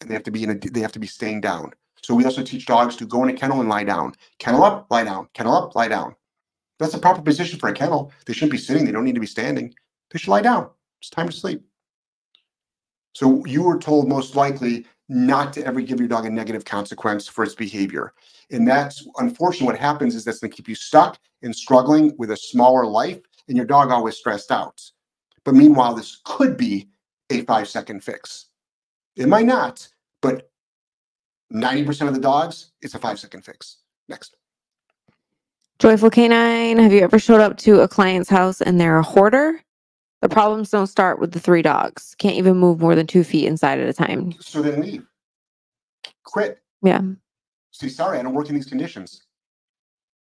And 0.00 0.08
they 0.08 0.14
have 0.14 0.22
to 0.22 0.30
be 0.30 0.44
in 0.44 0.50
a 0.50 0.54
they 0.54 0.80
have 0.80 0.92
to 0.92 1.00
be 1.00 1.08
staying 1.08 1.40
down. 1.40 1.72
So 2.04 2.14
we 2.14 2.24
also 2.24 2.44
teach 2.44 2.66
dogs 2.66 2.94
to 2.96 3.04
go 3.04 3.24
in 3.24 3.30
a 3.30 3.32
kennel 3.32 3.58
and 3.58 3.68
lie 3.68 3.82
down. 3.82 4.14
Kennel 4.38 4.62
up, 4.62 4.86
lie 4.90 5.02
down. 5.02 5.26
Kennel 5.34 5.56
up, 5.56 5.74
lie 5.74 5.88
down. 5.88 6.14
That's 6.78 6.92
the 6.92 6.98
proper 6.98 7.20
position 7.20 7.58
for 7.58 7.68
a 7.68 7.74
kennel. 7.74 8.12
They 8.26 8.32
shouldn't 8.32 8.52
be 8.52 8.58
sitting. 8.58 8.84
They 8.84 8.92
don't 8.92 9.04
need 9.04 9.16
to 9.16 9.20
be 9.20 9.26
standing. 9.26 9.74
They 10.12 10.20
should 10.20 10.30
lie 10.30 10.42
down. 10.42 10.70
It's 11.00 11.10
time 11.10 11.28
to 11.28 11.32
sleep. 11.32 11.64
So 13.14 13.44
you 13.46 13.62
were 13.62 13.78
told 13.78 14.08
most 14.08 14.36
likely 14.36 14.86
not 15.08 15.52
to 15.54 15.64
ever 15.64 15.80
give 15.80 15.98
your 15.98 16.08
dog 16.08 16.26
a 16.26 16.30
negative 16.30 16.64
consequence 16.64 17.28
for 17.28 17.44
its 17.44 17.54
behavior. 17.54 18.12
And 18.50 18.66
that's 18.66 19.06
unfortunately 19.18 19.66
what 19.66 19.78
happens 19.78 20.14
is 20.14 20.24
that's 20.24 20.40
going 20.40 20.50
to 20.50 20.56
keep 20.56 20.68
you 20.68 20.74
stuck 20.74 21.18
and 21.42 21.54
struggling 21.54 22.14
with 22.18 22.30
a 22.30 22.36
smaller 22.36 22.86
life 22.86 23.20
and 23.48 23.56
your 23.56 23.66
dog 23.66 23.90
always 23.90 24.16
stressed 24.16 24.50
out. 24.50 24.80
But 25.44 25.54
meanwhile, 25.54 25.94
this 25.94 26.20
could 26.24 26.56
be 26.56 26.88
a 27.30 27.42
five 27.42 27.68
second 27.68 28.02
fix. 28.02 28.46
It 29.16 29.28
might 29.28 29.46
not, 29.46 29.86
but 30.20 30.50
90% 31.52 32.08
of 32.08 32.14
the 32.14 32.20
dogs, 32.20 32.72
it's 32.82 32.94
a 32.94 32.98
five 32.98 33.18
second 33.20 33.44
fix. 33.44 33.78
Next. 34.08 34.36
Joyful 35.78 36.10
Canine, 36.10 36.78
have 36.78 36.92
you 36.92 37.00
ever 37.00 37.18
showed 37.18 37.40
up 37.40 37.58
to 37.58 37.80
a 37.80 37.88
client's 37.88 38.30
house 38.30 38.60
and 38.60 38.80
they're 38.80 38.98
a 38.98 39.02
hoarder? 39.02 39.60
The 40.24 40.30
problems 40.30 40.70
don't 40.70 40.86
start 40.86 41.18
with 41.18 41.32
the 41.32 41.38
three 41.38 41.60
dogs. 41.60 42.14
Can't 42.14 42.36
even 42.36 42.56
move 42.56 42.80
more 42.80 42.94
than 42.94 43.06
two 43.06 43.24
feet 43.24 43.46
inside 43.46 43.78
at 43.78 43.86
a 43.86 43.92
time. 43.92 44.32
So 44.40 44.62
then 44.62 44.80
leave. 44.80 45.06
Quit. 46.22 46.62
Yeah. 46.80 47.02
Say, 47.72 47.88
sorry, 47.88 48.18
I 48.18 48.22
don't 48.22 48.32
work 48.32 48.48
in 48.48 48.54
these 48.54 48.64
conditions. 48.64 49.24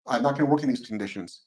I'm 0.08 0.24
not 0.24 0.30
going 0.30 0.44
to 0.44 0.50
work 0.50 0.64
in 0.64 0.68
these 0.68 0.84
conditions. 0.84 1.42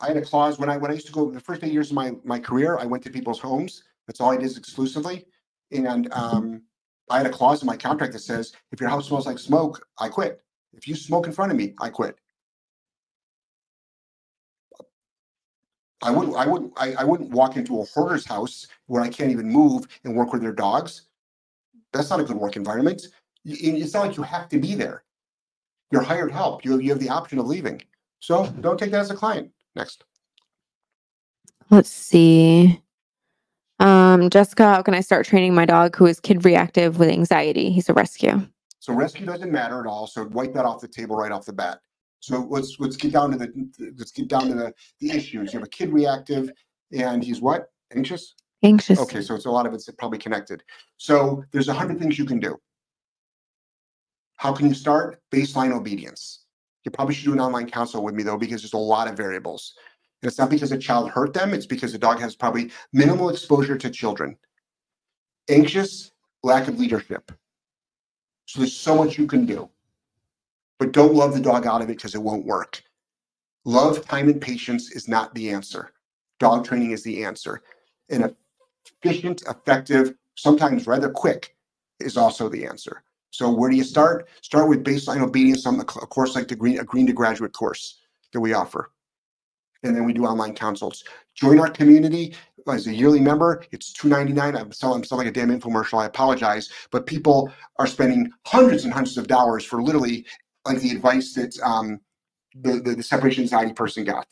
I 0.00 0.08
had 0.08 0.16
a 0.16 0.22
clause 0.22 0.58
when 0.58 0.68
I 0.68 0.76
when 0.76 0.90
I 0.90 0.94
used 0.94 1.06
to 1.06 1.12
go 1.12 1.30
the 1.30 1.38
first 1.38 1.62
eight 1.62 1.72
years 1.72 1.90
of 1.90 1.94
my 1.94 2.14
my 2.24 2.40
career. 2.40 2.76
I 2.76 2.84
went 2.84 3.04
to 3.04 3.10
people's 3.10 3.38
homes. 3.38 3.84
That's 4.08 4.20
all 4.20 4.32
I 4.32 4.36
did 4.36 4.56
exclusively. 4.56 5.26
And 5.70 6.12
um, 6.12 6.62
I 7.08 7.18
had 7.18 7.26
a 7.26 7.30
clause 7.30 7.62
in 7.62 7.66
my 7.66 7.76
contract 7.76 8.12
that 8.14 8.22
says, 8.22 8.54
if 8.72 8.80
your 8.80 8.90
house 8.90 9.06
smells 9.06 9.26
like 9.26 9.38
smoke, 9.38 9.86
I 10.00 10.08
quit. 10.08 10.40
If 10.72 10.88
you 10.88 10.96
smoke 10.96 11.28
in 11.28 11.32
front 11.32 11.52
of 11.52 11.56
me, 11.56 11.74
I 11.80 11.90
quit. 11.90 12.18
I 16.02 16.10
wouldn't. 16.10 16.36
I 16.36 16.46
wouldn't. 16.46 16.72
I, 16.76 16.94
I 16.94 17.04
wouldn't 17.04 17.30
walk 17.30 17.56
into 17.56 17.80
a 17.80 17.84
hoarder's 17.84 18.26
house 18.26 18.66
where 18.86 19.02
I 19.02 19.08
can't 19.08 19.30
even 19.30 19.48
move 19.48 19.86
and 20.04 20.14
work 20.14 20.32
with 20.32 20.42
their 20.42 20.52
dogs. 20.52 21.02
That's 21.92 22.10
not 22.10 22.20
a 22.20 22.24
good 22.24 22.36
work 22.36 22.56
environment. 22.56 23.06
It's 23.44 23.94
not 23.94 24.06
like 24.06 24.16
you 24.16 24.22
have 24.22 24.48
to 24.50 24.58
be 24.58 24.74
there. 24.74 25.04
You're 25.90 26.02
hired 26.02 26.32
help. 26.32 26.64
You 26.64 26.78
you 26.80 26.90
have 26.90 26.98
the 26.98 27.08
option 27.08 27.38
of 27.38 27.46
leaving. 27.46 27.82
So 28.18 28.46
don't 28.60 28.78
take 28.78 28.90
that 28.90 29.00
as 29.00 29.10
a 29.10 29.14
client. 29.14 29.50
Next. 29.76 30.04
Let's 31.70 31.88
see. 31.88 32.82
Um, 33.78 34.30
Jessica, 34.30 34.64
how 34.64 34.82
can 34.82 34.94
I 34.94 35.00
start 35.00 35.26
training 35.26 35.54
my 35.54 35.64
dog 35.64 35.96
who 35.96 36.06
is 36.06 36.20
kid 36.20 36.44
reactive 36.44 36.98
with 36.98 37.08
anxiety? 37.08 37.70
He's 37.70 37.88
a 37.88 37.94
rescue. 37.94 38.46
So 38.78 38.92
rescue 38.92 39.26
doesn't 39.26 39.50
matter 39.50 39.80
at 39.80 39.86
all. 39.86 40.06
So 40.06 40.24
wipe 40.24 40.52
that 40.54 40.64
off 40.64 40.80
the 40.80 40.88
table 40.88 41.16
right 41.16 41.32
off 41.32 41.46
the 41.46 41.52
bat. 41.52 41.80
So 42.22 42.46
let's 42.48 42.76
let's 42.78 42.96
get 42.96 43.12
down 43.12 43.32
to 43.32 43.36
the 43.36 43.92
let's 43.98 44.12
get 44.12 44.28
down 44.28 44.46
to 44.46 44.54
the, 44.54 44.72
the 45.00 45.10
issues. 45.10 45.52
You 45.52 45.58
have 45.58 45.66
a 45.66 45.70
kid 45.70 45.92
reactive, 45.92 46.52
and 46.92 47.22
he's 47.22 47.40
what? 47.40 47.66
Anxious? 47.94 48.34
Anxious. 48.62 49.00
Okay, 49.00 49.20
so 49.22 49.34
it's 49.34 49.46
a 49.46 49.50
lot 49.50 49.66
of 49.66 49.74
it's 49.74 49.90
probably 49.98 50.18
connected. 50.18 50.62
So 50.98 51.42
there's 51.50 51.66
a 51.66 51.74
hundred 51.74 51.98
things 51.98 52.20
you 52.20 52.24
can 52.24 52.38
do. 52.38 52.56
How 54.36 54.52
can 54.52 54.68
you 54.68 54.74
start? 54.74 55.20
Baseline 55.32 55.72
obedience. 55.72 56.44
You 56.84 56.92
probably 56.92 57.16
should 57.16 57.24
do 57.24 57.32
an 57.32 57.40
online 57.40 57.68
consult 57.68 58.04
with 58.04 58.14
me 58.14 58.22
though, 58.22 58.38
because 58.38 58.62
there's 58.62 58.72
a 58.72 58.78
lot 58.78 59.08
of 59.08 59.16
variables. 59.16 59.74
And 60.22 60.28
it's 60.28 60.38
not 60.38 60.48
because 60.48 60.70
a 60.70 60.78
child 60.78 61.10
hurt 61.10 61.34
them, 61.34 61.52
it's 61.52 61.66
because 61.66 61.90
the 61.90 61.98
dog 61.98 62.20
has 62.20 62.36
probably 62.36 62.70
minimal 62.92 63.30
exposure 63.30 63.76
to 63.76 63.90
children. 63.90 64.36
Anxious, 65.48 66.12
lack 66.44 66.68
of 66.68 66.78
leadership. 66.78 67.32
So 68.46 68.60
there's 68.60 68.76
so 68.76 68.94
much 68.94 69.18
you 69.18 69.26
can 69.26 69.44
do. 69.44 69.68
But 70.82 70.90
don't 70.90 71.14
love 71.14 71.32
the 71.32 71.38
dog 71.38 71.64
out 71.64 71.80
of 71.80 71.90
it 71.90 71.96
because 71.96 72.16
it 72.16 72.22
won't 72.22 72.44
work. 72.44 72.82
Love, 73.64 74.04
time, 74.04 74.28
and 74.28 74.40
patience 74.40 74.90
is 74.90 75.06
not 75.06 75.32
the 75.32 75.48
answer. 75.48 75.92
Dog 76.40 76.64
training 76.64 76.90
is 76.90 77.04
the 77.04 77.24
answer. 77.24 77.62
And 78.10 78.34
efficient, 79.00 79.42
effective, 79.42 80.14
sometimes 80.34 80.88
rather 80.88 81.08
quick 81.08 81.54
is 82.00 82.16
also 82.16 82.48
the 82.48 82.66
answer. 82.66 83.04
So 83.30 83.48
where 83.48 83.70
do 83.70 83.76
you 83.76 83.84
start? 83.84 84.28
Start 84.40 84.68
with 84.68 84.82
baseline 84.82 85.22
obedience 85.22 85.66
on 85.66 85.78
a 85.78 85.84
course 85.84 86.34
like 86.34 86.48
the 86.48 86.56
green, 86.56 86.80
a 86.80 86.84
green 86.84 87.06
to 87.06 87.12
graduate 87.12 87.52
course 87.52 88.00
that 88.32 88.40
we 88.40 88.52
offer. 88.52 88.90
And 89.84 89.94
then 89.94 90.04
we 90.04 90.12
do 90.12 90.24
online 90.24 90.56
consults. 90.56 91.04
Join 91.36 91.60
our 91.60 91.70
community 91.70 92.34
as 92.68 92.88
a 92.88 92.94
yearly 92.94 93.20
member. 93.20 93.64
It's 93.70 93.92
$2.99. 93.92 94.60
I'm 94.60 94.72
selling, 94.72 94.98
I'm 94.98 95.04
selling 95.04 95.28
a 95.28 95.32
damn 95.32 95.56
infomercial. 95.56 96.00
I 96.00 96.06
apologize. 96.06 96.70
But 96.90 97.06
people 97.06 97.52
are 97.78 97.86
spending 97.86 98.32
hundreds 98.46 98.84
and 98.84 98.92
hundreds 98.92 99.18
of 99.18 99.28
dollars 99.28 99.64
for 99.64 99.82
literally 99.82 100.26
like 100.64 100.80
the 100.80 100.90
advice 100.90 101.34
that 101.34 101.58
um, 101.62 102.00
the, 102.54 102.80
the, 102.80 102.94
the 102.96 103.02
separation 103.02 103.42
anxiety 103.42 103.72
person 103.72 104.04
got. 104.04 104.26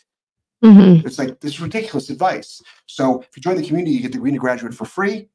Mhm. 0.63 1.05
It's 1.07 1.19
like 1.19 1.41
this 1.41 1.59
ridiculous 1.59 2.11
advice. 2.11 2.63
So 2.87 3.23
if 3.23 3.29
you 3.37 3.43
join 3.43 3.57
the 3.57 3.67
community, 3.67 3.93
you 3.93 4.01
get 4.01 4.13
the 4.13 4.19
Green 4.19 4.35
to 4.35 4.41
Graduate 4.41 4.75
for 4.75 4.85
free. 4.85 5.29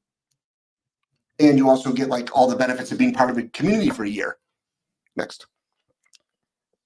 And 1.40 1.58
you 1.58 1.70
also 1.70 1.92
get 1.92 2.10
like 2.10 2.36
all 2.36 2.48
the 2.48 2.56
benefits 2.56 2.92
of 2.92 2.98
being 2.98 3.14
part 3.14 3.30
of 3.30 3.36
the 3.36 3.44
community 3.50 3.90
for 3.90 4.04
a 4.04 4.10
year. 4.10 4.38
Next. 5.16 5.48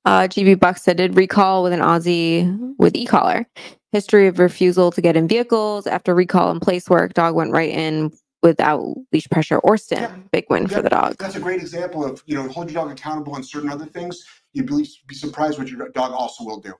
Uh, 0.05 0.21
GB 0.21 0.59
Bucks 0.59 0.83
said, 0.83 0.97
did 0.97 1.15
recall 1.15 1.61
with 1.61 1.73
an 1.73 1.81
Aussie 1.81 2.75
with 2.77 2.95
e-collar. 2.95 3.45
History 3.91 4.27
of 4.27 4.39
refusal 4.39 4.91
to 4.91 5.01
get 5.01 5.17
in 5.17 5.27
vehicles. 5.27 5.85
After 5.85 6.15
recall 6.15 6.49
and 6.49 6.61
place 6.61 6.89
work, 6.89 7.13
dog 7.13 7.35
went 7.35 7.51
right 7.51 7.69
in 7.69 8.11
without 8.41 8.95
leash 9.11 9.27
pressure 9.29 9.59
or 9.59 9.77
stim. 9.77 10.01
Yeah. 10.01 10.15
Big 10.31 10.45
win 10.49 10.67
for 10.67 10.81
the 10.81 10.89
dog. 10.89 11.15
That's 11.19 11.35
a 11.35 11.39
great 11.39 11.61
example 11.61 12.05
of, 12.05 12.23
you 12.25 12.35
know, 12.35 12.47
hold 12.49 12.71
your 12.71 12.83
dog 12.83 12.91
accountable 12.91 13.33
on 13.35 13.43
certain 13.43 13.69
other 13.69 13.85
things. 13.85 14.23
You'd 14.53 14.67
be, 14.67 14.87
be 15.07 15.15
surprised 15.15 15.57
what 15.59 15.67
your 15.69 15.89
dog 15.89 16.11
also 16.11 16.43
will 16.43 16.59
do 16.59 16.73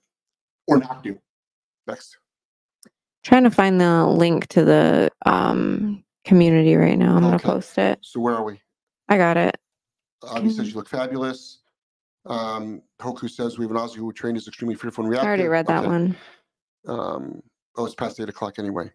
or 0.67 0.77
not 0.79 1.03
do. 1.03 1.19
Next. 1.87 2.17
Trying 3.23 3.43
to 3.43 3.51
find 3.51 3.79
the 3.79 4.05
link 4.05 4.47
to 4.47 4.63
the 4.63 5.09
um, 5.25 6.03
community 6.23 6.75
right 6.75 6.97
now. 6.97 7.15
I'm 7.15 7.23
gonna 7.23 7.39
post 7.39 7.77
it. 7.77 7.99
So 8.01 8.19
where 8.19 8.35
are 8.35 8.43
we? 8.43 8.61
I 9.09 9.17
got 9.17 9.37
it. 9.37 9.57
Avi 10.23 10.49
says 10.49 10.67
Mhm. 10.67 10.69
you 10.71 10.75
look 10.75 10.89
fabulous. 10.89 11.59
Um, 12.25 12.81
Hoku 12.99 13.29
says 13.29 13.57
we 13.57 13.65
have 13.65 13.71
an 13.71 13.77
Aussie 13.77 13.95
who 13.95 14.11
trained 14.13 14.37
is 14.37 14.47
extremely 14.47 14.75
fearful 14.75 15.03
and 15.03 15.11
reactive. 15.11 15.25
I 15.25 15.29
already 15.29 15.47
read 15.47 15.67
that 15.67 15.79
Okay. 15.79 15.87
one. 15.87 16.15
Um, 16.87 17.43
oh, 17.75 17.85
it's 17.85 17.95
past 17.95 18.19
eight 18.19 18.29
o'clock 18.29 18.59
anyway. 18.59 18.91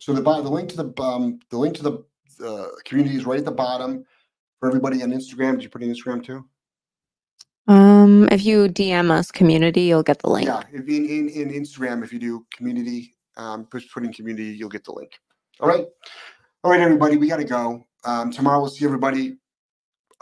So 0.00 0.14
the 0.14 0.22
the 0.22 0.50
link 0.50 0.70
to 0.70 0.76
the 0.76 1.02
um, 1.02 1.38
the 1.50 1.58
link 1.58 1.76
to 1.76 1.82
the 1.82 2.04
uh, 2.44 2.68
community 2.84 3.16
is 3.16 3.26
right 3.26 3.38
at 3.38 3.44
the 3.44 3.52
bottom 3.52 4.04
for 4.58 4.68
everybody 4.68 5.02
on 5.02 5.10
Instagram. 5.10 5.52
Did 5.52 5.64
you 5.64 5.68
put 5.68 5.82
in 5.82 5.92
Instagram 5.92 6.24
too? 6.24 6.44
Um, 7.68 8.26
if 8.32 8.44
you 8.44 8.66
DM 8.66 9.10
us 9.10 9.30
community, 9.30 9.82
you'll 9.82 10.02
get 10.02 10.20
the 10.20 10.30
link. 10.30 10.46
Yeah, 10.46 10.62
if 10.72 10.88
in, 10.88 11.06
in 11.06 11.28
in 11.28 11.50
Instagram, 11.50 12.02
if 12.02 12.14
you 12.14 12.18
do 12.18 12.46
community, 12.50 13.14
um, 13.36 13.68
just 13.70 13.92
put 13.92 14.02
in 14.02 14.12
community, 14.12 14.56
you'll 14.56 14.70
get 14.70 14.84
the 14.84 14.92
link. 14.92 15.12
All 15.60 15.68
right, 15.68 15.86
all 16.64 16.70
right, 16.70 16.80
everybody, 16.80 17.18
we 17.18 17.28
got 17.28 17.36
to 17.36 17.44
go. 17.44 17.86
Um, 18.04 18.30
tomorrow 18.30 18.58
we'll 18.60 18.70
see 18.70 18.86
everybody 18.86 19.36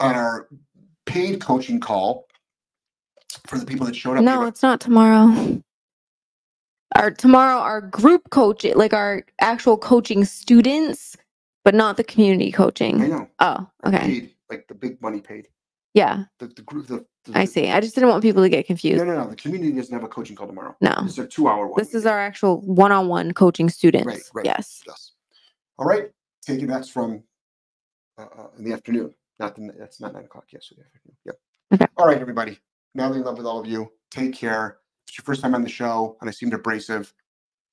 on 0.01 0.13
our 0.13 0.49
paid 1.05 1.39
coaching 1.39 1.79
call 1.79 2.27
for 3.47 3.57
the 3.57 3.65
people 3.65 3.85
that 3.85 3.95
showed 3.95 4.17
up. 4.17 4.25
No, 4.25 4.41
here. 4.41 4.49
it's 4.49 4.61
not 4.61 4.81
tomorrow. 4.81 5.61
Our 6.99 7.11
tomorrow, 7.11 7.59
our 7.59 7.79
group 7.79 8.29
coach, 8.29 8.65
like 8.75 8.93
our 8.93 9.23
actual 9.39 9.77
coaching 9.77 10.25
students, 10.25 11.15
but 11.63 11.73
not 11.73 11.95
the 11.95 12.03
community 12.03 12.51
coaching. 12.51 13.01
I 13.01 13.07
know. 13.07 13.27
Oh, 13.39 13.69
okay. 13.85 13.99
Paid, 13.99 14.35
like 14.49 14.67
the 14.67 14.75
big 14.75 15.01
money 15.01 15.21
paid. 15.21 15.47
Yeah, 15.93 16.25
The 16.39 16.47
the 16.47 16.61
group. 16.61 16.87
The, 16.87 17.05
the 17.23 17.37
I 17.37 17.45
see. 17.45 17.69
I 17.69 17.79
just 17.79 17.95
didn't 17.95 18.09
want 18.09 18.21
people 18.21 18.43
to 18.43 18.49
get 18.49 18.67
confused. 18.67 18.97
No, 18.97 19.05
no, 19.05 19.23
no. 19.23 19.29
The 19.29 19.37
community 19.37 19.71
doesn't 19.71 19.93
have 19.93 20.03
a 20.03 20.09
coaching 20.09 20.35
call 20.35 20.47
tomorrow. 20.47 20.75
No, 20.81 20.93
This 21.03 21.13
is 21.13 21.19
a 21.19 21.27
two-hour 21.27 21.67
one. 21.67 21.77
this 21.77 21.95
is 21.95 22.05
our 22.05 22.19
actual 22.19 22.59
one-on-one 22.61 23.33
coaching 23.33 23.69
students. 23.69 24.05
right. 24.05 24.21
right. 24.33 24.45
Yes. 24.45 24.83
Yes. 24.85 25.13
All 25.77 25.85
right. 25.85 26.09
Take 26.45 26.61
it. 26.61 26.67
That's 26.67 26.89
from 26.89 27.23
uh, 28.17 28.23
uh, 28.23 28.47
in 28.57 28.65
the 28.65 28.73
afternoon. 28.73 29.13
Not 29.39 29.55
the, 29.55 29.73
that's 29.79 30.01
not 30.01 30.13
nine 30.13 30.25
o'clock. 30.25 30.45
yesterday 30.51 30.81
afternoon. 30.93 31.17
Yep. 31.25 31.39
Okay. 31.75 31.85
All 31.95 32.07
right, 32.07 32.19
everybody. 32.19 32.59
Madly 32.93 33.19
in 33.19 33.23
love 33.23 33.37
with 33.37 33.47
all 33.47 33.59
of 33.59 33.67
you. 33.67 33.89
Take 34.11 34.33
care. 34.33 34.79
It's 35.09 35.17
your 35.17 35.23
first 35.23 35.41
time 35.41 35.55
on 35.55 35.63
the 35.63 35.69
show, 35.69 36.17
and 36.21 36.29
I 36.29 36.31
seemed 36.31 36.53
abrasive. 36.53 37.13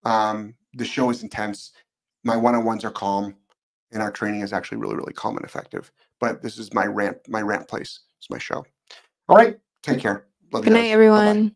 Um, 0.05 0.55
the 0.73 0.87
show 0.87 1.11
is 1.11 1.23
intense. 1.23 1.73
My 2.25 2.37
one-on-ones 2.37 2.85
are 2.85 2.91
calm, 2.91 3.37
and 3.93 4.03
our 4.03 4.11
training 4.11 4.41
is 4.41 4.55
actually 4.55 4.79
really, 4.79 4.97
really 4.97 5.13
calm 5.13 5.37
and 5.37 5.45
effective. 5.45 5.93
But 6.19 6.43
this 6.43 6.57
is 6.59 6.73
my 6.73 6.87
rant. 6.87 7.19
My 7.29 7.43
rant 7.43 7.69
place. 7.69 8.01
It's 8.19 8.31
my 8.31 8.39
show. 8.39 8.65
All 9.29 9.37
right. 9.37 9.59
Take 9.83 10.01
care. 10.01 10.27
Love 10.53 10.65
Good 10.65 10.71
you 10.71 10.75
night, 10.75 10.89
guys. 10.89 11.03
Bye-bye. 11.13 11.27
everyone. 11.27 11.56